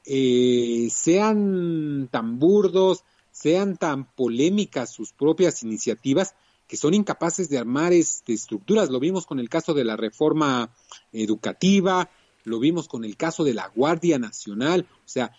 eh, 0.05 0.89
sean 0.91 2.07
tan 2.11 2.37
burdos, 2.37 3.03
sean 3.31 3.77
tan 3.77 4.05
polémicas 4.13 4.91
sus 4.91 5.11
propias 5.11 5.63
iniciativas, 5.63 6.35
que 6.67 6.77
son 6.77 6.93
incapaces 6.93 7.49
de 7.49 7.57
armar 7.57 7.93
este, 7.93 8.33
estructuras. 8.33 8.89
Lo 8.89 8.99
vimos 8.99 9.25
con 9.25 9.39
el 9.39 9.49
caso 9.49 9.73
de 9.73 9.83
la 9.83 9.95
reforma 9.95 10.73
educativa, 11.13 12.09
lo 12.43 12.59
vimos 12.59 12.87
con 12.87 13.05
el 13.05 13.17
caso 13.17 13.43
de 13.43 13.53
la 13.53 13.67
Guardia 13.75 14.19
Nacional. 14.19 14.87
O 14.91 15.07
sea, 15.07 15.31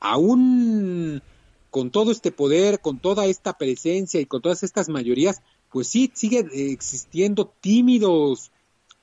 aún 0.00 1.22
con 1.70 1.90
todo 1.90 2.10
este 2.10 2.32
poder, 2.32 2.80
con 2.80 2.98
toda 2.98 3.26
esta 3.26 3.58
presencia 3.58 4.20
y 4.20 4.26
con 4.26 4.40
todas 4.40 4.62
estas 4.62 4.88
mayorías, 4.88 5.42
pues 5.70 5.88
sí, 5.88 6.10
sigue 6.14 6.40
eh, 6.40 6.72
existiendo 6.72 7.52
tímidos 7.60 8.50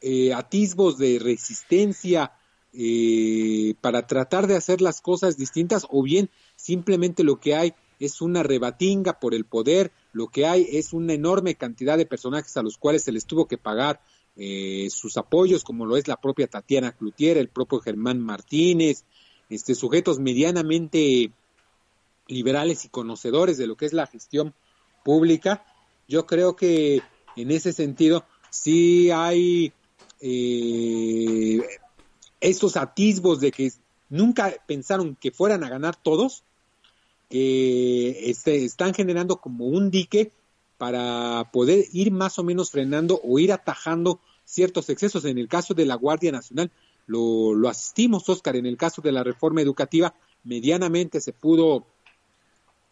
eh, 0.02 0.34
atisbos 0.34 0.98
de 0.98 1.20
resistencia 1.20 2.34
eh, 2.74 3.76
para 3.82 4.08
tratar 4.08 4.48
de 4.48 4.56
hacer 4.56 4.82
las 4.82 5.02
cosas 5.02 5.38
distintas 5.38 5.86
o 5.90 6.04
bien 6.04 6.30
simplemente 6.56 7.24
lo 7.24 7.40
que 7.40 7.56
hay 7.56 7.74
es 8.00 8.22
una 8.22 8.44
rebatinga 8.44 9.20
por 9.20 9.34
el 9.34 9.46
poder, 9.46 9.92
lo 10.14 10.28
que 10.28 10.46
hay 10.46 10.68
es 10.72 10.94
una 10.94 11.14
enorme 11.14 11.56
cantidad 11.56 11.98
de 11.98 12.06
personajes 12.06 12.56
a 12.58 12.64
los 12.64 12.78
cuales 12.78 13.04
se 13.04 13.12
les 13.12 13.26
tuvo 13.26 13.48
que 13.48 13.58
pagar 13.58 14.02
eh, 14.38 14.90
sus 14.90 15.18
apoyos, 15.18 15.64
como 15.64 15.86
lo 15.86 15.96
es 15.98 16.08
la 16.08 16.20
propia 16.20 16.48
Tatiana 16.48 16.92
Cloutier, 16.92 17.38
el 17.38 17.50
propio 17.50 17.80
Germán 17.80 18.20
Martínez, 18.20 19.06
este, 19.50 19.76
sujetos 19.76 20.20
medianamente 20.20 21.32
liberales 22.28 22.86
y 22.86 22.90
conocedores 22.90 23.58
de 23.58 23.68
lo 23.68 23.78
que 23.78 23.86
es 23.86 23.94
la 23.94 24.08
gestión 24.08 24.54
pública. 25.04 25.66
Yo 26.08 26.26
creo 26.26 26.56
que 26.56 27.02
en 27.36 27.52
ese 27.52 27.72
sentido 27.72 28.26
sí 28.50 29.12
hay 29.12 29.72
eh, 30.20 31.62
estos 32.42 32.78
atisbos 32.78 33.40
de 33.40 33.52
que 33.52 33.72
nunca 34.10 34.54
pensaron 34.68 35.16
que 35.16 35.32
fueran 35.32 35.64
a 35.64 35.70
ganar 35.70 35.96
todos, 35.96 36.44
que 37.30 38.30
este, 38.30 38.66
están 38.66 38.94
generando 38.94 39.38
como 39.38 39.66
un 39.66 39.90
dique 39.92 40.32
para 40.78 41.50
poder 41.52 41.86
ir 41.94 42.12
más 42.12 42.38
o 42.40 42.44
menos 42.44 42.72
frenando 42.72 43.20
o 43.24 43.40
ir 43.40 43.52
atajando 43.52 44.20
ciertos 44.44 44.90
excesos. 44.90 45.26
En 45.26 45.38
el 45.38 45.48
caso 45.48 45.74
de 45.74 45.86
la 45.86 45.96
Guardia 45.96 46.32
Nacional, 46.32 46.72
lo, 47.08 47.54
lo 47.54 47.70
asistimos, 47.70 48.28
Oscar, 48.30 48.56
en 48.56 48.66
el 48.66 48.78
caso 48.78 49.02
de 49.02 49.12
la 49.12 49.24
reforma 49.24 49.62
educativa, 49.62 50.14
medianamente 50.44 51.22
se 51.22 51.34
pudo 51.34 51.86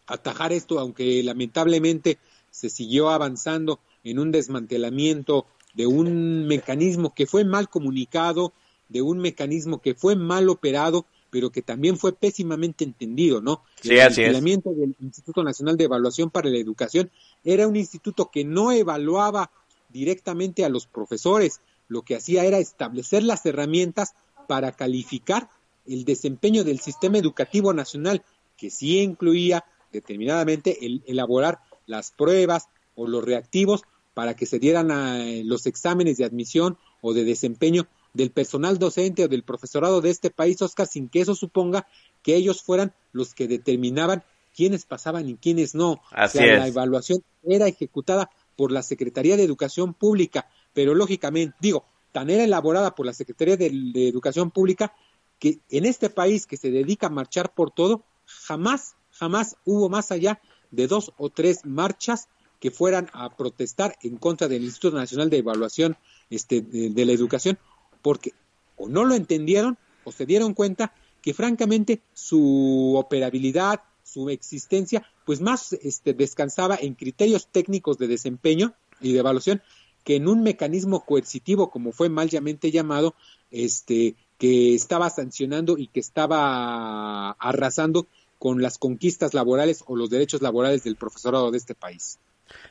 atajar 0.06 0.52
esto, 0.52 0.78
aunque 0.78 1.22
lamentablemente 1.22 2.18
se 2.50 2.70
siguió 2.70 3.10
avanzando 3.10 3.80
en 4.02 4.18
un 4.18 4.30
desmantelamiento 4.30 5.46
de 5.74 5.86
un 5.86 6.46
mecanismo 6.46 7.14
que 7.14 7.26
fue 7.26 7.44
mal 7.44 7.68
comunicado, 7.68 8.52
de 8.88 9.02
un 9.02 9.18
mecanismo 9.18 9.80
que 9.80 9.94
fue 9.94 10.14
mal 10.14 10.48
operado 10.48 11.06
pero 11.34 11.50
que 11.50 11.62
también 11.62 11.98
fue 11.98 12.12
pésimamente 12.12 12.84
entendido, 12.84 13.40
¿no? 13.40 13.64
Sí, 13.82 13.94
el 13.94 14.02
así 14.02 14.20
es. 14.20 14.28
funcionamiento 14.28 14.72
del 14.72 14.94
Instituto 15.00 15.42
Nacional 15.42 15.76
de 15.76 15.82
Evaluación 15.82 16.30
para 16.30 16.48
la 16.48 16.58
Educación 16.58 17.10
era 17.42 17.66
un 17.66 17.74
instituto 17.74 18.30
que 18.30 18.44
no 18.44 18.70
evaluaba 18.70 19.50
directamente 19.88 20.64
a 20.64 20.68
los 20.68 20.86
profesores, 20.86 21.60
lo 21.88 22.02
que 22.02 22.14
hacía 22.14 22.44
era 22.44 22.58
establecer 22.58 23.24
las 23.24 23.44
herramientas 23.46 24.14
para 24.46 24.76
calificar 24.76 25.50
el 25.88 26.04
desempeño 26.04 26.62
del 26.62 26.78
sistema 26.78 27.18
educativo 27.18 27.74
nacional, 27.74 28.22
que 28.56 28.70
sí 28.70 29.00
incluía 29.00 29.64
determinadamente 29.90 30.86
el 30.86 31.02
elaborar 31.04 31.58
las 31.86 32.12
pruebas 32.12 32.68
o 32.94 33.08
los 33.08 33.24
reactivos 33.24 33.82
para 34.14 34.36
que 34.36 34.46
se 34.46 34.60
dieran 34.60 34.92
a 34.92 35.18
los 35.42 35.66
exámenes 35.66 36.16
de 36.16 36.26
admisión 36.26 36.78
o 37.00 37.12
de 37.12 37.24
desempeño 37.24 37.88
del 38.14 38.30
personal 38.30 38.78
docente 38.78 39.24
o 39.24 39.28
del 39.28 39.42
profesorado 39.42 40.00
de 40.00 40.10
este 40.10 40.30
país, 40.30 40.62
Oscar, 40.62 40.86
sin 40.86 41.08
que 41.08 41.20
eso 41.20 41.34
suponga 41.34 41.86
que 42.22 42.36
ellos 42.36 42.62
fueran 42.62 42.94
los 43.12 43.34
que 43.34 43.46
determinaban 43.48 44.22
quiénes 44.56 44.86
pasaban 44.86 45.28
y 45.28 45.36
quiénes 45.36 45.74
no. 45.74 46.00
Así 46.12 46.38
o 46.38 46.40
sea, 46.40 46.52
es. 46.54 46.58
la 46.60 46.68
evaluación 46.68 47.22
era 47.42 47.66
ejecutada 47.66 48.30
por 48.56 48.70
la 48.70 48.82
Secretaría 48.82 49.36
de 49.36 49.42
Educación 49.42 49.94
Pública, 49.94 50.48
pero 50.72 50.94
lógicamente, 50.94 51.56
digo, 51.60 51.84
tan 52.12 52.30
era 52.30 52.44
elaborada 52.44 52.94
por 52.94 53.04
la 53.04 53.12
Secretaría 53.12 53.56
de, 53.56 53.68
de 53.70 54.08
Educación 54.08 54.52
Pública 54.52 54.94
que 55.40 55.58
en 55.68 55.84
este 55.84 56.08
país 56.08 56.46
que 56.46 56.56
se 56.56 56.70
dedica 56.70 57.08
a 57.08 57.10
marchar 57.10 57.52
por 57.52 57.72
todo, 57.72 58.04
jamás, 58.24 58.94
jamás 59.10 59.56
hubo 59.64 59.88
más 59.88 60.12
allá 60.12 60.40
de 60.70 60.86
dos 60.86 61.12
o 61.16 61.30
tres 61.30 61.64
marchas 61.64 62.28
que 62.60 62.70
fueran 62.70 63.10
a 63.12 63.36
protestar 63.36 63.96
en 64.02 64.16
contra 64.16 64.46
del 64.46 64.62
Instituto 64.62 64.96
Nacional 64.96 65.28
de 65.30 65.38
Evaluación 65.38 65.96
este, 66.30 66.62
de, 66.62 66.90
de 66.90 67.04
la 67.04 67.12
Educación 67.12 67.58
porque 68.04 68.34
o 68.76 68.86
no 68.86 69.04
lo 69.04 69.14
entendieron 69.14 69.78
o 70.04 70.12
se 70.12 70.26
dieron 70.26 70.52
cuenta 70.52 70.92
que 71.22 71.32
francamente 71.32 72.02
su 72.12 72.94
operabilidad, 72.98 73.80
su 74.02 74.28
existencia, 74.28 75.08
pues 75.24 75.40
más 75.40 75.72
este, 75.72 76.12
descansaba 76.12 76.76
en 76.78 76.94
criterios 76.94 77.48
técnicos 77.50 77.96
de 77.96 78.06
desempeño 78.06 78.74
y 79.00 79.14
de 79.14 79.20
evaluación 79.20 79.62
que 80.04 80.16
en 80.16 80.28
un 80.28 80.42
mecanismo 80.42 81.06
coercitivo, 81.06 81.70
como 81.70 81.92
fue 81.92 82.10
malamente 82.10 82.70
llamado, 82.70 83.14
este, 83.50 84.16
que 84.36 84.74
estaba 84.74 85.08
sancionando 85.08 85.78
y 85.78 85.86
que 85.86 86.00
estaba 86.00 87.30
arrasando 87.30 88.06
con 88.38 88.60
las 88.60 88.76
conquistas 88.76 89.32
laborales 89.32 89.82
o 89.86 89.96
los 89.96 90.10
derechos 90.10 90.42
laborales 90.42 90.84
del 90.84 90.96
profesorado 90.96 91.50
de 91.50 91.56
este 91.56 91.74
país. 91.74 92.18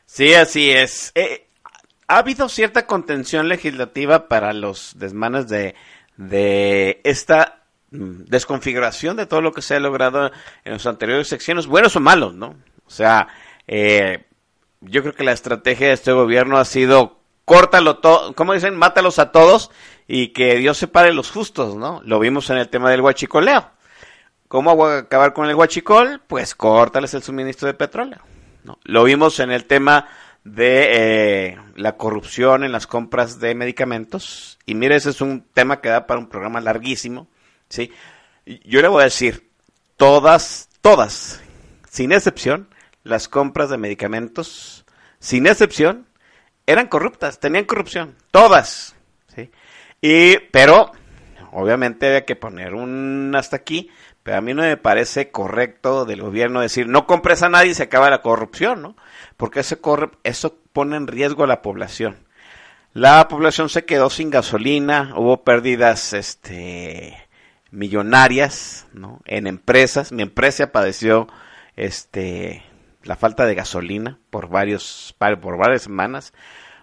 Sí, 0.05 0.35
así 0.35 0.69
es. 0.69 1.11
Eh, 1.15 1.47
ha 2.07 2.17
habido 2.17 2.49
cierta 2.49 2.85
contención 2.85 3.47
legislativa 3.47 4.27
para 4.27 4.53
los 4.53 4.93
desmanes 4.97 5.47
de, 5.47 5.75
esta 7.03 7.63
mm, 7.91 8.23
desconfiguración 8.25 9.17
de 9.17 9.25
todo 9.25 9.41
lo 9.41 9.51
que 9.51 9.61
se 9.61 9.75
ha 9.75 9.79
logrado 9.79 10.31
en 10.63 10.73
los 10.73 10.85
anteriores 10.85 11.27
secciones, 11.27 11.67
buenos 11.67 11.95
o 11.95 11.99
malos, 11.99 12.33
¿no? 12.33 12.55
O 12.85 12.89
sea, 12.89 13.27
eh, 13.67 14.25
yo 14.81 15.01
creo 15.01 15.15
que 15.15 15.23
la 15.23 15.31
estrategia 15.31 15.87
de 15.87 15.93
este 15.93 16.11
gobierno 16.11 16.57
ha 16.57 16.65
sido 16.65 17.19
córtalo 17.45 17.97
todo, 17.97 18.33
como 18.33 18.53
dicen, 18.53 18.75
mátalos 18.75 19.19
a 19.19 19.31
todos 19.31 19.71
y 20.07 20.29
que 20.29 20.55
Dios 20.55 20.77
separe 20.77 21.13
los 21.13 21.31
justos, 21.31 21.75
¿no? 21.75 22.01
Lo 22.03 22.19
vimos 22.19 22.49
en 22.49 22.57
el 22.57 22.69
tema 22.69 22.89
del 22.89 23.01
huachicoleo. 23.01 23.69
¿Cómo 24.47 24.85
acabar 24.85 25.33
con 25.33 25.49
el 25.49 25.55
huachicol? 25.55 26.21
Pues 26.27 26.53
córtales 26.53 27.13
el 27.15 27.23
suministro 27.23 27.67
de 27.67 27.73
petróleo. 27.73 28.19
Lo 28.83 29.03
vimos 29.03 29.39
en 29.39 29.51
el 29.51 29.65
tema 29.65 30.07
de 30.43 30.89
eh, 31.51 31.57
la 31.75 31.95
corrupción 31.97 32.63
en 32.63 32.71
las 32.71 32.87
compras 32.87 33.39
de 33.39 33.55
medicamentos. 33.55 34.59
Y 34.65 34.75
mire, 34.75 34.95
ese 34.95 35.09
es 35.09 35.21
un 35.21 35.45
tema 35.53 35.81
que 35.81 35.89
da 35.89 36.05
para 36.05 36.19
un 36.19 36.27
programa 36.27 36.59
larguísimo. 36.61 37.27
¿sí? 37.69 37.91
Yo 38.45 38.81
le 38.81 38.87
voy 38.87 39.01
a 39.01 39.05
decir, 39.05 39.49
todas, 39.97 40.69
todas, 40.81 41.41
sin 41.89 42.11
excepción, 42.11 42.67
las 43.03 43.27
compras 43.27 43.69
de 43.69 43.77
medicamentos, 43.77 44.85
sin 45.19 45.47
excepción, 45.47 46.07
eran 46.65 46.87
corruptas, 46.87 47.39
tenían 47.39 47.65
corrupción, 47.65 48.15
todas. 48.31 48.95
¿sí? 49.35 49.49
Y, 50.01 50.37
pero, 50.51 50.91
obviamente 51.51 52.07
había 52.07 52.25
que 52.25 52.35
poner 52.35 52.73
un 52.73 53.33
hasta 53.35 53.55
aquí, 53.55 53.89
pero 54.23 54.37
a 54.37 54.41
mí 54.41 54.53
no 54.53 54.61
me 54.63 54.77
parece 54.77 55.31
correcto 55.31 56.05
del 56.05 56.21
gobierno 56.21 56.61
decir 56.61 56.87
no 56.87 57.05
compres 57.05 57.43
a 57.43 57.49
nadie 57.49 57.71
y 57.71 57.73
se 57.75 57.83
acaba 57.83 58.09
la 58.09 58.21
corrupción, 58.21 58.81
¿no? 58.81 58.95
Porque 59.35 59.59
eso, 59.59 60.57
pone 60.71 60.95
en 60.95 61.07
riesgo 61.07 61.43
a 61.43 61.47
la 61.47 61.61
población. 61.61 62.17
La 62.93 63.27
población 63.27 63.69
se 63.69 63.85
quedó 63.85 64.09
sin 64.09 64.29
gasolina, 64.29 65.13
hubo 65.17 65.43
pérdidas 65.43 66.13
este, 66.13 67.17
millonarias 67.71 68.87
en 69.25 69.47
empresas. 69.47 70.11
Mi 70.11 70.23
empresa 70.23 70.71
padeció 70.71 71.27
este, 71.75 72.63
la 73.03 73.15
falta 73.15 73.45
de 73.45 73.55
gasolina 73.55 74.19
por, 74.29 74.47
varios, 74.47 75.15
por 75.17 75.57
varias 75.57 75.81
semanas. 75.81 76.33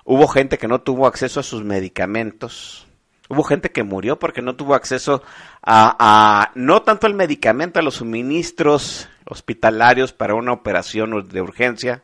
Hubo 0.04 0.28
gente 0.28 0.58
que 0.58 0.68
no 0.68 0.80
tuvo 0.80 1.06
acceso 1.06 1.40
a 1.40 1.44
sus 1.44 1.64
medicamentos. 1.64 2.86
Hubo 3.30 3.44
gente 3.44 3.70
que 3.70 3.84
murió 3.84 4.18
porque 4.18 4.42
no 4.42 4.56
tuvo 4.56 4.74
acceso 4.74 5.22
a, 5.62 6.50
no 6.56 6.82
tanto 6.82 7.06
al 7.06 7.14
medicamento, 7.14 7.78
a 7.78 7.82
los 7.82 7.94
suministros 7.94 9.08
hospitalarios 9.24 10.12
para 10.12 10.34
una 10.34 10.52
operación 10.52 11.28
de 11.28 11.40
urgencia, 11.40 12.02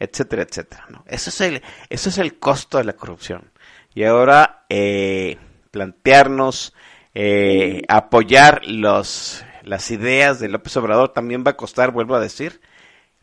etcétera, 0.00 0.42
etcétera. 0.42 0.86
¿no? 0.88 1.04
Eso, 1.06 1.30
es 1.30 1.40
el, 1.40 1.62
eso 1.88 2.08
es 2.08 2.18
el 2.18 2.40
costo 2.40 2.78
de 2.78 2.84
la 2.84 2.94
corrupción. 2.94 3.52
Y 3.94 4.02
ahora 4.02 4.64
eh, 4.68 5.38
plantearnos 5.70 6.74
eh, 7.14 7.82
apoyar 7.86 8.66
los, 8.66 9.44
las 9.62 9.92
ideas 9.92 10.40
de 10.40 10.48
López 10.48 10.76
Obrador 10.76 11.12
también 11.12 11.44
va 11.46 11.52
a 11.52 11.56
costar, 11.56 11.92
vuelvo 11.92 12.16
a 12.16 12.20
decir, 12.20 12.60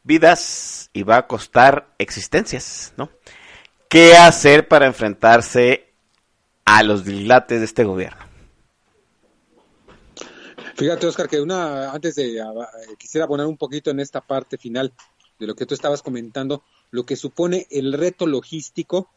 vidas 0.04 0.90
y 0.94 1.04
va 1.04 1.18
a 1.18 1.28
costar 1.28 1.90
existencias, 1.98 2.94
¿no? 2.96 3.10
¿Qué 3.90 4.16
hacer 4.16 4.70
para 4.70 4.86
enfrentarse 4.86 5.93
a 6.66 6.84
los 6.84 7.06
dilates 7.06 7.60
de 7.60 7.66
este 7.66 7.84
gobierno? 7.84 8.24
Fíjate, 10.76 11.06
Oscar, 11.06 11.30
que 11.30 11.40
una 11.40 11.92
antes 11.92 12.16
de 12.16 12.40
eh, 12.40 12.44
quisiera 12.98 13.28
poner 13.28 13.46
un 13.46 13.58
poquito 13.58 13.92
en 13.92 14.00
esta 14.00 14.22
parte 14.22 14.58
final 14.58 14.92
de 15.40 15.48
lo 15.48 15.56
que 15.56 15.66
tú 15.66 15.74
estabas 15.74 16.02
comentando, 16.02 16.64
lo 16.92 17.06
que 17.06 17.16
supone 17.16 17.68
el 17.70 17.94
reto 17.94 18.26
logístico 18.26 19.10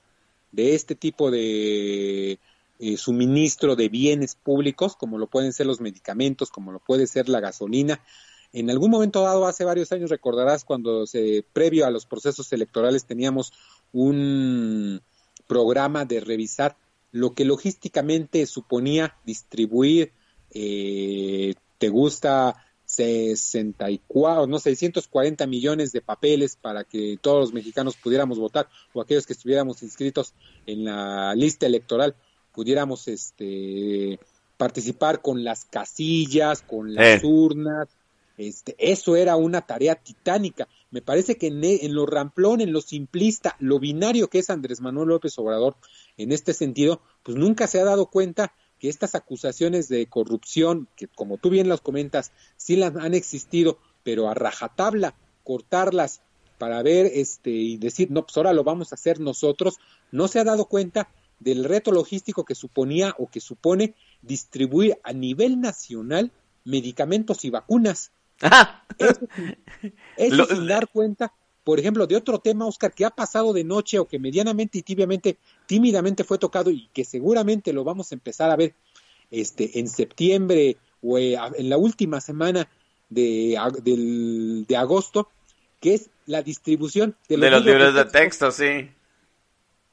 de 0.53 0.75
este 0.75 0.95
tipo 0.95 1.31
de 1.31 2.39
eh, 2.79 2.97
suministro 2.97 3.75
de 3.75 3.89
bienes 3.89 4.35
públicos, 4.35 4.97
como 4.97 5.19
lo 5.19 5.29
pueden 5.29 5.53
ser 5.53 5.67
los 5.67 5.81
medicamentos, 5.81 6.51
como 6.51 6.73
lo 6.73 6.79
puede 6.79 7.07
ser 7.07 7.29
la 7.29 7.41
gasolina. 7.41 8.01
En 8.53 8.71
algún 8.71 8.91
momento 8.91 9.23
dado, 9.23 9.47
hace 9.47 9.65
varios 9.65 9.93
años, 9.93 10.11
recordarás 10.11 10.65
cuando 10.65 11.07
se, 11.07 11.45
previo 11.53 11.87
a 11.87 11.91
los 11.91 12.07
procesos 12.07 12.53
electorales 12.53 13.07
teníamos 13.07 13.53
un 13.93 15.01
programa 15.47 16.05
de 16.05 16.21
revisar 16.21 16.77
lo 17.17 17.33
que 17.35 17.45
logísticamente 17.45 18.45
suponía 18.47 19.17
distribuir, 19.25 20.13
eh, 20.53 21.55
te 21.79 21.89
gusta 21.89 22.63
64, 22.85 24.47
no 24.47 24.59
640 24.59 25.47
millones 25.47 25.93
de 25.93 26.01
papeles 26.03 26.57
para 26.57 26.85
que 26.85 27.19
todos 27.21 27.41
los 27.41 27.53
mexicanos 27.53 27.97
pudiéramos 27.97 28.39
votar 28.39 28.69
o 28.93 29.01
aquellos 29.01 29.27
que 29.27 29.33
estuviéramos 29.33 29.83
inscritos 29.83 30.35
en 30.67 30.85
la 30.85 31.35
lista 31.35 31.67
electoral 31.67 32.15
pudiéramos 32.53 33.09
este 33.09 34.19
participar 34.57 35.21
con 35.21 35.45
las 35.45 35.65
casillas, 35.67 36.63
con 36.63 36.95
las 36.95 37.23
Eh. 37.23 37.27
urnas. 37.27 37.89
Este, 38.39 38.75
eso 38.79 39.17
era 39.17 39.37
una 39.37 39.61
tarea 39.63 39.95
titánica. 39.95 40.67
Me 40.91 41.03
parece 41.03 41.37
que 41.37 41.49
en, 41.49 41.63
e- 41.65 41.85
en 41.85 41.95
lo 41.95 42.07
ramplón, 42.07 42.61
en 42.61 42.73
lo 42.73 42.81
simplista, 42.81 43.57
lo 43.59 43.79
binario 43.79 44.29
que 44.29 44.39
es 44.39 44.51
Andrés 44.51 44.81
Manuel 44.81 45.09
López 45.09 45.39
Obrador, 45.39 45.77
en 46.17 46.33
este 46.33 46.55
sentido, 46.55 47.03
pues 47.23 47.37
nunca 47.37 47.67
se 47.67 47.81
ha 47.81 47.85
dado 47.85 48.07
cuenta 48.07 48.55
que 48.79 48.89
estas 48.89 49.15
acusaciones 49.15 49.89
de 49.89 50.07
corrupción, 50.07 50.89
que 50.97 51.09
como 51.09 51.39
tú 51.39 51.51
bien 51.51 51.69
las 51.69 51.81
comentas, 51.81 52.33
sí 52.57 52.77
las 52.77 52.95
han 52.97 53.15
existido, 53.15 53.79
pero 54.03 54.29
a 54.29 54.35
rajatabla, 54.35 55.17
cortarlas 55.45 56.23
para 56.59 56.83
ver 56.83 57.07
este 57.07 57.51
y 57.51 57.77
decir, 57.77 58.11
no, 58.11 58.25
pues 58.25 58.37
ahora 58.37 58.53
lo 58.53 58.65
vamos 58.65 58.93
a 58.93 58.95
hacer 58.95 59.21
nosotros, 59.21 59.79
no 60.11 60.29
se 60.29 60.39
ha 60.39 60.45
dado 60.45 60.67
cuenta 60.67 61.11
del 61.41 61.65
reto 61.65 61.93
logístico 61.93 62.45
que 62.45 62.55
suponía 62.55 63.15
o 63.19 63.29
que 63.29 63.41
supone 63.41 63.95
distribuir 64.23 64.99
a 65.03 65.13
nivel 65.13 65.61
nacional 65.61 66.33
medicamentos 66.65 67.45
y 67.45 67.51
vacunas. 67.51 68.13
Eso, 68.99 69.21
sin- 69.35 69.57
eso 70.17 70.37
Lo- 70.37 70.47
sin 70.47 70.67
dar 70.67 70.89
cuenta, 70.89 71.33
por 71.65 71.79
ejemplo, 71.81 72.07
de 72.07 72.17
otro 72.17 72.39
tema, 72.39 72.67
Oscar, 72.67 72.93
que 72.93 73.05
ha 73.05 73.11
pasado 73.11 73.53
de 73.53 73.65
noche 73.65 73.99
o 73.99 74.07
que 74.07 74.19
medianamente 74.19 74.79
y 74.79 74.83
tibiamente, 74.83 75.39
tímidamente 75.67 76.25
fue 76.25 76.39
tocado 76.39 76.71
y 76.71 76.89
que 76.93 77.05
seguramente 77.05 77.73
lo 77.73 77.85
vamos 77.85 78.13
a 78.13 78.15
empezar 78.15 78.51
a 78.51 78.57
ver 78.57 78.75
este, 79.31 79.79
en 79.79 79.89
septiembre 79.89 80.77
o 81.03 81.19
eh, 81.19 81.37
en 81.57 81.69
la 81.69 81.77
última 81.77 82.21
semana 82.21 82.69
de, 83.09 83.59
del- 83.83 84.65
de 84.67 84.77
agosto, 84.77 85.29
que 85.81 85.95
es 85.95 86.11
la 86.27 86.43
distribución 86.43 87.17
de 87.29 87.37
los, 87.37 87.45
De 87.45 87.51
los 87.51 87.65
libros 87.65 87.95
de 87.95 88.05
texto 88.05 88.47
texto, 88.47 88.51
sí. 88.53 88.91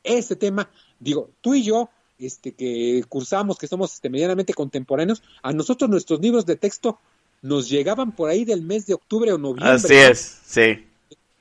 ese 0.03 0.35
tema, 0.35 0.69
digo, 0.99 1.29
tú 1.41 1.53
y 1.55 1.63
yo, 1.63 1.89
este, 2.19 2.53
que 2.53 3.03
cursamos, 3.09 3.57
que 3.57 3.67
somos 3.67 3.93
este, 3.93 4.09
medianamente 4.09 4.53
contemporáneos, 4.53 5.23
a 5.41 5.51
nosotros 5.53 5.89
nuestros 5.89 6.19
libros 6.21 6.45
de 6.45 6.55
texto 6.55 6.99
nos 7.43 7.69
llegaban 7.69 8.13
por 8.13 8.29
ahí 8.29 8.45
del 8.45 8.63
mes 8.63 8.87
de 8.87 8.95
octubre 8.95 9.31
o 9.31 9.37
noviembre. 9.37 9.69
Así 9.69 9.93
es, 9.93 10.39
sí. 10.45 10.87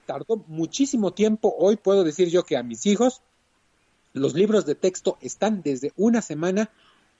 Tardó 0.04 0.44
muchísimo 0.48 1.12
tiempo. 1.12 1.54
Hoy 1.56 1.76
puedo 1.76 2.02
decir 2.04 2.28
yo 2.28 2.42
que 2.42 2.56
a 2.56 2.62
mis 2.62 2.84
hijos 2.86 3.22
los 4.12 4.34
libros 4.34 4.66
de 4.66 4.74
texto 4.74 5.16
están 5.22 5.62
desde 5.62 5.92
una 5.96 6.20
semana 6.20 6.70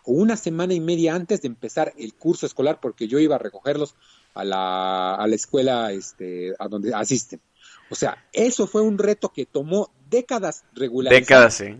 o 0.05 0.13
una 0.13 0.37
semana 0.37 0.75
y 0.75 0.81
media 0.81 1.15
antes 1.15 1.43
de 1.43 1.47
empezar 1.47 1.95
el 1.97 2.13
curso 2.15 2.45
escolar, 2.45 2.81
porque 2.81 3.07
yo 3.07 3.21
iba 3.21 3.37
a 3.37 3.39
recogerlos 3.39 3.95
a 4.35 4.45
la, 4.45 5.15
a 5.15 5.27
la 5.29 5.35
escuela 5.37 5.93
este, 5.93 6.53
a 6.59 6.67
donde 6.67 6.93
asisten. 6.93 7.41
O 7.89 7.95
sea, 7.95 8.27
eso 8.33 8.67
fue 8.67 8.83
un 8.83 8.99
reto 8.99 9.29
que 9.29 9.47
tomó 9.47 9.93
décadas 10.11 10.65
regularizar. 10.75 11.23
Décadas, 11.23 11.55
sí. 11.55 11.77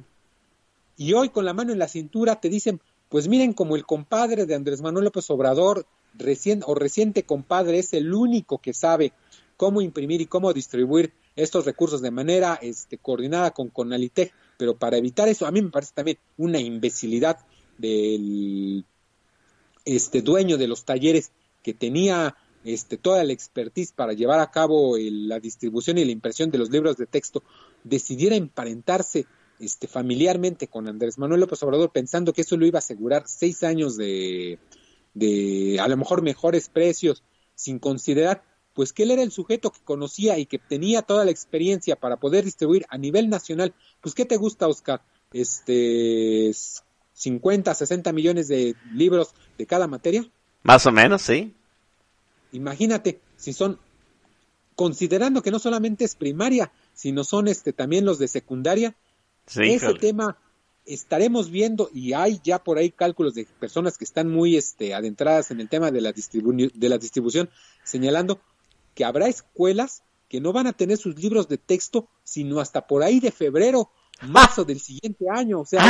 Y 0.97 1.15
hoy 1.15 1.31
con 1.31 1.45
la 1.45 1.53
mano 1.53 1.73
en 1.73 1.81
la 1.81 1.89
cintura 1.89 2.41
te 2.41 2.49
dicen, 2.49 2.81
pues 3.09 3.27
miren 3.27 3.55
como 3.55 3.75
el 3.75 3.85
compadre 3.85 4.47
de 4.47 4.55
Andrés 4.55 4.83
Manuel 4.83 5.07
López 5.07 5.29
Obrador, 5.31 5.85
recién 6.15 6.63
o 6.67 6.75
reciente 6.75 7.23
compadre, 7.25 7.79
es 7.79 7.93
el 7.93 8.13
único 8.15 8.59
que 8.59 8.73
sabe 8.75 9.13
cómo 9.57 9.81
imprimir 9.81 10.21
y 10.21 10.27
cómo 10.27 10.53
distribuir 10.53 11.13
estos 11.37 11.65
recursos 11.65 12.03
de 12.03 12.11
manera 12.11 12.59
este, 12.61 12.99
coordinada 12.99 13.53
con 13.53 13.69
Conalitec, 13.69 14.33
pero 14.59 14.77
para 14.77 14.97
evitar 14.99 15.29
eso, 15.29 15.47
a 15.47 15.51
mí 15.51 15.63
me 15.63 15.71
parece 15.71 15.93
también 15.95 16.19
una 16.37 16.61
imbecilidad 16.61 17.39
del 17.79 18.85
este 19.85 20.23
dueño 20.23 20.59
de 20.59 20.69
los 20.69 20.85
talleres 20.85 21.33
que 21.63 21.75
tenía 21.75 22.37
este, 22.65 22.97
toda 22.97 23.25
la 23.25 23.33
expertise 23.33 23.93
para 23.93 24.13
llevar 24.13 24.39
a 24.39 24.51
cabo 24.51 24.97
el- 24.97 25.29
la 25.29 25.41
distribución 25.41 25.99
y 25.99 26.05
la 26.05 26.13
impresión 26.13 26.51
de 26.51 26.59
los 26.59 26.71
libros 26.71 26.97
de 26.97 27.07
texto, 27.07 27.43
decidiera 27.83 28.37
emparentarse 28.37 29.27
este, 29.59 29.89
familiarmente 29.89 30.69
con 30.69 30.87
Andrés 30.89 31.19
Manuel 31.19 31.41
López 31.41 31.63
Obrador, 31.63 31.91
pensando 31.91 32.33
que 32.33 32.43
eso 32.43 32.57
lo 32.57 32.67
iba 32.67 32.79
a 32.79 32.81
asegurar 32.81 33.25
seis 33.27 33.63
años 33.65 33.97
de, 33.97 34.59
de 35.15 35.79
a 35.81 35.89
lo 35.89 35.97
mejor 35.97 36.23
mejores 36.23 36.69
precios, 36.69 37.23
sin 37.55 37.79
considerar 37.79 38.43
pues 38.75 38.93
que 38.93 39.03
él 39.03 39.11
era 39.11 39.23
el 39.23 39.33
sujeto 39.33 39.71
que 39.71 39.81
conocía 39.85 40.39
y 40.39 40.47
que 40.47 40.59
tenía 40.59 41.03
toda 41.03 41.25
la 41.25 41.31
experiencia 41.31 41.97
para 41.97 42.17
poder 42.17 42.45
distribuir 42.45 42.87
a 42.89 42.97
nivel 42.97 43.29
nacional. 43.29 43.75
Pues, 44.01 44.15
¿qué 44.15 44.25
te 44.25 44.37
gusta, 44.39 44.67
Oscar? 44.67 45.03
Este, 45.33 46.51
50, 47.13 47.75
60 47.75 48.13
millones 48.13 48.49
de 48.49 48.75
libros 48.95 49.35
de 49.59 49.67
cada 49.67 49.87
materia. 49.89 50.27
Más 50.63 50.87
o 50.87 50.93
menos, 50.93 51.23
sí. 51.23 51.55
Imagínate, 52.53 53.21
si 53.37 53.53
son, 53.53 53.79
considerando 54.75 55.43
que 55.43 55.51
no 55.51 55.59
solamente 55.59 56.05
es 56.05 56.15
primaria, 56.15 56.73
sino 56.95 57.25
son 57.25 57.49
este 57.49 57.73
también 57.73 58.05
los 58.05 58.19
de 58.19 58.29
secundaria, 58.29 58.97
Sí, 59.47 59.63
ese 59.65 59.87
híjole. 59.87 59.99
tema 60.01 60.39
estaremos 60.85 61.51
viendo 61.51 61.89
y 61.93 62.13
hay 62.13 62.41
ya 62.43 62.63
por 62.63 62.79
ahí 62.79 62.91
cálculos 62.91 63.35
de 63.35 63.47
personas 63.61 63.97
que 63.99 64.05
están 64.05 64.31
muy 64.31 64.57
este, 64.57 64.95
adentradas 64.95 65.51
en 65.51 65.61
el 65.61 65.69
tema 65.69 65.91
de 65.91 66.01
la, 66.01 66.13
distribu- 66.13 66.73
de 66.73 66.89
la 66.89 66.99
distribución, 66.99 67.51
señalando 67.85 68.41
que 68.95 69.05
habrá 69.05 69.29
escuelas 69.29 70.03
que 70.29 70.41
no 70.41 70.53
van 70.53 70.67
a 70.67 70.73
tener 70.73 70.97
sus 70.97 71.17
libros 71.17 71.49
de 71.49 71.59
texto 71.59 72.09
sino 72.25 72.61
hasta 72.61 72.87
por 72.87 73.03
ahí 73.03 73.21
de 73.21 73.31
febrero, 73.31 73.91
marzo 74.23 74.65
del 74.65 74.81
siguiente 74.81 75.27
año. 75.31 75.61
O 75.61 75.65
sea, 75.67 75.81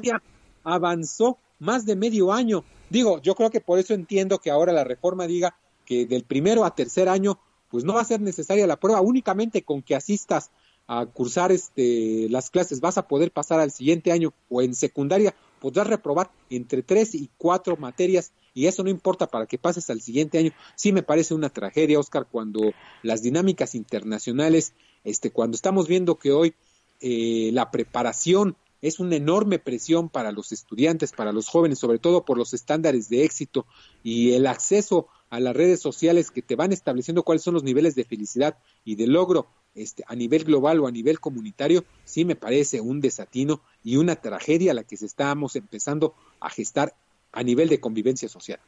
que 0.00 0.08
ya 0.08 0.22
avanzó 0.64 1.38
más 1.58 1.86
de 1.86 1.96
medio 1.96 2.32
año. 2.32 2.64
Digo, 2.90 3.20
yo 3.22 3.34
creo 3.34 3.50
que 3.50 3.60
por 3.60 3.78
eso 3.78 3.94
entiendo 3.94 4.38
que 4.38 4.50
ahora 4.50 4.72
la 4.72 4.84
reforma 4.84 5.26
diga 5.26 5.56
que 5.84 6.06
del 6.06 6.24
primero 6.24 6.64
a 6.64 6.74
tercer 6.74 7.08
año, 7.08 7.38
pues 7.70 7.84
no 7.84 7.94
va 7.94 8.02
a 8.02 8.04
ser 8.04 8.20
necesaria 8.20 8.66
la 8.66 8.78
prueba, 8.78 9.00
únicamente 9.00 9.62
con 9.62 9.82
que 9.82 9.94
asistas 9.94 10.50
a 10.86 11.06
cursar 11.06 11.52
este, 11.52 12.28
las 12.30 12.50
clases, 12.50 12.80
vas 12.80 12.98
a 12.98 13.08
poder 13.08 13.30
pasar 13.30 13.60
al 13.60 13.72
siguiente 13.72 14.12
año 14.12 14.32
o 14.48 14.62
en 14.62 14.74
secundaria 14.74 15.34
podrás 15.60 15.86
reprobar 15.86 16.30
entre 16.50 16.82
tres 16.82 17.14
y 17.14 17.30
cuatro 17.38 17.76
materias 17.76 18.32
y 18.54 18.66
eso 18.66 18.82
no 18.82 18.90
importa 18.90 19.26
para 19.26 19.46
que 19.46 19.58
pases 19.58 19.90
al 19.90 20.00
siguiente 20.00 20.38
año. 20.38 20.52
Sí 20.76 20.92
me 20.92 21.02
parece 21.02 21.34
una 21.34 21.50
tragedia, 21.50 21.98
Oscar, 21.98 22.26
cuando 22.30 22.72
las 23.02 23.22
dinámicas 23.22 23.74
internacionales, 23.74 24.72
este, 25.04 25.30
cuando 25.30 25.56
estamos 25.56 25.88
viendo 25.88 26.18
que 26.18 26.32
hoy 26.32 26.54
eh, 27.00 27.50
la 27.52 27.70
preparación 27.70 28.56
es 28.80 29.00
una 29.00 29.16
enorme 29.16 29.58
presión 29.58 30.08
para 30.08 30.32
los 30.32 30.52
estudiantes, 30.52 31.12
para 31.12 31.32
los 31.32 31.48
jóvenes, 31.48 31.78
sobre 31.78 31.98
todo 31.98 32.24
por 32.24 32.38
los 32.38 32.54
estándares 32.54 33.08
de 33.08 33.24
éxito 33.24 33.66
y 34.02 34.32
el 34.32 34.46
acceso 34.46 35.08
a 35.30 35.40
las 35.40 35.56
redes 35.56 35.80
sociales 35.80 36.30
que 36.30 36.42
te 36.42 36.56
van 36.56 36.72
estableciendo 36.72 37.24
cuáles 37.24 37.42
son 37.42 37.54
los 37.54 37.64
niveles 37.64 37.94
de 37.94 38.04
felicidad 38.04 38.58
y 38.84 38.94
de 38.94 39.06
logro 39.06 39.48
este, 39.76 40.02
a 40.08 40.16
nivel 40.16 40.44
global 40.44 40.80
o 40.80 40.86
a 40.88 40.90
nivel 40.90 41.20
comunitario, 41.20 41.84
sí 42.04 42.24
me 42.24 42.34
parece 42.34 42.80
un 42.80 43.00
desatino 43.00 43.60
y 43.84 43.96
una 43.96 44.16
tragedia 44.16 44.74
la 44.74 44.82
que 44.82 44.96
se 44.96 45.06
estamos 45.06 45.54
empezando 45.54 46.14
a 46.40 46.50
gestar 46.50 46.94
a 47.32 47.42
nivel 47.42 47.68
de 47.68 47.78
convivencia 47.78 48.28
social. 48.28 48.58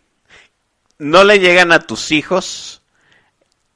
No 0.99 1.25
le 1.25 1.39
llegan 1.41 1.73
a 1.73 1.81
tus 1.81 2.13
hijos 2.13 2.83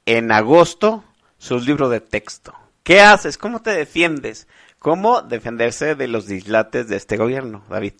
en 0.05 0.31
agosto 0.31 1.03
sus 1.37 1.65
libros 1.65 1.89
de 1.89 2.01
texto. 2.01 2.53
¿Qué 2.83 3.01
haces? 3.01 3.37
¿Cómo 3.37 3.61
te 3.61 3.71
defiendes? 3.71 4.47
¿Cómo 4.77 5.21
defenderse 5.21 5.95
de 5.95 6.07
los 6.07 6.27
dislates 6.27 6.87
de 6.87 6.97
este 6.97 7.17
gobierno, 7.17 7.63
David? 7.69 7.93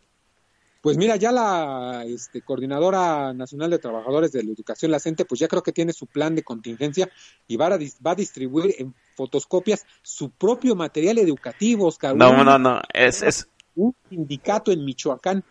Pues 0.83 0.97
mira, 0.97 1.15
ya 1.15 1.31
la 1.31 2.03
este, 2.05 2.41
Coordinadora 2.41 3.33
Nacional 3.33 3.71
de 3.71 3.79
Trabajadores 3.79 4.33
de 4.33 4.43
la 4.43 4.51
Educación, 4.51 4.91
la 4.91 4.99
CENTE, 4.99 5.23
pues 5.23 5.39
ya 5.39 5.47
creo 5.47 5.63
que 5.63 5.71
tiene 5.71 5.93
su 5.93 6.07
plan 6.07 6.35
de 6.35 6.43
contingencia 6.43 7.09
y 7.47 7.55
va 7.55 7.67
a, 7.67 7.79
va 8.05 8.11
a 8.11 8.15
distribuir 8.15 8.75
en 8.77 8.93
fotoscopias 9.15 9.85
su 10.01 10.31
propio 10.31 10.75
material 10.75 11.19
educativo, 11.19 11.87
Oscar. 11.87 12.17
No, 12.17 12.43
no, 12.43 12.59
no. 12.59 12.81
Es, 12.93 13.23
es, 13.23 13.47
Un 13.75 13.95
sindicato 14.09 14.73
en 14.73 14.83
Michoacán 14.83 15.41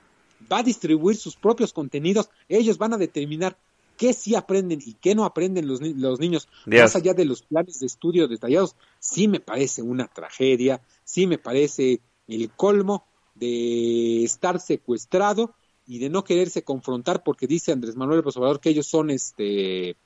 va 0.53 0.59
a 0.59 0.63
distribuir 0.63 1.17
sus 1.17 1.35
propios 1.37 1.73
contenidos. 1.73 2.29
Ellos 2.47 2.77
van 2.77 2.93
a 2.93 2.99
determinar 2.99 3.57
qué 3.97 4.13
sí 4.13 4.35
aprenden 4.35 4.81
y 4.85 4.93
qué 5.01 5.15
no 5.15 5.25
aprenden 5.25 5.67
los, 5.67 5.81
ni- 5.81 5.95
los 5.95 6.21
niños, 6.21 6.47
Dios. 6.67 6.83
más 6.83 6.97
allá 6.97 7.15
de 7.15 7.25
los 7.25 7.41
planes 7.41 7.81
de 7.81 7.87
estudio 7.87 8.29
detallados. 8.29 8.77
Sí 8.99 9.29
me 9.29 9.41
parece 9.41 9.81
una 9.81 10.09
tragedia, 10.09 10.83
sí 11.05 11.27
me 11.27 11.39
parece 11.39 12.03
el 12.29 12.51
colmo 12.51 13.07
de 13.43 14.23
estar 14.23 14.61
secuestrado 14.61 15.53
y 15.85 15.99
de 15.99 16.09
no 16.09 16.23
quererse 16.23 16.63
confrontar 16.63 17.25
porque 17.25 17.49
dice 17.49 17.73
Andrés 17.73 17.97
Manuel 17.97 18.19
López 18.19 18.37
Obrador 18.37 18.61
que 18.61 18.71
ellos 18.71 18.87
son 18.87 19.11
este 19.11 19.97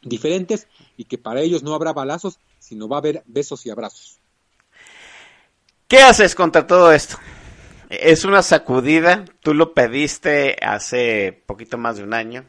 diferentes 0.00 0.66
y 0.96 1.04
que 1.04 1.18
para 1.18 1.42
ellos 1.42 1.62
no 1.62 1.74
habrá 1.74 1.92
balazos, 1.92 2.38
sino 2.58 2.88
va 2.88 2.96
a 2.96 3.00
haber 3.00 3.22
besos 3.26 3.66
y 3.66 3.70
abrazos. 3.70 4.18
¿Qué 5.88 5.98
haces 5.98 6.34
contra 6.34 6.66
todo 6.66 6.90
esto? 6.90 7.18
Es 7.90 8.24
una 8.24 8.42
sacudida, 8.42 9.26
tú 9.40 9.52
lo 9.52 9.74
pediste 9.74 10.56
hace 10.62 11.42
poquito 11.44 11.76
más 11.76 11.98
de 11.98 12.04
un 12.04 12.14
año, 12.14 12.46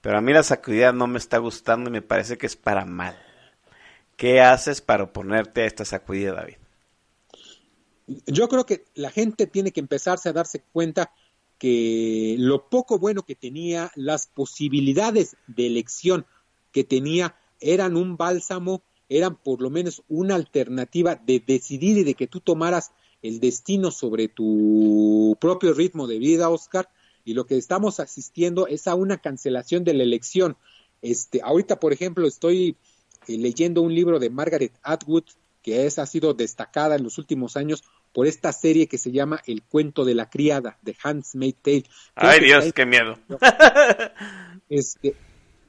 pero 0.00 0.18
a 0.18 0.20
mí 0.20 0.32
la 0.32 0.42
sacudida 0.42 0.92
no 0.92 1.06
me 1.06 1.18
está 1.18 1.38
gustando 1.38 1.88
y 1.88 1.92
me 1.92 2.02
parece 2.02 2.36
que 2.36 2.46
es 2.46 2.56
para 2.56 2.84
mal. 2.84 3.16
¿Qué 4.16 4.40
haces 4.40 4.80
para 4.80 5.04
oponerte 5.04 5.62
a 5.62 5.66
esta 5.66 5.84
sacudida, 5.84 6.32
David? 6.32 6.56
Yo 8.06 8.48
creo 8.48 8.66
que 8.66 8.84
la 8.94 9.10
gente 9.10 9.46
tiene 9.46 9.72
que 9.72 9.80
empezarse 9.80 10.28
a 10.28 10.32
darse 10.32 10.62
cuenta 10.72 11.12
que 11.58 12.36
lo 12.38 12.68
poco 12.68 12.98
bueno 12.98 13.24
que 13.24 13.34
tenía, 13.34 13.90
las 13.94 14.26
posibilidades 14.26 15.36
de 15.46 15.66
elección 15.66 16.26
que 16.72 16.84
tenía, 16.84 17.36
eran 17.60 17.96
un 17.96 18.16
bálsamo, 18.16 18.82
eran 19.08 19.36
por 19.36 19.62
lo 19.62 19.70
menos 19.70 20.02
una 20.08 20.34
alternativa 20.34 21.14
de 21.14 21.42
decidir 21.44 21.98
y 21.98 22.04
de 22.04 22.14
que 22.14 22.26
tú 22.26 22.40
tomaras 22.40 22.92
el 23.22 23.40
destino 23.40 23.90
sobre 23.90 24.28
tu 24.28 25.36
propio 25.40 25.72
ritmo 25.72 26.06
de 26.06 26.18
vida, 26.18 26.50
Oscar, 26.50 26.90
y 27.24 27.34
lo 27.34 27.46
que 27.46 27.56
estamos 27.56 27.98
asistiendo 27.98 28.66
es 28.66 28.86
a 28.86 28.94
una 28.94 29.18
cancelación 29.18 29.84
de 29.84 29.94
la 29.94 30.02
elección. 30.02 30.56
Este, 31.02 31.40
ahorita, 31.42 31.80
por 31.80 31.92
ejemplo, 31.92 32.26
estoy 32.26 32.76
eh, 33.26 33.38
leyendo 33.38 33.82
un 33.82 33.94
libro 33.94 34.18
de 34.18 34.30
Margaret 34.30 34.72
Atwood, 34.82 35.24
que 35.62 35.86
es, 35.86 35.98
ha 35.98 36.06
sido 36.06 36.34
destacada 36.34 36.94
en 36.94 37.02
los 37.02 37.18
últimos 37.18 37.56
años 37.56 37.82
por 38.16 38.26
esta 38.26 38.50
serie 38.50 38.86
que 38.86 38.96
se 38.96 39.12
llama 39.12 39.42
El 39.46 39.62
cuento 39.62 40.02
de 40.06 40.14
la 40.14 40.30
criada, 40.30 40.78
de 40.80 40.96
Handmaid's 41.02 41.60
Tale. 41.60 41.84
Creo 42.14 42.30
Ay 42.30 42.40
Dios, 42.40 42.72
qué 42.72 42.86
miedo. 42.86 43.18
este, 44.70 45.14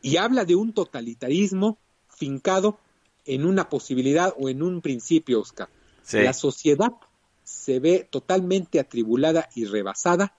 y 0.02 0.16
habla 0.16 0.46
de 0.46 0.56
un 0.56 0.72
totalitarismo 0.72 1.78
fincado 2.08 2.80
en 3.26 3.46
una 3.46 3.68
posibilidad 3.68 4.34
o 4.40 4.48
en 4.48 4.64
un 4.64 4.80
principio, 4.80 5.42
Oscar. 5.42 5.68
Sí. 6.04 6.20
La 6.22 6.32
sociedad 6.32 6.94
se 7.44 7.82
ve 7.82 8.08
totalmente 8.10 8.80
atribulada 8.80 9.50
y 9.54 9.66
rebasada 9.66 10.34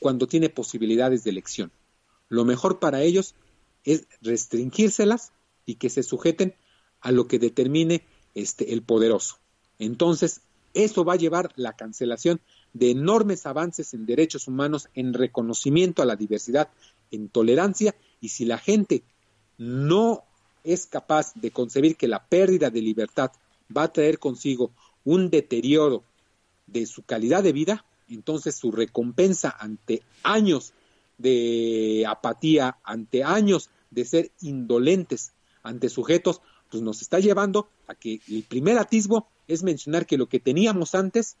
cuando 0.00 0.26
tiene 0.26 0.50
posibilidades 0.50 1.24
de 1.24 1.30
elección. 1.30 1.72
Lo 2.28 2.44
mejor 2.44 2.78
para 2.78 3.00
ellos 3.00 3.34
es 3.84 4.06
restringírselas 4.20 5.32
y 5.64 5.76
que 5.76 5.88
se 5.88 6.02
sujeten 6.02 6.56
a 7.00 7.10
lo 7.10 7.26
que 7.26 7.38
determine 7.38 8.04
este 8.34 8.74
el 8.74 8.82
poderoso. 8.82 9.38
Entonces, 9.78 10.42
eso 10.74 11.04
va 11.04 11.14
a 11.14 11.16
llevar 11.16 11.52
la 11.56 11.74
cancelación 11.74 12.40
de 12.72 12.90
enormes 12.90 13.46
avances 13.46 13.94
en 13.94 14.06
derechos 14.06 14.48
humanos, 14.48 14.88
en 14.94 15.14
reconocimiento 15.14 16.02
a 16.02 16.06
la 16.06 16.16
diversidad, 16.16 16.68
en 17.10 17.28
tolerancia, 17.28 17.94
y 18.20 18.30
si 18.30 18.44
la 18.44 18.58
gente 18.58 19.04
no 19.56 20.24
es 20.64 20.86
capaz 20.86 21.34
de 21.34 21.50
concebir 21.50 21.96
que 21.96 22.08
la 22.08 22.24
pérdida 22.26 22.70
de 22.70 22.82
libertad 22.82 23.30
va 23.74 23.84
a 23.84 23.92
traer 23.92 24.18
consigo 24.18 24.72
un 25.04 25.30
deterioro 25.30 26.02
de 26.66 26.86
su 26.86 27.02
calidad 27.02 27.42
de 27.42 27.52
vida, 27.52 27.84
entonces 28.08 28.56
su 28.56 28.72
recompensa 28.72 29.54
ante 29.58 30.02
años 30.22 30.72
de 31.18 32.04
apatía, 32.08 32.78
ante 32.82 33.22
años 33.22 33.70
de 33.90 34.04
ser 34.04 34.32
indolentes 34.40 35.32
ante 35.62 35.88
sujetos, 35.88 36.40
pues 36.70 36.82
nos 36.82 37.02
está 37.02 37.18
llevando 37.18 37.68
a 37.86 37.94
que 37.94 38.20
el 38.28 38.42
primer 38.42 38.78
atisbo 38.78 39.28
es 39.48 39.62
mencionar 39.62 40.06
que 40.06 40.18
lo 40.18 40.28
que 40.28 40.40
teníamos 40.40 40.94
antes 40.94 41.36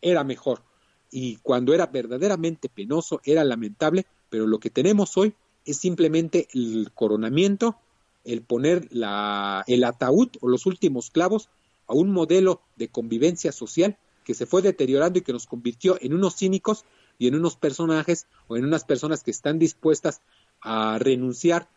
era 0.00 0.24
mejor. 0.24 0.62
Y 1.10 1.36
cuando 1.36 1.74
era 1.74 1.86
verdaderamente 1.86 2.68
penoso, 2.68 3.20
era 3.24 3.44
lamentable, 3.44 4.06
pero 4.30 4.46
lo 4.46 4.58
que 4.58 4.70
tenemos 4.70 5.16
hoy 5.16 5.34
es 5.64 5.78
simplemente 5.78 6.48
el 6.52 6.90
coronamiento, 6.94 7.76
el 8.24 8.42
poner 8.42 8.88
la, 8.90 9.64
el 9.66 9.84
ataúd 9.84 10.28
o 10.40 10.48
los 10.48 10.66
últimos 10.66 11.10
clavos 11.10 11.48
a 11.86 11.94
un 11.94 12.10
modelo 12.10 12.62
de 12.76 12.88
convivencia 12.88 13.52
social 13.52 13.98
que 14.24 14.34
se 14.34 14.46
fue 14.46 14.62
deteriorando 14.62 15.18
y 15.18 15.22
que 15.22 15.32
nos 15.32 15.46
convirtió 15.46 15.98
en 16.00 16.14
unos 16.14 16.36
cínicos 16.36 16.84
y 17.18 17.28
en 17.28 17.34
unos 17.34 17.56
personajes 17.56 18.26
o 18.48 18.56
en 18.56 18.64
unas 18.64 18.84
personas 18.84 19.22
que 19.22 19.30
están 19.30 19.58
dispuestas 19.58 20.20
a 20.60 20.98
renunciar 20.98 21.68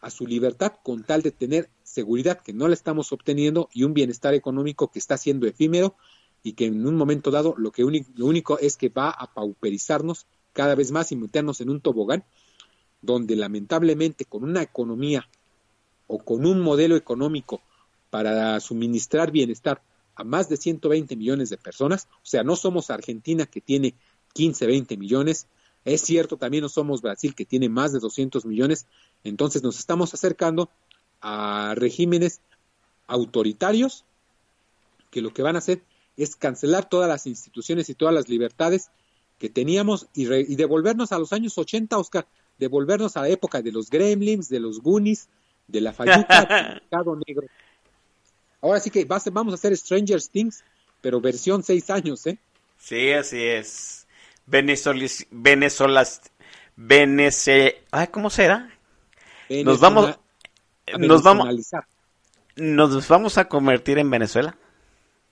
a 0.00 0.10
su 0.10 0.26
libertad 0.26 0.72
con 0.82 1.02
tal 1.04 1.22
de 1.22 1.30
tener 1.30 1.68
seguridad 1.82 2.40
que 2.40 2.52
no 2.52 2.68
la 2.68 2.74
estamos 2.74 3.12
obteniendo 3.12 3.68
y 3.72 3.84
un 3.84 3.94
bienestar 3.94 4.34
económico 4.34 4.90
que 4.90 4.98
está 4.98 5.16
siendo 5.16 5.46
efímero 5.46 5.96
y 6.42 6.54
que 6.54 6.66
en 6.66 6.86
un 6.86 6.96
momento 6.96 7.30
dado 7.30 7.54
lo 7.58 7.70
que 7.70 7.82
lo 7.82 8.26
único 8.26 8.58
es 8.58 8.76
que 8.76 8.88
va 8.88 9.10
a 9.10 9.32
pauperizarnos 9.34 10.26
cada 10.52 10.74
vez 10.74 10.90
más 10.90 11.12
y 11.12 11.16
meternos 11.16 11.60
en 11.60 11.70
un 11.70 11.80
tobogán 11.80 12.24
donde 13.02 13.36
lamentablemente 13.36 14.24
con 14.24 14.44
una 14.44 14.62
economía 14.62 15.28
o 16.06 16.18
con 16.18 16.46
un 16.46 16.60
modelo 16.60 16.96
económico 16.96 17.60
para 18.10 18.58
suministrar 18.60 19.30
bienestar 19.30 19.82
a 20.16 20.24
más 20.24 20.48
de 20.48 20.56
120 20.56 21.16
millones 21.16 21.50
de 21.50 21.56
personas, 21.56 22.08
o 22.16 22.26
sea, 22.26 22.42
no 22.42 22.56
somos 22.56 22.90
Argentina 22.90 23.46
que 23.46 23.60
tiene 23.60 23.94
15, 24.34 24.66
20 24.66 24.96
millones, 24.96 25.46
es 25.84 26.02
cierto, 26.02 26.36
también 26.36 26.62
no 26.62 26.68
somos 26.68 27.00
Brasil 27.00 27.34
que 27.34 27.46
tiene 27.46 27.68
más 27.68 27.92
de 27.92 28.00
200 28.00 28.44
millones, 28.44 28.86
entonces 29.24 29.62
nos 29.62 29.78
estamos 29.78 30.14
acercando 30.14 30.70
a 31.20 31.74
regímenes 31.76 32.40
autoritarios 33.06 34.04
que 35.10 35.20
lo 35.20 35.32
que 35.34 35.42
van 35.42 35.56
a 35.56 35.58
hacer 35.58 35.82
es 36.16 36.36
cancelar 36.36 36.88
todas 36.88 37.08
las 37.08 37.26
instituciones 37.26 37.88
y 37.88 37.94
todas 37.94 38.14
las 38.14 38.28
libertades 38.28 38.90
que 39.38 39.48
teníamos 39.48 40.06
y, 40.14 40.26
re- 40.26 40.44
y 40.46 40.54
devolvernos 40.56 41.12
a 41.12 41.18
los 41.18 41.32
años 41.32 41.56
80, 41.58 41.98
Oscar, 41.98 42.26
devolvernos 42.58 43.16
a 43.16 43.22
la 43.22 43.28
época 43.28 43.62
de 43.62 43.72
los 43.72 43.88
gremlins, 43.90 44.48
de 44.48 44.60
los 44.60 44.80
goonies, 44.80 45.28
de 45.66 45.80
la 45.80 45.92
fayuca, 45.92 46.44
del 46.48 46.74
mercado 46.74 47.18
negro. 47.26 47.46
Ahora 48.60 48.80
sí 48.80 48.90
que 48.90 49.04
va 49.04 49.16
a 49.16 49.20
ser- 49.20 49.32
vamos 49.32 49.52
a 49.52 49.56
hacer 49.56 49.76
Stranger 49.76 50.22
Things, 50.22 50.62
pero 51.00 51.20
versión 51.20 51.62
seis 51.62 51.88
años, 51.90 52.26
¿eh? 52.26 52.38
Sí, 52.78 53.10
así 53.12 53.42
es. 53.42 54.06
Venezolis, 54.46 55.26
Venezolas, 55.30 56.20
Venece, 56.76 57.82
ay, 57.90 58.08
¿cómo 58.08 58.30
será? 58.30 58.70
Nos 59.64 59.80
vamos, 59.80 60.06
nos 60.98 61.22
vamos, 61.22 61.44
venezolanizar. 61.46 61.86
nos 62.56 63.08
vamos 63.08 63.36
a 63.38 63.48
convertir 63.48 63.98
en 63.98 64.08
Venezuela. 64.10 64.56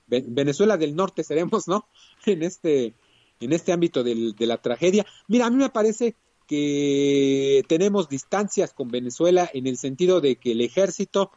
Ve- 0.07 0.25
Venezuela 0.27 0.77
del 0.77 0.97
Norte 0.97 1.23
seremos, 1.25 1.69
¿no? 1.69 1.87
En 2.27 2.43
este, 2.43 2.95
en 3.41 3.53
este 3.53 3.73
ámbito 3.73 4.03
del- 4.03 4.35
de 4.35 4.47
la 4.47 4.57
tragedia. 4.61 5.07
Mira, 5.29 5.47
a 5.47 5.51
mí 5.51 5.57
me 5.57 5.71
parece 5.71 6.15
que 6.47 7.63
tenemos 7.69 8.09
distancias 8.09 8.73
con 8.73 8.89
Venezuela 8.89 9.49
en 9.53 9.67
el 9.67 9.77
sentido 9.77 10.21
de 10.21 10.37
que 10.37 10.53
el 10.53 10.63
ejército 10.63 11.31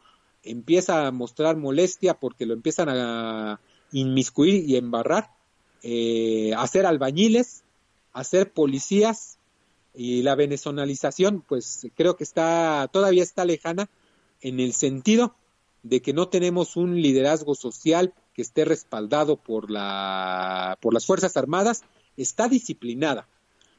empieza 0.43 1.05
a 1.05 1.11
mostrar 1.11 1.57
molestia 1.57 2.15
porque 2.15 2.45
lo 2.45 2.53
empiezan 2.53 2.87
a 2.89 3.59
inmiscuir 3.91 4.63
y 4.67 4.77
embarrar, 4.77 5.29
eh, 5.83 6.53
a 6.57 6.65
ser 6.65 6.85
albañiles, 6.85 7.63
a 8.13 8.23
ser 8.23 8.51
policías 8.51 9.37
y 9.93 10.21
la 10.21 10.35
venezolanización, 10.35 11.41
pues 11.41 11.87
creo 11.95 12.15
que 12.15 12.23
está 12.23 12.89
todavía 12.91 13.23
está 13.23 13.45
lejana 13.45 13.89
en 14.41 14.59
el 14.59 14.73
sentido 14.73 15.35
de 15.83 16.01
que 16.01 16.13
no 16.13 16.29
tenemos 16.29 16.77
un 16.77 17.01
liderazgo 17.01 17.55
social 17.55 18.13
que 18.33 18.41
esté 18.41 18.65
respaldado 18.65 19.35
por 19.35 19.69
la 19.69 20.77
por 20.81 20.93
las 20.93 21.05
fuerzas 21.05 21.35
armadas, 21.37 21.83
está 22.17 22.47
disciplinada, 22.47 23.27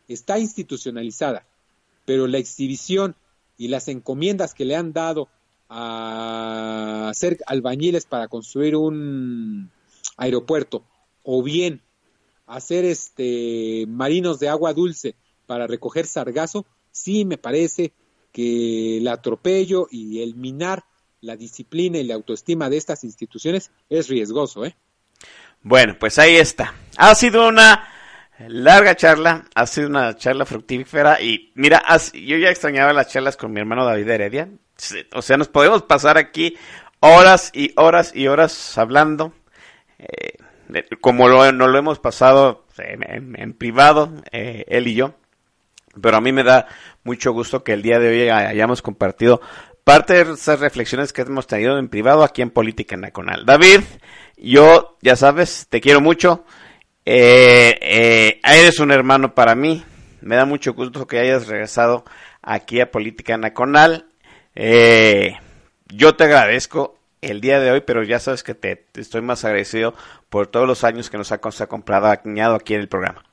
está 0.08 0.38
institucionalizada, 0.38 1.46
pero 2.04 2.26
la 2.26 2.38
exhibición 2.38 3.16
y 3.56 3.68
las 3.68 3.88
encomiendas 3.88 4.54
que 4.54 4.64
le 4.64 4.76
han 4.76 4.92
dado 4.92 5.28
a 5.68 7.08
hacer 7.08 7.38
albañiles 7.46 8.04
para 8.04 8.28
construir 8.28 8.76
un 8.76 9.70
aeropuerto 10.16 10.84
o 11.22 11.42
bien 11.42 11.80
hacer 12.46 12.84
este 12.84 13.86
marinos 13.88 14.38
de 14.38 14.48
agua 14.48 14.74
dulce 14.74 15.14
para 15.46 15.66
recoger 15.66 16.06
sargazo, 16.06 16.66
sí 16.90 17.24
me 17.24 17.38
parece 17.38 17.92
que 18.32 18.98
el 18.98 19.08
atropello 19.08 19.88
y 19.90 20.22
el 20.22 20.34
minar 20.34 20.84
la 21.20 21.36
disciplina 21.36 21.98
y 21.98 22.04
la 22.04 22.14
autoestima 22.14 22.68
de 22.70 22.76
estas 22.78 23.04
instituciones 23.04 23.70
es 23.88 24.08
riesgoso, 24.08 24.64
¿eh? 24.64 24.74
Bueno, 25.62 25.96
pues 25.98 26.18
ahí 26.18 26.36
está. 26.36 26.74
Ha 26.96 27.14
sido 27.14 27.46
una 27.48 27.88
larga 28.48 28.96
charla, 28.96 29.44
ha 29.54 29.66
sido 29.66 29.88
una 29.88 30.16
charla 30.16 30.44
fructífera 30.46 31.20
y 31.20 31.52
mira, 31.54 31.82
yo 32.12 32.36
ya 32.38 32.50
extrañaba 32.50 32.92
las 32.92 33.08
charlas 33.08 33.36
con 33.36 33.52
mi 33.52 33.60
hermano 33.60 33.84
David 33.84 34.08
Heredia. 34.08 34.48
O 35.14 35.22
sea, 35.22 35.36
nos 35.36 35.46
podemos 35.48 35.82
pasar 35.82 36.18
aquí 36.18 36.56
horas 36.98 37.50
y 37.54 37.72
horas 37.76 38.12
y 38.16 38.26
horas 38.26 38.76
hablando, 38.78 39.32
eh, 39.98 40.38
como 41.00 41.28
lo, 41.28 41.52
nos 41.52 41.68
lo 41.70 41.78
hemos 41.78 41.98
pasado 42.00 42.66
en, 42.78 43.02
en- 43.08 43.40
en 43.40 43.52
privado, 43.52 44.12
eh, 44.32 44.64
él 44.68 44.88
y 44.88 44.94
yo. 44.94 45.14
Pero 46.00 46.16
a 46.16 46.20
mí 46.20 46.32
me 46.32 46.42
da 46.42 46.66
mucho 47.04 47.32
gusto 47.32 47.62
que 47.62 47.72
el 47.72 47.82
día 47.82 47.98
de 47.98 48.08
hoy 48.08 48.28
hayamos 48.28 48.82
compartido 48.82 49.40
parte 49.84 50.24
de 50.24 50.32
esas 50.32 50.60
reflexiones 50.60 51.12
que 51.12 51.22
hemos 51.22 51.46
tenido 51.46 51.78
en 51.78 51.88
privado 51.88 52.22
aquí 52.22 52.42
en 52.42 52.50
Política 52.50 52.96
Nacional. 52.96 53.44
David, 53.44 53.80
yo, 54.36 54.96
ya 55.02 55.16
sabes, 55.16 55.66
te 55.68 55.80
quiero 55.80 56.00
mucho. 56.00 56.44
Eh, 57.04 57.78
eh, 57.80 58.40
eres 58.44 58.78
un 58.78 58.92
hermano 58.92 59.34
para 59.34 59.54
mí. 59.54 59.84
Me 60.20 60.36
da 60.36 60.44
mucho 60.44 60.72
gusto 60.74 61.06
que 61.06 61.18
hayas 61.18 61.48
regresado 61.48 62.04
aquí 62.42 62.80
a 62.80 62.90
Política 62.90 63.36
Nacional. 63.36 64.06
Eh, 64.54 65.34
yo 65.88 66.14
te 66.14 66.24
agradezco 66.24 66.96
el 67.20 67.40
día 67.40 67.60
de 67.60 67.70
hoy, 67.70 67.80
pero 67.80 68.02
ya 68.02 68.18
sabes 68.18 68.42
que 68.42 68.54
te, 68.54 68.86
estoy 68.94 69.22
más 69.22 69.44
agradecido 69.44 69.94
por 70.28 70.46
todos 70.46 70.66
los 70.66 70.84
años 70.84 71.10
que 71.10 71.18
nos 71.18 71.32
ha, 71.32 71.40
nos 71.42 71.60
ha 71.60 71.66
comprado 71.66 72.06
añado 72.06 72.54
aquí 72.54 72.74
en 72.74 72.80
el 72.80 72.88
programa. 72.88 73.24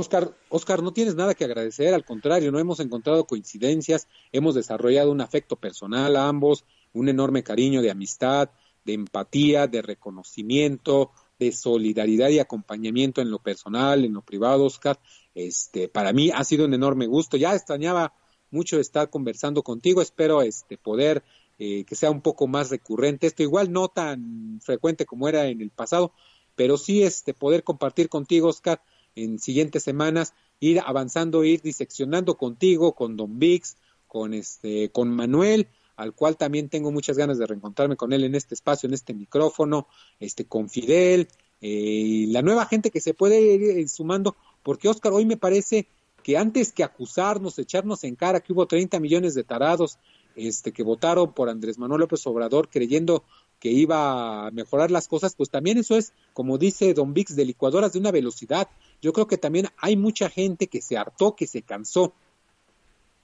Oscar, 0.00 0.34
Oscar, 0.48 0.82
no 0.82 0.92
tienes 0.92 1.14
nada 1.14 1.34
que 1.34 1.44
agradecer, 1.44 1.92
al 1.92 2.04
contrario, 2.04 2.50
no 2.50 2.58
hemos 2.58 2.80
encontrado 2.80 3.26
coincidencias, 3.26 4.08
hemos 4.32 4.54
desarrollado 4.54 5.12
un 5.12 5.20
afecto 5.20 5.56
personal 5.56 6.16
a 6.16 6.26
ambos, 6.26 6.64
un 6.92 7.08
enorme 7.08 7.42
cariño 7.42 7.82
de 7.82 7.90
amistad, 7.90 8.50
de 8.84 8.94
empatía, 8.94 9.66
de 9.66 9.82
reconocimiento, 9.82 11.10
de 11.38 11.52
solidaridad 11.52 12.30
y 12.30 12.38
acompañamiento 12.38 13.20
en 13.20 13.30
lo 13.30 13.38
personal, 13.38 14.04
en 14.04 14.14
lo 14.14 14.22
privado, 14.22 14.64
Oscar. 14.64 14.98
Este, 15.34 15.88
para 15.88 16.12
mí 16.12 16.30
ha 16.34 16.44
sido 16.44 16.64
un 16.64 16.74
enorme 16.74 17.06
gusto. 17.06 17.36
Ya 17.36 17.54
extrañaba 17.54 18.14
mucho 18.50 18.78
estar 18.80 19.10
conversando 19.10 19.62
contigo. 19.62 20.02
Espero 20.02 20.42
este 20.42 20.76
poder 20.76 21.22
eh, 21.58 21.84
que 21.84 21.94
sea 21.94 22.10
un 22.10 22.20
poco 22.20 22.46
más 22.46 22.70
recurrente. 22.70 23.26
Esto 23.26 23.42
igual 23.42 23.72
no 23.72 23.88
tan 23.88 24.60
frecuente 24.62 25.06
como 25.06 25.28
era 25.28 25.46
en 25.46 25.60
el 25.60 25.70
pasado, 25.70 26.12
pero 26.56 26.76
sí 26.76 27.02
este 27.02 27.32
poder 27.32 27.64
compartir 27.64 28.08
contigo, 28.08 28.48
Oscar, 28.48 28.82
en 29.14 29.38
siguientes 29.38 29.82
semanas, 29.82 30.34
ir 30.60 30.80
avanzando, 30.80 31.44
ir 31.44 31.62
diseccionando 31.62 32.36
contigo, 32.36 32.94
con 32.94 33.16
Don 33.16 33.38
Vix, 33.38 33.76
con 34.06 34.34
este, 34.34 34.90
con 34.90 35.10
Manuel, 35.10 35.68
al 35.96 36.14
cual 36.14 36.36
también 36.36 36.68
tengo 36.68 36.90
muchas 36.90 37.16
ganas 37.16 37.38
de 37.38 37.46
reencontrarme 37.46 37.96
con 37.96 38.12
él 38.12 38.24
en 38.24 38.34
este 38.34 38.54
espacio, 38.54 38.86
en 38.86 38.94
este 38.94 39.14
micrófono, 39.14 39.86
este, 40.18 40.46
con 40.46 40.68
Fidel, 40.68 41.28
eh, 41.60 41.68
y 41.68 42.26
la 42.26 42.42
nueva 42.42 42.66
gente 42.66 42.90
que 42.90 43.00
se 43.00 43.14
puede 43.14 43.40
ir 43.40 43.62
eh, 43.62 43.88
sumando, 43.88 44.36
porque 44.62 44.88
Oscar, 44.88 45.12
hoy 45.12 45.26
me 45.26 45.36
parece 45.36 45.88
que 46.22 46.36
antes 46.36 46.72
que 46.72 46.84
acusarnos, 46.84 47.58
echarnos 47.58 48.04
en 48.04 48.16
cara 48.16 48.40
que 48.40 48.52
hubo 48.52 48.66
30 48.66 49.00
millones 49.00 49.34
de 49.34 49.44
tarados 49.44 49.98
este, 50.36 50.72
que 50.72 50.82
votaron 50.82 51.32
por 51.32 51.48
Andrés 51.48 51.78
Manuel 51.78 52.00
López 52.00 52.26
Obrador 52.26 52.68
creyendo 52.68 53.24
que 53.58 53.70
iba 53.70 54.46
a 54.46 54.50
mejorar 54.50 54.90
las 54.90 55.06
cosas, 55.06 55.34
pues 55.34 55.50
también 55.50 55.76
eso 55.76 55.96
es, 55.96 56.14
como 56.32 56.56
dice 56.56 56.94
Don 56.94 57.12
Vix, 57.12 57.36
de 57.36 57.44
licuadoras 57.44 57.92
de 57.92 57.98
una 57.98 58.10
velocidad. 58.10 58.68
Yo 59.02 59.12
creo 59.12 59.26
que 59.26 59.38
también 59.38 59.68
hay 59.78 59.96
mucha 59.96 60.28
gente 60.28 60.66
que 60.66 60.82
se 60.82 60.96
hartó, 60.96 61.34
que 61.34 61.46
se 61.46 61.62
cansó 61.62 62.12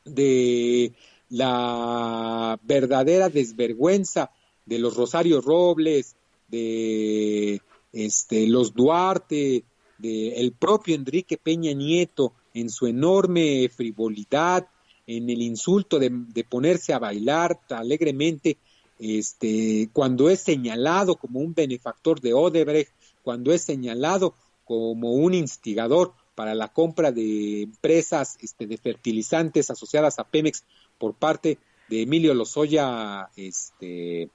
de 0.05 0.93
la 1.29 2.59
verdadera 2.63 3.29
desvergüenza 3.29 4.31
de 4.65 4.79
los 4.79 4.97
Rosario 4.97 5.41
Robles, 5.41 6.17
de 6.49 7.61
este, 7.93 8.47
los 8.47 8.75
Duarte, 8.75 9.65
de 9.99 10.41
el 10.41 10.53
propio 10.53 10.95
Enrique 10.95 11.37
Peña 11.37 11.73
Nieto 11.73 12.33
en 12.55 12.71
su 12.71 12.87
enorme 12.87 13.69
frivolidad, 13.69 14.67
en 15.07 15.31
el 15.31 15.43
insulto 15.43 15.99
de, 15.99 16.11
ponerse 16.49 16.93
a 16.93 16.99
bailar 16.99 17.61
alegremente, 17.71 18.59
este, 18.99 19.89
cuando 19.93 20.31
es 20.31 20.41
señalado 20.41 21.17
como 21.17 21.41
un 21.41 21.55
benefactor 21.55 22.21
de 22.21 22.33
Odebrecht, 22.33 22.93
cuando 23.23 23.53
es 23.53 23.63
señalado 23.63 24.35
como 24.67 25.13
un 25.13 25.33
instigador 25.33 26.13
para 26.35 26.55
la 26.55 26.69
compra 26.69 27.13
de 27.13 27.63
empresas 27.63 28.37
este, 28.43 28.67
de 28.67 28.77
fertilizantes 28.77 29.71
asociadas 29.71 30.19
a 30.19 30.25
Pemex 30.25 30.65
por 30.99 31.15
parte 31.15 31.59
de 31.89 32.03
Emilio 32.03 32.35
Lozoya, 32.35 33.31
este, 33.37 34.29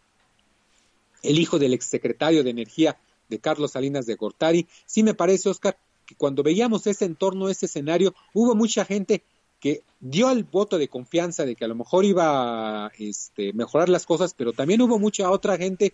el 1.22 1.40
hijo 1.40 1.60
del 1.60 1.74
exsecretario 1.74 2.44
de 2.44 2.50
Energía 2.50 2.98
de 3.30 3.40
Carlos 3.40 3.72
Salinas 3.72 4.06
de 4.06 4.16
Gortari. 4.16 4.68
Sí 4.86 5.04
me 5.04 5.14
parece, 5.14 5.50
Oscar, 5.50 5.78
que 6.06 6.16
cuando 6.16 6.44
veíamos 6.44 6.88
ese 6.88 7.06
entorno, 7.06 7.50
ese 7.50 7.66
escenario, 7.68 8.16
hubo 8.34 8.56
mucha 8.56 8.86
gente 8.86 9.24
que 9.60 9.84
dio 10.00 10.32
el 10.32 10.44
voto 10.46 10.80
de 10.80 10.88
confianza 10.88 11.46
de 11.46 11.56
que 11.56 11.66
a 11.66 11.68
lo 11.68 11.76
mejor 11.76 12.04
iba 12.06 12.88
a 12.88 12.92
este, 12.98 13.54
mejorar 13.54 13.90
las 13.90 14.06
cosas, 14.06 14.34
pero 14.34 14.54
también 14.54 14.82
hubo 14.82 14.98
mucha 14.98 15.30
otra 15.30 15.58
gente 15.58 15.94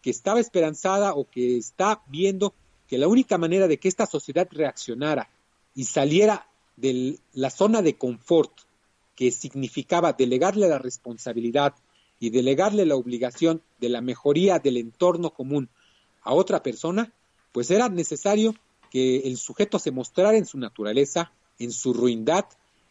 que 0.00 0.10
estaba 0.10 0.38
esperanzada 0.38 1.14
o 1.14 1.28
que 1.28 1.56
está 1.56 2.02
viendo 2.06 2.54
que 2.90 2.98
la 2.98 3.06
única 3.06 3.38
manera 3.38 3.68
de 3.68 3.78
que 3.78 3.86
esta 3.86 4.04
sociedad 4.04 4.48
reaccionara 4.50 5.30
y 5.76 5.84
saliera 5.84 6.48
de 6.76 7.20
la 7.34 7.50
zona 7.50 7.82
de 7.82 7.96
confort 7.96 8.50
que 9.14 9.30
significaba 9.30 10.14
delegarle 10.14 10.66
la 10.68 10.80
responsabilidad 10.80 11.74
y 12.18 12.30
delegarle 12.30 12.84
la 12.84 12.96
obligación 12.96 13.62
de 13.78 13.90
la 13.90 14.00
mejoría 14.00 14.58
del 14.58 14.76
entorno 14.76 15.30
común 15.30 15.68
a 16.22 16.34
otra 16.34 16.64
persona, 16.64 17.12
pues 17.52 17.70
era 17.70 17.88
necesario 17.88 18.56
que 18.90 19.18
el 19.18 19.36
sujeto 19.36 19.78
se 19.78 19.92
mostrara 19.92 20.36
en 20.36 20.46
su 20.46 20.58
naturaleza, 20.58 21.30
en 21.60 21.70
su 21.70 21.94
ruindad, 21.94 22.46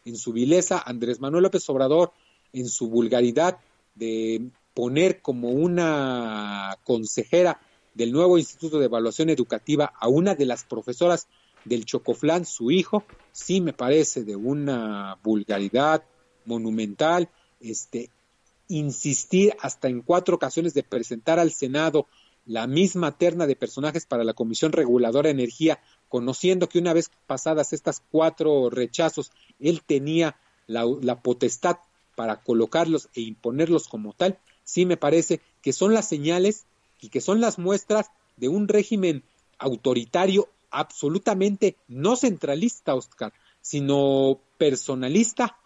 en 0.06 0.16
su 0.16 0.32
vileza, 0.32 0.82
Andrés 0.82 1.20
Manuel 1.20 1.42
López 1.42 1.68
Obrador, 1.68 2.12
en 2.54 2.70
su 2.70 2.88
vulgaridad 2.88 3.58
de 3.96 4.48
poner 4.72 5.20
como 5.20 5.50
una 5.50 6.78
consejera 6.84 7.60
del 7.94 8.12
nuevo 8.12 8.38
Instituto 8.38 8.78
de 8.78 8.86
Evaluación 8.86 9.30
Educativa 9.30 9.92
a 9.98 10.08
una 10.08 10.34
de 10.34 10.46
las 10.46 10.64
profesoras 10.64 11.28
del 11.64 11.84
Chocoflán, 11.84 12.44
su 12.44 12.70
hijo, 12.70 13.04
sí 13.32 13.60
me 13.60 13.72
parece 13.72 14.24
de 14.24 14.36
una 14.36 15.18
vulgaridad 15.22 16.02
monumental, 16.44 17.28
este, 17.60 18.10
insistir 18.68 19.54
hasta 19.60 19.88
en 19.88 20.02
cuatro 20.02 20.36
ocasiones 20.36 20.74
de 20.74 20.82
presentar 20.82 21.38
al 21.38 21.50
Senado 21.50 22.06
la 22.46 22.66
misma 22.66 23.16
terna 23.16 23.46
de 23.46 23.56
personajes 23.56 24.06
para 24.06 24.24
la 24.24 24.32
Comisión 24.32 24.72
Reguladora 24.72 25.28
de 25.28 25.32
Energía, 25.32 25.80
conociendo 26.08 26.68
que 26.68 26.78
una 26.78 26.92
vez 26.92 27.10
pasadas 27.26 27.72
estas 27.72 28.02
cuatro 28.10 28.70
rechazos, 28.70 29.30
él 29.58 29.82
tenía 29.84 30.36
la, 30.66 30.84
la 31.02 31.20
potestad 31.20 31.76
para 32.16 32.42
colocarlos 32.42 33.08
e 33.14 33.20
imponerlos 33.20 33.88
como 33.88 34.12
tal, 34.12 34.38
sí 34.64 34.86
me 34.86 34.96
parece 34.96 35.40
que 35.62 35.72
son 35.72 35.94
las 35.94 36.08
señales 36.08 36.66
y 37.00 37.08
que 37.08 37.20
son 37.20 37.40
las 37.40 37.58
muestras 37.58 38.10
de 38.36 38.48
un 38.48 38.68
régimen 38.68 39.22
autoritario 39.58 40.48
absolutamente 40.70 41.76
no 41.88 42.16
centralista, 42.16 42.94
Oscar, 42.94 43.32
sino 43.60 44.40
personalista, 44.58 45.56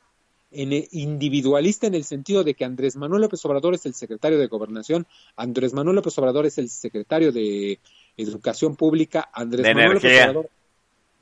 en 0.50 0.86
individualista 0.92 1.86
en 1.86 1.94
el 1.94 2.04
sentido 2.04 2.44
de 2.44 2.54
que 2.54 2.64
Andrés 2.64 2.96
Manuel 2.96 3.22
López 3.22 3.44
Obrador 3.44 3.74
es 3.74 3.86
el 3.86 3.94
secretario 3.94 4.38
de 4.38 4.46
Gobernación, 4.46 5.06
Andrés 5.36 5.74
Manuel 5.74 5.96
López 5.96 6.16
Obrador 6.18 6.46
es 6.46 6.58
el 6.58 6.70
secretario 6.70 7.32
de 7.32 7.80
Educación 8.16 8.76
Pública, 8.76 9.28
Andrés 9.32 9.64
De 9.64 9.74
Manuel 9.74 9.94
López. 9.94 10.20
Obrador 10.22 10.50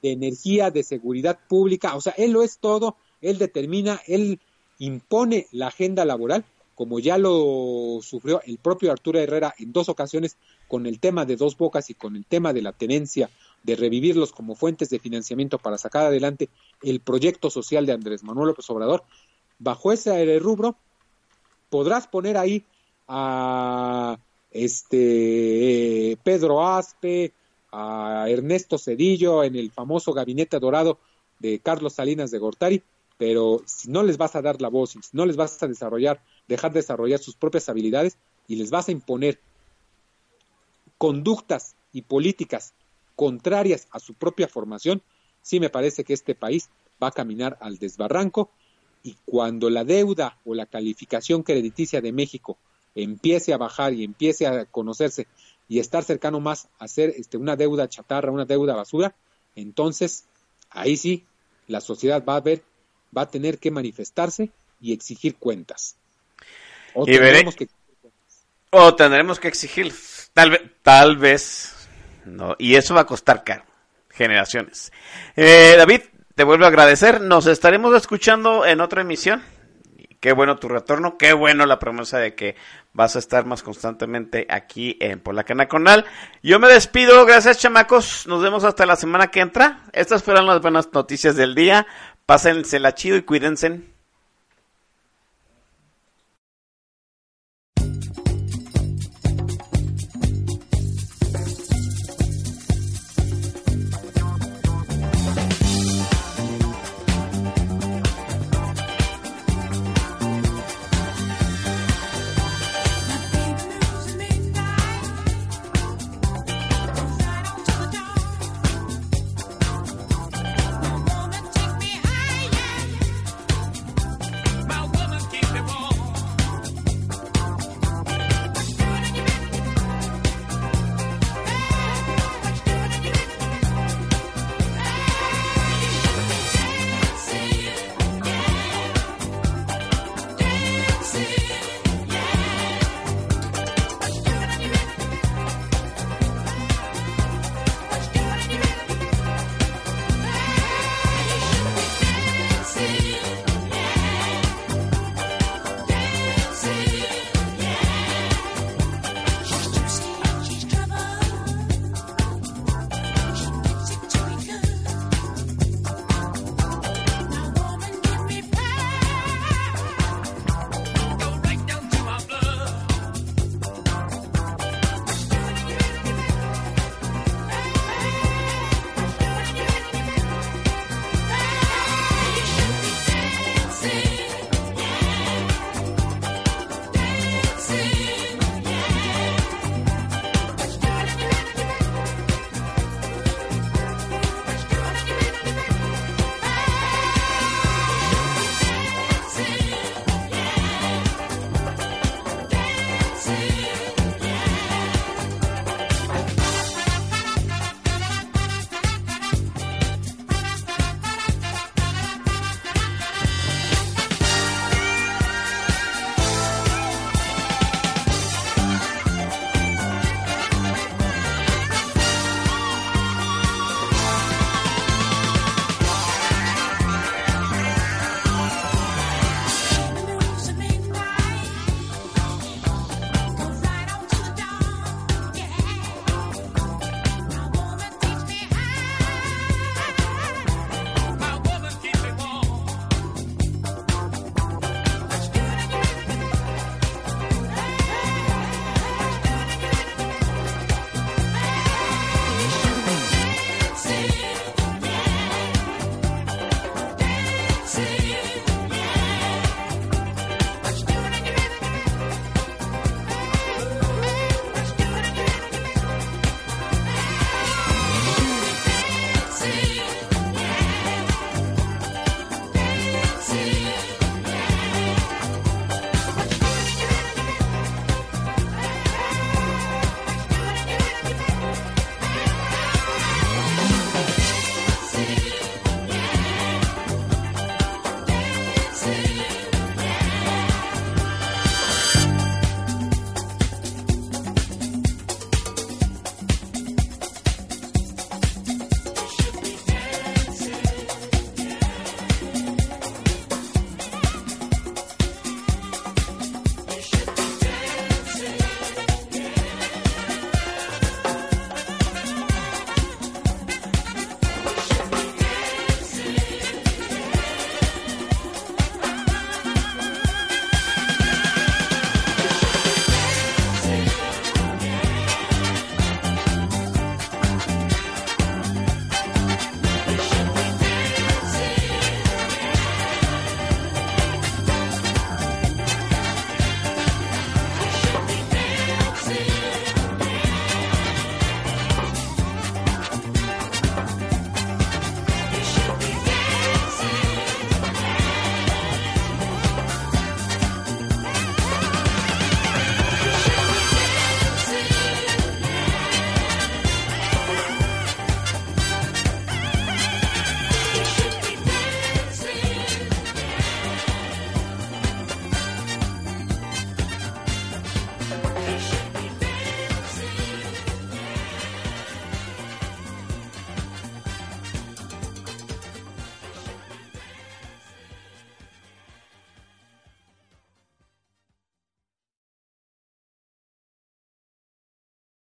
de 0.03 0.13
Energía, 0.13 0.71
de 0.71 0.83
Seguridad 0.83 1.39
Pública, 1.49 1.95
o 1.95 2.01
sea, 2.01 2.13
él 2.19 2.33
lo 2.33 2.43
es 2.43 2.59
todo, 2.59 2.97
él 3.23 3.39
determina, 3.39 4.01
él 4.07 4.41
impone 4.79 5.47
la 5.53 5.69
agenda 5.69 6.05
laboral 6.05 6.45
como 6.75 6.99
ya 6.99 7.19
lo 7.19 7.99
sufrió 8.03 8.41
el 8.45 8.59
propio 8.59 8.93
Arturo 8.93 9.19
Herrera 9.19 9.55
en 9.59 9.73
dos 9.73 9.89
ocasiones 9.89 10.37
con 10.69 10.87
el 10.87 11.01
tema 11.01 11.25
de 11.25 11.37
dos 11.37 11.57
bocas 11.57 11.91
y 11.91 11.95
con 11.95 12.17
el 12.17 12.25
tema 12.25 12.53
de 12.53 12.63
la 12.63 12.73
tenencia, 12.73 13.31
de 13.63 13.77
revivirlos 13.77 14.33
como 14.33 14.55
fuentes 14.55 14.91
de 14.91 14.99
financiamiento 14.99 15.59
para 15.59 15.79
sacar 15.79 16.07
adelante 16.07 16.49
el 16.83 17.01
proyecto 17.01 17.51
social 17.51 17.87
de 17.87 17.93
Andrés 17.93 18.25
Manuel 18.25 18.49
López 18.49 18.69
Obrador, 18.71 19.05
bajo 19.59 19.93
ese 19.93 20.39
rubro 20.39 20.77
podrás 21.71 22.07
poner 22.07 22.37
ahí 22.37 22.65
a 23.09 24.19
este 24.51 26.19
Pedro 26.23 26.67
Aspe, 26.67 27.33
a 27.71 28.27
Ernesto 28.29 28.77
Cedillo 28.77 29.43
en 29.43 29.57
el 29.57 29.71
famoso 29.71 30.13
gabinete 30.13 30.59
dorado 30.59 30.99
de 31.39 31.59
Carlos 31.61 31.95
Salinas 31.95 32.31
de 32.31 32.39
Gortari, 32.39 32.83
pero 33.23 33.63
si 33.67 33.89
no 33.89 34.03
les 34.03 34.19
vas 34.19 34.35
a 34.35 34.43
dar 34.43 34.61
la 34.61 34.67
voz, 34.67 34.91
si 34.91 34.99
no 35.13 35.27
les 35.27 35.37
vas 35.37 35.63
a 35.63 35.69
desarrollar, 35.69 36.21
dejar 36.49 36.73
de 36.73 36.81
desarrollar 36.81 37.21
sus 37.21 37.37
propias 37.37 37.69
habilidades 37.69 38.19
y 38.49 38.57
les 38.57 38.73
vas 38.73 38.89
a 38.89 38.91
imponer 38.91 39.39
conductas 40.99 41.77
y 41.93 42.03
políticas 42.03 42.75
contrarias 43.15 43.87
a 43.93 44.01
su 44.01 44.15
propia 44.15 44.49
formación, 44.49 45.03
sí 45.41 45.61
me 45.61 45.71
parece 45.71 46.03
que 46.03 46.15
este 46.15 46.35
país 46.35 46.69
va 47.01 47.07
a 47.07 47.13
caminar 47.13 47.59
al 47.61 47.79
desbarranco 47.79 48.51
y 49.05 49.17
cuando 49.25 49.71
la 49.71 49.85
deuda 49.85 50.41
o 50.45 50.57
la 50.57 50.67
calificación 50.67 51.45
crediticia 51.45 52.01
de 52.01 52.11
México 52.11 52.59
empiece 52.97 53.53
a 53.53 53.57
bajar 53.57 53.95
y 53.95 54.03
empiece 54.03 54.49
a 54.49 54.65
conocerse 54.65 55.29
y 55.69 55.79
estar 55.79 56.03
cercano 56.03 56.41
más 56.41 56.71
a 56.81 56.89
ser 56.89 57.11
este, 57.11 57.37
una 57.37 57.55
deuda 57.55 57.89
chatarra, 57.89 58.33
una 58.33 58.47
deuda 58.47 58.75
basura, 58.75 59.15
entonces 59.55 60.25
ahí 60.71 60.97
sí 60.97 61.25
la 61.69 61.81
sociedad 61.81 62.25
va 62.29 62.35
a 62.35 62.41
ver, 62.41 62.65
va 63.17 63.23
a 63.23 63.31
tener 63.31 63.59
que 63.59 63.71
manifestarse 63.71 64.51
y 64.81 64.93
exigir 64.93 65.37
cuentas. 65.37 65.97
O 66.95 67.05
Y 67.07 67.17
veré- 67.19 67.45
que 67.55 67.69
O 68.71 68.95
tendremos 68.95 69.39
que 69.39 69.49
exigir, 69.49 69.93
tal 70.33 70.51
vez, 70.51 70.61
tal 70.83 71.17
vez, 71.19 71.75
no, 72.25 72.57
y 72.59 72.75
eso 72.77 72.95
va 72.95 73.03
a 73.03 73.07
costar 73.07 73.45
caro, 73.45 73.65
generaciones. 74.11 74.91
Eh, 75.37 75.75
David, 75.77 76.01
te 76.35 76.45
vuelvo 76.45 76.65
a 76.65 76.69
agradecer, 76.69 77.21
nos 77.21 77.47
estaremos 77.47 77.95
escuchando 77.95 78.65
en 78.65 78.81
otra 78.81 79.03
emisión. 79.03 79.43
Qué 80.21 80.33
bueno 80.33 80.57
tu 80.57 80.69
retorno, 80.69 81.19
qué 81.19 81.33
bueno 81.33 81.67
la 81.67 81.81
promesa 81.81 82.17
de 82.19 82.37
que 82.37 82.55
vas 82.93 83.17
a 83.17 83.19
estar 83.19 83.45
más 83.45 83.65
constantemente 83.65 84.47
aquí 84.49 84.97
en 85.01 85.19
Polacana 85.19 85.67
Conal. 85.67 86.07
Yo 86.45 86.61
me 86.61 86.69
despido, 86.69 87.27
gracias 87.27 87.59
chamacos, 87.59 88.27
nos 88.29 88.41
vemos 88.41 88.63
hasta 88.63 88.87
la 88.87 88.95
semana 88.95 89.27
que 89.33 89.41
entra. 89.41 89.83
Estas 89.93 90.23
fueron 90.23 90.47
las 90.47 90.61
buenas 90.63 90.89
noticias 90.93 91.35
del 91.35 91.57
día, 91.57 91.89
pásensela 92.27 92.95
chido 92.95 93.17
y 93.17 93.23
cuídense. 93.23 93.92